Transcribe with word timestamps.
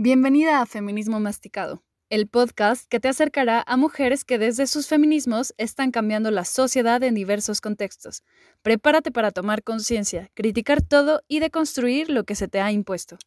Bienvenida 0.00 0.60
a 0.60 0.66
Feminismo 0.66 1.18
Masticado, 1.18 1.82
el 2.08 2.28
podcast 2.28 2.88
que 2.88 3.00
te 3.00 3.08
acercará 3.08 3.64
a 3.66 3.76
mujeres 3.76 4.24
que 4.24 4.38
desde 4.38 4.68
sus 4.68 4.86
feminismos 4.86 5.52
están 5.58 5.90
cambiando 5.90 6.30
la 6.30 6.44
sociedad 6.44 7.02
en 7.02 7.16
diversos 7.16 7.60
contextos. 7.60 8.22
Prepárate 8.62 9.10
para 9.10 9.32
tomar 9.32 9.64
conciencia, 9.64 10.30
criticar 10.34 10.82
todo 10.82 11.22
y 11.26 11.40
deconstruir 11.40 12.10
lo 12.10 12.22
que 12.22 12.36
se 12.36 12.46
te 12.46 12.60
ha 12.60 12.70
impuesto. 12.70 13.18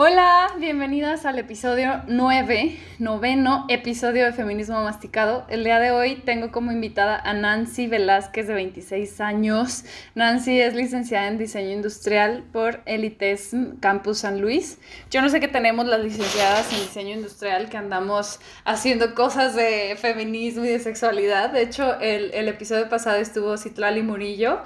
Hola, 0.00 0.54
bienvenidas 0.60 1.26
al 1.26 1.40
episodio 1.40 2.04
9, 2.06 2.78
noveno 3.00 3.66
episodio 3.68 4.26
de 4.26 4.32
Feminismo 4.32 4.80
Masticado. 4.84 5.44
El 5.50 5.64
día 5.64 5.80
de 5.80 5.90
hoy 5.90 6.22
tengo 6.24 6.52
como 6.52 6.70
invitada 6.70 7.16
a 7.16 7.32
Nancy 7.34 7.88
Velázquez 7.88 8.46
de 8.46 8.54
26 8.54 9.20
años. 9.20 9.84
Nancy 10.14 10.60
es 10.60 10.74
licenciada 10.74 11.26
en 11.26 11.36
Diseño 11.36 11.72
Industrial 11.72 12.44
por 12.52 12.80
Elites 12.86 13.50
Campus 13.80 14.18
San 14.18 14.40
Luis. 14.40 14.78
Yo 15.10 15.20
no 15.20 15.30
sé 15.30 15.40
qué 15.40 15.48
tenemos 15.48 15.84
las 15.84 16.00
licenciadas 16.00 16.72
en 16.72 16.78
Diseño 16.78 17.16
Industrial 17.16 17.68
que 17.68 17.76
andamos 17.76 18.38
haciendo 18.64 19.16
cosas 19.16 19.56
de 19.56 19.96
feminismo 20.00 20.64
y 20.64 20.68
de 20.68 20.78
sexualidad. 20.78 21.50
De 21.50 21.62
hecho, 21.62 21.98
el, 21.98 22.30
el 22.34 22.46
episodio 22.46 22.88
pasado 22.88 23.16
estuvo 23.16 23.56
Citlali 23.56 24.04
Murillo 24.04 24.60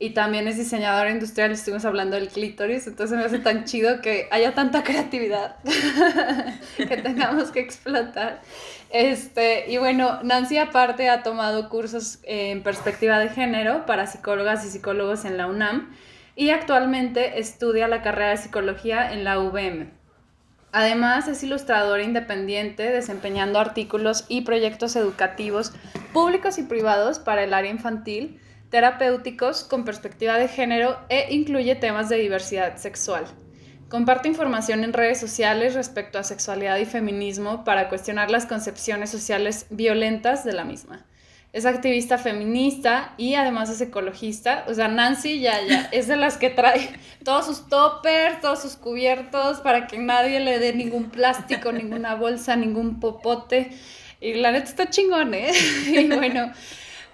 y 0.00 0.10
también 0.10 0.46
es 0.46 0.56
diseñadora 0.56 1.10
industrial, 1.10 1.50
estuvimos 1.50 1.84
hablando 1.84 2.16
del 2.16 2.28
clítoris, 2.28 2.86
entonces 2.86 3.18
me 3.18 3.24
hace 3.24 3.38
tan 3.38 3.64
chido 3.64 4.00
que 4.00 4.28
haya 4.30 4.54
tanta 4.54 4.84
creatividad 4.84 5.56
que 6.76 6.96
tengamos 6.98 7.50
que 7.50 7.60
explotar. 7.60 8.40
Este, 8.90 9.70
y 9.70 9.78
bueno, 9.78 10.22
Nancy 10.22 10.58
aparte 10.58 11.08
ha 11.08 11.22
tomado 11.22 11.68
cursos 11.68 12.20
en 12.22 12.62
perspectiva 12.62 13.18
de 13.18 13.28
género 13.28 13.86
para 13.86 14.06
psicólogas 14.06 14.64
y 14.64 14.70
psicólogos 14.70 15.24
en 15.24 15.36
la 15.36 15.46
UNAM 15.46 15.94
y 16.36 16.50
actualmente 16.50 17.40
estudia 17.40 17.88
la 17.88 18.02
carrera 18.02 18.30
de 18.30 18.36
psicología 18.36 19.12
en 19.12 19.24
la 19.24 19.40
UVM. 19.40 19.90
Además, 20.70 21.26
es 21.28 21.42
ilustradora 21.42 22.02
independiente, 22.02 22.84
desempeñando 22.90 23.58
artículos 23.58 24.26
y 24.28 24.42
proyectos 24.42 24.96
educativos 24.96 25.72
públicos 26.12 26.58
y 26.58 26.62
privados 26.62 27.18
para 27.18 27.42
el 27.42 27.54
área 27.54 27.70
infantil, 27.70 28.38
terapéuticos 28.70 29.64
con 29.64 29.84
perspectiva 29.84 30.36
de 30.36 30.48
género 30.48 30.98
e 31.08 31.34
incluye 31.34 31.74
temas 31.74 32.08
de 32.08 32.16
diversidad 32.16 32.76
sexual. 32.76 33.26
Comparte 33.88 34.28
información 34.28 34.84
en 34.84 34.92
redes 34.92 35.18
sociales 35.18 35.74
respecto 35.74 36.18
a 36.18 36.22
sexualidad 36.22 36.76
y 36.76 36.84
feminismo 36.84 37.64
para 37.64 37.88
cuestionar 37.88 38.30
las 38.30 38.44
concepciones 38.44 39.08
sociales 39.08 39.66
violentas 39.70 40.44
de 40.44 40.52
la 40.52 40.64
misma. 40.64 41.06
Es 41.54 41.64
activista 41.64 42.18
feminista 42.18 43.14
y 43.16 43.34
además 43.34 43.70
es 43.70 43.80
ecologista. 43.80 44.66
O 44.68 44.74
sea, 44.74 44.88
Nancy 44.88 45.40
ya, 45.40 45.58
ya, 45.66 45.88
es 45.92 46.06
de 46.06 46.16
las 46.16 46.36
que 46.36 46.50
trae 46.50 46.90
todos 47.24 47.46
sus 47.46 47.66
toppers, 47.70 48.42
todos 48.42 48.60
sus 48.60 48.76
cubiertos 48.76 49.60
para 49.60 49.86
que 49.86 49.96
nadie 49.96 50.40
le 50.40 50.58
dé 50.58 50.74
ningún 50.74 51.08
plástico, 51.08 51.72
ninguna 51.72 52.14
bolsa, 52.14 52.56
ningún 52.56 53.00
popote. 53.00 53.70
Y 54.20 54.34
la 54.34 54.52
neta 54.52 54.68
está 54.68 54.90
chingón, 54.90 55.32
¿eh? 55.32 55.50
Y 55.86 56.08
bueno, 56.08 56.52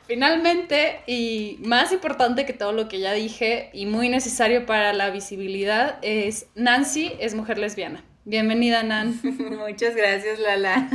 Finalmente, 0.06 1.00
y 1.06 1.58
más 1.60 1.90
importante 1.90 2.44
que 2.44 2.52
todo 2.52 2.72
lo 2.72 2.88
que 2.88 3.00
ya 3.00 3.14
dije 3.14 3.70
y 3.72 3.86
muy 3.86 4.10
necesario 4.10 4.66
para 4.66 4.92
la 4.92 5.10
visibilidad, 5.10 5.98
es 6.02 6.46
Nancy 6.54 7.12
es 7.20 7.34
mujer 7.34 7.58
lesbiana. 7.58 8.04
Bienvenida, 8.26 8.82
Nan. 8.82 9.18
Muchas 9.22 9.96
gracias, 9.96 10.38
Lala. 10.38 10.88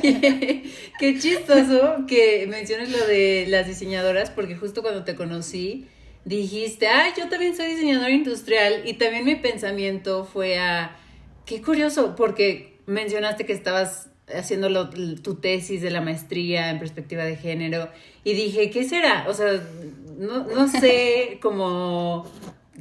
qué 0.02 1.18
chistoso 1.18 2.04
que 2.06 2.46
menciones 2.46 2.90
lo 2.90 3.06
de 3.06 3.46
las 3.48 3.66
diseñadoras, 3.66 4.30
porque 4.30 4.56
justo 4.56 4.82
cuando 4.82 5.04
te 5.04 5.14
conocí 5.14 5.86
dijiste, 6.24 6.88
ay, 6.88 7.12
yo 7.18 7.28
también 7.28 7.54
soy 7.54 7.68
diseñadora 7.68 8.10
industrial, 8.10 8.82
y 8.86 8.94
también 8.94 9.26
mi 9.26 9.36
pensamiento 9.36 10.24
fue 10.24 10.58
a, 10.58 10.96
qué 11.44 11.60
curioso, 11.60 12.14
porque 12.16 12.78
mencionaste 12.86 13.44
que 13.44 13.52
estabas 13.52 14.08
haciendo 14.32 14.90
tu 14.90 15.34
tesis 15.36 15.82
de 15.82 15.90
la 15.90 16.00
maestría 16.00 16.70
en 16.70 16.78
perspectiva 16.78 17.24
de 17.24 17.36
género 17.36 17.88
y 18.22 18.34
dije, 18.34 18.70
¿qué 18.70 18.84
será? 18.84 19.26
O 19.28 19.34
sea, 19.34 19.60
no, 20.18 20.44
no 20.44 20.68
sé 20.68 21.38
cómo 21.42 22.24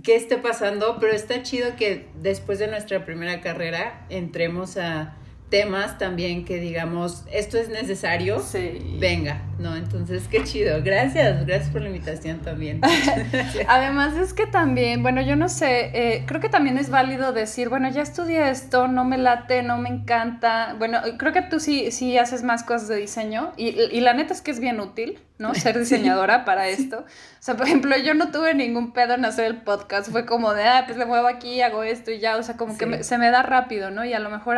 qué 0.03 0.15
esté 0.15 0.37
pasando, 0.37 0.97
pero 0.99 1.13
está 1.13 1.43
chido 1.43 1.75
que 1.75 2.07
después 2.21 2.59
de 2.59 2.67
nuestra 2.67 3.05
primera 3.05 3.41
carrera 3.41 4.05
entremos 4.09 4.77
a 4.77 5.17
temas 5.53 5.99
también 5.99 6.45
que 6.45 6.57
digamos, 6.57 7.25
esto 7.31 7.59
es 7.59 7.69
necesario, 7.69 8.39
sí. 8.39 8.97
venga, 8.99 9.43
¿no? 9.59 9.75
Entonces, 9.75 10.27
qué 10.27 10.43
chido. 10.43 10.81
Gracias, 10.81 11.45
gracias 11.45 11.69
por 11.69 11.83
la 11.83 11.89
invitación 11.89 12.39
también. 12.39 12.81
Además 13.67 14.15
es 14.17 14.33
que 14.33 14.47
también, 14.47 15.03
bueno, 15.03 15.21
yo 15.21 15.35
no 15.35 15.49
sé, 15.49 15.91
eh, 15.93 16.23
creo 16.25 16.41
que 16.41 16.49
también 16.49 16.79
es 16.79 16.89
válido 16.89 17.33
decir, 17.33 17.69
bueno, 17.69 17.87
ya 17.91 18.01
estudié 18.01 18.49
esto, 18.49 18.87
no 18.87 19.05
me 19.05 19.19
late, 19.19 19.61
no 19.61 19.77
me 19.77 19.89
encanta. 19.89 20.75
Bueno, 20.79 21.01
creo 21.19 21.33
que 21.33 21.43
tú 21.43 21.59
sí, 21.59 21.91
sí 21.91 22.17
haces 22.17 22.41
más 22.41 22.63
cosas 22.63 22.87
de 22.87 22.95
diseño 22.95 23.53
y, 23.55 23.79
y 23.79 24.01
la 24.01 24.15
neta 24.15 24.33
es 24.33 24.41
que 24.41 24.49
es 24.49 24.59
bien 24.59 24.79
útil. 24.79 25.19
¿no? 25.39 25.53
Ser 25.55 25.77
diseñadora 25.77 26.45
para 26.45 26.67
esto. 26.67 26.99
O 26.99 27.43
sea, 27.43 27.55
por 27.55 27.67
ejemplo, 27.67 27.95
yo 27.97 28.13
no 28.13 28.31
tuve 28.31 28.53
ningún 28.53 28.93
pedo 28.93 29.13
en 29.13 29.25
hacer 29.25 29.45
el 29.45 29.61
podcast. 29.61 30.09
Fue 30.09 30.25
como 30.25 30.53
de, 30.53 30.63
ah, 30.63 30.83
pues 30.85 30.97
me 30.97 31.05
muevo 31.05 31.27
aquí, 31.27 31.61
hago 31.61 31.83
esto 31.83 32.11
y 32.11 32.19
ya. 32.19 32.37
O 32.37 32.43
sea, 32.43 32.55
como 32.55 32.77
que 32.77 33.03
se 33.03 33.17
me 33.17 33.29
da 33.29 33.43
rápido, 33.43 33.91
¿no? 33.91 34.05
Y 34.05 34.13
a 34.13 34.19
lo 34.19 34.29
mejor 34.29 34.57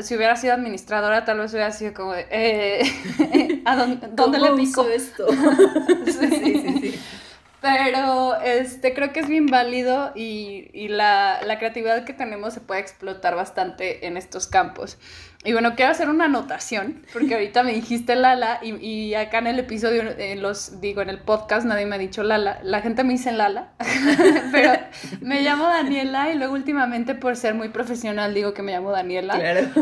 si 0.00 0.16
hubiera 0.16 0.36
sido 0.36 0.54
administradora, 0.54 1.24
tal 1.24 1.38
vez 1.38 1.52
hubiera 1.52 1.72
sido 1.72 1.94
como 1.94 2.12
de, 2.12 2.26
eh, 2.30 3.62
¿a 3.64 3.76
dónde, 3.76 4.08
¿dónde 4.12 4.38
le 4.38 4.52
pico? 4.52 4.86
esto? 4.88 5.26
sí, 6.06 6.28
sí, 6.30 6.80
sí. 6.80 7.00
Pero 7.60 8.38
este, 8.42 8.92
creo 8.92 9.14
que 9.14 9.20
es 9.20 9.26
bien 9.26 9.46
válido 9.46 10.12
y, 10.14 10.68
y 10.74 10.88
la, 10.88 11.40
la, 11.46 11.58
creatividad 11.58 12.04
que 12.04 12.12
tenemos 12.12 12.52
se 12.52 12.60
puede 12.60 12.82
explotar 12.82 13.36
bastante 13.36 14.06
en 14.06 14.18
estos 14.18 14.46
campos. 14.46 14.98
Y 15.46 15.52
bueno, 15.52 15.74
quiero 15.76 15.90
hacer 15.92 16.08
una 16.08 16.24
anotación, 16.24 17.04
porque 17.12 17.34
ahorita 17.34 17.62
me 17.62 17.74
dijiste 17.74 18.16
Lala 18.16 18.60
y, 18.62 18.74
y 18.76 19.14
acá 19.14 19.38
en 19.38 19.48
el 19.48 19.58
episodio, 19.58 20.02
en 20.16 20.40
los, 20.40 20.80
digo, 20.80 21.02
en 21.02 21.10
el 21.10 21.18
podcast 21.18 21.66
nadie 21.66 21.84
me 21.84 21.96
ha 21.96 21.98
dicho 21.98 22.22
Lala, 22.22 22.60
la 22.62 22.80
gente 22.80 23.04
me 23.04 23.12
dice 23.12 23.30
Lala, 23.30 23.68
pero 24.52 24.72
me 25.20 25.42
llamo 25.42 25.64
Daniela 25.64 26.32
y 26.32 26.38
luego 26.38 26.54
últimamente 26.54 27.14
por 27.14 27.36
ser 27.36 27.52
muy 27.52 27.68
profesional 27.68 28.32
digo 28.32 28.54
que 28.54 28.62
me 28.62 28.72
llamo 28.72 28.90
Daniela. 28.90 29.34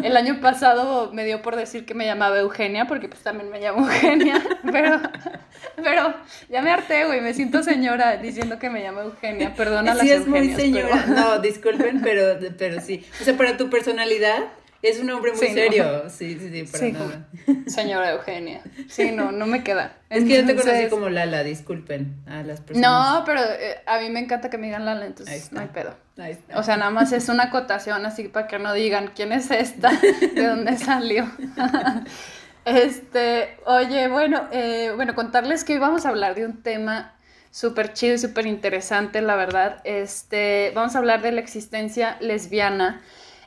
El 0.03 0.17
año 0.17 0.41
pasado 0.41 1.12
me 1.12 1.25
dio 1.25 1.43
por 1.43 1.55
decir 1.55 1.87
que 1.87 1.94
me 1.94 2.06
llamaba 2.06 2.41
Eugenia, 2.41 2.87
porque 2.87 3.09
pues 3.09 3.23
también 3.23 3.49
me 3.49 3.61
llamo 3.61 3.87
Eugenia, 3.87 4.43
pero, 4.73 5.00
pero 5.77 6.12
ya 6.50 6.61
me 6.61 6.73
harté, 6.73 7.05
güey, 7.05 7.21
me 7.21 7.34
siento 7.34 7.62
señora 7.62 8.17
diciendo 8.17 8.59
que 8.59 8.69
me 8.69 8.83
llamo 8.83 9.03
Eugenia, 9.03 9.55
perdona 9.55 9.94
sí, 9.94 10.09
las 10.09 10.21
es 10.23 10.27
muy 10.27 10.55
señora, 10.55 11.06
no, 11.06 11.39
disculpen, 11.39 12.00
pero, 12.03 12.37
pero 12.59 12.81
sí, 12.81 13.06
o 13.21 13.25
sea, 13.25 13.37
para 13.37 13.56
tu 13.56 13.71
personalidad 13.71 14.43
es 14.88 14.98
un 14.98 15.10
hombre 15.10 15.32
muy 15.32 15.47
serio. 15.48 16.03
Sí, 16.09 16.38
sí, 16.38 16.50
sí, 16.50 16.70
para 16.70 16.88
nada. 16.88 17.28
Señora 17.66 18.12
Eugenia. 18.12 18.62
Sí, 18.88 19.12
no, 19.12 19.32
no 19.32 19.47
me 19.47 19.62
queda. 19.62 19.97
Es 20.10 20.25
que 20.25 20.37
yo 20.37 20.47
te 20.47 20.54
conocí 20.54 20.88
como 20.88 21.09
Lala, 21.09 21.43
disculpen 21.43 22.22
a 22.26 22.43
las 22.43 22.60
personas. 22.60 22.91
No, 22.91 23.25
pero 23.25 23.41
eh, 23.41 23.81
a 23.87 23.98
mí 24.00 24.10
me 24.10 24.20
encanta 24.20 24.50
que 24.50 24.59
me 24.59 24.66
digan 24.66 24.84
Lala, 24.84 25.06
entonces 25.06 25.50
no 25.53 25.60
hay 25.60 25.69
pedo. 25.69 25.97
O 26.54 26.62
sea, 26.62 26.76
nada 26.76 26.91
más 26.91 27.12
es 27.12 27.28
una 27.31 27.44
acotación 27.44 28.04
así 28.04 28.28
para 28.28 28.47
que 28.47 28.59
no 28.59 28.75
digan 28.75 29.12
quién 29.15 29.32
es 29.32 29.50
esta, 29.50 29.91
de 30.34 30.47
dónde 30.47 30.76
salió. 30.76 31.31
este, 32.66 33.56
oye, 33.64 34.09
bueno, 34.09 34.49
eh, 34.53 34.93
bueno, 34.94 35.14
contarles 35.14 35.64
que 35.64 35.75
hoy 35.75 35.78
vamos 35.78 36.04
a 36.04 36.10
hablar 36.10 36.34
de 36.34 36.44
un 36.44 36.62
tema 36.62 37.14
súper 37.50 37.94
chido 37.94 38.14
y 38.14 38.19
súper 38.19 38.47
interesante, 38.47 39.22
la 39.22 39.37
verdad. 39.37 39.81
Este, 39.84 40.73
vamos 40.75 40.94
a 40.94 40.99
hablar 40.99 41.23
de 41.23 41.32
la 41.32 41.40
existencia 41.40 42.19
lesbiana 42.20 43.00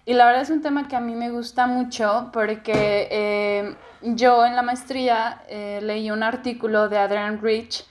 y 0.06 0.14
la 0.14 0.26
verdad 0.28 0.44
es 0.44 0.52
un 0.52 0.62
tema 0.62 0.88
que 0.88 0.96
a 0.96 1.00
mí 1.00 1.16
me 1.16 1.32
gusta 1.32 1.66
mucho 1.66 2.30
porque 2.32 3.08
eh, 3.10 3.76
yo 4.04 4.46
en 4.46 4.56
la 4.56 4.62
maestría 4.62 5.42
eh, 5.50 5.80
leí 5.82 6.12
un 6.12 6.22
artículo 6.22 6.90
de 6.90 7.00
Adrian 7.00 7.42
Rich 7.42 7.86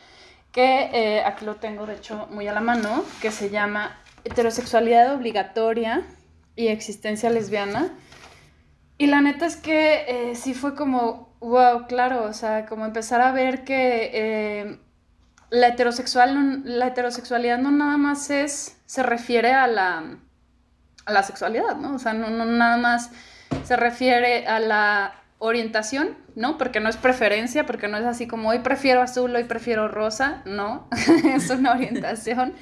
que 0.53 0.91
eh, 0.93 1.25
aquí 1.25 1.45
lo 1.45 1.57
tengo 1.57 1.87
de 1.87 1.95
hecho 1.95 2.29
muy 2.31 2.47
a 2.47 2.53
la 2.53 2.61
mano, 2.61 3.05
que 3.21 3.33
se 3.33 3.51
llama 3.51 3.97
Heterosexualidad 4.23 5.13
obligatoria 5.13 6.03
y 6.55 6.69
existencia 6.69 7.31
lesbiana. 7.31 7.93
Y 8.97 9.09
la 9.09 9.21
neta 9.21 9.47
es 9.47 9.57
que 9.57 10.35
sí 10.37 10.55
fue 10.55 10.77
como, 10.77 11.35
wow, 11.41 11.89
claro, 11.89 12.23
o 12.23 12.33
sea, 12.33 12.67
como 12.67 12.85
empezar 12.85 13.21
a 13.21 13.33
ver 13.33 13.65
que 13.65 14.79
la, 15.51 15.67
heterosexual, 15.67 16.63
la 16.65 16.87
heterosexualidad 16.87 17.59
no 17.59 17.73
nada 17.73 17.97
más 17.97 18.31
es, 18.31 18.81
se 18.87 19.03
refiere 19.03 19.53
a 19.53 19.67
la 19.67 20.19
a 21.07 21.13
la 21.13 21.23
sexualidad, 21.23 21.77
¿no? 21.77 21.95
O 21.95 21.99
sea, 21.99 22.13
no, 22.15 22.29
nada 22.45 22.77
más 22.77 23.11
se 23.65 23.77
refiere 23.77 24.47
a 24.47 24.59
la 24.61 25.15
orientación, 25.39 26.17
¿no? 26.35 26.57
Porque 26.59 26.81
no 26.81 26.89
es 26.89 26.97
preferencia, 26.97 27.67
porque 27.67 27.89
no 27.89 27.99
es 27.99 28.05
así 28.05 28.27
como 28.27 28.49
hoy 28.51 28.61
prefiero 28.61 29.03
azul, 29.03 29.35
hoy 29.37 29.45
prefiero 29.45 29.89
rosa, 29.89 30.43
no, 30.47 30.89
es 31.35 31.51
una 31.51 31.73
orientación. 31.73 32.55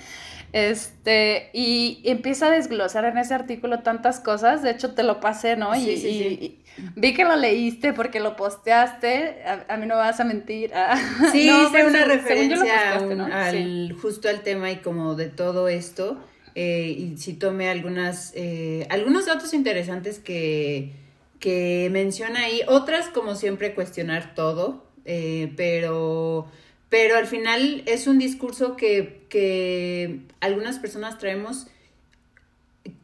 Este, 0.53 1.49
y 1.55 2.03
empieza 2.05 2.47
a 2.47 2.51
desglosar 2.51 3.07
en 3.07 3.17
ese 3.17 3.33
artículo 3.33 3.81
tantas 3.81 4.21
cosas, 4.21 4.63
de 4.63 4.71
hecho 4.71 4.93
te 4.95 5.03
lo 5.03 5.19
pasé, 5.19 5.57
¿no? 5.57 5.75
Sí, 5.75 5.91
y, 5.91 5.97
sí, 5.97 6.09
y- 6.09 6.13
sí. 6.19 6.63
y 6.77 6.91
vi 7.01 7.15
que 7.15 7.25
lo 7.25 7.37
leíste 7.37 7.95
porque 7.95 8.21
lo 8.21 8.37
posteaste, 8.37 9.43
a, 9.47 9.73
a 9.73 9.77
mí 9.79 9.87
no 9.87 9.95
me 9.95 10.01
vas 10.03 10.21
a 10.21 10.25
mentir. 10.25 10.73
ah, 10.75 10.95
Sí, 11.33 11.47
no, 11.49 11.63
hice 11.69 11.87
una 11.87 12.05
referencia 12.05 12.59
posteaste, 12.59 13.15
¿no? 13.15 13.25
al, 13.33 13.51
Sí. 13.53 13.97
justo 14.03 14.29
al 14.29 14.41
tema 14.43 14.71
y 14.71 14.77
como 14.77 15.15
de 15.15 15.29
todo 15.31 15.69
esto. 15.69 16.19
Eh, 16.55 16.95
y 16.97 17.17
sí 17.17 17.35
tomé 17.35 17.69
algunas, 17.69 18.33
eh, 18.35 18.87
algunos 18.91 19.27
datos 19.27 19.55
interesantes 19.55 20.19
que, 20.19 20.93
que 21.41 21.89
menciona 21.91 22.41
ahí. 22.41 22.61
Otras, 22.69 23.09
como 23.09 23.35
siempre, 23.35 23.75
cuestionar 23.75 24.35
todo. 24.35 24.85
eh, 25.05 25.53
pero, 25.57 26.47
pero 26.89 27.17
al 27.17 27.27
final 27.27 27.83
es 27.87 28.07
un 28.07 28.19
discurso 28.19 28.77
que, 28.77 29.25
que 29.29 30.21
algunas 30.41 30.79
personas 30.79 31.19
traemos 31.19 31.67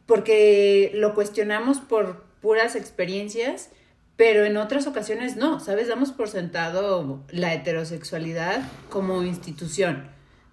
porque 0.05 0.91
lo 0.95 1.13
cuestionamos 1.13 1.79
por 1.79 2.23
puras 2.41 2.75
experiencias, 2.75 3.69
pero 4.15 4.43
en 4.43 4.57
otras 4.57 4.87
ocasiones 4.87 5.35
no, 5.35 5.59
¿sabes? 5.59 5.87
Damos 5.87 6.11
por 6.11 6.29
sentado 6.29 7.23
la 7.29 7.53
heterosexualidad 7.53 8.63
como 8.89 9.23
institución, 9.23 10.09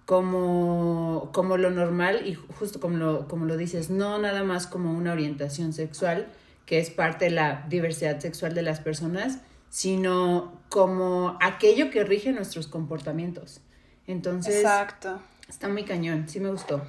como, 0.07 1.31
como 1.33 1.57
lo 1.57 1.69
normal 1.69 2.25
y 2.25 2.33
justo 2.33 2.79
como 2.79 2.95
lo, 2.95 3.27
como 3.27 3.43
lo 3.43 3.57
dices, 3.57 3.89
no 3.89 4.17
nada 4.17 4.41
más 4.41 4.65
como 4.65 4.93
una 4.93 5.11
orientación 5.11 5.73
sexual, 5.73 6.27
que 6.65 6.79
es 6.79 6.89
parte 6.89 7.25
de 7.25 7.31
la 7.31 7.65
diversidad 7.67 8.17
sexual 8.17 8.53
de 8.55 8.61
las 8.61 8.79
personas, 8.79 9.39
sino 9.69 10.61
como 10.69 11.37
aquello 11.41 11.91
que 11.91 12.05
rige 12.05 12.31
nuestros 12.31 12.67
comportamientos. 12.67 13.59
Entonces, 14.07 14.55
Exacto. 14.55 15.19
está 15.49 15.67
muy 15.67 15.83
cañón, 15.83 16.29
sí 16.29 16.39
me 16.39 16.51
gustó. 16.51 16.81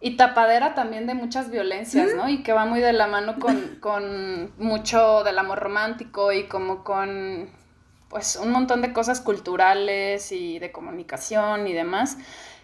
Y 0.00 0.16
tapadera 0.16 0.74
también 0.74 1.06
de 1.06 1.12
muchas 1.12 1.50
violencias, 1.50 2.14
¿no? 2.16 2.26
Y 2.30 2.42
que 2.42 2.54
va 2.54 2.64
muy 2.64 2.80
de 2.80 2.94
la 2.94 3.06
mano 3.06 3.38
con, 3.38 3.76
con 3.80 4.54
mucho 4.56 5.24
del 5.24 5.38
amor 5.38 5.58
romántico 5.58 6.32
y 6.32 6.44
como 6.44 6.84
con 6.84 7.50
pues 8.10 8.36
un 8.36 8.50
montón 8.50 8.82
de 8.82 8.92
cosas 8.92 9.20
culturales 9.20 10.32
y 10.32 10.58
de 10.58 10.72
comunicación 10.72 11.66
y 11.66 11.72
demás. 11.72 12.18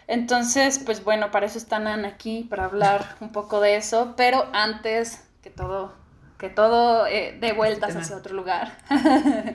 Entonces, 0.09 0.79
pues 0.79 1.03
bueno, 1.03 1.31
para 1.31 1.47
eso 1.47 1.57
está 1.57 1.79
Nan 1.79 2.05
aquí, 2.05 2.45
para 2.51 2.65
hablar 2.65 3.17
un 3.21 3.33
poco 3.33 3.61
de 3.61 3.77
eso, 3.77 4.15
pero 4.17 4.45
antes 4.53 5.25
que 5.43 5.51
todo, 5.51 5.95
que 6.39 6.51
todo 6.51 7.07
eh, 7.07 7.39
dé 7.41 7.53
vueltas 7.53 7.91
tema. 7.91 8.03
hacia 8.03 8.17
otro 8.17 8.35
lugar. 8.35 8.77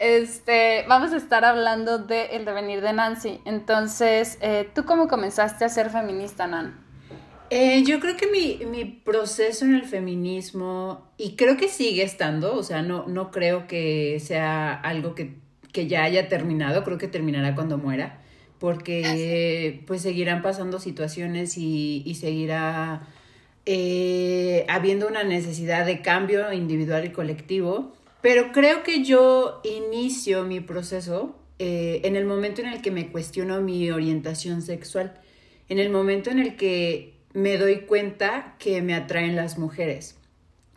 Este, 0.00 0.86
vamos 0.88 1.12
a 1.12 1.18
estar 1.18 1.44
hablando 1.44 1.98
del 1.98 2.46
devenir 2.46 2.80
de 2.80 2.94
Nancy. 2.94 3.42
Entonces, 3.44 4.38
eh, 4.40 4.70
¿tú 4.74 4.86
cómo 4.86 5.08
comenzaste 5.08 5.66
a 5.66 5.68
ser 5.68 5.90
feminista, 5.90 6.46
Nan? 6.46 6.89
Eh, 7.50 7.82
yo 7.84 7.98
creo 7.98 8.16
que 8.16 8.28
mi, 8.28 8.64
mi 8.66 8.84
proceso 8.84 9.64
en 9.64 9.74
el 9.74 9.84
feminismo, 9.84 11.10
y 11.18 11.34
creo 11.34 11.56
que 11.56 11.68
sigue 11.68 12.04
estando, 12.04 12.54
o 12.54 12.62
sea, 12.62 12.82
no, 12.82 13.06
no 13.08 13.32
creo 13.32 13.66
que 13.66 14.20
sea 14.20 14.72
algo 14.72 15.16
que, 15.16 15.34
que 15.72 15.88
ya 15.88 16.04
haya 16.04 16.28
terminado, 16.28 16.84
creo 16.84 16.96
que 16.96 17.08
terminará 17.08 17.56
cuando 17.56 17.76
muera, 17.76 18.22
porque 18.60 19.82
pues 19.86 20.02
seguirán 20.02 20.42
pasando 20.42 20.78
situaciones 20.78 21.58
y, 21.58 22.02
y 22.06 22.14
seguirá 22.14 23.08
eh, 23.66 24.64
habiendo 24.68 25.08
una 25.08 25.24
necesidad 25.24 25.86
de 25.86 26.02
cambio 26.02 26.52
individual 26.52 27.04
y 27.04 27.10
colectivo, 27.10 27.92
pero 28.22 28.52
creo 28.52 28.82
que 28.82 29.02
yo 29.02 29.60
inicio 29.64 30.44
mi 30.44 30.60
proceso 30.60 31.36
eh, 31.58 32.00
en 32.04 32.16
el 32.16 32.26
momento 32.26 32.62
en 32.62 32.68
el 32.68 32.80
que 32.80 32.90
me 32.90 33.10
cuestiono 33.10 33.60
mi 33.60 33.90
orientación 33.90 34.62
sexual, 34.62 35.20
en 35.68 35.78
el 35.78 35.90
momento 35.90 36.30
en 36.30 36.38
el 36.38 36.56
que 36.56 37.19
me 37.34 37.56
doy 37.58 37.80
cuenta 37.82 38.56
que 38.58 38.82
me 38.82 38.94
atraen 38.94 39.36
las 39.36 39.58
mujeres. 39.58 40.16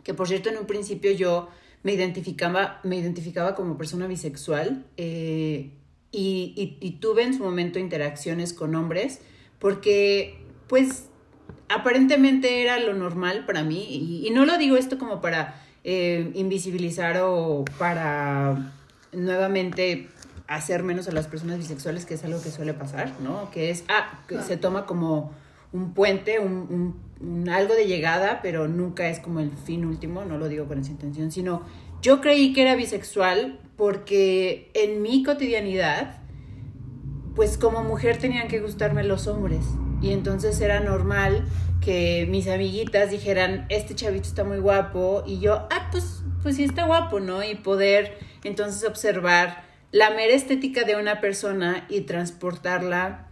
Que 0.02 0.14
por 0.14 0.28
cierto, 0.28 0.48
en 0.50 0.58
un 0.58 0.66
principio 0.66 1.10
yo 1.12 1.48
me 1.82 1.92
identificaba, 1.92 2.80
me 2.84 2.96
identificaba 2.96 3.54
como 3.54 3.76
persona 3.76 4.06
bisexual 4.06 4.84
eh, 4.96 5.70
y, 6.12 6.52
y- 6.56 6.78
y 6.80 6.90
tuve 6.92 7.22
en 7.24 7.34
su 7.34 7.42
momento 7.42 7.78
interacciones 7.78 8.52
con 8.52 8.74
hombres 8.74 9.20
porque 9.58 10.38
pues 10.68 11.06
aparentemente 11.68 12.62
era 12.62 12.78
lo 12.78 12.94
normal 12.94 13.44
para 13.46 13.64
mí 13.64 13.84
y, 13.88 14.26
y 14.26 14.30
no 14.30 14.46
lo 14.46 14.56
digo 14.58 14.76
esto 14.76 14.98
como 14.98 15.20
para 15.20 15.60
eh, 15.82 16.30
invisibilizar 16.34 17.18
o 17.22 17.64
para 17.78 18.72
nuevamente 19.12 20.08
hacer 20.46 20.82
menos 20.82 21.08
a 21.08 21.12
las 21.12 21.26
personas 21.26 21.58
bisexuales, 21.58 22.04
que 22.04 22.14
es 22.14 22.24
algo 22.24 22.40
que 22.42 22.50
suele 22.50 22.74
pasar, 22.74 23.12
¿no? 23.20 23.50
Que 23.50 23.70
es, 23.70 23.84
ah, 23.88 24.22
que 24.28 24.40
se 24.42 24.56
toma 24.56 24.84
como 24.86 25.32
un 25.74 25.92
puente, 25.92 26.38
un, 26.38 26.94
algo 27.50 27.74
de 27.74 27.86
llegada, 27.86 28.40
pero 28.42 28.68
nunca 28.68 29.08
es 29.08 29.18
como 29.18 29.40
el 29.40 29.50
fin 29.50 29.84
último, 29.84 30.24
no 30.24 30.38
lo 30.38 30.48
digo 30.48 30.66
con 30.66 30.78
esa 30.78 30.92
intención, 30.92 31.32
sino 31.32 31.62
yo 32.00 32.20
creí 32.20 32.52
que 32.52 32.62
era 32.62 32.76
bisexual 32.76 33.58
porque 33.76 34.70
en 34.74 35.02
mi 35.02 35.24
cotidianidad, 35.24 36.22
pues 37.34 37.58
como 37.58 37.82
mujer 37.82 38.18
tenían 38.18 38.46
que 38.46 38.60
gustarme 38.60 39.02
los 39.02 39.26
hombres. 39.26 39.64
Y 40.00 40.12
entonces 40.12 40.60
era 40.60 40.78
normal 40.80 41.44
que 41.80 42.26
mis 42.30 42.46
amiguitas 42.46 43.10
dijeran, 43.10 43.66
este 43.68 43.94
chavito 43.94 44.28
está 44.28 44.44
muy 44.44 44.58
guapo, 44.58 45.24
y 45.26 45.40
yo, 45.40 45.66
ah, 45.70 45.88
pues, 45.90 46.22
pues 46.42 46.56
sí 46.56 46.64
está 46.64 46.86
guapo, 46.86 47.18
¿no? 47.18 47.42
Y 47.42 47.56
poder 47.56 48.16
entonces 48.44 48.88
observar 48.88 49.64
la 49.90 50.10
mera 50.10 50.34
estética 50.34 50.84
de 50.84 50.96
una 50.96 51.20
persona 51.20 51.86
y 51.88 52.02
transportarla 52.02 53.23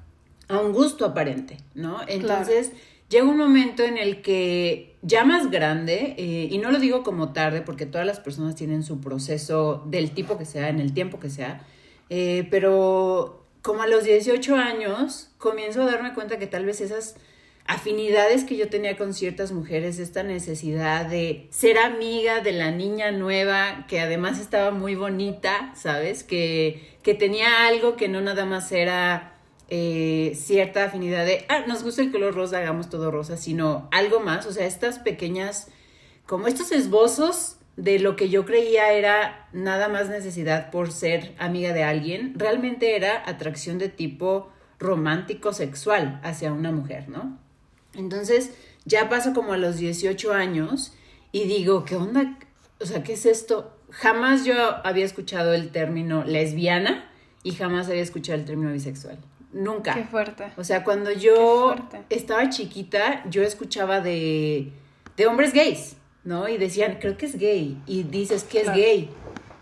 a 0.52 0.60
un 0.60 0.72
gusto 0.72 1.04
aparente, 1.04 1.58
¿no? 1.74 2.00
Entonces 2.06 2.72
llega 3.08 3.24
un 3.24 3.36
momento 3.36 3.82
en 3.82 3.98
el 3.98 4.22
que 4.22 4.96
ya 5.02 5.24
más 5.24 5.50
grande, 5.50 6.14
eh, 6.16 6.48
y 6.50 6.58
no 6.58 6.70
lo 6.70 6.78
digo 6.78 7.02
como 7.02 7.32
tarde, 7.32 7.60
porque 7.60 7.86
todas 7.86 8.06
las 8.06 8.20
personas 8.20 8.54
tienen 8.54 8.82
su 8.82 9.00
proceso 9.00 9.84
del 9.86 10.12
tipo 10.12 10.38
que 10.38 10.44
sea, 10.44 10.68
en 10.68 10.80
el 10.80 10.94
tiempo 10.94 11.20
que 11.20 11.28
sea, 11.28 11.66
eh, 12.08 12.46
pero 12.50 13.44
como 13.62 13.82
a 13.82 13.86
los 13.86 14.04
18 14.04 14.56
años 14.56 15.30
comienzo 15.38 15.82
a 15.82 15.86
darme 15.86 16.14
cuenta 16.14 16.38
que 16.38 16.46
tal 16.46 16.64
vez 16.64 16.80
esas 16.80 17.16
afinidades 17.66 18.44
que 18.44 18.56
yo 18.56 18.68
tenía 18.68 18.96
con 18.96 19.14
ciertas 19.14 19.52
mujeres, 19.52 19.98
esta 19.98 20.22
necesidad 20.22 21.06
de 21.06 21.46
ser 21.50 21.78
amiga 21.78 22.40
de 22.40 22.52
la 22.52 22.70
niña 22.70 23.12
nueva, 23.12 23.86
que 23.88 24.00
además 24.00 24.40
estaba 24.40 24.72
muy 24.72 24.94
bonita, 24.94 25.72
¿sabes? 25.76 26.24
Que, 26.24 26.98
que 27.02 27.14
tenía 27.14 27.66
algo 27.66 27.96
que 27.96 28.08
no 28.08 28.20
nada 28.20 28.44
más 28.46 28.72
era 28.72 29.31
eh, 29.68 30.32
cierta 30.34 30.84
afinidad 30.84 31.24
de, 31.24 31.44
ah, 31.48 31.64
nos 31.66 31.82
gusta 31.82 32.02
el 32.02 32.12
color 32.12 32.34
rosa, 32.34 32.58
hagamos 32.58 32.90
todo 32.90 33.10
rosa, 33.10 33.36
sino 33.36 33.88
algo 33.90 34.20
más, 34.20 34.46
o 34.46 34.52
sea, 34.52 34.66
estas 34.66 34.98
pequeñas, 34.98 35.68
como 36.26 36.46
estos 36.46 36.72
esbozos 36.72 37.56
de 37.76 37.98
lo 37.98 38.16
que 38.16 38.28
yo 38.28 38.44
creía 38.44 38.92
era 38.92 39.48
nada 39.52 39.88
más 39.88 40.08
necesidad 40.08 40.70
por 40.70 40.92
ser 40.92 41.34
amiga 41.38 41.72
de 41.72 41.84
alguien, 41.84 42.34
realmente 42.36 42.96
era 42.96 43.22
atracción 43.26 43.78
de 43.78 43.88
tipo 43.88 44.50
romántico 44.78 45.52
sexual 45.52 46.20
hacia 46.22 46.52
una 46.52 46.72
mujer, 46.72 47.08
¿no? 47.08 47.38
Entonces, 47.94 48.52
ya 48.84 49.08
paso 49.08 49.32
como 49.32 49.52
a 49.52 49.56
los 49.56 49.76
18 49.76 50.32
años 50.32 50.92
y 51.30 51.44
digo, 51.44 51.84
¿qué 51.84 51.96
onda? 51.96 52.38
O 52.80 52.86
sea, 52.86 53.02
¿qué 53.02 53.14
es 53.14 53.26
esto? 53.26 53.76
Jamás 53.90 54.44
yo 54.44 54.54
había 54.84 55.04
escuchado 55.04 55.54
el 55.54 55.70
término 55.70 56.24
lesbiana 56.24 57.10
y 57.42 57.52
jamás 57.52 57.88
había 57.88 58.02
escuchado 58.02 58.38
el 58.38 58.44
término 58.44 58.72
bisexual. 58.72 59.18
Nunca. 59.52 59.94
Qué 59.94 60.04
fuerte. 60.04 60.52
O 60.56 60.64
sea, 60.64 60.82
cuando 60.82 61.12
yo 61.12 61.74
estaba 62.08 62.48
chiquita, 62.48 63.22
yo 63.28 63.42
escuchaba 63.42 64.00
de, 64.00 64.72
de 65.16 65.26
hombres 65.26 65.52
gays, 65.52 65.96
¿no? 66.24 66.48
Y 66.48 66.56
decían, 66.56 66.98
creo 67.00 67.16
que 67.16 67.26
es 67.26 67.38
gay. 67.38 67.80
Y 67.86 68.04
dices 68.04 68.44
que 68.44 68.62
es 68.62 68.72
gay. 68.72 69.10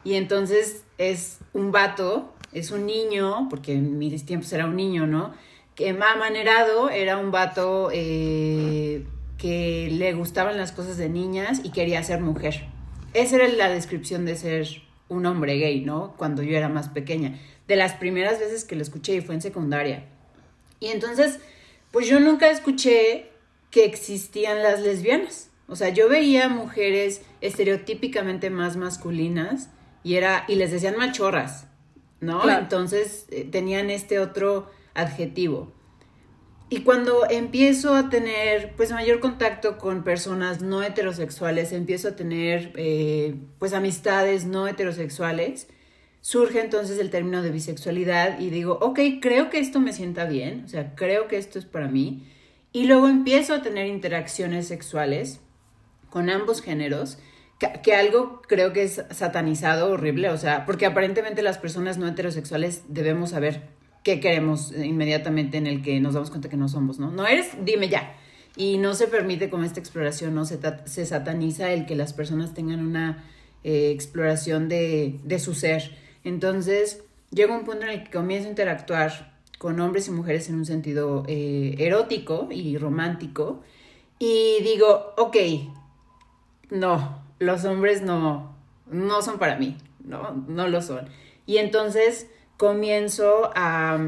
Y 0.05 0.15
entonces 0.15 0.85
es 0.99 1.39
un 1.53 1.73
vato, 1.73 2.33
es 2.53 2.71
un 2.71 2.87
niño, 2.87 3.49
porque 3.51 3.73
en 3.75 3.99
mis 3.99 4.25
tiempos 4.25 4.53
era 4.53 4.67
un 4.67 4.77
niño, 4.77 5.07
¿no? 5.07 5.35
Que 5.75 5.91
amanerado 5.91 6.91
era 6.91 7.19
un 7.19 7.31
vato 7.31 7.91
eh, 7.93 9.05
que 9.39 9.89
le 9.91 10.13
gustaban 10.13 10.57
las 10.57 10.73
cosas 10.73 10.97
de 10.97 11.09
niñas 11.09 11.61
y 11.65 11.71
quería 11.71 12.03
ser 12.03 12.21
mujer. 12.21 12.67
Esa 13.13 13.37
era 13.37 13.49
la 13.49 13.69
descripción 13.69 14.25
de 14.25 14.37
ser 14.37 14.69
un 15.09 15.27
hombre 15.27 15.59
gay, 15.59 15.81
¿no? 15.85 16.15
Cuando 16.17 16.43
yo 16.43 16.57
era 16.57 16.69
más 16.69 16.89
pequeña. 16.89 17.39
De 17.71 17.77
las 17.77 17.93
primeras 17.95 18.41
veces 18.41 18.65
que 18.65 18.75
lo 18.75 18.83
escuché 18.83 19.15
y 19.15 19.21
fue 19.21 19.37
en 19.37 19.43
secundaria. 19.43 20.03
Y 20.81 20.89
entonces, 20.89 21.39
pues 21.93 22.09
yo 22.09 22.19
nunca 22.19 22.51
escuché 22.51 23.31
que 23.71 23.85
existían 23.85 24.61
las 24.61 24.81
lesbianas. 24.81 25.51
O 25.69 25.77
sea, 25.77 25.91
yo 25.91 26.09
veía 26.09 26.49
mujeres 26.49 27.23
estereotípicamente 27.41 28.51
más 28.51 28.77
masculinas 28.77 29.69
y 30.03 30.17
era 30.17 30.45
y 30.49 30.57
les 30.57 30.73
decían 30.73 30.97
machorras, 30.97 31.69
¿no? 32.19 32.41
Claro. 32.41 32.63
Entonces 32.63 33.27
eh, 33.31 33.47
tenían 33.49 33.89
este 33.89 34.19
otro 34.19 34.69
adjetivo. 34.95 35.73
y 36.71 36.83
cuando 36.83 37.31
empiezo 37.31 37.95
a 37.95 38.11
tener 38.11 38.75
pues 38.77 38.91
mayor 38.91 39.21
contacto 39.21 39.79
con 39.79 40.03
personas 40.03 40.61
no 40.61 40.83
heterosexuales, 40.83 41.71
empiezo 41.71 42.09
a 42.09 42.17
tener 42.17 42.73
eh, 42.75 43.37
pues 43.61 43.75
amistades 43.75 44.45
no 44.45 44.67
heterosexuales, 44.67 45.69
surge 46.21 46.61
entonces 46.61 46.99
el 46.99 47.11
término 47.11 47.43
de 47.43 47.51
bisexualidad 47.51 48.41
y 48.41 48.51
digo, 48.51 48.79
ok, 48.81 49.01
creo 49.21 49.51
que 49.51 49.59
esto 49.59 49.81
me 49.81 49.93
sienta 49.93 50.25
bien, 50.25 50.65
o 50.65 50.69
sea, 50.69 50.95
creo 50.95 51.29
que 51.29 51.39
esto 51.39 51.59
es 51.59 51.65
para 51.65 51.89
mí. 51.89 52.27
Y 52.73 52.85
luego 52.85 53.09
empiezo 53.09 53.55
a 53.55 53.63
tener 53.63 53.87
interacciones 53.87 54.69
sexuales 54.69 55.41
con 56.09 56.31
ambos 56.31 56.63
géneros, 56.63 57.19
que, 57.83 57.95
algo 57.95 58.41
creo 58.49 58.73
que 58.73 58.85
es 58.85 59.05
satanizado, 59.11 59.91
horrible, 59.91 60.31
o 60.31 60.39
sea, 60.39 60.65
porque 60.67 60.87
aparentemente 60.87 61.43
las 61.43 61.59
personas 61.59 61.99
no 61.99 62.09
heterosexuales 62.09 62.85
debemos 62.89 63.31
saber 63.31 63.63
qué 64.03 64.19
queremos 64.19 64.73
inmediatamente 64.73 65.59
en 65.59 65.67
el 65.67 65.83
que 65.83 66.01
nos 66.01 66.15
damos 66.15 66.31
cuenta 66.31 66.49
que 66.49 66.57
no 66.57 66.69
somos, 66.69 66.99
¿no? 66.99 67.11
No 67.11 67.27
eres, 67.27 67.51
dime 67.63 67.89
ya. 67.89 68.15
Y 68.57 68.79
no 68.79 68.95
se 68.95 69.09
permite 69.09 69.51
con 69.51 69.63
esta 69.63 69.79
exploración, 69.79 70.35
¿no? 70.35 70.45
Se, 70.45 70.59
se 70.87 71.07
sataniza 71.07 71.71
el 71.73 71.87
que 71.87 71.97
las 71.97 72.13
personas 72.13 72.55
tengan 72.55 72.85
una 72.85 73.25
eh, 73.63 73.91
exploración 73.91 74.69
de, 74.69 75.21
de 75.23 75.39
su 75.39 75.55
ser. 75.55 75.97
Entonces, 76.25 77.03
llega 77.31 77.57
un 77.57 77.65
punto 77.65 77.85
en 77.85 77.91
el 77.91 78.05
que 78.05 78.11
comienzo 78.11 78.47
a 78.47 78.51
interactuar 78.51 79.39
con 79.59 79.79
hombres 79.81 80.09
y 80.09 80.11
mujeres 80.11 80.49
en 80.49 80.57
un 80.57 80.67
sentido 80.67 81.25
eh, 81.29 81.75
erótico 81.79 82.49
y 82.51 82.79
romántico. 82.79 83.63
Y 84.19 84.63
digo, 84.63 85.15
ok, 85.17 85.37
no, 86.71 87.23
los 87.39 87.65
hombres 87.65 88.03
no, 88.03 88.57
no 88.91 89.23
son 89.23 89.39
para 89.39 89.57
mí, 89.57 89.77
no, 90.05 90.33
no 90.49 90.69
lo 90.69 90.83
son. 90.83 91.09
Y 91.47 91.59
entonces 91.59 92.27
comienzo 92.57 93.51
a 93.55 93.99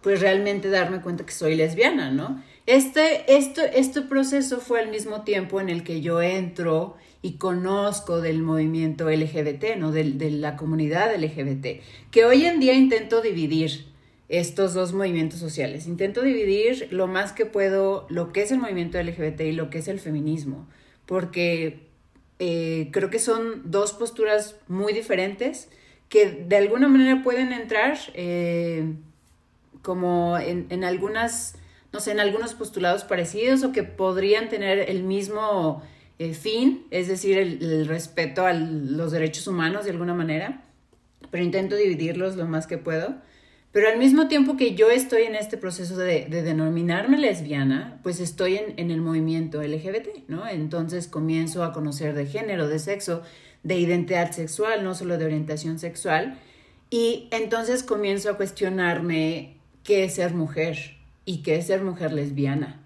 pues 0.00 0.20
realmente 0.20 0.68
darme 0.68 1.00
cuenta 1.00 1.24
que 1.24 1.32
soy 1.32 1.54
lesbiana, 1.54 2.10
¿no? 2.10 2.42
Este, 2.66 3.36
esto, 3.36 3.62
este 3.62 4.02
proceso 4.02 4.60
fue 4.60 4.80
al 4.80 4.90
mismo 4.90 5.22
tiempo 5.22 5.60
en 5.60 5.68
el 5.68 5.82
que 5.82 6.00
yo 6.00 6.20
entro 6.20 6.96
y 7.22 7.34
conozco 7.34 8.20
del 8.20 8.42
movimiento 8.42 9.08
LGBT, 9.08 9.76
¿no? 9.78 9.92
De, 9.92 10.04
de, 10.04 10.30
la 10.30 10.56
comunidad 10.56 11.14
LGBT, 11.14 11.80
que 12.10 12.24
hoy 12.24 12.44
en 12.44 12.58
día 12.58 12.74
intento 12.74 13.22
dividir 13.22 13.86
estos 14.28 14.74
dos 14.74 14.92
movimientos 14.92 15.38
sociales. 15.38 15.86
Intento 15.86 16.22
dividir 16.22 16.88
lo 16.90 17.06
más 17.06 17.32
que 17.32 17.46
puedo 17.46 18.06
lo 18.08 18.32
que 18.32 18.42
es 18.42 18.50
el 18.50 18.58
movimiento 18.58 19.00
LGBT 19.00 19.42
y 19.42 19.52
lo 19.52 19.70
que 19.70 19.78
es 19.78 19.88
el 19.88 20.00
feminismo, 20.00 20.66
porque 21.06 21.86
eh, 22.38 22.88
creo 22.92 23.10
que 23.10 23.18
son 23.18 23.70
dos 23.70 23.92
posturas 23.92 24.56
muy 24.66 24.92
diferentes 24.92 25.68
que 26.08 26.26
de 26.30 26.56
alguna 26.56 26.88
manera 26.88 27.22
pueden 27.22 27.52
entrar 27.52 27.98
eh, 28.14 28.94
como 29.82 30.36
en, 30.38 30.66
en, 30.70 30.82
algunas, 30.82 31.54
no 31.92 32.00
sé, 32.00 32.10
en 32.10 32.20
algunos 32.20 32.54
postulados 32.54 33.04
parecidos 33.04 33.62
o 33.64 33.72
que 33.72 33.82
podrían 33.82 34.48
tener 34.48 34.90
el 34.90 35.02
mismo 35.04 35.82
eh, 36.22 36.34
fin, 36.34 36.86
es 36.92 37.08
decir, 37.08 37.36
el, 37.36 37.88
respeto 37.88 38.46
a 38.46 38.52
los 38.52 39.10
derechos 39.10 39.48
humanos 39.48 39.86
de 39.86 39.90
alguna 39.90 40.14
manera, 40.14 40.62
pero 41.32 41.42
intento 41.42 41.74
dividirlos 41.74 42.36
lo 42.36 42.46
más 42.46 42.68
que 42.68 42.78
puedo. 42.78 43.16
Pero 43.72 43.88
al 43.88 43.98
mismo 43.98 44.28
tiempo 44.28 44.56
que 44.56 44.76
yo 44.76 44.88
estoy 44.88 45.22
en 45.22 45.34
este 45.34 45.56
proceso 45.56 45.96
de, 45.96 46.26
de 46.26 46.42
denominarme 46.44 47.18
lesbiana, 47.18 47.98
pues 48.04 48.20
estoy 48.20 48.56
en, 48.56 48.92
el 48.92 49.00
movimiento 49.00 49.60
LGBT, 49.60 50.28
¿no? 50.28 50.46
Entonces 50.46 51.08
comienzo 51.08 51.64
a 51.64 51.72
conocer 51.72 52.14
de 52.14 52.26
género, 52.26 52.68
de 52.68 52.78
sexo, 52.78 53.22
de 53.64 53.78
identidad 53.80 54.30
sexual, 54.30 54.84
no 54.84 54.94
solo 54.94 55.18
de 55.18 55.24
orientación 55.24 55.80
sexual. 55.80 56.38
Y 56.88 57.26
entonces 57.32 57.82
comienzo 57.82 58.30
a 58.30 58.36
cuestionarme 58.36 59.56
qué 59.82 60.04
es 60.04 60.14
ser 60.14 60.34
mujer 60.34 60.98
y 61.24 61.42
qué 61.42 61.56
es 61.56 61.66
ser 61.66 61.82
mujer 61.82 62.12
lesbiana. 62.12 62.80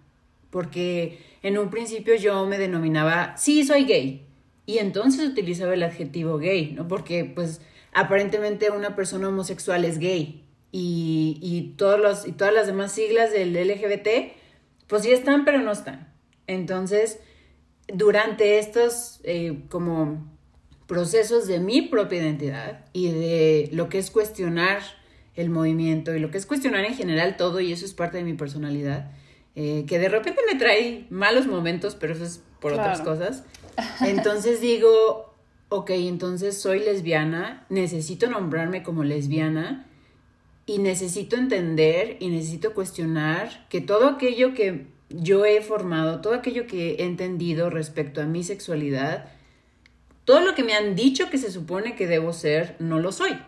Porque 0.49 1.19
en 1.47 1.59
un 1.59 1.71
principio 1.71 2.17
yo 2.17 2.45
me 2.47 2.59
denominaba, 2.59 3.37
sí, 3.37 3.63
soy 3.63 3.85
gay. 3.85 4.27
Y 4.67 4.79
entonces 4.79 5.29
utilizaba 5.29 5.75
el 5.75 5.85
adjetivo 5.85 6.39
gay, 6.39 6.73
¿no? 6.73 6.89
Porque 6.89 7.25
pues 7.25 7.61
aparentemente 7.95 8.71
una 8.71 8.97
persona 8.97 9.29
homosexual 9.29 9.85
es 9.85 10.01
gay. 10.01 10.45
Y, 10.73 11.39
y, 11.41 11.77
todos 11.77 12.01
los, 12.01 12.27
y 12.27 12.33
todas 12.33 12.53
las 12.53 12.67
demás 12.67 12.91
siglas 12.91 13.31
del 13.31 13.55
LGBT, 13.55 14.35
pues 14.89 15.05
sí 15.05 15.13
están, 15.13 15.45
pero 15.45 15.61
no 15.61 15.71
están. 15.71 16.13
Entonces, 16.49 17.21
durante 17.87 18.59
estos 18.59 19.21
eh, 19.23 19.61
como 19.69 20.29
procesos 20.89 21.47
de 21.47 21.61
mi 21.61 21.83
propia 21.83 22.23
identidad 22.23 22.87
y 22.93 23.13
de 23.13 23.69
lo 23.71 23.89
que 23.89 23.99
es 23.99 24.11
cuestionar 24.11 24.83
el 25.37 25.49
movimiento 25.49 26.13
y 26.13 26.19
lo 26.19 26.33
que 26.33 26.39
es 26.39 26.47
cuestionar 26.47 26.85
en 26.85 26.97
general 26.97 27.37
todo, 27.37 27.61
y 27.61 27.71
eso 27.71 27.85
es 27.85 27.95
parte 27.95 28.17
de 28.17 28.25
mi 28.25 28.35
personalidad, 28.35 29.13
eh, 29.57 29.85
que 29.89 29.99
de 29.99 30.09
repente 30.09 30.43
me 30.47 30.59
trae 30.59 31.07
malos 31.11 31.47
momentos, 31.47 31.97
pero 31.97 32.13
eso 32.13 32.25
es 32.25 32.43
por 32.61 32.75
claro. 32.75 32.93
otras 32.93 33.07
cosas. 33.07 33.45
Entonces 34.01 34.61
digo, 34.61 35.35
ok, 35.69 35.91
entonces 35.91 36.61
soy 36.61 36.81
lesbiana, 36.81 37.67
necesito 37.69 38.29
nombrarme 38.29 38.83
como 38.83 39.05
lesbiana 39.05 39.87
y 40.65 40.79
necesito 40.79 41.37
entender 41.37 42.17
y 42.21 42.29
necesito 42.29 42.73
cuestionar 42.73 43.67
que 43.69 43.81
todo 43.81 44.09
aquello 44.09 44.55
que 44.55 44.87
yo 45.09 45.45
he 45.45 45.61
formado, 45.63 46.21
todo 46.21 46.35
aquello 46.35 46.67
que 46.67 46.95
he 46.95 47.05
entendido 47.05 47.71
respecto 47.71 48.21
a 48.21 48.27
mi 48.27 48.43
sexualidad, 48.43 49.29
todo 50.25 50.41
lo 50.41 50.55
que 50.55 50.65
me 50.65 50.75
han 50.75 50.97
dicho 50.97 51.31
que 51.31 51.39
se 51.39 51.53
supone 51.53 51.95
que 51.95 52.07
debo 52.07 52.33
ser, 52.33 52.75
no 52.79 52.99
lo 52.99 53.13
soy, 53.13 53.39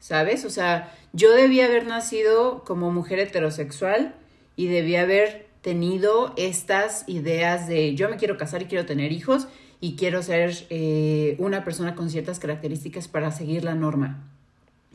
¿sabes? 0.00 0.44
O 0.44 0.50
sea, 0.50 0.92
yo 1.12 1.32
debía 1.32 1.66
haber 1.66 1.86
nacido 1.86 2.64
como 2.64 2.90
mujer 2.90 3.20
heterosexual 3.20 4.14
y 4.56 4.66
debía 4.66 5.02
haber 5.02 5.45
tenido 5.66 6.32
estas 6.36 7.02
ideas 7.08 7.66
de 7.66 7.96
yo 7.96 8.08
me 8.08 8.18
quiero 8.18 8.36
casar 8.36 8.62
y 8.62 8.66
quiero 8.66 8.86
tener 8.86 9.10
hijos 9.10 9.48
y 9.80 9.96
quiero 9.96 10.22
ser 10.22 10.64
eh, 10.70 11.34
una 11.40 11.64
persona 11.64 11.96
con 11.96 12.08
ciertas 12.08 12.38
características 12.38 13.08
para 13.08 13.32
seguir 13.32 13.64
la 13.64 13.74
norma. 13.74 14.30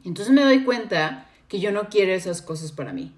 Entonces 0.06 0.34
me 0.34 0.46
doy 0.46 0.64
cuenta 0.64 1.28
que 1.50 1.60
yo 1.60 1.74
no 1.74 1.90
quiero 1.90 2.14
esas 2.14 2.42
cosas 2.42 2.72
para 2.72 2.94
mí. 2.94 3.12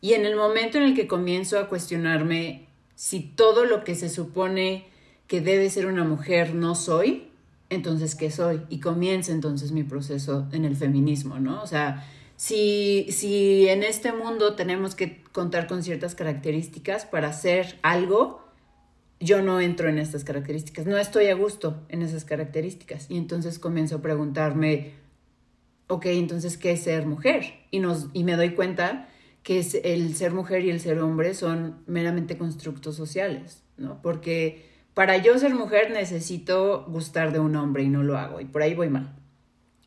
Y 0.00 0.14
en 0.14 0.26
el 0.26 0.34
momento 0.34 0.78
en 0.78 0.82
el 0.82 0.96
que 0.96 1.06
comienzo 1.06 1.60
a 1.60 1.68
cuestionarme 1.68 2.66
si 2.96 3.20
todo 3.20 3.64
lo 3.64 3.84
que 3.84 3.94
se 3.94 4.08
supone 4.08 4.88
que 5.28 5.40
debe 5.40 5.70
ser 5.70 5.86
una 5.86 6.02
mujer 6.02 6.56
no 6.56 6.74
soy, 6.74 7.28
entonces, 7.70 8.16
¿qué 8.16 8.32
soy? 8.32 8.62
Y 8.70 8.80
comienza 8.80 9.30
entonces 9.30 9.70
mi 9.70 9.84
proceso 9.84 10.48
en 10.50 10.64
el 10.64 10.74
feminismo, 10.74 11.38
¿no? 11.38 11.62
O 11.62 11.66
sea, 11.68 12.04
si, 12.38 13.08
si 13.10 13.68
en 13.68 13.82
este 13.82 14.12
mundo 14.12 14.54
tenemos 14.54 14.94
que 14.94 15.24
contar 15.32 15.66
con 15.66 15.82
ciertas 15.82 16.14
características 16.14 17.04
para 17.04 17.30
hacer 17.30 17.80
algo, 17.82 18.40
yo 19.18 19.42
no 19.42 19.60
entro 19.60 19.88
en 19.88 19.98
estas 19.98 20.22
características, 20.22 20.86
no 20.86 20.98
estoy 20.98 21.26
a 21.26 21.34
gusto 21.34 21.82
en 21.88 22.02
esas 22.02 22.24
características. 22.24 23.10
Y 23.10 23.18
entonces 23.18 23.58
comienzo 23.58 23.96
a 23.96 24.02
preguntarme, 24.02 24.92
ok, 25.88 26.06
entonces, 26.06 26.56
¿qué 26.56 26.70
es 26.70 26.82
ser 26.82 27.06
mujer? 27.06 27.54
Y, 27.72 27.80
nos, 27.80 28.06
y 28.12 28.22
me 28.22 28.36
doy 28.36 28.50
cuenta 28.50 29.08
que 29.42 29.58
el 29.82 30.14
ser 30.14 30.32
mujer 30.32 30.64
y 30.64 30.70
el 30.70 30.78
ser 30.78 31.00
hombre 31.00 31.34
son 31.34 31.82
meramente 31.88 32.38
constructos 32.38 32.94
sociales, 32.94 33.64
¿no? 33.78 34.00
Porque 34.00 34.64
para 34.94 35.16
yo 35.16 35.36
ser 35.40 35.56
mujer 35.56 35.90
necesito 35.90 36.84
gustar 36.86 37.32
de 37.32 37.40
un 37.40 37.56
hombre 37.56 37.82
y 37.82 37.88
no 37.88 38.04
lo 38.04 38.16
hago 38.16 38.40
y 38.40 38.44
por 38.44 38.62
ahí 38.62 38.74
voy 38.74 38.90
mal. 38.90 39.16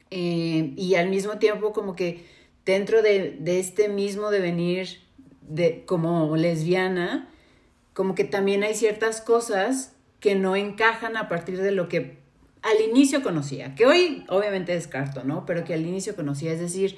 Eh, 0.10 0.74
y 0.75 0.96
al 0.96 1.10
mismo 1.10 1.38
tiempo 1.38 1.72
como 1.72 1.96
que 1.96 2.40
dentro 2.65 3.01
de, 3.01 3.38
de, 3.39 3.60
este 3.60 3.89
mismo 3.89 4.30
devenir 4.30 5.01
de, 5.41 5.84
como 5.86 6.36
lesbiana, 6.36 7.30
como 7.94 8.15
que 8.15 8.24
también 8.24 8.63
hay 8.63 8.75
ciertas 8.75 9.22
cosas 9.22 9.94
que 10.20 10.36
no 10.36 10.56
encajan 10.56 11.18
a 11.18 11.27
partir 11.27 11.62
de 11.62 11.72
lo 11.72 11.89
que 11.89 12.20
al 12.62 12.80
inicio 12.82 13.24
conocía, 13.24 13.74
que 13.75 13.86
hoy 13.86 14.24
obviamente 14.30 14.74
descarto, 14.74 15.24
¿no? 15.24 15.46
Pero 15.46 15.63
que 15.63 15.74
al 15.74 15.86
inicio 15.86 16.15
conocía, 16.15 16.53
es 16.53 16.60
decir, 16.60 16.98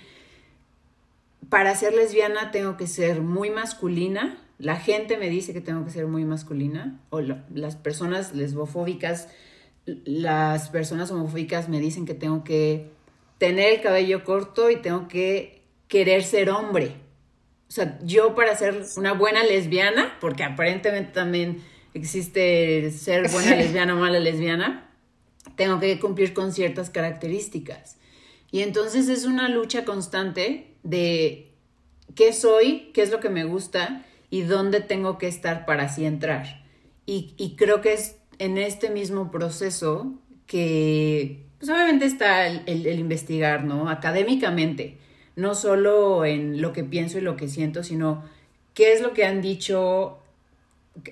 para 1.49 1.75
ser 1.75 1.93
lesbiana 1.93 2.51
tengo 2.51 2.77
que 2.77 2.87
ser 2.87 3.21
muy 3.21 3.49
masculina, 3.49 4.37
la 4.59 4.75
gente 4.75 5.17
me 5.17 5.29
dice 5.29 5.53
que 5.53 5.61
tengo 5.61 5.85
que 5.85 5.91
ser 5.91 6.07
muy 6.07 6.25
masculina, 6.25 6.99
o 7.09 7.21
las 7.21 7.75
personas 7.75 8.33
lesbofóbicas, 8.33 9.29
las 9.85 10.69
personas 10.69 11.11
homofóbicas 11.11 11.69
me 11.69 11.79
dicen 11.79 12.05
que 12.05 12.13
tengo 12.13 12.43
que 12.43 12.89
tener 13.43 13.73
el 13.73 13.81
cabello 13.81 14.23
corto 14.23 14.69
y 14.69 14.77
tengo 14.77 15.09
que 15.09 15.63
querer 15.89 16.23
ser 16.23 16.49
hombre. 16.49 16.93
O 17.67 17.71
sea, 17.73 17.99
yo 18.01 18.35
para 18.35 18.55
ser 18.55 18.85
una 18.95 19.11
buena 19.11 19.43
lesbiana, 19.43 20.17
porque 20.21 20.43
aparentemente 20.43 21.11
también 21.11 21.61
existe 21.93 22.89
ser 22.91 23.29
buena 23.33 23.57
lesbiana 23.57 23.95
o 23.95 23.99
mala 23.99 24.21
lesbiana, 24.21 24.89
tengo 25.57 25.81
que 25.81 25.99
cumplir 25.99 26.33
con 26.33 26.53
ciertas 26.53 26.89
características. 26.89 27.97
Y 28.49 28.61
entonces 28.61 29.09
es 29.09 29.25
una 29.25 29.49
lucha 29.49 29.83
constante 29.83 30.77
de 30.83 31.51
qué 32.15 32.31
soy, 32.31 32.91
qué 32.93 33.01
es 33.01 33.11
lo 33.11 33.19
que 33.19 33.27
me 33.27 33.43
gusta 33.43 34.05
y 34.29 34.43
dónde 34.43 34.79
tengo 34.79 35.17
que 35.17 35.27
estar 35.27 35.65
para 35.65 35.83
así 35.83 36.05
entrar. 36.05 36.63
Y, 37.05 37.33
y 37.35 37.57
creo 37.57 37.81
que 37.81 37.91
es 37.91 38.15
en 38.39 38.57
este 38.57 38.89
mismo 38.89 39.31
proceso 39.31 40.13
que, 40.47 41.42
pues 41.63 41.77
obviamente 41.77 42.03
está 42.03 42.45
el, 42.45 42.61
el, 42.65 42.85
el, 42.85 42.99
investigar, 42.99 43.63
¿no? 43.63 43.89
Académicamente, 43.89 44.97
no 45.37 45.55
solo 45.55 46.25
en 46.25 46.61
lo 46.61 46.73
que 46.73 46.83
pienso 46.83 47.17
y 47.17 47.21
lo 47.21 47.37
que 47.37 47.47
siento, 47.47 47.83
sino 47.83 48.25
qué 48.73 48.91
es 48.91 48.99
lo 48.99 49.13
que 49.13 49.23
han 49.23 49.41
dicho 49.41 50.17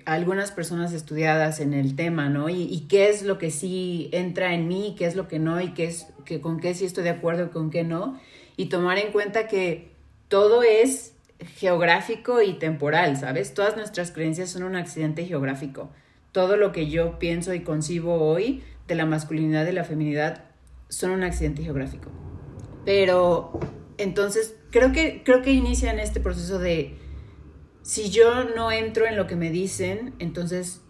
algunas 0.03 0.51
personas 0.51 0.91
estudiadas 0.91 1.61
en 1.61 1.73
el 1.73 1.95
tema, 1.95 2.27
¿no? 2.27 2.49
Y, 2.49 2.85
qué 2.89 3.07
es 3.07 3.23
lo 3.23 3.37
que 3.37 3.49
sí 3.49 4.09
entra 4.11 4.53
en 4.53 4.67
mí, 4.67 4.93
qué 4.97 5.05
es 5.05 5.15
lo 5.15 5.29
que 5.29 5.39
no, 5.39 5.61
y 5.61 5.69
qué 5.69 5.85
es, 5.85 6.07
que 6.25 6.41
con 6.41 6.59
qué 6.59 6.73
sí 6.73 6.83
estoy 6.83 7.05
de 7.05 7.11
acuerdo 7.11 7.45
y 7.45 7.49
con 7.51 7.69
qué 7.69 7.85
no. 7.85 8.19
Y 8.57 8.65
tomar 8.65 8.97
en 8.97 9.13
cuenta 9.13 9.47
que 9.47 9.91
todo 10.27 10.63
es 10.63 11.13
geográfico 11.59 12.41
y 12.41 12.55
temporal, 12.55 13.15
¿sabes? 13.15 13.53
Todas 13.53 13.77
nuestras 13.77 14.11
creencias 14.11 14.49
son 14.49 14.63
un 14.63 14.75
accidente 14.75 15.25
geográfico. 15.25 15.89
Todo 16.33 16.57
lo 16.57 16.73
que 16.73 16.89
yo 16.89 17.19
pienso 17.19 17.53
y 17.53 17.61
concibo 17.61 18.15
hoy 18.15 18.61
de 18.91 18.95
la 18.95 19.05
masculinidad 19.05 19.65
y 19.67 19.71
la 19.71 19.85
feminidad 19.85 20.43
son 20.89 21.11
un 21.11 21.23
accidente 21.23 21.63
geográfico. 21.63 22.09
Pero 22.83 23.57
entonces 23.97 24.53
creo 24.69 24.91
que, 24.91 25.23
creo 25.23 25.41
que 25.41 25.53
inicia 25.53 25.93
en 25.93 25.99
este 25.99 26.19
proceso 26.19 26.59
de 26.59 26.97
si 27.83 28.09
yo 28.09 28.43
no 28.43 28.69
entro 28.69 29.07
en 29.07 29.15
lo 29.15 29.27
que 29.27 29.37
me 29.37 29.49
dicen, 29.49 30.13
entonces, 30.19 30.81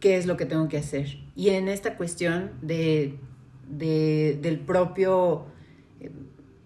¿qué 0.00 0.16
es 0.16 0.26
lo 0.26 0.36
que 0.36 0.44
tengo 0.44 0.68
que 0.68 0.78
hacer? 0.78 1.18
Y 1.36 1.50
en 1.50 1.68
esta 1.68 1.96
cuestión 1.96 2.50
de, 2.62 3.20
del 3.68 4.58
propio 4.58 5.46
eh, 6.00 6.10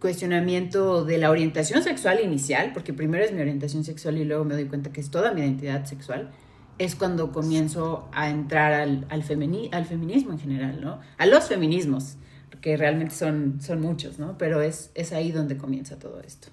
cuestionamiento 0.01 1.05
de 1.05 1.19
la 1.19 1.31
orientación 1.31 1.83
sexual 1.83 2.21
inicial, 2.25 2.73
porque 2.73 2.95
primero 2.95 3.23
es 3.23 3.33
mi 3.33 3.43
orientación 3.43 3.85
sexual 3.85 4.17
y 4.17 4.25
luego 4.25 4.47
me 4.47 4.55
doy 4.55 4.65
cuenta 4.65 4.93
que 4.93 5.03
es 5.03 5.11
toda 5.11 5.33
mi 5.33 5.43
identidad 5.43 5.85
sexual, 5.85 6.31
es 6.79 6.95
cuando 6.95 7.33
comienzo 7.33 8.09
a 8.13 8.31
entrar 8.31 8.73
al, 8.73 9.07
al, 9.09 9.21
al 9.21 9.85
feminismo 9.85 10.33
en 10.33 10.39
general, 10.39 10.81
¿no? 10.81 11.01
A 11.19 11.27
los 11.27 11.45
feminismos, 11.45 12.17
que 12.61 12.77
realmente 12.77 13.15
son, 13.15 13.61
son 13.61 13.81
muchos, 13.81 14.19
¿no? 14.19 14.39
Pero 14.39 14.63
es, 14.63 14.91
es 14.95 15.13
ahí 15.13 15.33
donde 15.33 15.57
comienza 15.57 15.99
todo 15.99 16.21
esto. 16.21 16.49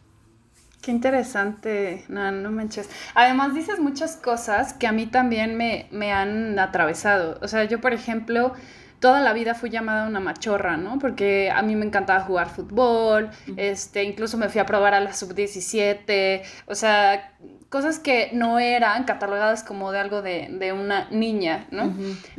Qué 0.82 0.92
interesante, 0.92 2.06
no, 2.10 2.32
no 2.32 2.52
manches. 2.52 2.90
Además 3.14 3.54
dices 3.54 3.80
muchas 3.80 4.18
cosas 4.18 4.74
que 4.74 4.88
a 4.88 4.92
mí 4.92 5.06
también 5.06 5.56
me, 5.56 5.88
me 5.92 6.12
han 6.12 6.58
atravesado. 6.58 7.38
O 7.42 7.48
sea, 7.48 7.66
yo 7.66 7.80
por 7.80 7.94
ejemplo, 7.94 8.54
toda 9.00 9.22
la 9.22 9.34
vida 9.34 9.54
fui 9.54 9.70
llamada 9.70 10.08
una 10.08 10.20
machorra, 10.20 10.78
¿no? 10.78 10.98
Porque 10.98 11.52
a 11.52 11.62
mí 11.62 11.76
me 11.76 11.86
encantaba 11.86 12.22
jugar 12.22 12.50
fútbol, 12.50 13.30
este, 13.58 14.04
incluso 14.04 14.38
me 14.38 14.50
fui 14.50 14.60
a 14.60 14.66
probar 14.66 14.94
a 14.94 15.00
la 15.00 15.14
sub-17, 15.14 16.42
o 16.66 16.76
sea, 16.76 17.36
cosas 17.72 17.98
que 17.98 18.30
no 18.34 18.60
eran 18.60 19.06
catalogadas 19.06 19.64
como 19.64 19.92
de 19.92 20.00
algo 20.00 20.22
de, 20.22 20.50
de 20.52 20.74
una 20.74 21.08
niña, 21.10 21.66
¿no? 21.72 21.92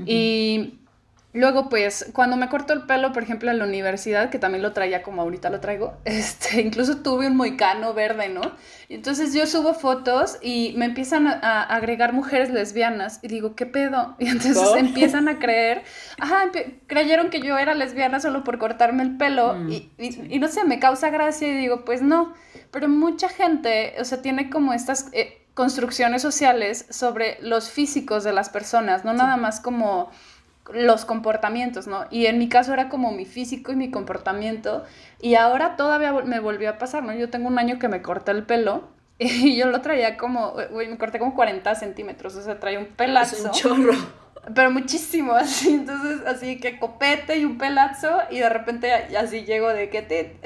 Y 0.06 0.78
Luego, 1.34 1.70
pues, 1.70 2.10
cuando 2.12 2.36
me 2.36 2.50
cortó 2.50 2.74
el 2.74 2.82
pelo, 2.82 3.12
por 3.12 3.22
ejemplo, 3.22 3.50
en 3.50 3.58
la 3.58 3.64
universidad, 3.64 4.28
que 4.28 4.38
también 4.38 4.62
lo 4.62 4.72
traía 4.74 5.02
como 5.02 5.22
ahorita 5.22 5.48
lo 5.48 5.60
traigo, 5.60 5.94
este, 6.04 6.60
incluso 6.60 6.98
tuve 6.98 7.26
un 7.26 7.36
moicano 7.36 7.94
verde, 7.94 8.28
¿no? 8.28 8.42
entonces 8.90 9.32
yo 9.32 9.46
subo 9.46 9.72
fotos 9.72 10.36
y 10.42 10.74
me 10.76 10.84
empiezan 10.84 11.26
a, 11.26 11.62
agregar 11.62 12.12
mujeres 12.12 12.50
lesbianas 12.50 13.20
y 13.22 13.28
digo, 13.28 13.54
¿qué 13.54 13.64
pedo? 13.64 14.14
Y 14.22 14.28
entonces 14.28 14.68
empiezan 14.76 15.28
a 15.28 15.38
creer, 15.38 15.82
ajá, 16.18 16.50
creyeron 16.86 17.30
que 17.30 17.40
yo 17.40 17.56
era 17.56 17.74
lesbiana 17.74 18.20
solo 18.20 18.44
por 18.44 18.58
cortarme 18.58 19.02
el 19.02 19.16
pelo 19.16 19.54
mm, 19.54 19.72
y, 19.72 19.90
y, 20.28 20.38
no 20.38 20.48
sé, 20.48 20.64
me 20.64 20.78
causa 20.78 21.08
gracia 21.08 21.48
y 21.48 21.56
digo, 21.56 21.86
pues 21.86 22.02
no, 22.02 22.34
pero 22.72 22.88
mucha 22.88 23.28
gente, 23.28 23.94
o 24.00 24.04
sea, 24.04 24.20
tiene 24.20 24.50
como 24.50 24.72
estas... 24.72 25.08
Eh, 25.12 25.38
construcciones 25.54 26.22
sociales 26.22 26.86
sobre 26.88 27.36
los 27.42 27.70
físicos 27.70 28.24
de 28.24 28.32
las 28.32 28.48
personas, 28.48 29.04
no 29.04 29.12
nada 29.12 29.36
más 29.36 29.60
como 29.60 30.10
los 30.72 31.04
comportamientos, 31.04 31.86
¿no? 31.86 32.06
Y 32.10 32.26
en 32.26 32.38
mi 32.38 32.48
caso 32.48 32.72
era 32.72 32.88
como 32.88 33.12
mi 33.12 33.24
físico 33.24 33.72
y 33.72 33.76
mi 33.76 33.90
comportamiento. 33.90 34.84
Y 35.20 35.34
ahora 35.34 35.76
todavía 35.76 36.12
me 36.12 36.40
volvió 36.40 36.70
a 36.70 36.78
pasar, 36.78 37.02
¿no? 37.02 37.12
Yo 37.12 37.30
tengo 37.30 37.48
un 37.48 37.58
año 37.58 37.78
que 37.78 37.88
me 37.88 38.00
corté 38.00 38.30
el 38.30 38.44
pelo 38.44 38.88
y 39.18 39.56
yo 39.56 39.66
lo 39.66 39.80
traía 39.80 40.16
como, 40.16 40.54
güey, 40.70 40.88
me 40.88 40.98
corté 40.98 41.18
como 41.18 41.34
40 41.34 41.74
centímetros, 41.74 42.36
o 42.36 42.42
sea, 42.42 42.58
traía 42.58 42.78
un 42.78 42.86
pelazo. 42.86 43.36
Es 43.36 43.44
un 43.44 43.50
chorro. 43.50 43.94
Pero 44.54 44.70
muchísimo, 44.70 45.32
así, 45.34 45.74
entonces, 45.74 46.26
así 46.26 46.58
que 46.58 46.78
copete 46.78 47.38
y 47.38 47.44
un 47.44 47.58
pelazo, 47.58 48.20
y 48.30 48.38
de 48.38 48.48
repente 48.48 48.92
así 49.16 49.44
llego 49.44 49.68
de 49.68 49.90
que 49.90 50.02
te, 50.02 50.36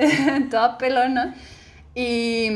toda 0.51 0.79
pelona. 0.79 1.35
Y, 1.97 2.51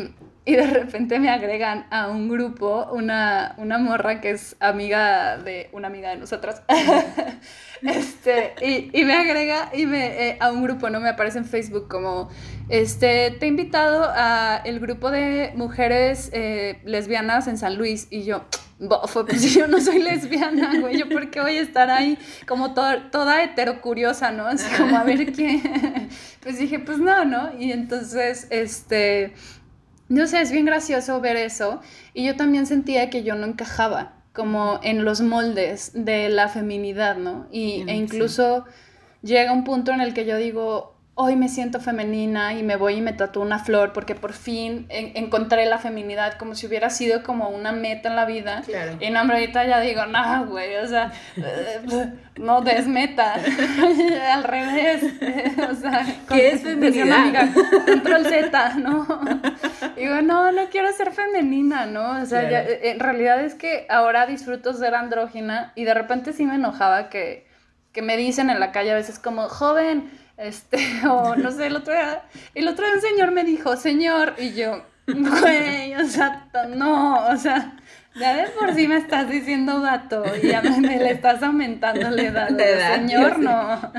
y 0.44 0.54
de 0.54 0.66
repente 0.66 1.18
me 1.18 1.30
agregan 1.30 1.86
a 1.90 2.08
un 2.08 2.28
grupo 2.28 2.86
una, 2.92 3.54
una 3.56 3.78
morra 3.78 4.20
que 4.20 4.32
es 4.32 4.54
amiga 4.60 5.38
de 5.38 5.70
una 5.72 5.88
amiga 5.88 6.10
de 6.10 6.18
nosotras. 6.18 6.62
este, 7.82 8.54
y, 8.60 8.90
y, 8.92 9.04
me 9.06 9.14
agrega 9.14 9.70
y 9.72 9.86
me, 9.86 10.28
eh, 10.28 10.36
a 10.40 10.52
un 10.52 10.62
grupo, 10.62 10.90
¿no? 10.90 11.00
Me 11.00 11.08
aparece 11.08 11.38
en 11.38 11.46
Facebook 11.46 11.88
como, 11.88 12.28
este, 12.70 13.32
te 13.32 13.46
he 13.46 13.48
invitado 13.48 14.04
a 14.04 14.62
el 14.64 14.80
grupo 14.80 15.10
de 15.10 15.52
mujeres 15.56 16.30
eh, 16.32 16.80
lesbianas 16.84 17.46
en 17.48 17.58
San 17.58 17.76
Luis. 17.76 18.06
Y 18.10 18.22
yo, 18.22 18.44
bofo, 18.78 19.26
pues 19.26 19.52
yo 19.52 19.66
no 19.66 19.80
soy 19.80 19.98
lesbiana, 19.98 20.80
güey, 20.80 20.98
yo 20.98 21.08
por 21.08 21.30
qué 21.30 21.40
voy 21.40 21.56
a 21.56 21.60
estar 21.60 21.90
ahí 21.90 22.16
como 22.46 22.72
toda, 22.72 23.10
toda 23.10 23.42
heterocuriosa, 23.42 24.30
¿no? 24.30 24.46
Así 24.46 24.66
como 24.76 24.96
a 24.96 25.04
ver 25.04 25.32
qué. 25.32 25.60
pues 26.42 26.58
dije, 26.58 26.78
pues 26.78 26.98
no, 26.98 27.24
¿no? 27.24 27.50
Y 27.58 27.72
entonces, 27.72 28.46
este 28.50 29.34
no 30.10 30.26
sé, 30.26 30.40
es 30.40 30.50
bien 30.50 30.66
gracioso 30.66 31.20
ver 31.20 31.36
eso. 31.36 31.80
Y 32.14 32.24
yo 32.24 32.34
también 32.34 32.66
sentía 32.66 33.08
que 33.10 33.22
yo 33.22 33.36
no 33.36 33.46
encajaba 33.46 34.12
como 34.32 34.80
en 34.82 35.04
los 35.04 35.20
moldes 35.20 35.92
de 35.94 36.28
la 36.28 36.48
feminidad, 36.48 37.16
¿no? 37.16 37.46
Y, 37.52 37.84
e 37.86 37.94
incluso 37.94 38.64
llega 39.22 39.52
un 39.52 39.62
punto 39.62 39.92
en 39.92 40.00
el 40.00 40.12
que 40.12 40.26
yo 40.26 40.36
digo, 40.36 40.89
hoy 41.20 41.36
me 41.36 41.50
siento 41.50 41.80
femenina 41.80 42.54
y 42.54 42.62
me 42.62 42.76
voy 42.76 42.94
y 42.94 43.00
me 43.02 43.12
tatúo 43.12 43.42
una 43.42 43.58
flor 43.58 43.92
porque 43.92 44.14
por 44.14 44.32
fin 44.32 44.86
encontré 44.88 45.66
la 45.66 45.76
feminidad 45.76 46.38
como 46.38 46.54
si 46.54 46.66
hubiera 46.66 46.88
sido 46.88 47.22
como 47.22 47.50
una 47.50 47.72
meta 47.72 48.08
en 48.08 48.16
la 48.16 48.24
vida. 48.24 48.62
Claro. 48.64 48.96
Y 49.00 49.10
no, 49.10 49.20
ahorita 49.20 49.66
ya 49.66 49.80
digo, 49.80 50.06
no, 50.06 50.46
güey, 50.46 50.76
o 50.76 50.86
sea, 50.86 51.12
eh, 51.36 52.12
no 52.38 52.62
desmeta, 52.62 53.34
al 54.32 54.44
revés. 54.44 55.02
o 55.70 55.74
sea, 55.74 56.06
¿qué 56.26 56.52
es 56.52 56.62
feminidad? 56.62 57.50
control 57.84 58.24
Z, 58.24 58.74
¿no? 58.76 59.06
digo, 59.96 60.22
no, 60.22 60.52
no 60.52 60.70
quiero 60.70 60.90
ser 60.94 61.12
femenina, 61.12 61.84
¿no? 61.84 62.22
O 62.22 62.24
sea, 62.24 62.64
en 62.66 62.98
realidad 62.98 63.44
es 63.44 63.54
que 63.54 63.84
ahora 63.90 64.24
disfruto 64.24 64.72
ser 64.72 64.94
andrógina 64.94 65.72
y 65.74 65.84
de 65.84 65.92
repente 65.92 66.32
sí 66.32 66.46
me 66.46 66.54
enojaba 66.54 67.10
que, 67.10 67.46
que 67.92 68.00
me 68.00 68.16
dicen 68.16 68.48
en 68.48 68.58
la 68.58 68.72
calle 68.72 68.92
a 68.92 68.94
veces 68.94 69.18
como, 69.18 69.50
joven, 69.50 70.10
este, 70.40 70.78
o 71.08 71.36
no 71.36 71.50
sé, 71.50 71.66
el 71.66 71.76
otro 71.76 71.92
día, 71.92 72.22
el 72.54 72.68
otro 72.68 72.84
día 72.84 72.94
un 72.94 73.00
señor 73.00 73.30
me 73.32 73.44
dijo, 73.44 73.76
señor, 73.76 74.34
y 74.38 74.54
yo, 74.54 74.84
güey, 75.06 75.94
o 75.94 76.06
sea, 76.06 76.48
no, 76.74 77.26
o 77.28 77.36
sea, 77.36 77.76
ya 78.14 78.34
de 78.34 78.48
por 78.50 78.74
sí 78.74 78.88
me 78.88 78.96
estás 78.96 79.28
diciendo 79.30 79.80
gato 79.80 80.24
y 80.42 80.48
ya 80.48 80.62
me, 80.62 80.80
le 80.80 81.12
estás 81.12 81.42
aumentando 81.42 82.10
la 82.10 82.22
edad, 82.22 82.50
edad 82.60 82.96
señor, 82.96 83.38
no. 83.38 83.92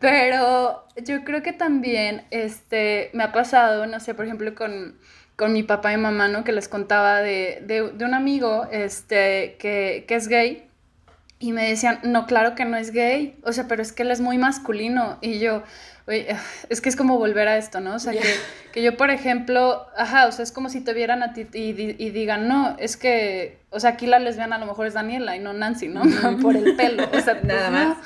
Pero 0.00 0.86
yo 1.04 1.24
creo 1.24 1.42
que 1.42 1.52
también, 1.52 2.24
este, 2.30 3.10
me 3.12 3.24
ha 3.24 3.32
pasado, 3.32 3.86
no 3.86 4.00
sé, 4.00 4.14
por 4.14 4.24
ejemplo, 4.24 4.54
con, 4.54 4.98
con 5.36 5.52
mi 5.52 5.62
papá 5.62 5.92
y 5.92 5.96
mamá, 5.96 6.28
¿no? 6.28 6.44
Que 6.44 6.52
les 6.52 6.68
contaba 6.68 7.20
de, 7.20 7.62
de, 7.66 7.90
de 7.92 8.04
un 8.04 8.14
amigo, 8.14 8.66
este, 8.70 9.56
que, 9.58 10.04
que 10.06 10.14
es 10.14 10.28
gay 10.28 10.68
y 11.44 11.52
me 11.52 11.68
decían, 11.68 11.98
no, 12.04 12.24
claro 12.24 12.54
que 12.54 12.64
no 12.64 12.78
es 12.78 12.90
gay, 12.90 13.36
o 13.42 13.52
sea, 13.52 13.68
pero 13.68 13.82
es 13.82 13.92
que 13.92 14.02
él 14.02 14.10
es 14.10 14.22
muy 14.22 14.38
masculino. 14.38 15.18
Y 15.20 15.40
yo, 15.40 15.62
oye, 16.06 16.34
es 16.70 16.80
que 16.80 16.88
es 16.88 16.96
como 16.96 17.18
volver 17.18 17.48
a 17.48 17.58
esto, 17.58 17.80
¿no? 17.80 17.96
O 17.96 17.98
sea, 17.98 18.14
que, 18.72 18.82
yo, 18.82 18.96
por 18.96 19.10
ejemplo, 19.10 19.86
ajá, 19.94 20.26
o 20.26 20.32
sea, 20.32 20.42
es 20.42 20.52
como 20.52 20.70
si 20.70 20.80
te 20.80 20.94
vieran 20.94 21.22
a 21.22 21.34
ti 21.34 21.46
y, 21.52 21.68
y, 22.02 22.10
digan, 22.10 22.48
no, 22.48 22.76
es 22.78 22.96
que, 22.96 23.58
o 23.68 23.78
sea, 23.78 23.90
aquí 23.90 24.06
la 24.06 24.20
lesbiana 24.20 24.56
a 24.56 24.58
lo 24.58 24.64
mejor 24.64 24.86
es 24.86 24.94
Daniela 24.94 25.36
y 25.36 25.40
no 25.40 25.52
Nancy, 25.52 25.88
¿no? 25.88 26.02
por 26.40 26.56
el 26.56 26.76
pelo, 26.76 27.10
o 27.12 27.20
sea, 27.20 27.34
nada 27.42 27.68
pues, 27.68 27.70
más. 27.70 27.98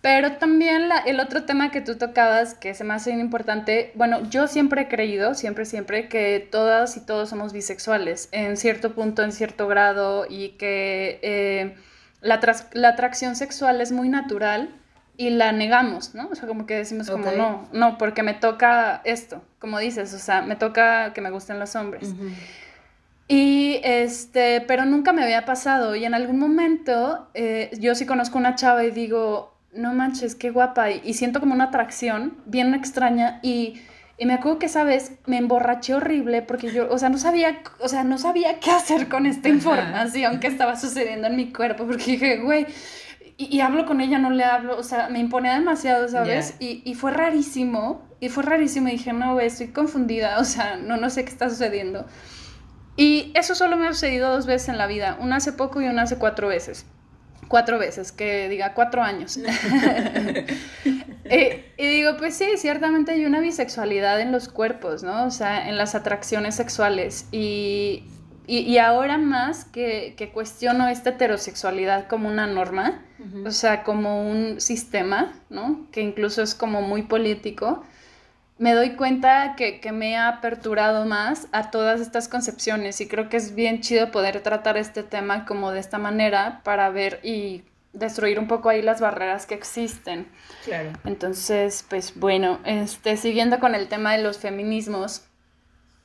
Pero 0.00 0.36
también 0.36 0.88
la, 0.88 0.98
el 0.98 1.18
otro 1.18 1.42
tema 1.42 1.72
que 1.72 1.80
tú 1.80 1.96
tocabas, 1.96 2.54
que 2.54 2.74
se 2.74 2.84
me 2.84 2.94
hace 2.94 3.10
importante, 3.10 3.90
bueno, 3.96 4.30
yo 4.30 4.46
siempre 4.46 4.82
he 4.82 4.88
creído, 4.88 5.34
siempre, 5.34 5.64
siempre, 5.64 6.08
que 6.08 6.46
todas 6.52 6.96
y 6.96 7.04
todos 7.04 7.30
somos 7.30 7.52
bisexuales, 7.52 8.28
en 8.30 8.56
cierto 8.56 8.94
punto, 8.94 9.24
en 9.24 9.32
cierto 9.32 9.66
grado, 9.66 10.24
y 10.30 10.50
que... 10.50 11.18
Eh, 11.22 11.74
la, 12.24 12.40
la 12.72 12.88
atracción 12.88 13.36
sexual 13.36 13.80
es 13.80 13.92
muy 13.92 14.08
natural 14.08 14.70
y 15.16 15.30
la 15.30 15.52
negamos, 15.52 16.14
¿no? 16.14 16.28
O 16.32 16.34
sea, 16.34 16.48
como 16.48 16.66
que 16.66 16.74
decimos 16.74 17.08
como 17.08 17.30
no, 17.30 17.68
no, 17.72 17.98
porque 17.98 18.22
me 18.22 18.34
toca 18.34 19.02
esto, 19.04 19.42
como 19.60 19.78
dices, 19.78 20.12
o 20.14 20.18
sea, 20.18 20.42
me 20.42 20.56
toca 20.56 21.12
que 21.12 21.20
me 21.20 21.30
gusten 21.30 21.60
los 21.60 21.76
hombres. 21.76 22.14
Y 23.28 23.80
este, 23.84 24.62
pero 24.62 24.86
nunca 24.86 25.12
me 25.12 25.22
había 25.22 25.44
pasado 25.44 25.94
y 25.94 26.04
en 26.04 26.14
algún 26.14 26.38
momento 26.38 27.28
eh, 27.34 27.70
yo 27.78 27.94
sí 27.94 28.06
conozco 28.06 28.38
una 28.38 28.54
chava 28.54 28.84
y 28.84 28.90
digo, 28.90 29.54
no 29.72 29.92
manches, 29.92 30.34
qué 30.34 30.50
guapa 30.50 30.90
y, 30.90 31.02
y 31.04 31.14
siento 31.14 31.40
como 31.40 31.54
una 31.54 31.64
atracción 31.64 32.38
bien 32.46 32.74
extraña 32.74 33.38
y 33.42 33.82
y 34.16 34.26
me 34.26 34.34
acuerdo 34.34 34.58
que 34.58 34.66
esa 34.66 34.84
vez 34.84 35.12
me 35.26 35.38
emborraché 35.38 35.94
horrible 35.94 36.42
porque 36.42 36.72
yo, 36.72 36.88
o 36.90 36.98
sea, 36.98 37.08
no 37.08 37.18
sabía, 37.18 37.60
o 37.80 37.88
sea, 37.88 38.04
no 38.04 38.18
sabía 38.18 38.60
qué 38.60 38.70
hacer 38.70 39.08
con 39.08 39.26
esta 39.26 39.48
información 39.48 40.40
que 40.40 40.46
estaba 40.46 40.76
sucediendo 40.76 41.26
en 41.26 41.36
mi 41.36 41.52
cuerpo 41.52 41.86
porque 41.86 42.12
dije, 42.12 42.38
güey, 42.38 42.66
y, 43.36 43.60
hablo 43.60 43.84
con 43.84 44.00
ella, 44.00 44.18
no 44.18 44.30
le 44.30 44.44
hablo, 44.44 44.78
o 44.78 44.84
sea, 44.84 45.08
me 45.08 45.18
imponía 45.18 45.54
demasiado, 45.54 46.08
¿sabes? 46.08 46.54
Y, 46.60 46.82
y, 46.84 46.94
fue 46.94 47.10
rarísimo, 47.10 48.02
y 48.20 48.28
fue 48.28 48.44
rarísimo, 48.44 48.88
y 48.88 48.92
dije, 48.92 49.12
no, 49.12 49.34
güey, 49.34 49.48
estoy 49.48 49.68
confundida, 49.68 50.38
o 50.38 50.44
sea, 50.44 50.76
no, 50.76 50.96
no 50.96 51.10
sé 51.10 51.24
qué 51.24 51.30
está 51.30 51.50
sucediendo. 51.50 52.06
Y 52.96 53.32
eso 53.34 53.56
solo 53.56 53.76
me 53.76 53.88
ha 53.88 53.92
sucedido 53.92 54.32
dos 54.32 54.46
veces 54.46 54.68
en 54.68 54.78
la 54.78 54.86
vida, 54.86 55.18
una 55.20 55.36
hace 55.36 55.52
poco 55.52 55.82
y 55.82 55.86
una 55.86 56.02
hace 56.02 56.16
cuatro 56.16 56.46
veces. 56.46 56.86
Cuatro 57.48 57.78
veces, 57.78 58.12
que 58.12 58.48
diga 58.48 58.74
cuatro 58.74 59.02
años. 59.02 59.38
Eh, 61.26 61.72
y 61.78 61.88
digo, 61.88 62.18
pues 62.18 62.36
sí, 62.36 62.44
ciertamente 62.58 63.12
hay 63.12 63.24
una 63.24 63.40
bisexualidad 63.40 64.20
en 64.20 64.30
los 64.30 64.50
cuerpos, 64.50 65.02
¿no? 65.02 65.24
O 65.24 65.30
sea, 65.30 65.70
en 65.70 65.78
las 65.78 65.94
atracciones 65.94 66.54
sexuales. 66.54 67.28
Y, 67.32 68.04
y, 68.46 68.76
ahora 68.76 69.16
más 69.16 69.64
que, 69.64 70.14
que, 70.18 70.32
cuestiono 70.32 70.86
esta 70.88 71.10
heterosexualidad 71.10 72.08
como 72.08 72.28
una 72.28 72.46
norma, 72.46 73.02
o 73.46 73.50
sea, 73.52 73.84
como 73.84 74.30
un 74.30 74.60
sistema, 74.60 75.32
¿no? 75.48 75.86
Que 75.92 76.02
incluso 76.02 76.42
es 76.42 76.54
como 76.54 76.82
muy 76.82 77.04
político 77.04 77.82
me 78.58 78.72
doy 78.72 78.94
cuenta 78.94 79.54
que, 79.56 79.80
me 79.92 80.16
ha 80.16 80.28
aperturado 80.28 81.04
más 81.04 81.48
a 81.52 81.70
todas 81.70 82.00
estas 82.00 82.28
concepciones 82.28 83.00
y 83.00 83.08
creo 83.08 83.28
que 83.28 83.36
es 83.36 83.54
bien 83.54 83.80
chido 83.80 84.10
poder 84.10 84.40
tratar 84.42 84.76
este 84.76 85.02
tema 85.02 85.44
como 85.44 85.72
de 85.72 85.80
esta 85.80 85.98
manera 85.98 86.60
para 86.62 86.88
ver 86.90 87.20
y 87.22 87.62
destruir 87.92 88.38
un 88.38 88.46
poco 88.48 88.68
ahí 88.68 88.82
las 88.82 89.00
barreras 89.00 89.46
que 89.46 89.54
existen. 89.54 90.28
Claro. 90.64 90.92
Entonces, 91.04 91.84
pues 91.88 92.14
bueno, 92.16 92.60
este, 92.64 93.16
siguiendo 93.16 93.58
con 93.58 93.74
el 93.74 93.88
tema 93.88 94.16
de 94.16 94.22
los 94.22 94.38
feminismos, 94.38 95.22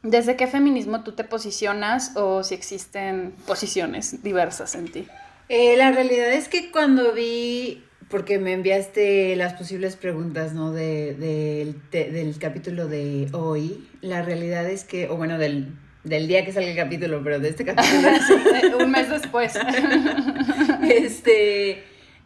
¿desde 0.02 0.36
qué 0.36 0.48
feminismo 0.48 1.04
tú 1.04 1.12
te 1.12 1.24
posicionas 1.24 2.16
o 2.16 2.44
si 2.44 2.56
existen 2.56 3.34
posiciones 3.46 4.24
diversas 4.24 4.76
en 4.76 4.92
ti? 4.92 5.08
Eh, 5.50 5.78
la 5.78 5.92
realidad 5.92 6.32
es 6.32 6.48
que 6.48 6.72
cuando 6.72 7.12
vi 7.14 7.84
porque 8.10 8.40
me 8.40 8.54
enviaste 8.54 9.36
las 9.36 9.54
posibles 9.54 9.96
preguntas, 9.96 10.54
¿no? 10.54 10.72
De, 10.72 11.76
del 11.92 12.40
capítulo 12.40 12.88
de 12.88 13.30
hoy. 13.34 13.88
La 14.02 14.24
realidad 14.24 14.68
es 14.68 14.84
que, 14.84 15.08
o 15.10 15.16
bueno, 15.16 15.38
del, 15.38 15.68
del 16.04 16.28
día 16.28 16.44
que 16.44 16.52
salga 16.52 16.72
el 16.72 16.76
capítulo, 16.76 17.22
pero 17.24 17.40
de 17.40 17.50
este 17.50 17.66
capítulo. 17.66 18.78
Un 18.84 18.92
mes 18.92 19.10
después. 19.10 19.54
este, 20.90 21.84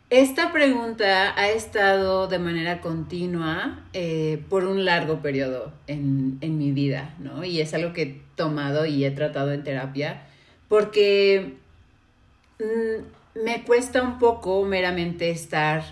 esta 0.09 0.53
pregunta 0.53 1.37
ha 1.37 1.49
estado 1.49 2.27
de 2.27 2.39
manera 2.39 2.79
continua 2.79 3.83
eh, 3.91 4.41
por 4.49 4.63
un 4.63 4.85
largo 4.85 5.21
periodo 5.21 5.73
en, 5.87 6.37
en 6.39 6.57
mi 6.57 6.71
vida, 6.71 7.13
¿no? 7.19 7.43
Y 7.43 7.59
es 7.59 7.73
algo 7.73 7.91
que 7.91 8.01
he 8.03 8.21
tomado 8.35 8.85
y 8.85 9.03
he 9.03 9.11
tratado 9.11 9.51
en 9.51 9.63
terapia, 9.63 10.27
porque... 10.69 11.57
Mm, 12.59 13.22
me 13.35 13.63
cuesta 13.63 14.01
un 14.01 14.19
poco 14.19 14.63
meramente 14.65 15.29
estar 15.29 15.83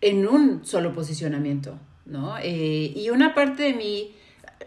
en 0.00 0.26
un 0.26 0.64
solo 0.64 0.92
posicionamiento, 0.92 1.78
¿no? 2.06 2.36
Eh, 2.38 2.92
y 2.94 3.10
una 3.10 3.34
parte 3.34 3.64
de 3.64 3.74
mí, 3.74 4.14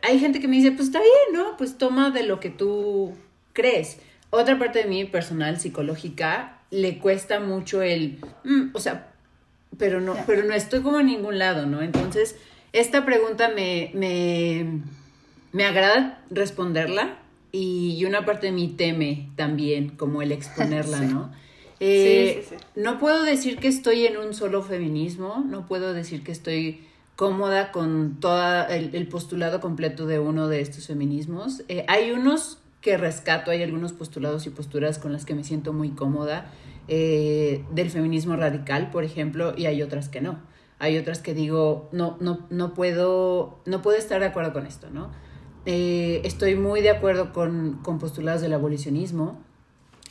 hay 0.02 0.20
gente 0.20 0.40
que 0.40 0.48
me 0.48 0.58
dice, 0.58 0.72
pues 0.72 0.88
está 0.88 1.00
bien, 1.00 1.42
¿no? 1.42 1.58
Pues 1.58 1.78
toma 1.78 2.12
de 2.12 2.24
lo 2.24 2.40
que 2.40 2.50
tú 2.50 3.14
crees. 3.54 4.00
Otra 4.30 4.60
parte 4.60 4.80
de 4.80 4.86
mí, 4.86 5.06
personal, 5.06 5.60
psicológica, 5.60 6.60
le 6.70 7.00
cuesta 7.00 7.40
mucho 7.40 7.82
el, 7.82 8.20
mm, 8.44 8.70
o 8.74 8.80
sea, 8.80 9.12
pero 9.78 10.02
no, 10.02 10.16
pero 10.28 10.44
no 10.44 10.54
estoy 10.54 10.82
como 10.82 11.00
en 11.00 11.08
ningún 11.08 11.40
lado, 11.40 11.66
¿no? 11.66 11.82
Entonces, 11.82 12.36
esta 12.74 13.06
pregunta 13.06 13.50
me, 13.50 13.92
me, 13.94 14.82
me 15.52 15.66
agrada 15.66 16.22
responderla 16.30 17.18
y 17.52 18.04
una 18.06 18.26
parte 18.26 18.48
de 18.48 18.54
mí 18.54 18.68
teme 18.70 19.30
también 19.36 19.90
como 19.90 20.22
el 20.22 20.32
exponerla, 20.32 21.00
¿no? 21.02 21.32
Eh, 21.86 22.46
no 22.78 22.98
puedo 22.98 23.24
decir 23.24 23.58
que 23.60 23.68
estoy 23.68 24.06
en 24.06 24.16
un 24.16 24.34
solo 24.34 24.64
feminismo, 24.64 25.44
no 25.46 25.66
puedo 25.66 25.94
decir 25.94 26.24
que 26.24 26.32
estoy 26.32 26.88
cómoda 27.18 27.74
con 27.74 28.22
todo 28.22 28.68
el, 28.70 29.08
postulado 29.10 29.60
completo 29.60 30.08
de 30.08 30.18
uno 30.18 30.48
de 30.48 30.62
estos 30.62 30.88
feminismos. 30.88 31.64
Eh, 31.68 31.84
hay 31.90 32.12
unos 32.12 32.60
que 32.80 32.96
rescato, 32.96 33.52
hay 33.52 33.64
algunos 33.64 33.92
postulados 33.92 34.48
y 34.48 34.50
posturas 34.50 34.98
con 34.98 35.12
las 35.12 35.26
que 35.26 35.36
me 35.36 35.44
siento 35.44 35.74
muy 35.74 35.90
cómoda, 35.90 36.54
eh, 36.88 37.66
del 37.72 37.90
feminismo 37.90 38.38
radical, 38.38 38.90
por 38.90 39.04
ejemplo, 39.04 39.54
y 39.58 39.66
hay 39.66 39.82
otras 39.82 40.08
que 40.08 40.22
no. 40.22 40.40
Hay 40.80 40.98
otras 40.98 41.20
que 41.20 41.34
digo, 41.34 41.90
no, 41.92 42.16
no, 42.22 42.48
no, 42.50 42.74
puedo, 42.74 43.60
no 43.66 43.82
puedo 43.82 43.98
estar 43.98 44.22
de 44.22 44.28
acuerdo 44.28 44.54
con 44.54 44.66
esto, 44.66 44.90
¿no? 44.90 45.12
estoy 45.66 46.56
muy 46.56 46.82
de 46.82 46.90
acuerdo 46.90 47.32
con, 47.32 47.80
con 47.84 47.98
postulados 47.98 48.42
del 48.42 48.52
abolicionismo, 48.52 49.42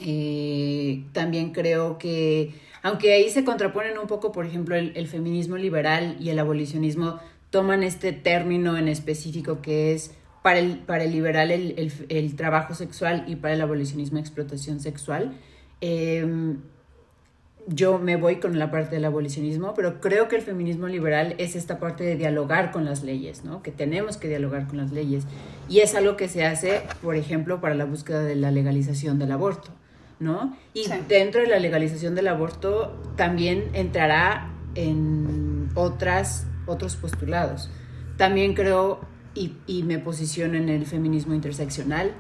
eh, 0.00 1.04
también 1.12 1.52
creo 1.52 1.98
que, 1.98 2.54
aunque 2.82 3.12
ahí 3.12 3.30
se 3.30 3.44
contraponen 3.44 3.98
un 3.98 4.06
poco, 4.06 4.32
por 4.32 4.46
ejemplo, 4.46 4.74
el, 4.76 5.06
feminismo 5.06 5.56
liberal 5.56 6.16
y 6.20 6.30
el 6.30 6.38
abolicionismo 6.38 7.20
toman 7.50 7.82
este 7.82 8.12
término 8.12 8.76
en 8.76 8.88
específico 8.88 9.60
que 9.60 9.92
es 9.92 10.14
para 10.42 10.58
el, 10.58 10.78
para 10.78 11.04
el 11.04 11.12
liberal 11.12 11.50
el, 11.50 12.36
trabajo 12.36 12.74
sexual 12.74 13.24
y 13.28 13.36
para 13.36 13.54
el 13.54 13.60
abolicionismo 13.60 14.18
explotación 14.18 14.80
sexual. 14.80 15.36
Em, 15.80 16.58
yo 17.68 17.98
me 18.00 18.16
voy 18.16 18.36
con 18.36 18.58
la 18.58 18.72
parte 18.72 18.96
del 18.96 19.04
abolicionismo, 19.04 19.72
pero 19.74 20.00
creo 20.00 20.26
que 20.26 20.34
el 20.34 20.42
feminismo 20.42 20.88
liberal 20.88 21.36
es 21.38 21.54
esta 21.54 21.78
parte 21.78 22.02
de 22.02 22.16
dialogar 22.16 22.72
con 22.72 22.84
las 22.84 23.04
leyes, 23.04 23.44
¿no? 23.44 23.62
Que 23.62 23.70
tenemos 23.70 24.16
que 24.16 24.26
dialogar 24.26 24.66
con 24.66 24.78
las 24.78 24.90
leyes. 24.90 25.24
Y 25.68 25.78
es 25.78 25.94
algo 25.94 26.16
que 26.16 26.28
se 26.28 26.44
hace, 26.44 26.82
por 27.02 27.14
ejemplo, 27.14 27.60
para 27.60 27.76
la 27.76 27.84
búsqueda 27.84 28.20
de 28.24 28.34
la 28.34 28.50
legalización 28.50 29.20
del 29.20 29.30
aborto. 29.30 29.70
¿No? 30.18 30.56
Y 30.74 30.88
dentro 31.08 31.40
de 31.40 31.48
la 31.48 31.58
legalización 31.58 32.14
del 32.14 32.28
aborto 32.28 33.00
también 33.16 33.70
entrará 33.72 34.50
en 34.74 35.70
otras, 35.74 36.46
otros 36.66 36.96
postulados. 36.96 37.70
También 38.16 38.54
creo 38.54 39.00
y, 39.34 39.82
me 39.82 39.98
posiciono 39.98 40.56
en 40.56 40.68
el 40.68 40.86
feminismo 40.86 41.34
interseccional, 41.34 42.12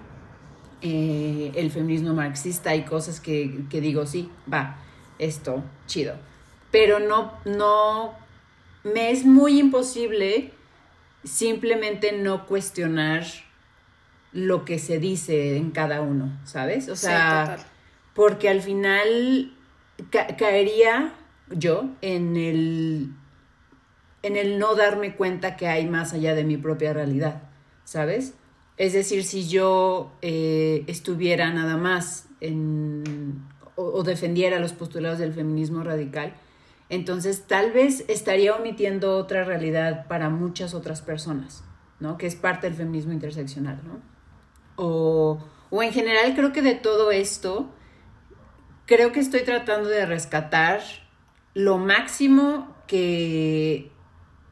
eh, 0.80 1.52
el 1.54 1.70
feminismo 1.70 2.14
marxista, 2.14 2.70
hay 2.70 2.84
cosas 2.84 3.20
que, 3.20 3.64
digo, 3.70 4.06
sí, 4.06 4.30
va, 4.52 4.78
esto, 5.18 5.62
chido. 5.86 6.14
Pero 6.70 6.98
no, 6.98 7.34
no, 7.44 8.14
me 8.82 9.10
es 9.10 9.24
muy 9.24 9.60
imposible 9.60 10.52
simplemente 11.24 12.12
no 12.12 12.46
cuestionar 12.46 13.24
lo 14.32 14.64
que 14.64 14.78
se 14.78 14.98
dice 14.98 15.56
en 15.56 15.70
cada 15.70 16.00
uno, 16.00 16.40
¿sabes? 16.44 16.88
O 16.88 16.96
sea, 16.96 17.58
porque 18.14 18.48
al 18.48 18.60
final 18.60 19.56
caería 20.38 21.14
yo 21.50 21.90
en 22.00 22.36
el, 22.36 23.10
en 24.22 24.36
el 24.36 24.58
no 24.58 24.74
darme 24.74 25.14
cuenta 25.14 25.56
que 25.56 25.68
hay 25.68 25.86
más 25.86 26.12
allá 26.12 26.34
de 26.34 26.44
mi 26.44 26.56
propia 26.56 26.92
realidad, 26.92 27.42
¿sabes? 27.84 28.34
Es 28.76 28.92
decir, 28.92 29.24
si 29.24 29.48
yo 29.48 30.12
eh, 30.22 30.84
estuviera 30.86 31.52
nada 31.52 31.76
más 31.76 32.28
en, 32.40 33.44
o, 33.76 34.02
defendiera 34.02 34.58
los 34.58 34.72
postulados 34.72 35.18
del 35.18 35.32
feminismo 35.32 35.82
radical, 35.82 36.34
entonces 36.88 37.46
tal 37.46 37.72
vez 37.72 38.04
estaría 38.08 38.54
omitiendo 38.54 39.16
otra 39.16 39.44
realidad 39.44 40.06
para 40.08 40.30
muchas 40.30 40.74
otras 40.74 41.00
personas, 41.00 41.64
¿no? 42.00 42.18
Que 42.18 42.26
es 42.26 42.34
parte 42.34 42.66
del 42.66 42.76
feminismo 42.76 43.12
interseccional, 43.12 43.80
¿no? 43.84 44.00
O, 44.76 45.38
o 45.70 45.82
en 45.82 45.92
general 45.92 46.34
creo 46.34 46.52
que 46.52 46.62
de 46.62 46.74
todo 46.74 47.12
esto, 47.12 47.70
creo 48.86 49.12
que 49.12 49.20
estoy 49.20 49.42
tratando 49.42 49.88
de 49.88 50.06
rescatar 50.06 50.80
lo 51.54 51.78
máximo 51.78 52.74
que 52.86 53.90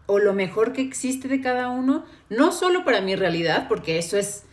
o 0.06 0.18
lo 0.18 0.34
mejor 0.34 0.72
que 0.72 0.82
existe 0.82 1.28
de 1.28 1.40
cada 1.40 1.68
uno, 1.68 2.04
no 2.28 2.50
solo 2.50 2.84
para 2.84 3.00
mi 3.00 3.14
realidad, 3.14 3.66
porque 3.68 3.98
eso 3.98 4.18
es 4.18 4.44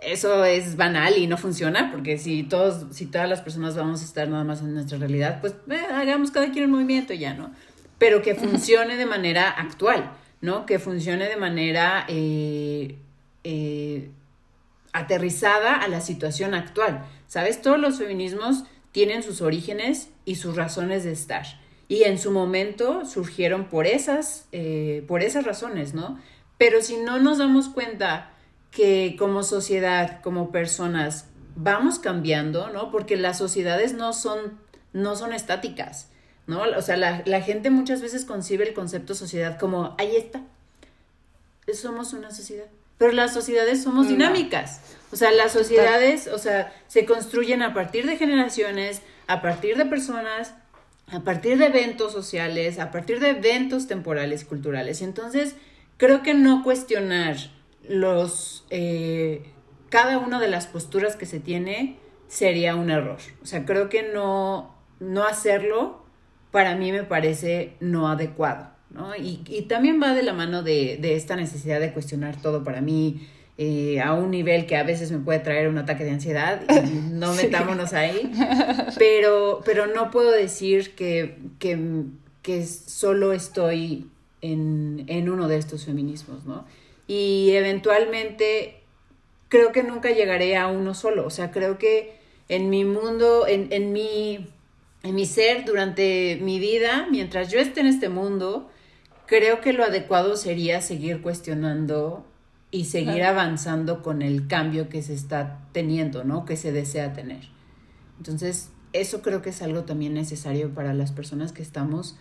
eso 0.00 0.44
es 0.44 0.76
banal 0.76 1.16
y 1.16 1.26
no 1.26 1.36
funciona, 1.36 1.90
porque 1.92 2.18
si 2.18 2.42
todos 2.42 2.86
si 2.94 3.06
todas 3.06 3.28
las 3.28 3.40
personas 3.40 3.76
vamos 3.76 4.00
a 4.00 4.04
estar 4.04 4.28
nada 4.28 4.42
más 4.42 4.60
en 4.60 4.74
nuestra 4.74 4.98
realidad, 4.98 5.40
pues 5.40 5.54
eh, 5.70 5.86
hagamos 5.92 6.30
cada 6.30 6.50
quien 6.50 6.64
un 6.64 6.72
movimiento 6.72 7.12
ya, 7.12 7.34
¿no? 7.34 7.52
Pero 7.98 8.22
que 8.22 8.34
funcione 8.34 8.96
de 8.96 9.06
manera 9.06 9.50
actual, 9.50 10.10
¿no? 10.40 10.66
Que 10.66 10.78
funcione 10.78 11.28
de 11.28 11.36
manera 11.36 12.04
eh, 12.08 12.96
eh, 13.44 14.10
aterrizada 14.92 15.74
a 15.76 15.88
la 15.88 16.00
situación 16.00 16.54
actual. 16.54 17.04
¿Sabes? 17.28 17.62
Todos 17.62 17.78
los 17.78 17.98
feminismos 17.98 18.64
tienen 18.92 19.22
sus 19.22 19.40
orígenes 19.40 20.10
y 20.24 20.36
sus 20.36 20.56
razones 20.56 21.04
de 21.04 21.12
estar. 21.12 21.46
Y 21.88 22.04
en 22.04 22.18
su 22.18 22.30
momento 22.30 23.04
surgieron 23.04 23.66
por 23.66 23.86
esas, 23.86 24.46
eh, 24.52 25.04
por 25.08 25.22
esas 25.22 25.44
razones, 25.44 25.94
¿no? 25.94 26.18
Pero 26.58 26.80
si 26.80 26.96
no 26.96 27.18
nos 27.18 27.38
damos 27.38 27.68
cuenta 27.68 28.30
que 28.70 29.16
como 29.18 29.42
sociedad, 29.42 30.22
como 30.22 30.50
personas, 30.50 31.26
vamos 31.56 31.98
cambiando, 31.98 32.70
¿no? 32.70 32.90
Porque 32.90 33.16
las 33.16 33.38
sociedades 33.38 33.92
no 33.94 34.12
son, 34.12 34.58
no 34.92 35.16
son 35.16 35.32
estáticas, 35.32 36.08
¿no? 36.46 36.62
O 36.62 36.82
sea, 36.82 36.96
la, 36.96 37.22
la 37.26 37.40
gente 37.42 37.70
muchas 37.70 38.00
veces 38.00 38.24
concibe 38.24 38.68
el 38.68 38.74
concepto 38.74 39.14
sociedad 39.14 39.58
como, 39.58 39.94
ahí 39.98 40.16
está, 40.16 40.42
somos 41.74 42.12
una 42.12 42.30
sociedad. 42.30 42.66
Pero 42.98 43.12
las 43.12 43.32
sociedades 43.32 43.82
somos 43.82 44.08
dinámicas. 44.08 44.80
O 45.10 45.16
sea, 45.16 45.30
las 45.30 45.52
sociedades, 45.52 46.28
o 46.28 46.38
sea, 46.38 46.72
se 46.88 47.04
construyen 47.04 47.62
a 47.62 47.74
partir 47.74 48.06
de 48.06 48.16
generaciones, 48.16 49.02
a 49.26 49.42
partir 49.42 49.76
de 49.76 49.84
personas, 49.84 50.54
a 51.08 51.20
partir 51.20 51.58
de 51.58 51.66
eventos 51.66 52.12
sociales, 52.12 52.78
a 52.78 52.90
partir 52.90 53.20
de 53.20 53.30
eventos 53.30 53.86
temporales 53.86 54.42
y 54.42 54.44
culturales. 54.46 55.02
Entonces, 55.02 55.54
creo 55.98 56.22
que 56.22 56.34
no 56.34 56.62
cuestionar 56.62 57.36
los, 57.88 58.64
eh, 58.70 59.44
cada 59.90 60.18
una 60.18 60.40
de 60.40 60.48
las 60.48 60.66
posturas 60.66 61.16
que 61.16 61.26
se 61.26 61.40
tiene 61.40 61.98
sería 62.28 62.74
un 62.74 62.90
error. 62.90 63.18
O 63.42 63.46
sea, 63.46 63.66
creo 63.66 63.90
que 63.90 64.02
no, 64.02 64.74
no 65.00 65.24
hacerlo 65.24 66.02
para 66.50 66.76
mí 66.76 66.92
me 66.92 67.02
parece 67.02 67.76
no 67.80 68.08
adecuado, 68.08 68.70
¿no? 68.94 69.14
Y, 69.16 69.40
y 69.46 69.62
también 69.62 70.00
va 70.02 70.14
de 70.14 70.22
la 70.22 70.32
mano 70.32 70.62
de, 70.62 70.98
de, 71.00 71.16
esta 71.16 71.36
necesidad 71.36 71.80
de 71.80 71.92
cuestionar 71.92 72.40
todo 72.40 72.64
para 72.64 72.80
mí 72.80 73.26
eh, 73.58 74.00
a 74.00 74.14
un 74.14 74.30
nivel 74.30 74.66
que 74.66 74.76
a 74.76 74.82
veces 74.82 75.12
me 75.12 75.18
puede 75.18 75.38
traer 75.38 75.68
un 75.68 75.78
ataque 75.78 76.04
de 76.04 76.10
ansiedad 76.10 76.62
y 76.68 76.90
no 77.12 77.34
metámonos 77.34 77.92
ahí, 77.92 78.32
pero, 78.98 79.60
pero 79.64 79.86
no 79.86 80.10
puedo 80.10 80.30
decir 80.30 80.94
que, 80.94 81.38
que, 81.58 81.78
que 82.42 82.66
solo 82.66 83.32
estoy 83.32 84.08
en, 84.40 85.04
en 85.06 85.28
uno 85.28 85.48
de 85.48 85.58
estos 85.58 85.84
feminismos, 85.84 86.44
¿no? 86.44 86.66
Y 87.06 87.50
eventualmente 87.52 88.80
creo 89.48 89.72
que 89.72 89.82
nunca 89.82 90.10
llegaré 90.10 90.56
a 90.56 90.66
uno 90.66 90.94
solo, 90.94 91.26
o 91.26 91.30
sea, 91.30 91.50
creo 91.50 91.78
que 91.78 92.16
en 92.48 92.70
mi 92.70 92.84
mundo, 92.84 93.46
en, 93.46 93.68
en 93.70 93.92
mi 93.92 94.46
en 95.02 95.14
mi 95.14 95.26
ser 95.26 95.64
durante 95.64 96.38
mi 96.40 96.58
vida, 96.58 97.08
mientras 97.10 97.50
yo 97.50 97.58
esté 97.58 97.80
en 97.80 97.86
este 97.86 98.08
mundo, 98.08 98.70
creo 99.32 99.62
que 99.62 99.72
lo 99.72 99.82
adecuado 99.82 100.36
sería 100.36 100.82
seguir 100.82 101.22
cuestionando 101.22 102.26
y 102.70 102.84
seguir 102.84 103.22
avanzando 103.22 104.02
con 104.02 104.20
el 104.20 104.46
cambio 104.46 104.90
que 104.90 105.00
se 105.00 105.14
está 105.14 105.62
teniendo, 105.72 106.22
¿no? 106.22 106.44
Que 106.44 106.58
se 106.58 106.70
desea 106.70 107.14
tener. 107.14 107.40
Entonces, 108.18 108.68
eso 108.92 109.22
creo 109.22 109.40
que 109.40 109.48
es 109.48 109.62
algo 109.62 109.84
también 109.84 110.12
necesario 110.12 110.74
para 110.74 110.92
las 110.92 111.12
personas 111.12 111.52
que 111.52 111.62
estamos 111.62 112.18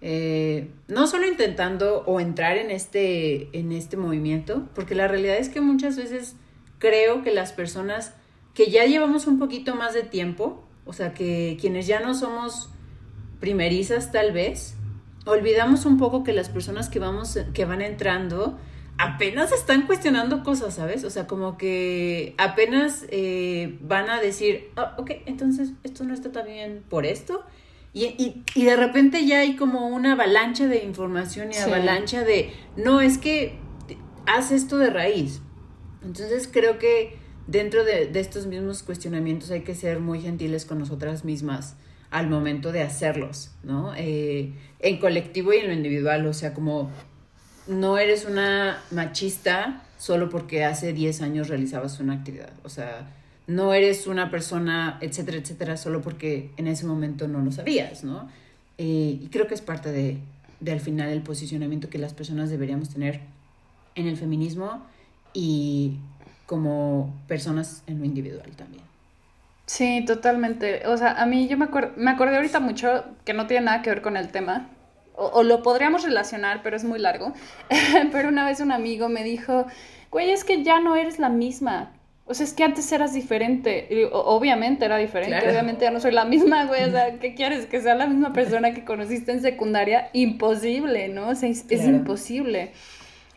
eh, 0.00 0.70
no 0.88 1.06
solo 1.06 1.28
intentando 1.28 2.02
o 2.06 2.18
entrar 2.18 2.56
en 2.56 2.70
este, 2.70 3.54
en 3.58 3.70
este 3.70 3.98
movimiento, 3.98 4.66
porque 4.74 4.94
la 4.94 5.06
realidad 5.06 5.36
es 5.36 5.50
que 5.50 5.60
muchas 5.60 5.98
veces 5.98 6.34
creo 6.78 7.22
que 7.22 7.30
las 7.30 7.52
personas 7.52 8.14
que 8.54 8.70
ya 8.70 8.86
llevamos 8.86 9.26
un 9.26 9.38
poquito 9.38 9.74
más 9.74 9.92
de 9.92 10.02
tiempo, 10.02 10.64
o 10.86 10.94
sea, 10.94 11.12
que 11.12 11.58
quienes 11.60 11.86
ya 11.86 12.00
no 12.00 12.14
somos 12.14 12.70
primerizas 13.38 14.12
tal 14.12 14.32
vez, 14.32 14.76
olvidamos 15.24 15.86
un 15.86 15.98
poco 15.98 16.24
que 16.24 16.32
las 16.32 16.48
personas 16.48 16.88
que 16.88 16.98
vamos, 16.98 17.38
que 17.52 17.64
van 17.64 17.80
entrando, 17.80 18.58
apenas 18.98 19.52
están 19.52 19.86
cuestionando 19.86 20.42
cosas, 20.42 20.74
¿sabes? 20.74 21.04
O 21.04 21.10
sea, 21.10 21.26
como 21.26 21.56
que 21.56 22.34
apenas 22.38 23.06
eh, 23.10 23.78
van 23.80 24.10
a 24.10 24.20
decir, 24.20 24.70
oh, 24.76 25.02
ok, 25.02 25.10
entonces 25.26 25.72
esto 25.82 26.04
no 26.04 26.14
está 26.14 26.30
tan 26.32 26.46
bien 26.46 26.84
por 26.88 27.06
esto. 27.06 27.42
Y, 27.92 28.06
y, 28.06 28.42
y, 28.56 28.64
de 28.64 28.74
repente 28.74 29.24
ya 29.24 29.38
hay 29.38 29.54
como 29.54 29.86
una 29.86 30.12
avalancha 30.12 30.66
de 30.66 30.82
información 30.82 31.50
y 31.50 31.54
sí. 31.54 31.60
avalancha 31.60 32.24
de, 32.24 32.52
no, 32.76 33.00
es 33.00 33.18
que 33.18 33.56
haz 34.26 34.50
esto 34.50 34.78
de 34.78 34.90
raíz. 34.90 35.40
Entonces 36.02 36.48
creo 36.52 36.78
que 36.78 37.16
dentro 37.46 37.84
de, 37.84 38.06
de, 38.06 38.18
estos 38.18 38.46
mismos 38.46 38.82
cuestionamientos 38.82 39.52
hay 39.52 39.62
que 39.62 39.76
ser 39.76 40.00
muy 40.00 40.20
gentiles 40.20 40.64
con 40.64 40.80
nosotras 40.80 41.24
mismas 41.24 41.76
al 42.14 42.28
momento 42.28 42.70
de 42.70 42.80
hacerlos, 42.80 43.50
¿no? 43.64 43.92
Eh, 43.96 44.52
en 44.78 44.98
colectivo 44.98 45.52
y 45.52 45.56
en 45.56 45.66
lo 45.66 45.72
individual, 45.72 46.24
o 46.28 46.32
sea, 46.32 46.54
como 46.54 46.88
no 47.66 47.98
eres 47.98 48.24
una 48.24 48.80
machista 48.92 49.82
solo 49.98 50.30
porque 50.30 50.64
hace 50.64 50.92
10 50.92 51.22
años 51.22 51.48
realizabas 51.48 51.98
una 51.98 52.12
actividad, 52.12 52.52
o 52.62 52.68
sea, 52.68 53.10
no 53.48 53.74
eres 53.74 54.06
una 54.06 54.30
persona, 54.30 54.96
etcétera, 55.00 55.38
etcétera, 55.38 55.76
solo 55.76 56.02
porque 56.02 56.52
en 56.56 56.68
ese 56.68 56.86
momento 56.86 57.26
no 57.26 57.40
lo 57.40 57.50
sabías, 57.50 58.04
¿no? 58.04 58.28
Eh, 58.78 59.18
y 59.20 59.28
creo 59.32 59.48
que 59.48 59.54
es 59.54 59.60
parte 59.60 59.90
de, 59.90 60.18
al 60.70 60.80
final, 60.80 61.08
el 61.10 61.22
posicionamiento 61.22 61.90
que 61.90 61.98
las 61.98 62.14
personas 62.14 62.48
deberíamos 62.48 62.90
tener 62.90 63.22
en 63.96 64.06
el 64.06 64.16
feminismo 64.16 64.86
y 65.32 65.96
como 66.46 67.12
personas 67.26 67.82
en 67.88 67.98
lo 67.98 68.04
individual 68.04 68.52
también. 68.54 68.84
Sí, 69.66 70.04
totalmente. 70.06 70.86
O 70.86 70.96
sea, 70.96 71.12
a 71.12 71.26
mí 71.26 71.48
yo 71.48 71.56
me, 71.56 71.64
acuerdo, 71.64 71.92
me 71.96 72.10
acordé 72.10 72.36
ahorita 72.36 72.60
mucho 72.60 73.04
que 73.24 73.32
no 73.32 73.46
tiene 73.46 73.66
nada 73.66 73.82
que 73.82 73.90
ver 73.90 74.02
con 74.02 74.16
el 74.16 74.28
tema, 74.28 74.68
o, 75.14 75.26
o 75.26 75.42
lo 75.42 75.62
podríamos 75.62 76.04
relacionar, 76.04 76.60
pero 76.62 76.76
es 76.76 76.84
muy 76.84 76.98
largo. 76.98 77.32
pero 78.12 78.28
una 78.28 78.44
vez 78.44 78.60
un 78.60 78.72
amigo 78.72 79.08
me 79.08 79.24
dijo, 79.24 79.66
güey, 80.10 80.30
es 80.30 80.44
que 80.44 80.62
ya 80.62 80.80
no 80.80 80.96
eres 80.96 81.18
la 81.18 81.28
misma. 81.28 81.92
O 82.26 82.32
sea, 82.32 82.44
es 82.46 82.54
que 82.54 82.64
antes 82.64 82.90
eras 82.90 83.12
diferente. 83.12 83.86
Y, 83.90 84.08
obviamente 84.10 84.84
era 84.84 84.96
diferente. 84.96 85.36
Claro. 85.36 85.50
Obviamente 85.50 85.84
ya 85.84 85.90
no 85.90 86.00
soy 86.00 86.12
la 86.12 86.24
misma, 86.24 86.64
güey. 86.64 86.84
O 86.84 86.90
sea, 86.90 87.18
¿qué 87.18 87.34
quieres? 87.34 87.66
Que 87.66 87.80
sea 87.80 87.94
la 87.94 88.06
misma 88.06 88.32
persona 88.32 88.72
que 88.72 88.84
conociste 88.84 89.32
en 89.32 89.42
secundaria. 89.42 90.08
Imposible, 90.14 91.08
¿no? 91.08 91.28
O 91.28 91.34
sea, 91.34 91.50
es, 91.50 91.64
claro. 91.64 91.82
es 91.82 91.88
imposible. 91.88 92.72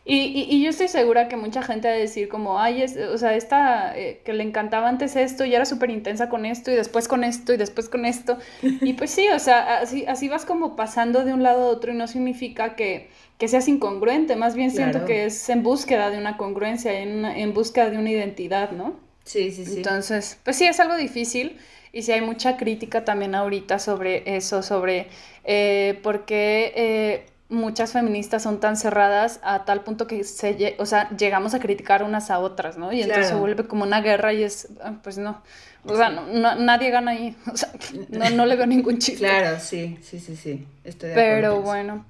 Y, 0.09 0.19
y, 0.19 0.47
y, 0.49 0.63
yo 0.63 0.69
estoy 0.69 0.87
segura 0.87 1.27
que 1.27 1.35
mucha 1.35 1.61
gente 1.61 1.89
va 1.89 1.93
a 1.93 1.97
decir 1.97 2.29
como, 2.29 2.61
ay, 2.61 2.81
es, 2.81 2.95
o 2.95 3.17
sea, 3.17 3.35
esta 3.35 3.93
eh, 3.97 4.21
que 4.23 4.31
le 4.31 4.41
encantaba 4.41 4.87
antes 4.87 5.17
esto 5.17 5.43
y 5.43 5.53
era 5.53 5.65
súper 5.65 5.89
intensa 5.89 6.29
con 6.29 6.45
esto 6.45 6.71
y 6.71 6.75
después 6.75 7.09
con 7.09 7.25
esto 7.25 7.53
y 7.53 7.57
después 7.57 7.89
con 7.89 8.05
esto. 8.05 8.37
Y 8.61 8.93
pues 8.93 9.11
sí, 9.11 9.27
o 9.27 9.39
sea, 9.39 9.79
así, 9.79 10.05
así 10.05 10.29
vas 10.29 10.45
como 10.45 10.77
pasando 10.77 11.25
de 11.25 11.33
un 11.33 11.43
lado 11.43 11.63
a 11.63 11.65
otro 11.65 11.91
y 11.91 11.95
no 11.97 12.07
significa 12.07 12.77
que, 12.77 13.09
que 13.37 13.49
seas 13.49 13.67
incongruente, 13.67 14.37
más 14.37 14.55
bien 14.55 14.71
siento 14.71 14.99
claro. 14.99 15.07
que 15.07 15.25
es 15.25 15.49
en 15.49 15.61
búsqueda 15.61 16.09
de 16.09 16.17
una 16.17 16.37
congruencia, 16.37 17.01
en, 17.01 17.25
en 17.25 17.53
búsqueda 17.53 17.89
de 17.89 17.97
una 17.97 18.09
identidad, 18.09 18.71
¿no? 18.71 18.95
Sí, 19.25 19.51
sí, 19.51 19.65
sí. 19.65 19.75
Entonces, 19.75 20.39
pues 20.45 20.55
sí, 20.55 20.65
es 20.65 20.79
algo 20.79 20.95
difícil 20.95 21.57
y 21.91 22.03
sí 22.03 22.13
hay 22.13 22.21
mucha 22.21 22.55
crítica 22.55 23.03
también 23.03 23.35
ahorita 23.35 23.77
sobre 23.77 24.37
eso, 24.37 24.63
sobre 24.63 25.07
eh, 25.43 25.99
por 26.01 26.23
qué... 26.23 26.71
Eh, 26.77 27.25
muchas 27.49 27.93
feministas 27.93 28.43
son 28.43 28.59
tan 28.59 28.75
cerradas 28.75 29.39
a 29.41 29.63
tal 29.65 29.81
punto 29.81 30.05
que 30.05 30.23
se, 30.23 30.75
o 30.79 30.85
sea, 30.85 31.09
llegamos 31.15 31.53
a 31.53 31.59
criticar 31.59 32.03
unas 32.03 32.29
a 32.29 32.39
otras, 32.39 32.77
¿no? 32.77 32.91
Y 32.91 32.97
claro. 32.97 33.11
entonces 33.11 33.27
se 33.29 33.35
vuelve 33.35 33.67
como 33.67 33.83
una 33.83 34.01
guerra 34.01 34.33
y 34.33 34.43
es, 34.43 34.67
ah, 34.83 34.95
pues 35.01 35.17
no, 35.17 35.41
o 35.85 35.95
sea, 35.95 36.09
no, 36.09 36.25
no, 36.27 36.55
nadie 36.55 36.89
gana 36.89 37.11
ahí, 37.11 37.35
o 37.51 37.55
sea, 37.55 37.71
no, 38.09 38.29
no 38.31 38.45
le 38.45 38.55
veo 38.55 38.67
ningún 38.67 38.99
chiste. 38.99 39.25
Claro, 39.25 39.59
sí, 39.59 39.97
sí, 40.01 40.19
sí, 40.19 40.35
sí, 40.35 40.67
estoy 40.83 41.09
de 41.09 41.15
Pero 41.15 41.47
acuerdo 41.47 41.61
bueno. 41.61 42.05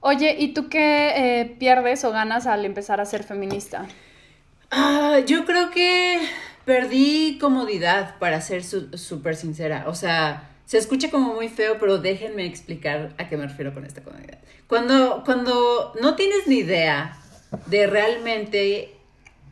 Oye, 0.00 0.34
¿y 0.38 0.52
tú 0.52 0.68
qué 0.68 1.12
eh, 1.14 1.56
pierdes 1.58 2.04
o 2.04 2.10
ganas 2.10 2.46
al 2.46 2.64
empezar 2.64 3.00
a 3.00 3.04
ser 3.04 3.22
feminista? 3.22 3.86
Ah, 4.70 5.20
yo 5.24 5.44
creo 5.44 5.70
que 5.70 6.20
perdí 6.64 7.38
comodidad, 7.40 8.18
para 8.18 8.40
ser 8.40 8.64
súper 8.64 9.36
sincera, 9.36 9.84
o 9.86 9.94
sea 9.94 10.51
se 10.72 10.78
escucha 10.78 11.10
como 11.10 11.34
muy 11.34 11.50
feo, 11.50 11.76
pero 11.78 11.98
déjenme 11.98 12.46
explicar 12.46 13.12
a 13.18 13.28
qué 13.28 13.36
me 13.36 13.46
refiero 13.46 13.74
con 13.74 13.84
esta 13.84 14.02
comodidad. 14.02 14.38
Cuando, 14.66 15.22
cuando 15.22 15.92
no 16.00 16.16
tienes 16.16 16.46
ni 16.46 16.60
idea 16.60 17.14
de 17.66 17.86
realmente 17.86 18.94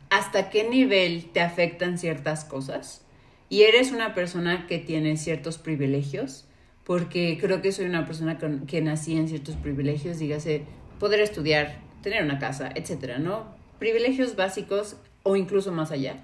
hasta 0.09 0.49
qué 0.49 0.67
nivel 0.67 1.25
te 1.31 1.41
afectan 1.41 1.99
ciertas 1.99 2.43
cosas 2.43 3.03
y 3.49 3.61
eres 3.61 3.91
una 3.91 4.15
persona 4.15 4.65
que 4.65 4.79
tiene 4.79 5.15
ciertos 5.15 5.59
privilegios, 5.59 6.45
porque 6.85 7.37
creo 7.39 7.61
que 7.61 7.71
soy 7.71 7.85
una 7.85 8.07
persona 8.07 8.39
que 8.65 8.81
nací 8.81 9.15
en 9.15 9.27
ciertos 9.27 9.57
privilegios, 9.57 10.17
dígase, 10.17 10.63
poder 10.99 11.19
estudiar, 11.19 11.81
tener 12.01 12.23
una 12.23 12.39
casa, 12.39 12.71
etcétera, 12.73 13.19
¿no? 13.19 13.45
Privilegios 13.77 14.35
básicos 14.35 14.95
o 15.21 15.35
incluso 15.35 15.71
más 15.71 15.91
allá. 15.91 16.15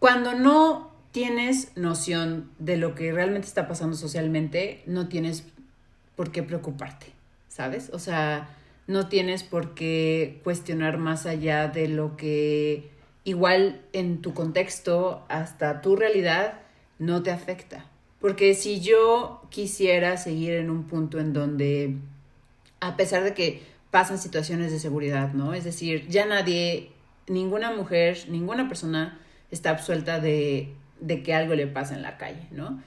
Cuando 0.00 0.34
no 0.34 0.93
tienes 1.14 1.70
noción 1.76 2.50
de 2.58 2.76
lo 2.76 2.96
que 2.96 3.12
realmente 3.12 3.46
está 3.46 3.68
pasando 3.68 3.96
socialmente, 3.96 4.82
no 4.86 5.06
tienes 5.06 5.44
por 6.16 6.32
qué 6.32 6.42
preocuparte, 6.42 7.06
¿sabes? 7.46 7.90
O 7.92 8.00
sea, 8.00 8.48
no 8.88 9.06
tienes 9.08 9.44
por 9.44 9.74
qué 9.74 10.40
cuestionar 10.42 10.98
más 10.98 11.24
allá 11.24 11.68
de 11.68 11.86
lo 11.86 12.16
que 12.16 12.90
igual 13.22 13.80
en 13.92 14.22
tu 14.22 14.34
contexto, 14.34 15.24
hasta 15.28 15.82
tu 15.82 15.94
realidad, 15.94 16.62
no 16.98 17.22
te 17.22 17.30
afecta. 17.30 17.86
Porque 18.20 18.54
si 18.54 18.80
yo 18.80 19.40
quisiera 19.50 20.16
seguir 20.16 20.54
en 20.54 20.68
un 20.68 20.82
punto 20.82 21.20
en 21.20 21.32
donde, 21.32 21.94
a 22.80 22.96
pesar 22.96 23.22
de 23.22 23.34
que 23.34 23.62
pasan 23.92 24.18
situaciones 24.18 24.72
de 24.72 24.80
seguridad, 24.80 25.32
¿no? 25.32 25.54
Es 25.54 25.62
decir, 25.62 26.08
ya 26.08 26.26
nadie, 26.26 26.90
ninguna 27.28 27.70
mujer, 27.70 28.18
ninguna 28.28 28.66
persona 28.66 29.20
está 29.52 29.70
absuelta 29.70 30.18
de 30.18 30.74
de 31.04 31.22
que 31.22 31.34
algo 31.34 31.54
le 31.54 31.66
pasa 31.66 31.94
en 31.94 32.02
la 32.02 32.16
calle, 32.16 32.46
¿no? 32.50 32.82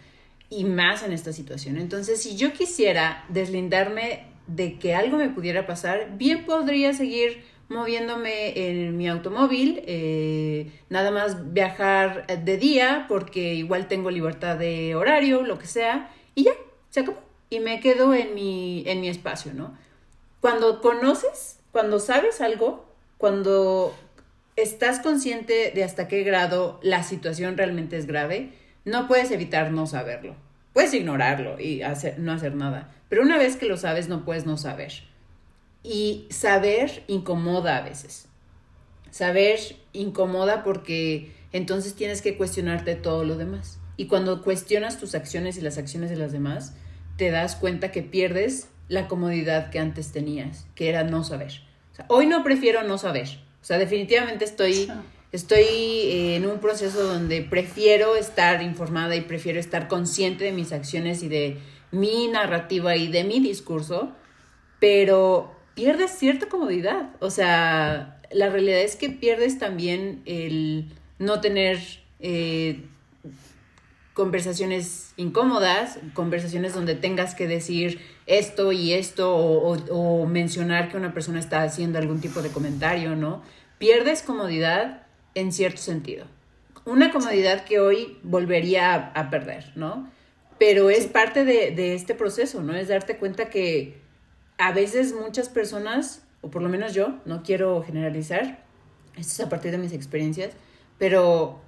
Y 0.50 0.64
más 0.64 1.04
en 1.04 1.14
esta 1.14 1.34
situación. 1.34 1.78
Entonces, 1.78 2.22
si 2.22 2.36
yo 2.36 2.54
quisiera 2.54 3.26
deslindarme 3.30 4.26
de 4.48 4.80
que 4.80 4.96
algo 4.96 5.18
me 5.18 5.30
pudiera 5.30 5.68
pasar, 5.68 6.18
bien 6.18 6.46
podría 6.46 6.94
seguir 6.94 7.44
moviéndome 7.70 8.70
en 8.70 8.96
mi 8.96 9.10
automóvil, 9.10 9.84
eh, 9.86 10.72
nada 10.90 11.12
más 11.12 11.54
viajar 11.54 12.26
de 12.26 12.58
día 12.58 13.06
porque 13.10 13.54
igual 13.56 13.88
tengo 13.88 14.10
libertad 14.10 14.58
de 14.58 14.96
horario, 14.96 15.44
lo 15.44 15.60
que 15.60 15.68
sea, 15.68 16.12
y 16.34 16.44
ya, 16.44 16.54
se 16.90 17.02
acabó. 17.02 17.20
Y 17.50 17.60
me 17.60 17.80
quedo 17.80 18.14
en 18.14 18.34
mi, 18.34 18.84
en 18.88 19.02
mi 19.02 19.10
espacio, 19.10 19.54
¿no? 19.54 19.78
Cuando 20.40 20.82
conoces, 20.82 21.60
cuando 21.72 22.00
sabes 22.00 22.42
algo, 22.42 22.86
cuando 23.18 23.94
estás 24.58 25.00
consciente 25.00 25.72
de 25.74 25.84
hasta 25.84 26.08
qué 26.08 26.24
grado 26.24 26.80
la 26.84 27.04
situación 27.04 27.56
realmente 27.56 27.96
es 27.96 28.08
grave, 28.08 28.52
no 28.84 29.08
puedes 29.08 29.32
evitar 29.32 29.72
no 29.72 29.88
saberlo. 29.88 30.36
Puedes 30.74 30.94
ignorarlo 30.94 31.60
y 31.60 31.82
hacer, 31.84 32.20
no 32.20 32.34
hacer 32.34 32.56
nada, 32.56 32.94
pero 33.10 33.22
una 33.22 33.38
vez 33.38 33.56
que 33.56 33.68
lo 33.68 33.78
sabes 33.78 34.10
no 34.10 34.26
puedes 34.26 34.46
no 34.46 34.58
saber. 34.58 34.92
Y 35.84 36.28
saber 36.30 37.04
incomoda 37.08 37.78
a 37.78 37.82
veces. 37.82 38.28
Saber 39.12 39.60
incomoda 39.94 40.64
porque 40.64 41.32
entonces 41.54 41.96
tienes 41.96 42.22
que 42.22 42.36
cuestionarte 42.36 42.96
todo 42.96 43.24
lo 43.24 43.38
demás. 43.38 43.80
Y 43.96 44.08
cuando 44.08 44.44
cuestionas 44.44 45.00
tus 45.00 45.16
acciones 45.16 45.58
y 45.58 45.62
las 45.62 45.78
acciones 45.78 46.10
de 46.10 46.18
las 46.18 46.32
demás, 46.32 46.76
te 47.16 47.32
das 47.32 47.56
cuenta 47.56 47.92
que 47.92 48.04
pierdes 48.04 48.70
la 48.90 49.08
comodidad 49.08 49.70
que 49.70 49.80
antes 49.80 50.12
tenías, 50.12 50.68
que 50.76 50.90
era 50.90 51.04
no 51.04 51.24
saber. 51.24 51.62
hoy 52.08 52.28
no 52.28 52.44
prefiero 52.44 52.84
no 52.84 52.98
saber. 52.98 53.47
O 53.62 53.66
sea, 53.66 53.78
definitivamente 53.78 54.46
estoy, 54.46 54.90
estoy 55.32 55.66
eh, 55.66 56.36
en 56.36 56.46
un 56.46 56.60
proceso 56.60 57.04
donde 57.04 57.42
prefiero 57.42 58.16
estar 58.16 58.62
informada 58.62 59.16
y 59.16 59.22
prefiero 59.22 59.60
estar 59.60 59.88
consciente 59.88 60.46
de 60.46 60.52
mis 60.52 60.72
acciones 60.72 61.24
y 61.24 61.28
de 61.28 61.58
mi 61.92 62.28
narrativa 62.28 62.96
y 62.96 63.08
de 63.08 63.24
mi 63.24 63.40
discurso, 63.40 64.12
pero 64.80 65.56
pierdes 65.74 66.12
cierta 66.12 66.48
comodidad. 66.48 67.10
O 67.20 67.30
sea, 67.30 68.20
la 68.32 68.50
realidad 68.50 68.80
es 68.80 68.96
que 68.96 69.10
pierdes 69.10 69.60
también 69.60 70.22
el 70.26 70.92
no 71.20 71.42
tener 71.42 71.80
eh, 72.20 72.84
conversaciones 74.18 75.14
incómodas, 75.16 76.00
conversaciones 76.16 76.74
donde 76.74 76.96
tengas 76.96 77.36
que 77.36 77.48
decir 77.48 78.02
esto 78.26 78.72
y 78.72 78.94
esto 78.94 79.36
o, 79.36 80.26
mencionar 80.26 80.90
que 80.90 80.98
una 80.98 81.14
persona 81.14 81.40
está 81.40 81.62
haciendo 81.62 82.00
algún 82.00 82.20
tipo 82.20 82.42
de 82.42 82.50
comentario, 82.50 83.16
¿no? 83.16 83.44
Pierdes 83.78 84.24
comodidad 84.24 85.04
en 85.36 85.52
cierto 85.52 85.78
sentido. 85.78 86.26
Una 86.84 87.12
comodidad 87.12 87.64
que 87.64 87.80
hoy 87.80 88.18
volvería 88.24 88.96
a, 88.96 89.30
perder, 89.30 89.72
¿no? 89.76 90.10
Pero 90.58 90.90
es 90.90 91.06
parte 91.06 91.46
de, 91.46 91.70
de 91.70 91.94
este 91.94 92.16
proceso, 92.16 92.64
¿no? 92.64 92.74
Es 92.76 92.88
darte 92.88 93.18
cuenta 93.18 93.52
que 93.52 94.02
a 94.58 94.72
veces 94.72 95.14
muchas 95.14 95.48
personas, 95.48 96.24
o 96.42 96.50
por 96.50 96.64
lo 96.64 96.70
menos 96.70 96.96
yo, 96.96 97.20
no 97.26 97.44
quiero 97.44 97.84
generalizar, 97.84 98.64
esto 99.16 99.34
es 99.34 99.40
a 99.42 99.50
partir 99.50 99.70
de 99.70 99.78
mis 99.78 99.94
experiencias, 99.94 100.54
pero 100.98 101.62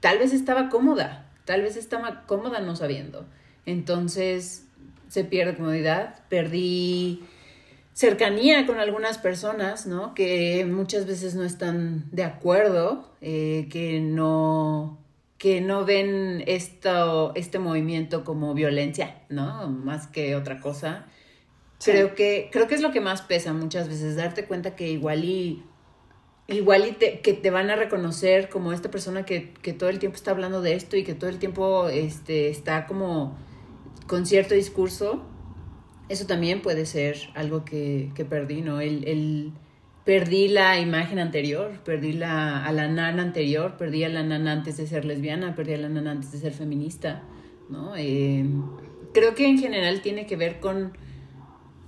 tal 0.00 0.18
vez 0.18 0.32
estaba 0.32 0.68
cómoda, 0.70 1.23
tal 1.44 1.62
vez 1.62 1.76
estaba 1.76 2.24
cómoda 2.26 2.60
no 2.60 2.76
sabiendo. 2.76 3.26
Entonces 3.66 4.66
se 5.08 5.24
pierde 5.24 5.56
comodidad, 5.56 6.24
perdí 6.28 7.22
cercanía 7.92 8.66
con 8.66 8.80
algunas 8.80 9.18
personas, 9.18 9.86
¿no? 9.86 10.14
Que 10.14 10.66
muchas 10.68 11.06
veces 11.06 11.34
no 11.34 11.44
están 11.44 12.04
de 12.10 12.24
acuerdo, 12.24 13.12
eh, 13.20 13.68
que 13.70 14.00
no 14.00 14.98
que 15.38 15.60
no 15.60 15.84
ven 15.84 16.42
esto, 16.46 17.32
este 17.34 17.58
movimiento 17.58 18.24
como 18.24 18.54
violencia, 18.54 19.16
¿no? 19.28 19.68
Más 19.68 20.06
que 20.06 20.36
otra 20.36 20.58
cosa. 20.58 21.04
Creo 21.84 22.14
que, 22.14 22.48
creo 22.50 22.66
que 22.66 22.74
es 22.74 22.80
lo 22.80 22.92
que 22.92 23.02
más 23.02 23.20
pesa 23.20 23.52
muchas 23.52 23.88
veces, 23.88 24.16
darte 24.16 24.46
cuenta 24.46 24.74
que 24.74 24.88
igual 24.88 25.22
y 25.24 25.62
igual 26.48 26.86
y 26.86 26.92
te, 26.92 27.20
que 27.20 27.32
te 27.32 27.50
van 27.50 27.70
a 27.70 27.76
reconocer 27.76 28.48
como 28.48 28.72
esta 28.72 28.90
persona 28.90 29.24
que, 29.24 29.52
que, 29.62 29.72
todo 29.72 29.88
el 29.88 29.98
tiempo 29.98 30.16
está 30.16 30.30
hablando 30.30 30.60
de 30.60 30.74
esto 30.74 30.96
y 30.96 31.04
que 31.04 31.14
todo 31.14 31.30
el 31.30 31.38
tiempo 31.38 31.88
este, 31.88 32.48
está 32.48 32.86
como 32.86 33.36
con 34.06 34.26
cierto 34.26 34.54
discurso, 34.54 35.24
eso 36.08 36.26
también 36.26 36.60
puede 36.60 36.84
ser 36.84 37.16
algo 37.34 37.64
que, 37.64 38.10
que 38.14 38.24
perdí, 38.24 38.60
¿no? 38.60 38.80
El, 38.80 39.08
el, 39.08 39.52
perdí 40.04 40.48
la 40.48 40.78
imagen 40.78 41.18
anterior, 41.18 41.80
perdí 41.84 42.12
la, 42.12 42.64
a 42.64 42.72
la 42.72 42.88
nana 42.88 43.22
anterior, 43.22 43.76
perdí 43.78 44.04
a 44.04 44.10
la 44.10 44.22
nana 44.22 44.52
antes 44.52 44.76
de 44.76 44.86
ser 44.86 45.06
lesbiana, 45.06 45.54
perdí 45.54 45.74
a 45.74 45.78
la 45.78 45.88
nana 45.88 46.10
antes 46.10 46.32
de 46.32 46.38
ser 46.38 46.52
feminista, 46.52 47.22
¿no? 47.70 47.96
Eh, 47.96 48.44
creo 49.14 49.34
que 49.34 49.48
en 49.48 49.58
general 49.58 50.02
tiene 50.02 50.26
que 50.26 50.36
ver 50.36 50.60
con 50.60 50.92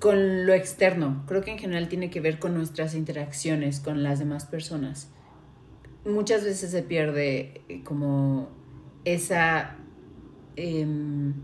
con 0.07 0.47
lo 0.47 0.55
externo. 0.55 1.25
Creo 1.27 1.42
que 1.42 1.51
en 1.51 1.59
general 1.59 1.88
tiene 1.88 2.11
que 2.11 2.21
ver 2.21 2.38
con 2.38 2.55
nuestras 2.55 2.95
interacciones 2.95 3.81
con 3.81 4.05
las 4.05 4.21
demás 4.21 4.45
personas. 4.47 5.11
Muchas 6.05 6.45
veces 6.45 6.71
se 6.71 6.85
pierde 6.85 7.62
eh, 7.69 7.83
como 7.83 8.49
esa, 9.05 9.79
em, 10.55 11.35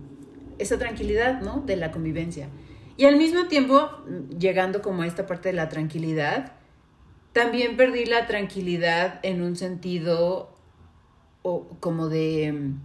esa 0.60 0.78
tranquilidad, 0.78 1.40
¿no? 1.42 1.64
De 1.66 1.74
la 1.74 1.90
convivencia. 1.90 2.50
Y 2.96 3.06
al 3.06 3.16
mismo 3.16 3.48
tiempo, 3.48 3.90
llegando 4.38 4.80
como 4.80 5.02
a 5.02 5.08
esta 5.08 5.26
parte 5.26 5.48
de 5.48 5.54
la 5.54 5.68
tranquilidad, 5.68 6.52
también 7.32 7.76
perdí 7.76 8.04
la 8.04 8.28
tranquilidad 8.28 9.18
en 9.24 9.42
un 9.42 9.56
sentido 9.56 10.54
o, 11.42 11.66
como 11.80 12.08
de 12.08 12.44
em, 12.44 12.78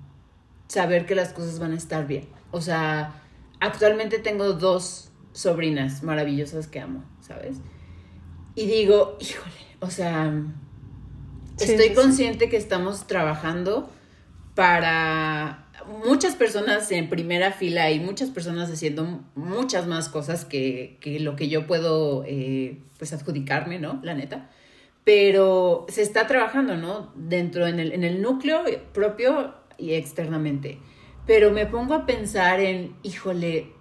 saber 0.69 1.05
que 1.05 1.13
las 1.13 1.33
cosas 1.33 1.59
van 1.59 1.73
a 1.73 1.75
estar 1.75 2.07
bien. 2.07 2.27
O 2.49 2.61
sea, 2.61 3.21
actualmente 3.59 4.17
tengo 4.17 4.53
dos 4.53 5.11
sobrinas 5.37 6.01
maravillosas 6.01 6.67
que 6.67 6.79
amo, 6.79 7.03
¿sabes? 7.21 7.57
Y 8.55 8.65
digo, 8.65 9.17
híjole, 9.21 9.53
o 9.79 9.91
sea, 9.91 10.33
estoy 11.59 11.93
consciente 11.93 12.49
que 12.49 12.57
estamos 12.57 13.05
trabajando 13.05 13.87
para 14.55 15.67
muchas 16.07 16.35
personas 16.35 16.91
en 16.91 17.07
primera 17.07 17.51
fila 17.51 17.91
y 17.91 17.99
muchas 17.99 18.31
personas 18.31 18.71
haciendo 18.71 19.21
muchas 19.35 19.85
más 19.85 20.09
cosas 20.09 20.43
que, 20.43 20.97
lo 21.21 21.35
que 21.35 21.49
yo 21.49 21.67
puedo, 21.67 22.23
eh, 22.25 22.79
pues, 22.97 23.13
adjudicarme, 23.13 23.77
¿no? 23.77 23.99
La 24.01 24.15
neta. 24.15 24.49
Pero 25.03 25.85
se 25.87 26.01
está 26.01 26.25
trabajando, 26.25 26.77
¿no? 26.77 27.13
Dentro, 27.15 27.67
en 27.67 27.79
el, 27.79 27.93
en 27.93 28.03
el 28.03 28.23
núcleo 28.23 28.63
propio 28.91 29.53
y 29.77 29.93
externamente. 29.93 30.79
Pero 31.27 31.51
me 31.51 31.67
pongo 31.67 31.93
a 31.93 32.07
pensar 32.07 32.59
en, 32.59 32.95
híjole, 33.03 33.76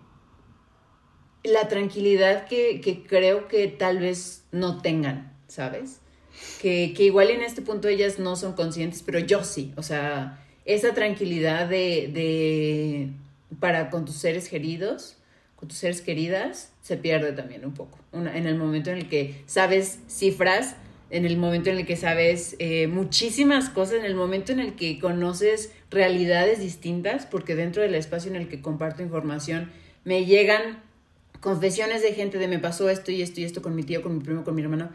la 1.46 1.68
tranquilidad 1.68 2.46
que, 2.46 3.04
creo 3.06 3.48
que 3.48 3.68
tal 3.68 3.98
vez 3.98 4.44
no 4.52 4.80
tengan, 4.80 5.32
¿sabes? 5.48 6.00
Que, 6.60 6.94
igual 6.98 7.30
en 7.30 7.42
este 7.42 7.62
punto 7.62 7.88
ellas 7.88 8.18
no 8.18 8.36
son 8.36 8.54
conscientes, 8.54 9.02
pero 9.04 9.18
yo 9.18 9.44
sí, 9.44 9.72
o 9.76 9.82
sea, 9.82 10.42
esa 10.64 10.94
tranquilidad 10.94 11.68
de, 11.68 12.10
de 12.12 13.10
para 13.60 13.90
con 13.90 14.04
tus 14.04 14.16
seres 14.16 14.48
queridos, 14.48 15.16
con 15.54 15.68
tus 15.68 15.78
seres 15.78 16.02
queridas, 16.02 16.72
se 16.82 16.96
pierde 16.96 17.32
también 17.32 17.64
un 17.64 17.74
poco. 17.74 17.98
en 18.12 18.46
el 18.46 18.56
momento 18.56 18.90
en 18.90 18.98
el 18.98 19.08
que 19.08 19.42
sabes 19.46 20.00
cifras, 20.08 20.76
en 21.10 21.24
el 21.24 21.36
momento 21.36 21.70
en 21.70 21.78
el 21.78 21.86
que 21.86 21.96
sabes 21.96 22.56
eh, 22.58 22.88
muchísimas 22.88 23.70
cosas, 23.70 24.00
en 24.00 24.04
el 24.04 24.14
momento 24.14 24.52
en 24.52 24.60
el 24.60 24.74
que 24.74 24.98
conoces 24.98 25.72
realidades 25.90 26.58
distintas, 26.58 27.26
porque 27.26 27.54
dentro 27.54 27.82
del 27.82 27.94
espacio 27.94 28.30
en 28.30 28.36
el 28.36 28.48
que 28.48 28.60
comparto 28.60 29.02
información 29.02 29.70
me 30.04 30.24
llegan 30.24 30.82
confesiones 31.46 32.02
de 32.02 32.12
gente 32.12 32.38
de 32.38 32.48
me 32.48 32.58
pasó 32.58 32.90
esto 32.90 33.12
y 33.12 33.22
esto 33.22 33.40
y 33.40 33.44
esto 33.44 33.62
con 33.62 33.76
mi 33.76 33.84
tío, 33.84 34.02
con 34.02 34.18
mi 34.18 34.24
primo, 34.24 34.42
con 34.42 34.56
mi 34.56 34.62
hermano. 34.62 34.88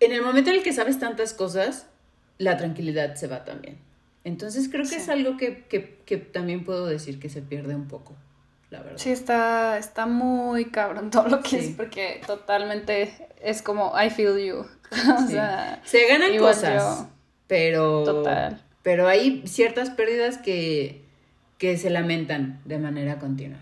En 0.00 0.10
el 0.10 0.20
momento 0.20 0.50
en 0.50 0.56
el 0.56 0.64
que 0.64 0.72
sabes 0.72 0.98
tantas 0.98 1.34
cosas, 1.34 1.86
la 2.38 2.56
tranquilidad 2.56 3.14
se 3.14 3.28
va 3.28 3.44
también. 3.44 3.78
Entonces 4.24 4.68
creo 4.68 4.84
que 4.84 4.96
es 4.96 5.08
algo 5.08 5.36
que, 5.36 5.62
que, 5.68 6.00
que, 6.04 6.16
también 6.16 6.64
puedo 6.64 6.86
decir 6.86 7.20
que 7.20 7.28
se 7.28 7.42
pierde 7.42 7.76
un 7.76 7.86
poco, 7.86 8.16
la 8.70 8.82
verdad. 8.82 8.98
Sí, 8.98 9.10
está, 9.10 9.78
está 9.78 10.06
muy 10.06 10.64
cabrón 10.64 11.10
todo 11.10 11.28
lo 11.28 11.40
que 11.44 11.60
es, 11.60 11.68
porque 11.76 12.20
totalmente 12.26 13.14
es 13.40 13.62
como 13.62 13.92
I 13.96 14.10
feel 14.10 14.36
you. 14.44 14.66
o 15.24 15.28
sea, 15.28 15.80
se 15.84 16.08
ganan 16.08 16.36
cosas, 16.38 17.06
pero, 17.46 18.02
Total. 18.02 18.60
pero 18.82 19.06
hay 19.06 19.44
ciertas 19.46 19.90
pérdidas 19.90 20.38
que, 20.38 21.04
que 21.58 21.78
se 21.78 21.88
lamentan 21.88 22.60
de 22.64 22.78
manera 22.78 23.20
continua. 23.20 23.60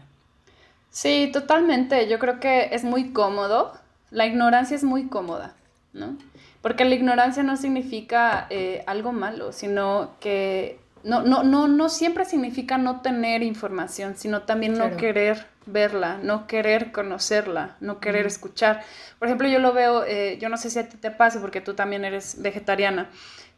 Sí, 0.90 1.30
totalmente. 1.32 2.08
Yo 2.08 2.18
creo 2.18 2.40
que 2.40 2.70
es 2.72 2.84
muy 2.84 3.12
cómodo. 3.12 3.72
La 4.10 4.26
ignorancia 4.26 4.74
es 4.76 4.84
muy 4.84 5.06
cómoda, 5.06 5.54
¿no? 5.92 6.16
Porque 6.62 6.84
la 6.84 6.94
ignorancia 6.94 7.42
no 7.42 7.56
significa 7.56 8.46
eh, 8.50 8.82
algo 8.86 9.12
malo, 9.12 9.52
sino 9.52 10.10
que 10.20 10.78
no, 11.04 11.22
no, 11.22 11.42
no, 11.42 11.68
no 11.68 11.88
siempre 11.88 12.24
significa 12.24 12.76
no 12.76 13.00
tener 13.00 13.42
información, 13.42 14.16
sino 14.16 14.42
también 14.42 14.76
no 14.76 14.96
querer 14.96 15.46
verla, 15.64 16.18
no 16.22 16.46
querer 16.46 16.92
conocerla, 16.92 17.76
no 17.80 18.00
querer 18.00 18.26
escuchar. 18.26 18.82
Por 19.18 19.28
ejemplo, 19.28 19.48
yo 19.48 19.58
lo 19.58 19.72
veo, 19.72 20.04
eh, 20.04 20.38
yo 20.38 20.48
no 20.48 20.56
sé 20.56 20.68
si 20.70 20.78
a 20.78 20.88
ti 20.88 20.96
te 20.96 21.10
pasa 21.10 21.40
porque 21.40 21.60
tú 21.60 21.74
también 21.74 22.04
eres 22.04 22.42
vegetariana. 22.42 23.08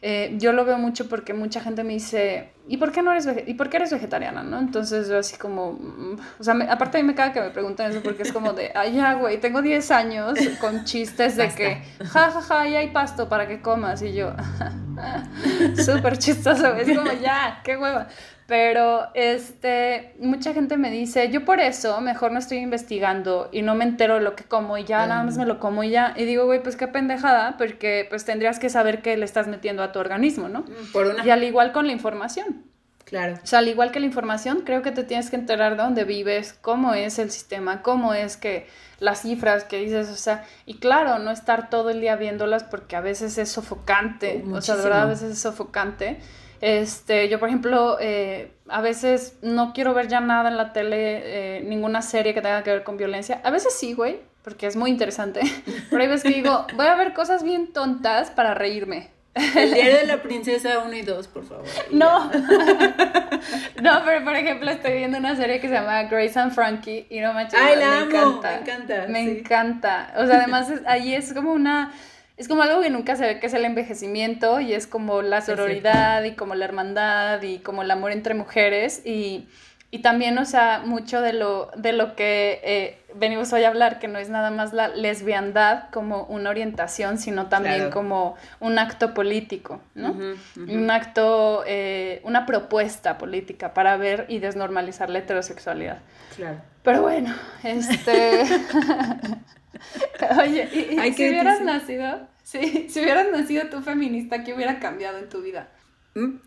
Eh, 0.05 0.35
yo 0.37 0.53
lo 0.53 0.65
veo 0.65 0.79
mucho 0.79 1.09
porque 1.09 1.33
mucha 1.33 1.61
gente 1.61 1.85
me 1.85 1.93
dice, 1.93 2.51
¿y 2.67 2.77
por 2.77 2.91
qué 2.91 3.03
no 3.03 3.13
eres, 3.13 3.29
¿y 3.47 3.55
por 3.55 3.71
qué 3.71 3.77
eres 3.77 3.93
vegetariana? 3.93 4.43
¿no? 4.43 4.59
Entonces 4.59 5.09
yo 5.09 5.17
así 5.17 5.37
como, 5.37 5.75
mm, 5.75 6.17
o 6.41 6.43
sea, 6.43 6.55
aparte 6.71 6.99
a 6.99 7.01
mí 7.01 7.07
me 7.07 7.15
caga 7.15 7.33
que 7.33 7.41
me 7.41 7.51
pregunten 7.51 7.89
eso 7.89 8.03
porque 8.03 8.25
es 8.25 8.33
como 8.33 8.53
de, 8.53 8.73
ay 8.75 8.97
ya, 8.97 9.15
güey, 9.15 9.39
tengo 9.39 9.63
10 9.63 9.93
años 9.93 10.37
con 10.61 10.85
chistes 10.85 11.37
de 11.37 11.51
que, 11.51 11.83
ja, 12.05 12.33
ja, 12.33 12.43
ja, 12.43 12.69
ya 12.69 12.81
hay 12.81 12.91
pasto 12.91 13.29
para 13.29 13.47
que 13.47 13.61
comas. 13.61 14.03
Y 14.03 14.13
yo, 14.13 14.35
súper 15.85 16.19
chistoso, 16.19 16.75
es 16.75 16.97
como, 16.97 17.13
ya, 17.21 17.61
qué 17.65 17.77
hueva. 17.77 18.09
Pero 18.47 19.09
este, 19.15 20.15
mucha 20.19 20.53
gente 20.53 20.77
me 20.77 20.91
dice, 20.91 21.31
yo 21.31 21.45
por 21.45 21.61
eso 21.61 22.01
mejor 22.01 22.33
no 22.33 22.39
estoy 22.39 22.59
investigando 22.59 23.49
y 23.53 23.63
no 23.63 23.75
me 23.75 23.85
entero 23.85 24.17
de 24.17 24.21
lo 24.21 24.35
que 24.37 24.45
como 24.45 24.77
y 24.77 24.85
ya 24.85 25.07
nada 25.07 25.23
más 25.25 25.39
me 25.39 25.47
lo 25.47 25.59
como 25.59 25.85
y 25.85 25.91
ya. 25.91 26.13
Y 26.17 26.25
digo, 26.25 26.45
güey, 26.45 26.63
pues 26.63 26.77
qué 26.77 26.89
pendejada, 26.89 27.57
porque 27.57 28.07
pues 28.11 28.25
tendrías 28.25 28.59
que 28.59 28.69
saber 28.69 29.01
qué 29.01 29.17
le 29.17 29.25
estás 29.25 29.47
metiendo 29.47 29.83
a 29.83 29.93
tu 29.93 30.01
organismo, 30.01 30.49
¿no? 30.49 30.65
Por 30.93 31.07
una... 31.07 31.25
Y 31.25 31.31
al 31.31 31.43
igual 31.45 31.73
con 31.73 31.87
la 31.87 31.93
información. 31.93 32.72
Claro. 33.13 33.39
O 33.43 33.47
sea, 33.47 33.59
al 33.59 33.69
igual 33.69 33.93
que 33.93 34.01
la 34.01 34.07
información, 34.07 34.63
creo 34.65 34.81
que 34.81 34.91
te 34.91 35.05
tienes 35.05 35.29
que 35.29 35.37
enterar 35.37 35.77
de 35.77 35.83
dónde 35.83 36.05
vives, 36.05 36.55
cómo 36.63 36.95
es 36.95 37.19
el 37.19 37.31
sistema, 37.31 37.83
cómo 37.83 38.15
es 38.15 38.39
que 38.39 38.67
las 39.01 39.21
cifras 39.21 39.65
que 39.65 39.77
dices, 39.77 40.09
o 40.09 40.17
sea, 40.17 40.47
y 40.65 40.79
claro, 40.79 41.19
no 41.19 41.31
estar 41.31 41.69
todo 41.69 41.91
el 41.91 42.01
día 42.01 42.17
viéndolas 42.17 42.65
porque 42.65 42.97
a 42.97 43.03
veces 43.03 43.37
es 43.37 43.51
sofocante, 43.51 44.43
o 44.51 44.63
sea, 44.63 44.77
de 44.77 44.85
verdad 44.85 45.03
a 45.03 45.07
veces 45.07 45.33
es 45.33 45.39
sofocante. 45.41 46.21
Este, 46.63 47.29
yo, 47.29 47.39
por 47.39 47.51
ejemplo, 47.51 47.99
eh, 48.01 48.55
a 48.69 48.81
veces 48.81 49.37
no 49.43 49.75
quiero 49.75 49.93
ver 49.93 50.09
ya 50.09 50.21
nada 50.21 50.49
en 50.49 50.57
la 50.57 50.73
tele, 50.73 51.59
eh, 51.59 51.61
ninguna 51.61 52.01
serie 52.01 52.33
que 52.33 52.41
tenga 52.41 52.63
que 52.63 52.71
ver 52.71 52.83
con 52.83 52.97
violencia. 52.97 53.43
A 53.45 53.51
veces 53.51 53.75
sí, 53.79 53.93
güey, 53.93 54.21
porque 54.43 54.69
es 54.69 54.77
muy 54.77 54.89
interesante. 54.89 55.43
Pero 55.91 56.03
hay 56.03 56.09
veces 56.09 56.23
que 56.23 56.41
digo, 56.41 56.67
voy 56.77 56.87
a 56.87 56.95
ver 56.95 57.13
cosas 57.13 57.43
bien 57.43 57.75
tontas 57.75 58.31
para 58.31 58.55
reírme. 58.55 59.11
El 59.35 59.73
diario 59.73 59.97
de 59.99 60.07
la 60.07 60.23
princesa 60.23 60.81
1 60.81 60.95
y 60.95 61.03
2, 61.03 61.29
por 61.29 61.45
favor. 61.47 61.65
No. 61.91 62.31
no, 63.83 64.03
pero 64.05 64.25
por 64.25 64.37
ejemplo 64.37 64.71
estoy 64.71 64.93
viendo 64.99 65.19
una 65.19 65.37
serie 65.37 65.61
que 65.61 65.69
se 65.69 65.75
llama 65.75 66.03
Grace 66.05 66.39
and 66.39 66.53
Frankie 66.53 67.07
y 67.11 67.21
no 67.21 67.33
manches, 67.33 67.59
Ay, 67.61 67.77
me 67.77 67.81
la 67.81 67.99
amo, 68.01 68.07
encanta. 68.11 68.51
me 68.51 68.57
encanta, 68.61 69.07
Me 69.09 69.25
sí. 69.25 69.31
encanta. 69.39 70.15
O 70.19 70.27
sea, 70.27 70.37
además 70.39 70.71
es- 70.71 70.83
ahí 70.87 71.15
es 71.15 71.33
como 71.33 71.53
una 71.53 71.93
es 72.39 72.49
como 72.49 72.63
algo 72.63 72.81
que 72.81 72.91
nunca 72.91 73.15
se 73.15 73.25
ve 73.27 73.41
que 73.41 73.47
es 73.47 73.55
el 73.55 73.65
envejecimiento 73.65 74.59
y 74.61 74.73
es 74.73 74.87
como 74.87 75.23
la 75.23 75.43
sororidad 75.43 76.25
y 76.25 76.33
como 76.33 76.55
la 76.55 76.65
hermandad 76.65 77.41
y 77.43 77.59
como 77.59 77.83
el 77.83 77.91
amor 77.91 78.11
entre 78.11 78.35
mujeres 78.35 79.03
y 79.05 79.47
y 79.95 79.99
también, 80.01 80.37
o 80.39 80.45
sea, 80.47 80.81
mucho 80.85 81.21
de 81.21 81.35
lo, 81.35 81.71
de 81.77 81.93
lo 81.93 82.17
que 82.17 82.61
eh, 82.65 82.99
venimos 83.15 83.53
hoy 83.53 83.63
a 83.65 83.69
hablar, 83.69 83.99
que 83.99 84.09
no 84.09 84.19
es 84.19 84.31
nada 84.31 84.51
más 84.51 84.73
la 84.73 84.89
lesbiandad 84.89 85.91
como 85.91 86.25
una 86.25 86.49
orientación, 86.49 87.19
sino 87.19 87.49
también 87.49 87.77
Claro. 87.77 87.91
como 87.93 88.35
un 88.59 88.79
acto 88.79 89.13
político, 89.13 89.81
¿no? 89.95 90.17
Un 90.57 90.91
acto, 90.91 91.63
eh, 91.67 92.23
una 92.25 92.47
propuesta 92.47 93.19
política 93.19 93.75
para 93.75 93.99
ver 93.99 94.25
y 94.29 94.39
desnormalizar 94.39 95.11
la 95.11 95.19
heterosexualidad. 95.19 95.99
Claro. 96.37 96.57
Pero 96.83 97.03
bueno, 97.03 97.33
este... 97.63 98.45
Oye, 100.43 100.69
y, 100.73 100.95
y 100.95 100.99
Ay, 100.99 101.13
si 101.13 101.29
hubieras 101.29 101.59
difícil. 101.61 101.67
nacido, 101.67 102.21
sí, 102.43 102.87
si 102.89 103.01
hubieras 103.01 103.27
nacido 103.31 103.69
tú 103.69 103.83
feminista, 103.83 104.43
¿qué 104.45 104.55
hubiera 104.55 104.79
cambiado 104.79 105.19
en 105.19 105.29
tu 105.29 105.43
vida? 105.43 105.69
Um, 106.15 106.39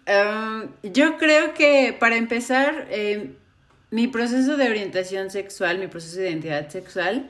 yo 0.84 1.18
creo 1.18 1.53
que 1.53 1.95
para 1.99 2.18
empezar, 2.18 2.88
eh, 2.89 3.36
mi 3.91 4.07
proceso 4.07 4.57
de 4.57 4.70
orientación 4.70 5.30
sexual, 5.30 5.80
mi 5.80 5.88
proceso 5.88 6.20
de 6.20 6.30
identidad 6.30 6.70
sexual, 6.70 7.30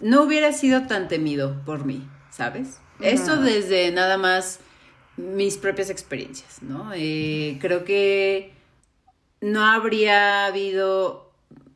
no 0.00 0.22
hubiera 0.22 0.52
sido 0.52 0.86
tan 0.86 1.08
temido 1.08 1.62
por 1.64 1.84
mí, 1.84 2.06
¿sabes? 2.30 2.80
Eso 3.00 3.36
desde 3.36 3.92
nada 3.92 4.18
más 4.18 4.58
mis 5.16 5.56
propias 5.56 5.90
experiencias, 5.90 6.62
¿no? 6.62 6.90
Eh, 6.94 7.58
creo 7.60 7.84
que 7.84 8.52
no 9.40 9.64
habría 9.64 10.46
habido, 10.46 11.32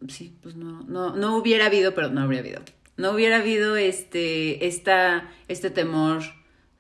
sí, 0.09 0.37
pues 0.43 0.57
no, 0.57 0.83
no, 0.83 1.15
no 1.15 1.37
hubiera 1.37 1.67
habido, 1.67 1.95
pero 1.95 2.09
no 2.09 2.23
habría 2.23 2.41
habido, 2.41 2.63
no 2.97 3.13
hubiera 3.13 3.37
habido 3.37 3.77
este, 3.77 4.67
esta, 4.67 5.31
este 5.47 5.71
temor 5.71 6.23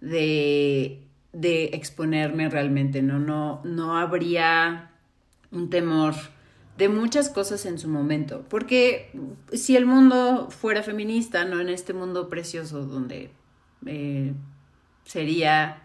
de, 0.00 1.02
de 1.32 1.70
exponerme 1.72 2.48
realmente, 2.48 3.02
¿no? 3.02 3.18
No, 3.18 3.60
no 3.64 3.96
habría 3.96 4.90
un 5.50 5.70
temor 5.70 6.14
de 6.76 6.88
muchas 6.88 7.28
cosas 7.28 7.66
en 7.66 7.78
su 7.78 7.88
momento, 7.88 8.44
porque 8.48 9.10
si 9.52 9.76
el 9.76 9.86
mundo 9.86 10.48
fuera 10.50 10.82
feminista, 10.82 11.44
¿no? 11.44 11.60
En 11.60 11.68
este 11.68 11.92
mundo 11.92 12.28
precioso 12.28 12.84
donde 12.84 13.30
eh, 13.86 14.32
sería 15.04 15.84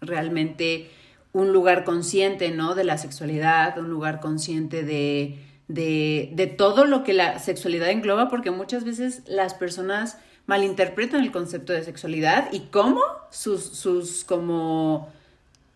realmente 0.00 0.90
un 1.32 1.52
lugar 1.52 1.84
consciente, 1.84 2.50
¿no? 2.50 2.74
De 2.74 2.84
la 2.84 2.98
sexualidad, 2.98 3.78
un 3.78 3.90
lugar 3.90 4.20
consciente 4.20 4.82
de, 4.82 5.38
de, 5.68 6.30
de 6.32 6.46
todo 6.46 6.84
lo 6.86 7.02
que 7.02 7.12
la 7.12 7.38
sexualidad 7.38 7.90
engloba, 7.90 8.28
porque 8.28 8.50
muchas 8.50 8.84
veces 8.84 9.22
las 9.26 9.54
personas 9.54 10.18
malinterpretan 10.46 11.22
el 11.22 11.32
concepto 11.32 11.72
de 11.72 11.82
sexualidad 11.82 12.48
y 12.52 12.60
cómo 12.70 13.02
sus, 13.30 13.62
sus 13.62 14.24
como 14.24 15.12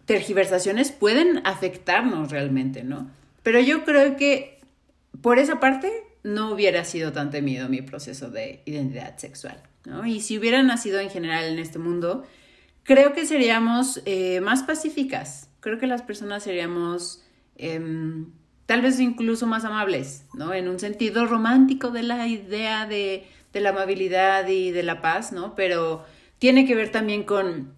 tergiversaciones 0.06 0.92
pueden 0.92 1.40
afectarnos 1.44 2.30
realmente, 2.30 2.82
¿no? 2.82 3.10
Pero 3.42 3.60
yo 3.60 3.84
creo 3.84 4.16
que 4.16 4.58
por 5.20 5.38
esa 5.38 5.60
parte 5.60 5.92
no 6.22 6.52
hubiera 6.52 6.84
sido 6.84 7.12
tan 7.12 7.30
temido 7.30 7.68
mi 7.68 7.82
proceso 7.82 8.30
de 8.30 8.62
identidad 8.64 9.16
sexual, 9.18 9.62
¿no? 9.84 10.06
Y 10.06 10.20
si 10.20 10.38
hubiera 10.38 10.62
nacido 10.62 11.00
en 11.00 11.10
general 11.10 11.44
en 11.44 11.58
este 11.58 11.78
mundo, 11.78 12.24
creo 12.82 13.12
que 13.12 13.26
seríamos 13.26 14.02
eh, 14.04 14.40
más 14.40 14.62
pacíficas. 14.62 15.48
Creo 15.60 15.78
que 15.78 15.86
las 15.86 16.02
personas 16.02 16.42
seríamos 16.42 17.22
em, 17.56 18.32
tal 18.66 18.82
vez 18.82 19.00
incluso 19.00 19.46
más 19.46 19.64
amables, 19.64 20.24
¿no? 20.34 20.52
En 20.52 20.68
un 20.68 20.78
sentido 20.78 21.26
romántico 21.26 21.90
de 21.90 22.02
la 22.02 22.26
idea 22.26 22.86
de, 22.86 23.26
de 23.52 23.60
la 23.60 23.70
amabilidad 23.70 24.46
y 24.48 24.70
de 24.70 24.82
la 24.82 25.00
paz, 25.02 25.32
¿no? 25.32 25.54
Pero 25.54 26.04
tiene 26.38 26.66
que 26.66 26.74
ver 26.74 26.90
también 26.92 27.24
con, 27.24 27.72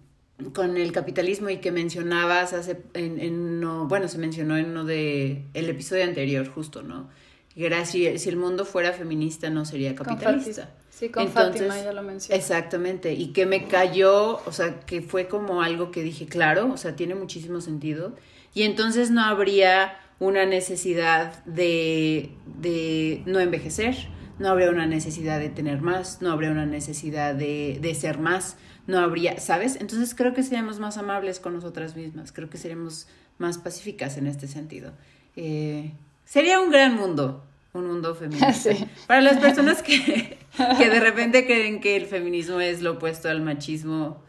con 0.53 0.77
el 0.77 0.91
capitalismo 0.91 1.49
y 1.49 1.57
que 1.57 1.71
mencionabas 1.71 2.53
hace, 2.53 2.77
en, 2.93 3.19
en 3.19 3.33
uno- 3.39 3.87
bueno, 3.87 4.07
se 4.07 4.17
mencionó 4.17 4.57
en 4.57 4.65
uno 4.71 4.85
de, 4.85 5.43
el 5.53 5.69
episodio 5.69 6.03
anterior, 6.03 6.47
justo, 6.47 6.81
¿no? 6.83 7.09
Era 7.55 7.85
si, 7.85 8.07
el 8.07 8.37
mundo 8.37 8.65
fuera 8.65 8.93
feminista 8.93 9.49
no 9.49 9.63
sería 9.65 9.93
capitalista. 9.95 10.71
Sí, 10.89 11.09
con 11.09 11.23
Entonces, 11.23 11.61
Fátima 11.61 11.83
ya 11.83 11.93
lo 11.93 12.01
mencioné. 12.03 12.39
Exactamente, 12.39 13.13
y 13.13 13.27
que 13.33 13.45
me 13.45 13.67
cayó, 13.67 14.39
o 14.45 14.51
sea, 14.51 14.79
que 14.81 15.01
fue 15.01 15.27
como 15.27 15.61
algo 15.61 15.91
que 15.91 16.03
dije, 16.03 16.25
claro, 16.25 16.71
o 16.71 16.77
sea, 16.77 16.95
tiene 16.95 17.15
muchísimo 17.15 17.61
sentido. 17.61 18.15
Y 18.55 18.63
entonces 18.63 19.11
no 19.11 19.21
habría 19.23 19.97
una 20.19 20.45
necesidad 20.45 21.43
de, 21.45 22.31
de 22.45 23.21
no 23.25 23.39
envejecer, 23.39 23.95
no 24.39 24.49
habría 24.49 24.69
una 24.69 24.85
necesidad 24.85 25.39
de 25.39 25.49
tener 25.49 25.81
más, 25.81 26.21
no 26.21 26.31
habría 26.31 26.51
una 26.51 26.65
necesidad 26.65 27.35
de, 27.35 27.79
de 27.81 27.95
ser 27.95 28.17
más, 28.19 28.57
no 28.87 28.99
habría, 28.99 29.39
¿sabes? 29.39 29.77
Entonces 29.79 30.13
creo 30.15 30.33
que 30.33 30.43
seríamos 30.43 30.79
más 30.79 30.97
amables 30.97 31.39
con 31.39 31.53
nosotras 31.53 31.95
mismas, 31.95 32.31
creo 32.31 32.49
que 32.49 32.57
seríamos 32.57 33.07
más 33.37 33.57
pacíficas 33.57 34.17
en 34.17 34.27
este 34.27 34.47
sentido. 34.47 34.91
Eh, 35.35 35.91
sería 36.25 36.59
un 36.59 36.71
gran 36.71 36.95
mundo, 36.95 37.43
un 37.73 37.87
mundo 37.87 38.15
feminista. 38.15 38.51
Sí. 38.53 38.85
Para 39.07 39.21
las 39.21 39.37
personas 39.37 39.81
que, 39.81 40.37
que 40.77 40.89
de 40.89 40.99
repente 40.99 41.45
creen 41.45 41.79
que 41.81 41.95
el 41.95 42.05
feminismo 42.05 42.59
es 42.59 42.81
lo 42.81 42.93
opuesto 42.93 43.29
al 43.29 43.41
machismo 43.41 44.21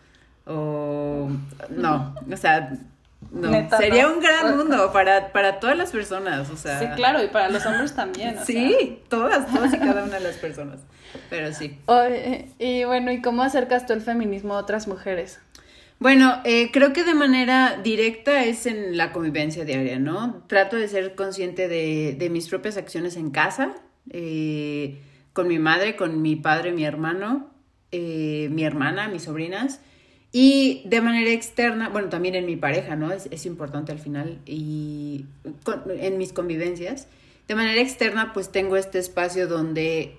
o 0.46 1.30
no, 1.70 2.14
o 2.30 2.36
sea, 2.36 2.78
no, 3.35 3.51
Neta, 3.51 3.76
sería 3.78 4.05
no. 4.09 4.14
un 4.14 4.20
gran 4.20 4.57
mundo 4.57 4.91
para, 4.93 5.32
para 5.32 5.61
todas 5.61 5.76
las 5.76 5.91
personas, 5.91 6.49
o 6.51 6.57
sea, 6.57 6.78
Sí, 6.78 6.87
claro, 6.97 7.22
y 7.22 7.28
para 7.28 7.51
los 7.51 7.66
hombres 7.66 7.95
también. 7.95 8.30
o 8.39 8.45
sea. 8.45 8.45
sí, 8.45 9.01
todas, 9.09 9.53
todas 9.53 9.74
y 9.74 9.78
cada 9.78 10.05
una 10.05 10.14
de 10.14 10.20
las 10.24 10.37
personas, 10.37 10.80
pero 11.28 11.53
sí. 11.53 11.78
Oye, 11.87 12.49
y 12.59 12.85
bueno, 12.85 13.12
¿y 13.12 13.20
cómo 13.20 13.43
acercas 13.43 13.87
tú 13.87 13.93
el 13.93 14.01
feminismo 14.01 14.55
a 14.55 14.59
otras 14.59 14.87
mujeres? 14.89 15.41
Bueno, 16.01 16.41
eh, 16.45 16.70
creo 16.72 16.93
que 16.93 17.05
de 17.05 17.14
manera 17.14 17.78
directa 17.82 18.45
es 18.45 18.66
en 18.66 18.97
la 18.97 19.12
convivencia 19.12 19.64
diaria, 19.64 19.99
¿no? 19.99 20.43
Trato 20.49 20.76
de 20.76 20.89
ser 20.89 21.14
consciente 21.14 21.68
de, 21.68 22.14
de 22.18 22.30
mis 22.30 22.49
propias 22.49 22.76
acciones 22.76 23.16
en 23.16 23.30
casa, 23.30 23.74
eh, 24.11 25.01
con 25.32 25.49
mi 25.49 25.59
madre, 25.59 25.97
con 25.97 26.20
mi 26.20 26.37
padre, 26.37 26.72
mi 26.72 26.85
hermano, 26.85 27.49
eh, 27.93 28.49
mi 28.51 28.64
hermana, 28.64 29.09
mis 29.09 29.22
sobrinas, 29.22 29.80
y 30.37 30.82
de 30.85 31.01
manera 31.01 31.30
externa, 31.30 31.91
bueno, 31.91 32.09
también 32.09 32.35
en 32.35 32.45
mi 32.45 32.57
pareja, 32.57 32.97
¿no? 32.97 33.12
Es, 33.12 33.28
es 33.30 33.47
importante 33.47 33.93
al 33.93 34.01
final, 34.01 34.41
y 34.47 35.26
con- 35.62 35.85
en 35.89 36.18
mis 36.18 36.32
convivencias. 36.32 37.07
De 37.47 37.55
manera 37.55 37.80
externa, 37.80 38.32
pues 38.32 38.51
tengo 38.51 38.76
este 38.76 38.99
espacio 38.99 39.47
donde 39.47 40.16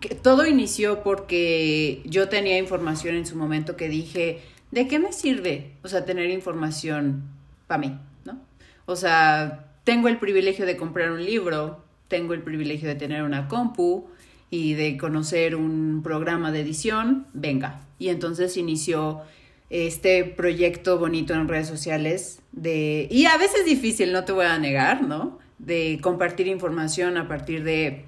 que 0.00 0.14
todo 0.14 0.46
inició 0.46 1.02
porque 1.02 2.00
yo 2.04 2.28
tenía 2.28 2.58
información 2.58 3.16
en 3.16 3.26
su 3.26 3.34
momento 3.34 3.76
que 3.76 3.88
dije, 3.88 4.40
¿de 4.70 4.86
qué 4.86 5.00
me 5.00 5.12
sirve? 5.12 5.72
O 5.82 5.88
sea, 5.88 6.04
tener 6.04 6.30
información 6.30 7.24
para 7.66 7.80
mí, 7.80 7.98
¿no? 8.24 8.38
O 8.86 8.94
sea, 8.94 9.66
tengo 9.82 10.06
el 10.06 10.18
privilegio 10.18 10.64
de 10.64 10.76
comprar 10.76 11.10
un 11.10 11.24
libro, 11.24 11.82
tengo 12.06 12.34
el 12.34 12.42
privilegio 12.42 12.88
de 12.88 12.94
tener 12.94 13.24
una 13.24 13.48
compu 13.48 14.06
y 14.48 14.74
de 14.74 14.96
conocer 14.96 15.56
un 15.56 16.02
programa 16.04 16.52
de 16.52 16.60
edición, 16.60 17.26
venga. 17.32 17.80
Y 17.98 18.10
entonces 18.10 18.56
inició 18.56 19.22
este 19.70 20.24
proyecto 20.24 20.98
bonito 20.98 21.32
en 21.32 21.48
redes 21.48 21.68
sociales 21.68 22.40
de 22.52 23.08
y 23.10 23.26
a 23.26 23.36
veces 23.38 23.64
difícil, 23.64 24.12
no 24.12 24.24
te 24.24 24.32
voy 24.32 24.46
a 24.46 24.58
negar, 24.58 25.02
¿no? 25.02 25.38
De 25.58 25.98
compartir 26.02 26.48
información 26.48 27.16
a 27.16 27.28
partir 27.28 27.64
de 27.64 28.04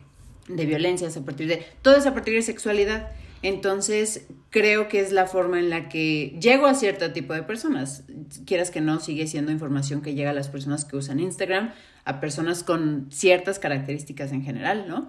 de 0.48 0.66
violencias, 0.66 1.16
a 1.16 1.24
partir 1.24 1.48
de 1.48 1.64
todo 1.82 1.96
es 1.96 2.06
a 2.06 2.14
partir 2.14 2.34
de 2.34 2.42
sexualidad. 2.42 3.12
Entonces, 3.42 4.26
creo 4.50 4.88
que 4.88 5.00
es 5.00 5.10
la 5.10 5.26
forma 5.26 5.58
en 5.58 5.68
la 5.68 5.88
que 5.88 6.38
llego 6.40 6.66
a 6.66 6.74
cierto 6.74 7.12
tipo 7.12 7.34
de 7.34 7.42
personas. 7.42 8.04
Quieras 8.46 8.70
que 8.70 8.80
no, 8.80 9.00
sigue 9.00 9.26
siendo 9.26 9.50
información 9.50 10.00
que 10.00 10.14
llega 10.14 10.30
a 10.30 10.34
las 10.34 10.48
personas 10.48 10.84
que 10.84 10.96
usan 10.96 11.18
Instagram, 11.18 11.72
a 12.04 12.20
personas 12.20 12.62
con 12.62 13.08
ciertas 13.10 13.58
características 13.58 14.30
en 14.32 14.44
general, 14.44 14.86
¿no? 14.88 15.08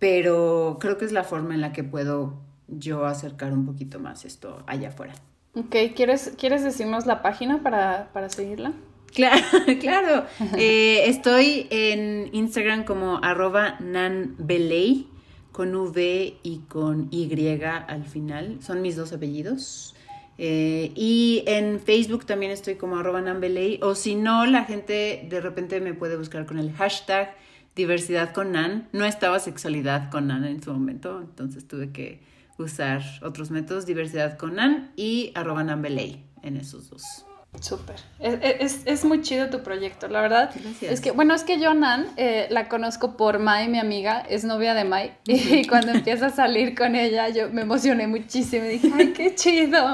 Pero 0.00 0.78
creo 0.80 0.98
que 0.98 1.04
es 1.04 1.12
la 1.12 1.24
forma 1.24 1.54
en 1.54 1.60
la 1.60 1.72
que 1.72 1.84
puedo 1.84 2.40
yo 2.66 3.06
acercar 3.06 3.52
un 3.52 3.64
poquito 3.64 4.00
más 4.00 4.24
esto 4.24 4.64
allá 4.66 4.88
afuera. 4.88 5.14
Ok, 5.54 5.74
¿quieres, 5.96 6.34
¿quieres 6.38 6.62
decirnos 6.62 7.06
la 7.06 7.22
página 7.22 7.62
para, 7.62 8.10
para 8.12 8.28
seguirla? 8.28 8.72
Claro, 9.12 9.42
claro. 9.80 10.26
Eh, 10.56 11.04
estoy 11.06 11.66
en 11.70 12.30
Instagram 12.32 12.84
como 12.84 13.18
arroba 13.22 13.76
nanbeley 13.80 15.08
con 15.52 15.74
V 15.74 16.36
y 16.42 16.58
con 16.68 17.08
Y 17.10 17.28
al 17.62 18.04
final. 18.04 18.58
Son 18.60 18.82
mis 18.82 18.96
dos 18.96 19.12
apellidos. 19.12 19.94
Eh, 20.40 20.92
y 20.94 21.42
en 21.46 21.80
Facebook 21.80 22.24
también 22.24 22.52
estoy 22.52 22.76
como 22.76 22.96
arroba 22.96 23.20
nanbeley. 23.20 23.80
O 23.82 23.94
si 23.94 24.14
no, 24.14 24.46
la 24.46 24.64
gente 24.64 25.26
de 25.28 25.40
repente 25.40 25.80
me 25.80 25.94
puede 25.94 26.16
buscar 26.16 26.46
con 26.46 26.58
el 26.58 26.72
hashtag 26.72 27.34
diversidad 27.74 28.32
con 28.32 28.52
Nan. 28.52 28.88
No 28.92 29.04
estaba 29.04 29.38
sexualidad 29.38 30.10
con 30.10 30.26
Nan 30.28 30.44
en 30.44 30.62
su 30.62 30.72
momento, 30.72 31.20
entonces 31.20 31.66
tuve 31.66 31.90
que 31.90 32.20
usar 32.58 33.02
otros 33.22 33.50
métodos, 33.50 33.86
diversidad 33.86 34.36
con 34.36 34.56
Nan 34.56 34.92
y 34.96 35.32
arroba 35.34 35.64
nanbeley 35.64 36.26
en 36.42 36.56
esos 36.56 36.90
dos. 36.90 37.27
Súper. 37.60 37.96
Es, 38.20 38.82
es, 38.84 39.04
muy 39.04 39.22
chido 39.22 39.48
tu 39.48 39.62
proyecto, 39.62 40.06
la 40.06 40.20
verdad. 40.20 40.50
Gracias. 40.54 40.92
Es 40.92 41.00
que, 41.00 41.10
bueno, 41.10 41.34
es 41.34 41.44
que 41.44 41.58
yo, 41.58 41.74
Nan, 41.74 42.06
eh, 42.16 42.46
la 42.50 42.68
conozco 42.68 43.16
por 43.16 43.38
Mai, 43.38 43.68
mi 43.68 43.78
amiga, 43.78 44.20
es 44.28 44.44
novia 44.44 44.74
de 44.74 44.84
Mai. 44.84 45.14
Y 45.24 45.66
cuando 45.68 45.92
empieza 45.92 46.26
a 46.26 46.30
salir 46.30 46.76
con 46.76 46.94
ella, 46.94 47.28
yo 47.30 47.50
me 47.50 47.62
emocioné 47.62 48.06
muchísimo. 48.06 48.66
Y 48.66 48.68
dije, 48.68 48.92
¡ay, 48.96 49.12
qué 49.12 49.34
chido! 49.34 49.92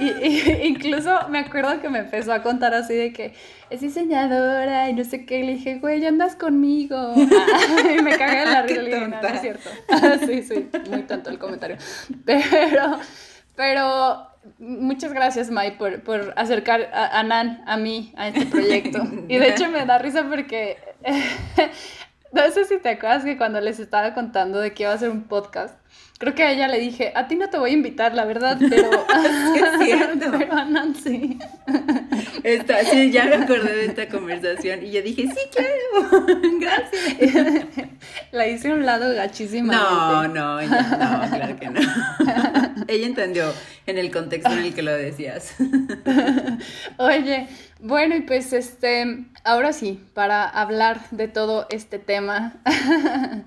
Y, 0.00 0.66
incluso 0.68 1.28
me 1.28 1.40
acuerdo 1.40 1.80
que 1.82 1.90
me 1.90 1.98
empezó 1.98 2.32
a 2.32 2.42
contar 2.42 2.72
así 2.72 2.94
de 2.94 3.12
que 3.12 3.34
es 3.68 3.80
diseñadora 3.80 4.88
y 4.88 4.94
no 4.94 5.04
sé 5.04 5.26
qué. 5.26 5.40
Y 5.40 5.42
le 5.42 5.52
dije, 5.54 5.80
güey, 5.80 6.06
andas 6.06 6.36
conmigo. 6.36 7.14
y 7.16 8.02
me 8.02 8.16
cagué 8.16 8.42
en 8.42 8.50
la 8.50 8.62
risa. 8.62 9.08
No, 9.08 9.28
es 9.28 9.40
cierto. 9.40 9.70
sí, 10.26 10.42
sí, 10.42 10.70
muy 10.88 11.02
tonto 11.02 11.30
el 11.30 11.38
comentario. 11.38 11.76
Pero, 12.24 12.98
pero 13.54 14.31
muchas 14.58 15.12
gracias, 15.12 15.50
Mai, 15.50 15.76
por, 15.78 16.02
por 16.02 16.32
acercar 16.36 16.90
a, 16.92 17.22
Nan, 17.22 17.62
a 17.66 17.76
mí, 17.76 18.12
a 18.16 18.28
este 18.28 18.46
proyecto. 18.46 19.02
Y 19.28 19.38
de 19.38 19.48
hecho 19.48 19.68
me 19.70 19.84
da 19.86 19.98
risa 19.98 20.26
porque 20.28 20.78
no 22.32 22.50
sé 22.50 22.64
si 22.64 22.78
te 22.78 22.90
acuerdas 22.90 23.24
que 23.24 23.36
cuando 23.36 23.60
les 23.60 23.78
estaba 23.78 24.14
contando 24.14 24.60
de 24.60 24.72
que 24.72 24.84
iba 24.84 24.92
a 24.92 24.94
hacer 24.94 25.10
un 25.10 25.24
podcast, 25.24 25.76
creo 26.18 26.34
que 26.34 26.44
a 26.44 26.52
ella 26.52 26.68
le 26.68 26.78
dije, 26.78 27.12
a 27.14 27.26
ti 27.26 27.34
no 27.34 27.50
te 27.50 27.58
voy 27.58 27.70
a 27.70 27.72
invitar, 27.72 28.14
la 28.14 28.24
verdad, 28.24 28.56
pero, 28.70 28.90
pero 29.08 30.52
a. 30.52 30.66
Esta, 32.44 32.84
sí, 32.84 33.10
ya 33.10 33.24
me 33.24 33.34
acordé 33.36 33.74
de 33.74 33.86
esta 33.86 34.08
conversación 34.08 34.84
y 34.84 34.92
yo 34.92 35.02
dije, 35.02 35.26
sí, 35.26 35.40
claro, 35.52 36.24
gracias. 36.60 37.66
La 38.30 38.46
hice 38.46 38.70
a 38.70 38.74
un 38.74 38.86
lado 38.86 39.12
gachísima. 39.14 39.72
No, 39.72 40.28
no, 40.28 40.62
no, 40.62 40.68
claro 40.68 41.56
que 41.58 41.70
no. 41.70 41.80
ella 42.88 43.06
entendió 43.06 43.52
en 43.86 43.98
el 43.98 44.10
contexto 44.10 44.52
en 44.52 44.58
el 44.58 44.74
que 44.74 44.82
lo 44.82 44.92
decías. 44.92 45.54
Oye, 46.98 47.48
bueno, 47.80 48.16
y 48.16 48.20
pues 48.20 48.52
este, 48.52 49.26
ahora 49.44 49.72
sí, 49.72 50.00
para 50.14 50.48
hablar 50.48 51.00
de 51.10 51.28
todo 51.28 51.66
este 51.70 51.98
tema. 51.98 52.54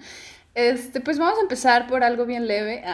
Este, 0.56 1.02
pues 1.02 1.20
vamos 1.20 1.38
a 1.38 1.42
empezar 1.42 1.86
por 1.86 2.06
algo 2.06 2.26
bien 2.26 2.48
leve. 2.48 2.82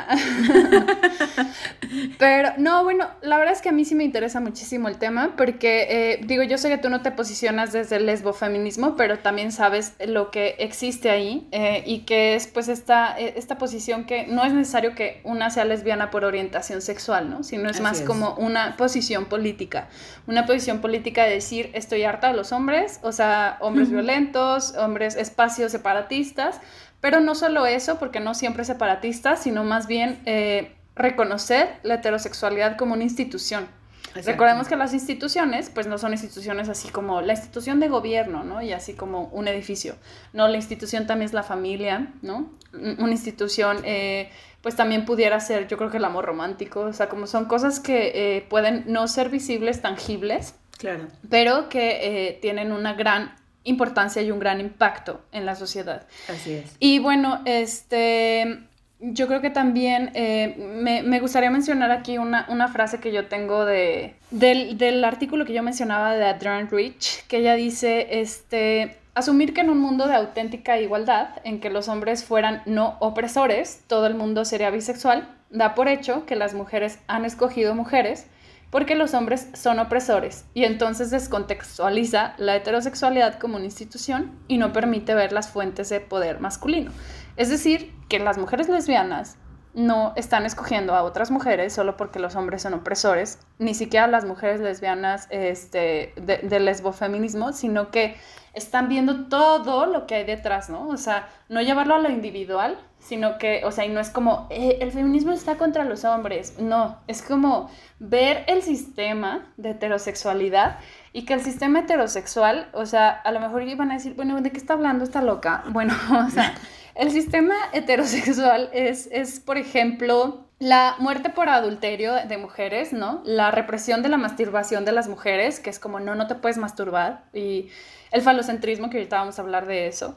Pero, 2.18 2.54
no, 2.58 2.84
bueno, 2.84 3.08
la 3.22 3.38
verdad 3.38 3.54
es 3.54 3.62
que 3.62 3.70
a 3.70 3.72
mí 3.72 3.86
sí 3.86 3.94
me 3.94 4.04
interesa 4.04 4.40
muchísimo 4.40 4.88
el 4.88 4.98
tema, 4.98 5.36
porque, 5.38 5.86
eh, 5.90 6.22
digo, 6.26 6.42
yo 6.42 6.58
sé 6.58 6.70
que 6.70 6.80
tú 6.80 6.90
no 6.90 7.04
te 7.04 7.12
posicionas 7.12 7.72
desde 7.72 7.98
el 7.98 8.08
lesbofeminismo, 8.08 8.96
pero 8.96 9.20
también 9.20 9.52
sabes 9.52 9.94
lo 10.04 10.32
que 10.32 10.56
existe 10.58 11.12
ahí 11.12 11.48
eh, 11.52 11.84
y 11.86 12.00
que 12.00 12.34
es, 12.34 12.48
pues, 12.48 12.68
esta, 12.68 13.16
eh, 13.20 13.36
esta 13.38 13.60
posición 13.60 14.06
que 14.06 14.26
no 14.26 14.44
es 14.44 14.54
necesario 14.54 14.96
que 14.96 15.22
una 15.24 15.52
sea 15.52 15.64
lesbiana 15.64 16.10
por 16.10 16.26
orientación 16.26 16.82
sexual, 16.82 17.30
¿no? 17.30 17.44
Sino 17.44 17.70
es 17.70 17.80
más 17.80 18.02
como 18.02 18.34
una 18.36 18.76
posición 18.76 19.26
política. 19.26 19.88
Una 20.26 20.48
posición 20.48 20.82
política 20.82 21.26
de 21.26 21.34
decir, 21.34 21.70
estoy 21.74 22.06
harta 22.06 22.30
de 22.30 22.34
los 22.34 22.54
hombres, 22.54 23.00
o 23.04 23.12
sea, 23.12 23.60
hombres 23.62 23.92
violentos, 23.92 24.76
hombres 24.78 25.16
espacios 25.16 25.72
separatistas 25.72 26.60
pero 27.02 27.20
no 27.20 27.36
solo 27.36 27.66
eso, 27.66 27.98
porque 27.98 28.20
no 28.20 28.34
siempre 28.36 28.62
es 28.62 28.68
separatista, 28.68 29.36
sino 29.36 29.64
más 29.64 29.88
bien 29.88 30.22
eh, 30.26 30.76
reconocer 30.96 31.80
la 31.84 31.96
heterosexualidad 31.96 32.78
como 32.78 32.94
una 32.94 33.04
institución. 33.04 33.68
Recordemos 34.14 34.68
que 34.68 34.76
las 34.76 34.94
instituciones, 34.94 35.70
pues 35.70 35.88
no 35.88 35.98
son 35.98 36.12
instituciones 36.12 36.68
así 36.68 36.90
como 36.90 37.22
la 37.22 37.32
institución 37.32 37.80
de 37.80 37.88
gobierno, 37.88 38.44
¿no? 38.44 38.62
Y 38.62 38.74
así 38.74 38.94
como 38.94 39.28
un 39.28 39.48
edificio. 39.48 39.96
No, 40.34 40.50
la 40.50 40.58
institución 40.58 41.08
también 41.08 41.28
es 41.28 41.34
la 41.34 41.44
familia, 41.44 42.12
¿no? 42.22 42.52
Una 42.74 43.12
institución, 43.12 43.78
eh, 43.86 44.30
pues 44.62 44.76
también 44.76 45.06
pudiera 45.06 45.40
ser, 45.40 45.68
yo 45.70 45.78
creo 45.78 45.90
que 45.90 45.98
el 45.98 46.04
amor 46.04 46.26
romántico, 46.26 46.82
o 46.82 46.94
sea, 46.94 47.08
como 47.08 47.26
son 47.26 47.46
cosas 47.46 47.80
que 47.80 48.12
eh, 48.36 48.42
pueden 48.50 48.84
no 48.88 49.08
ser 49.08 49.30
visibles, 49.30 49.82
tangibles, 49.82 50.56
claro. 50.78 51.08
pero 51.30 51.70
que 51.70 52.38
tienen 52.42 52.74
una 52.74 52.94
gran 52.94 53.34
importancia 53.64 54.22
y 54.22 54.32
un 54.32 54.40
gran 54.40 54.60
impacto 54.60 55.22
en 55.32 55.46
la 55.46 55.56
sociedad. 55.56 56.08
Así 56.28 56.54
es. 56.54 56.76
Y 56.80 57.00
bueno, 57.00 57.42
este, 57.46 58.60
yo 59.02 59.28
creo 59.28 59.42
que 59.42 59.50
también 59.50 60.12
eh, 60.14 60.56
me, 61.04 61.20
gustaría 61.20 61.50
mencionar 61.50 61.92
aquí 61.92 62.18
una, 62.18 62.68
frase 62.68 63.00
que 63.00 63.12
yo 63.12 63.28
tengo 63.28 63.66
de, 63.66 64.16
del, 64.30 65.04
artículo 65.04 65.46
que 65.46 65.54
yo 65.54 65.64
mencionaba 65.64 66.14
de 66.14 66.26
Adrienne 66.26 66.70
Rich, 66.70 67.26
que 67.28 67.38
ella 67.38 67.56
dice, 67.56 68.20
este, 68.22 68.98
asumir 69.16 69.54
que 69.54 69.62
en 69.62 69.72
un 69.72 69.80
mundo 69.80 70.08
de 70.08 70.14
auténtica 70.14 70.80
igualdad, 70.80 71.30
en 71.44 71.60
que 71.60 71.72
los 71.72 71.88
hombres 71.88 72.24
fueran 72.24 72.62
no 72.68 72.98
opresores, 73.00 73.82
todo 73.88 74.06
el 74.06 74.14
mundo 74.14 74.46
sería 74.46 74.70
bisexual, 74.70 75.28
da 75.50 75.74
por 75.74 75.88
hecho 75.88 76.26
que 76.26 76.36
las 76.36 76.54
mujeres 76.54 77.00
han 77.08 77.26
escogido 77.26 77.74
mujeres 77.76 78.28
porque 78.72 78.96
los 78.96 79.14
hombres 79.14 79.50
son 79.54 79.78
opresores 79.78 80.46
y 80.56 80.64
entonces 80.64 81.12
descontextualiza 81.12 82.34
la 82.38 82.56
heterosexualidad 82.56 83.38
como 83.38 83.58
una 83.58 83.66
institución 83.66 84.32
y 84.48 84.58
no 84.58 84.74
permite 84.74 85.14
ver 85.14 85.34
las 85.34 85.50
fuentes 85.50 85.90
de 85.90 86.00
poder 86.00 86.40
masculino. 86.40 86.92
Es 87.36 87.50
decir, 87.50 87.94
que 88.10 88.20
las 88.20 88.38
mujeres 88.38 88.70
lesbianas 88.70 89.38
no 89.74 90.14
están 90.16 90.46
escogiendo 90.46 90.96
a 90.96 91.04
otras 91.04 91.32
mujeres 91.32 91.74
solo 91.74 91.96
porque 91.96 92.20
los 92.20 92.36
hombres 92.36 92.62
son 92.62 92.74
opresores, 92.74 93.40
ni 93.58 93.74
siquiera 93.74 94.08
las 94.08 94.26
mujeres 94.26 94.60
lesbianas 94.60 95.28
este, 95.30 96.14
de, 96.18 96.60
lesbofeminismo, 96.60 97.54
sino 97.54 97.90
que 97.90 98.18
están 98.54 98.90
viendo 98.90 99.28
todo 99.28 99.86
lo 99.86 100.08
que 100.08 100.16
hay 100.16 100.26
detrás, 100.26 100.70
¿no? 100.70 100.90
O 100.90 100.98
sea, 100.98 101.30
no 101.48 101.62
llevarlo 101.62 101.96
a 101.96 102.00
lo 102.00 102.10
individual, 102.10 102.78
sino 103.00 103.38
que, 103.38 103.64
o 103.64 103.72
sea, 103.72 103.86
y 103.86 103.90
no 103.90 104.02
es 104.02 104.10
como, 104.10 104.48
eh, 104.50 104.80
el 104.82 104.92
feminismo 104.92 105.32
está 105.32 105.58
contra 105.58 105.86
los 105.86 106.04
hombres, 106.04 106.60
no, 106.60 106.98
es 107.08 107.22
como 107.22 107.70
ver 108.00 108.44
el 108.48 108.62
sistema 108.62 109.46
de 109.56 109.70
heterosexualidad 109.72 110.80
y 111.14 111.24
que 111.24 111.34
el 111.34 111.42
sistema 111.42 111.80
heterosexual, 111.80 112.68
o 112.74 112.86
sea, 112.86 113.10
a 113.10 113.32
lo 113.32 113.40
mejor 113.40 113.64
iban 113.64 113.90
a 113.92 113.96
decir, 113.96 114.16
bueno, 114.16 114.42
¿de 114.42 114.52
qué 114.52 114.58
está 114.58 114.74
hablando 114.74 115.06
esta 115.06 115.22
loca? 115.22 115.64
Bueno, 115.70 115.94
o 116.28 116.30
sea, 116.30 116.54
el 116.96 117.12
sistema 117.12 117.56
heterosexual 117.74 118.70
es, 118.74 119.08
es, 119.12 119.40
por 119.40 119.58
ejemplo, 119.58 120.46
la 120.60 120.96
muerte 121.00 121.30
por 121.30 121.50
adulterio 121.50 122.14
de 122.14 122.38
mujeres, 122.38 122.94
¿no? 122.94 123.22
La 123.26 123.52
represión 123.52 124.04
de 124.04 124.10
la 124.10 124.18
masturbación 124.18 124.86
de 124.86 124.92
las 124.92 125.08
mujeres, 125.08 125.60
que 125.60 125.70
es 125.70 125.80
como, 125.80 126.00
no, 126.00 126.16
no 126.16 126.28
te 126.28 126.36
puedes 126.36 126.58
masturbar, 126.58 127.24
y 127.34 127.70
el 128.12 128.22
falocentrismo, 128.22 128.90
que 128.90 128.98
ahorita 128.98 129.18
vamos 129.18 129.40
a 129.40 129.42
hablar 129.42 129.66
de 129.66 129.88
eso 129.88 130.16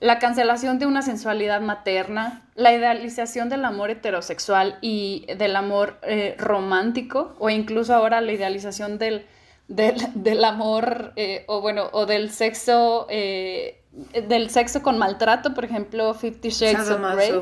la 0.00 0.18
cancelación 0.18 0.78
de 0.78 0.86
una 0.86 1.02
sensualidad 1.02 1.60
materna, 1.60 2.46
la 2.54 2.72
idealización 2.72 3.48
del 3.48 3.64
amor 3.64 3.90
heterosexual 3.90 4.78
y 4.82 5.26
del 5.38 5.56
amor 5.56 5.98
eh, 6.02 6.34
romántico, 6.38 7.34
o 7.38 7.48
incluso 7.48 7.94
ahora 7.94 8.20
la 8.20 8.32
idealización 8.32 8.98
del, 8.98 9.26
del, 9.68 10.44
amor, 10.44 11.12
eh, 11.16 11.44
o 11.48 11.62
bueno, 11.62 11.88
o 11.92 12.04
del 12.04 12.30
sexo, 12.30 13.06
eh, 13.08 13.82
del 14.28 14.50
sexo 14.50 14.82
con 14.82 14.98
maltrato, 14.98 15.54
por 15.54 15.64
ejemplo, 15.64 16.12
Fifty 16.14 16.50
Shades 16.50 16.90
of 16.90 17.00
Grey. 17.14 17.32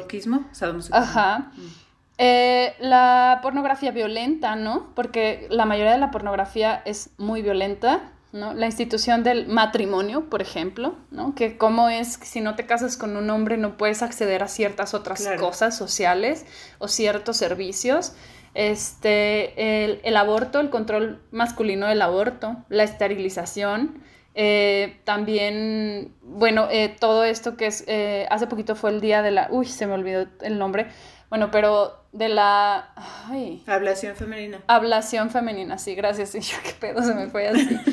Ajá. 0.92 1.52
Mm. 1.56 2.80
la 2.80 3.40
pornografía 3.42 3.90
violenta, 3.90 4.56
¿no? 4.56 4.92
Porque 4.94 5.46
la 5.50 5.64
mayoría 5.64 5.92
de 5.92 5.98
la 5.98 6.10
pornografía 6.10 6.82
es 6.84 7.10
muy 7.18 7.42
violenta 7.42 8.12
la 8.34 8.66
institución 8.66 9.22
del 9.22 9.46
matrimonio, 9.46 10.28
por 10.28 10.42
ejemplo, 10.42 10.96
¿no? 11.12 11.36
Que 11.36 11.56
cómo 11.56 11.88
es 11.88 12.18
que 12.18 12.26
si 12.26 12.40
no 12.40 12.56
te 12.56 12.66
casas 12.66 12.96
con 12.96 13.16
un 13.16 13.30
hombre 13.30 13.56
no 13.56 13.76
puedes 13.76 14.02
acceder 14.02 14.42
a 14.42 14.48
ciertas 14.48 14.92
otras 14.92 15.24
cosas 15.38 15.76
sociales 15.76 16.44
o 16.78 16.88
ciertos 16.88 17.36
servicios. 17.36 18.12
Este, 18.54 19.84
el, 20.02 20.16
aborto, 20.16 20.58
el 20.58 20.70
control 20.70 21.22
masculino 21.30 21.86
del 21.86 22.02
aborto, 22.02 22.56
la 22.68 22.82
esterilización, 22.82 24.02
eh, 24.34 25.00
también, 25.04 26.12
bueno, 26.22 26.68
eh, 26.70 26.94
todo 26.98 27.24
esto 27.24 27.56
que 27.56 27.66
es, 27.66 27.84
eh, 27.86 28.26
hace 28.30 28.46
poquito 28.46 28.74
fue 28.74 28.90
el 28.90 29.00
día 29.00 29.22
de 29.22 29.30
la, 29.30 29.48
uy, 29.50 29.66
se 29.66 29.86
me 29.86 29.94
olvidó 29.94 30.26
el 30.42 30.58
nombre, 30.58 30.88
bueno, 31.30 31.50
pero 31.50 32.04
de 32.12 32.28
la... 32.28 32.92
Ay. 33.28 33.62
Ablación 33.66 34.16
femenina. 34.16 34.60
Ablación 34.66 35.30
femenina, 35.30 35.78
sí, 35.78 35.94
gracias. 35.94 36.34
Y 36.34 36.40
yo 36.40 36.56
qué 36.62 36.72
pedo 36.78 37.02
se 37.02 37.14
me 37.14 37.28
fue 37.28 37.48
así. 37.48 37.78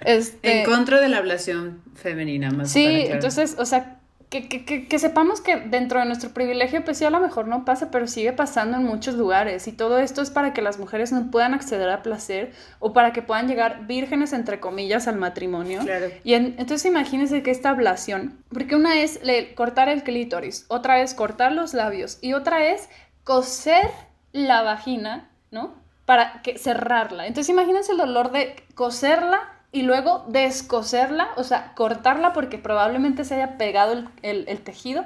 Este, 0.00 0.60
en 0.60 0.64
contra 0.64 1.00
de 1.00 1.08
la 1.08 1.16
ablación 1.16 1.82
femenina, 1.94 2.52
más 2.52 2.70
Sí, 2.70 2.86
entonces, 3.08 3.56
o 3.58 3.66
sea, 3.66 3.95
que, 4.28 4.48
que, 4.48 4.88
que, 4.88 4.98
sepamos 4.98 5.40
que 5.40 5.56
dentro 5.56 6.00
de 6.00 6.06
nuestro 6.06 6.30
privilegio, 6.30 6.84
pues 6.84 6.98
sí, 6.98 7.04
a 7.04 7.10
lo 7.10 7.20
mejor 7.20 7.46
no 7.46 7.64
pasa, 7.64 7.90
pero 7.92 8.08
sigue 8.08 8.32
pasando 8.32 8.76
en 8.76 8.84
muchos 8.84 9.14
lugares. 9.14 9.68
Y 9.68 9.72
todo 9.72 9.98
esto 9.98 10.20
es 10.20 10.30
para 10.30 10.52
que 10.52 10.62
las 10.62 10.78
mujeres 10.78 11.12
no 11.12 11.30
puedan 11.30 11.54
acceder 11.54 11.88
al 11.88 12.02
placer 12.02 12.52
o 12.80 12.92
para 12.92 13.12
que 13.12 13.22
puedan 13.22 13.46
llegar 13.46 13.86
vírgenes, 13.86 14.32
entre 14.32 14.58
comillas, 14.58 15.06
al 15.06 15.16
matrimonio. 15.16 15.80
Claro. 15.82 16.06
Y 16.24 16.34
entonces 16.34 16.84
imagínense 16.86 17.42
que 17.44 17.52
esta 17.52 17.70
ablación, 17.70 18.42
porque 18.52 18.74
una 18.74 19.00
es 19.00 19.20
cortar 19.54 19.88
el 19.88 20.02
clítoris, 20.02 20.64
otra 20.68 21.00
es 21.00 21.14
cortar 21.14 21.52
los 21.52 21.72
labios 21.72 22.18
y 22.20 22.32
otra 22.32 22.66
es 22.66 22.88
coser 23.22 23.90
la 24.32 24.62
vagina, 24.62 25.30
¿no? 25.52 25.74
Para 26.04 26.42
que, 26.42 26.58
cerrarla. 26.58 27.26
Entonces 27.26 27.50
imagínense 27.50 27.92
el 27.92 27.98
dolor 27.98 28.32
de 28.32 28.56
coserla 28.74 29.55
y 29.72 29.82
luego 29.82 30.24
descoserla, 30.28 31.28
o 31.36 31.44
sea, 31.44 31.74
cortarla 31.74 32.32
porque 32.32 32.58
probablemente 32.58 33.24
se 33.24 33.34
haya 33.34 33.58
pegado 33.58 34.04
el, 34.22 34.60
tejido. 34.62 35.04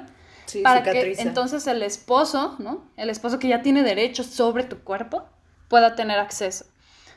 para 0.63 0.83
que 0.83 1.15
entonces 1.19 1.67
el 1.67 1.83
esposo, 1.83 2.55
¿no? 2.59 2.83
El 2.97 3.09
esposo 3.09 3.39
que 3.39 3.47
ya 3.47 3.61
tiene 3.61 3.83
derechos 3.83 4.27
sobre 4.27 4.63
tu 4.63 4.79
cuerpo 4.79 5.25
pueda 5.67 5.95
tener 5.95 6.19
acceso. 6.19 6.65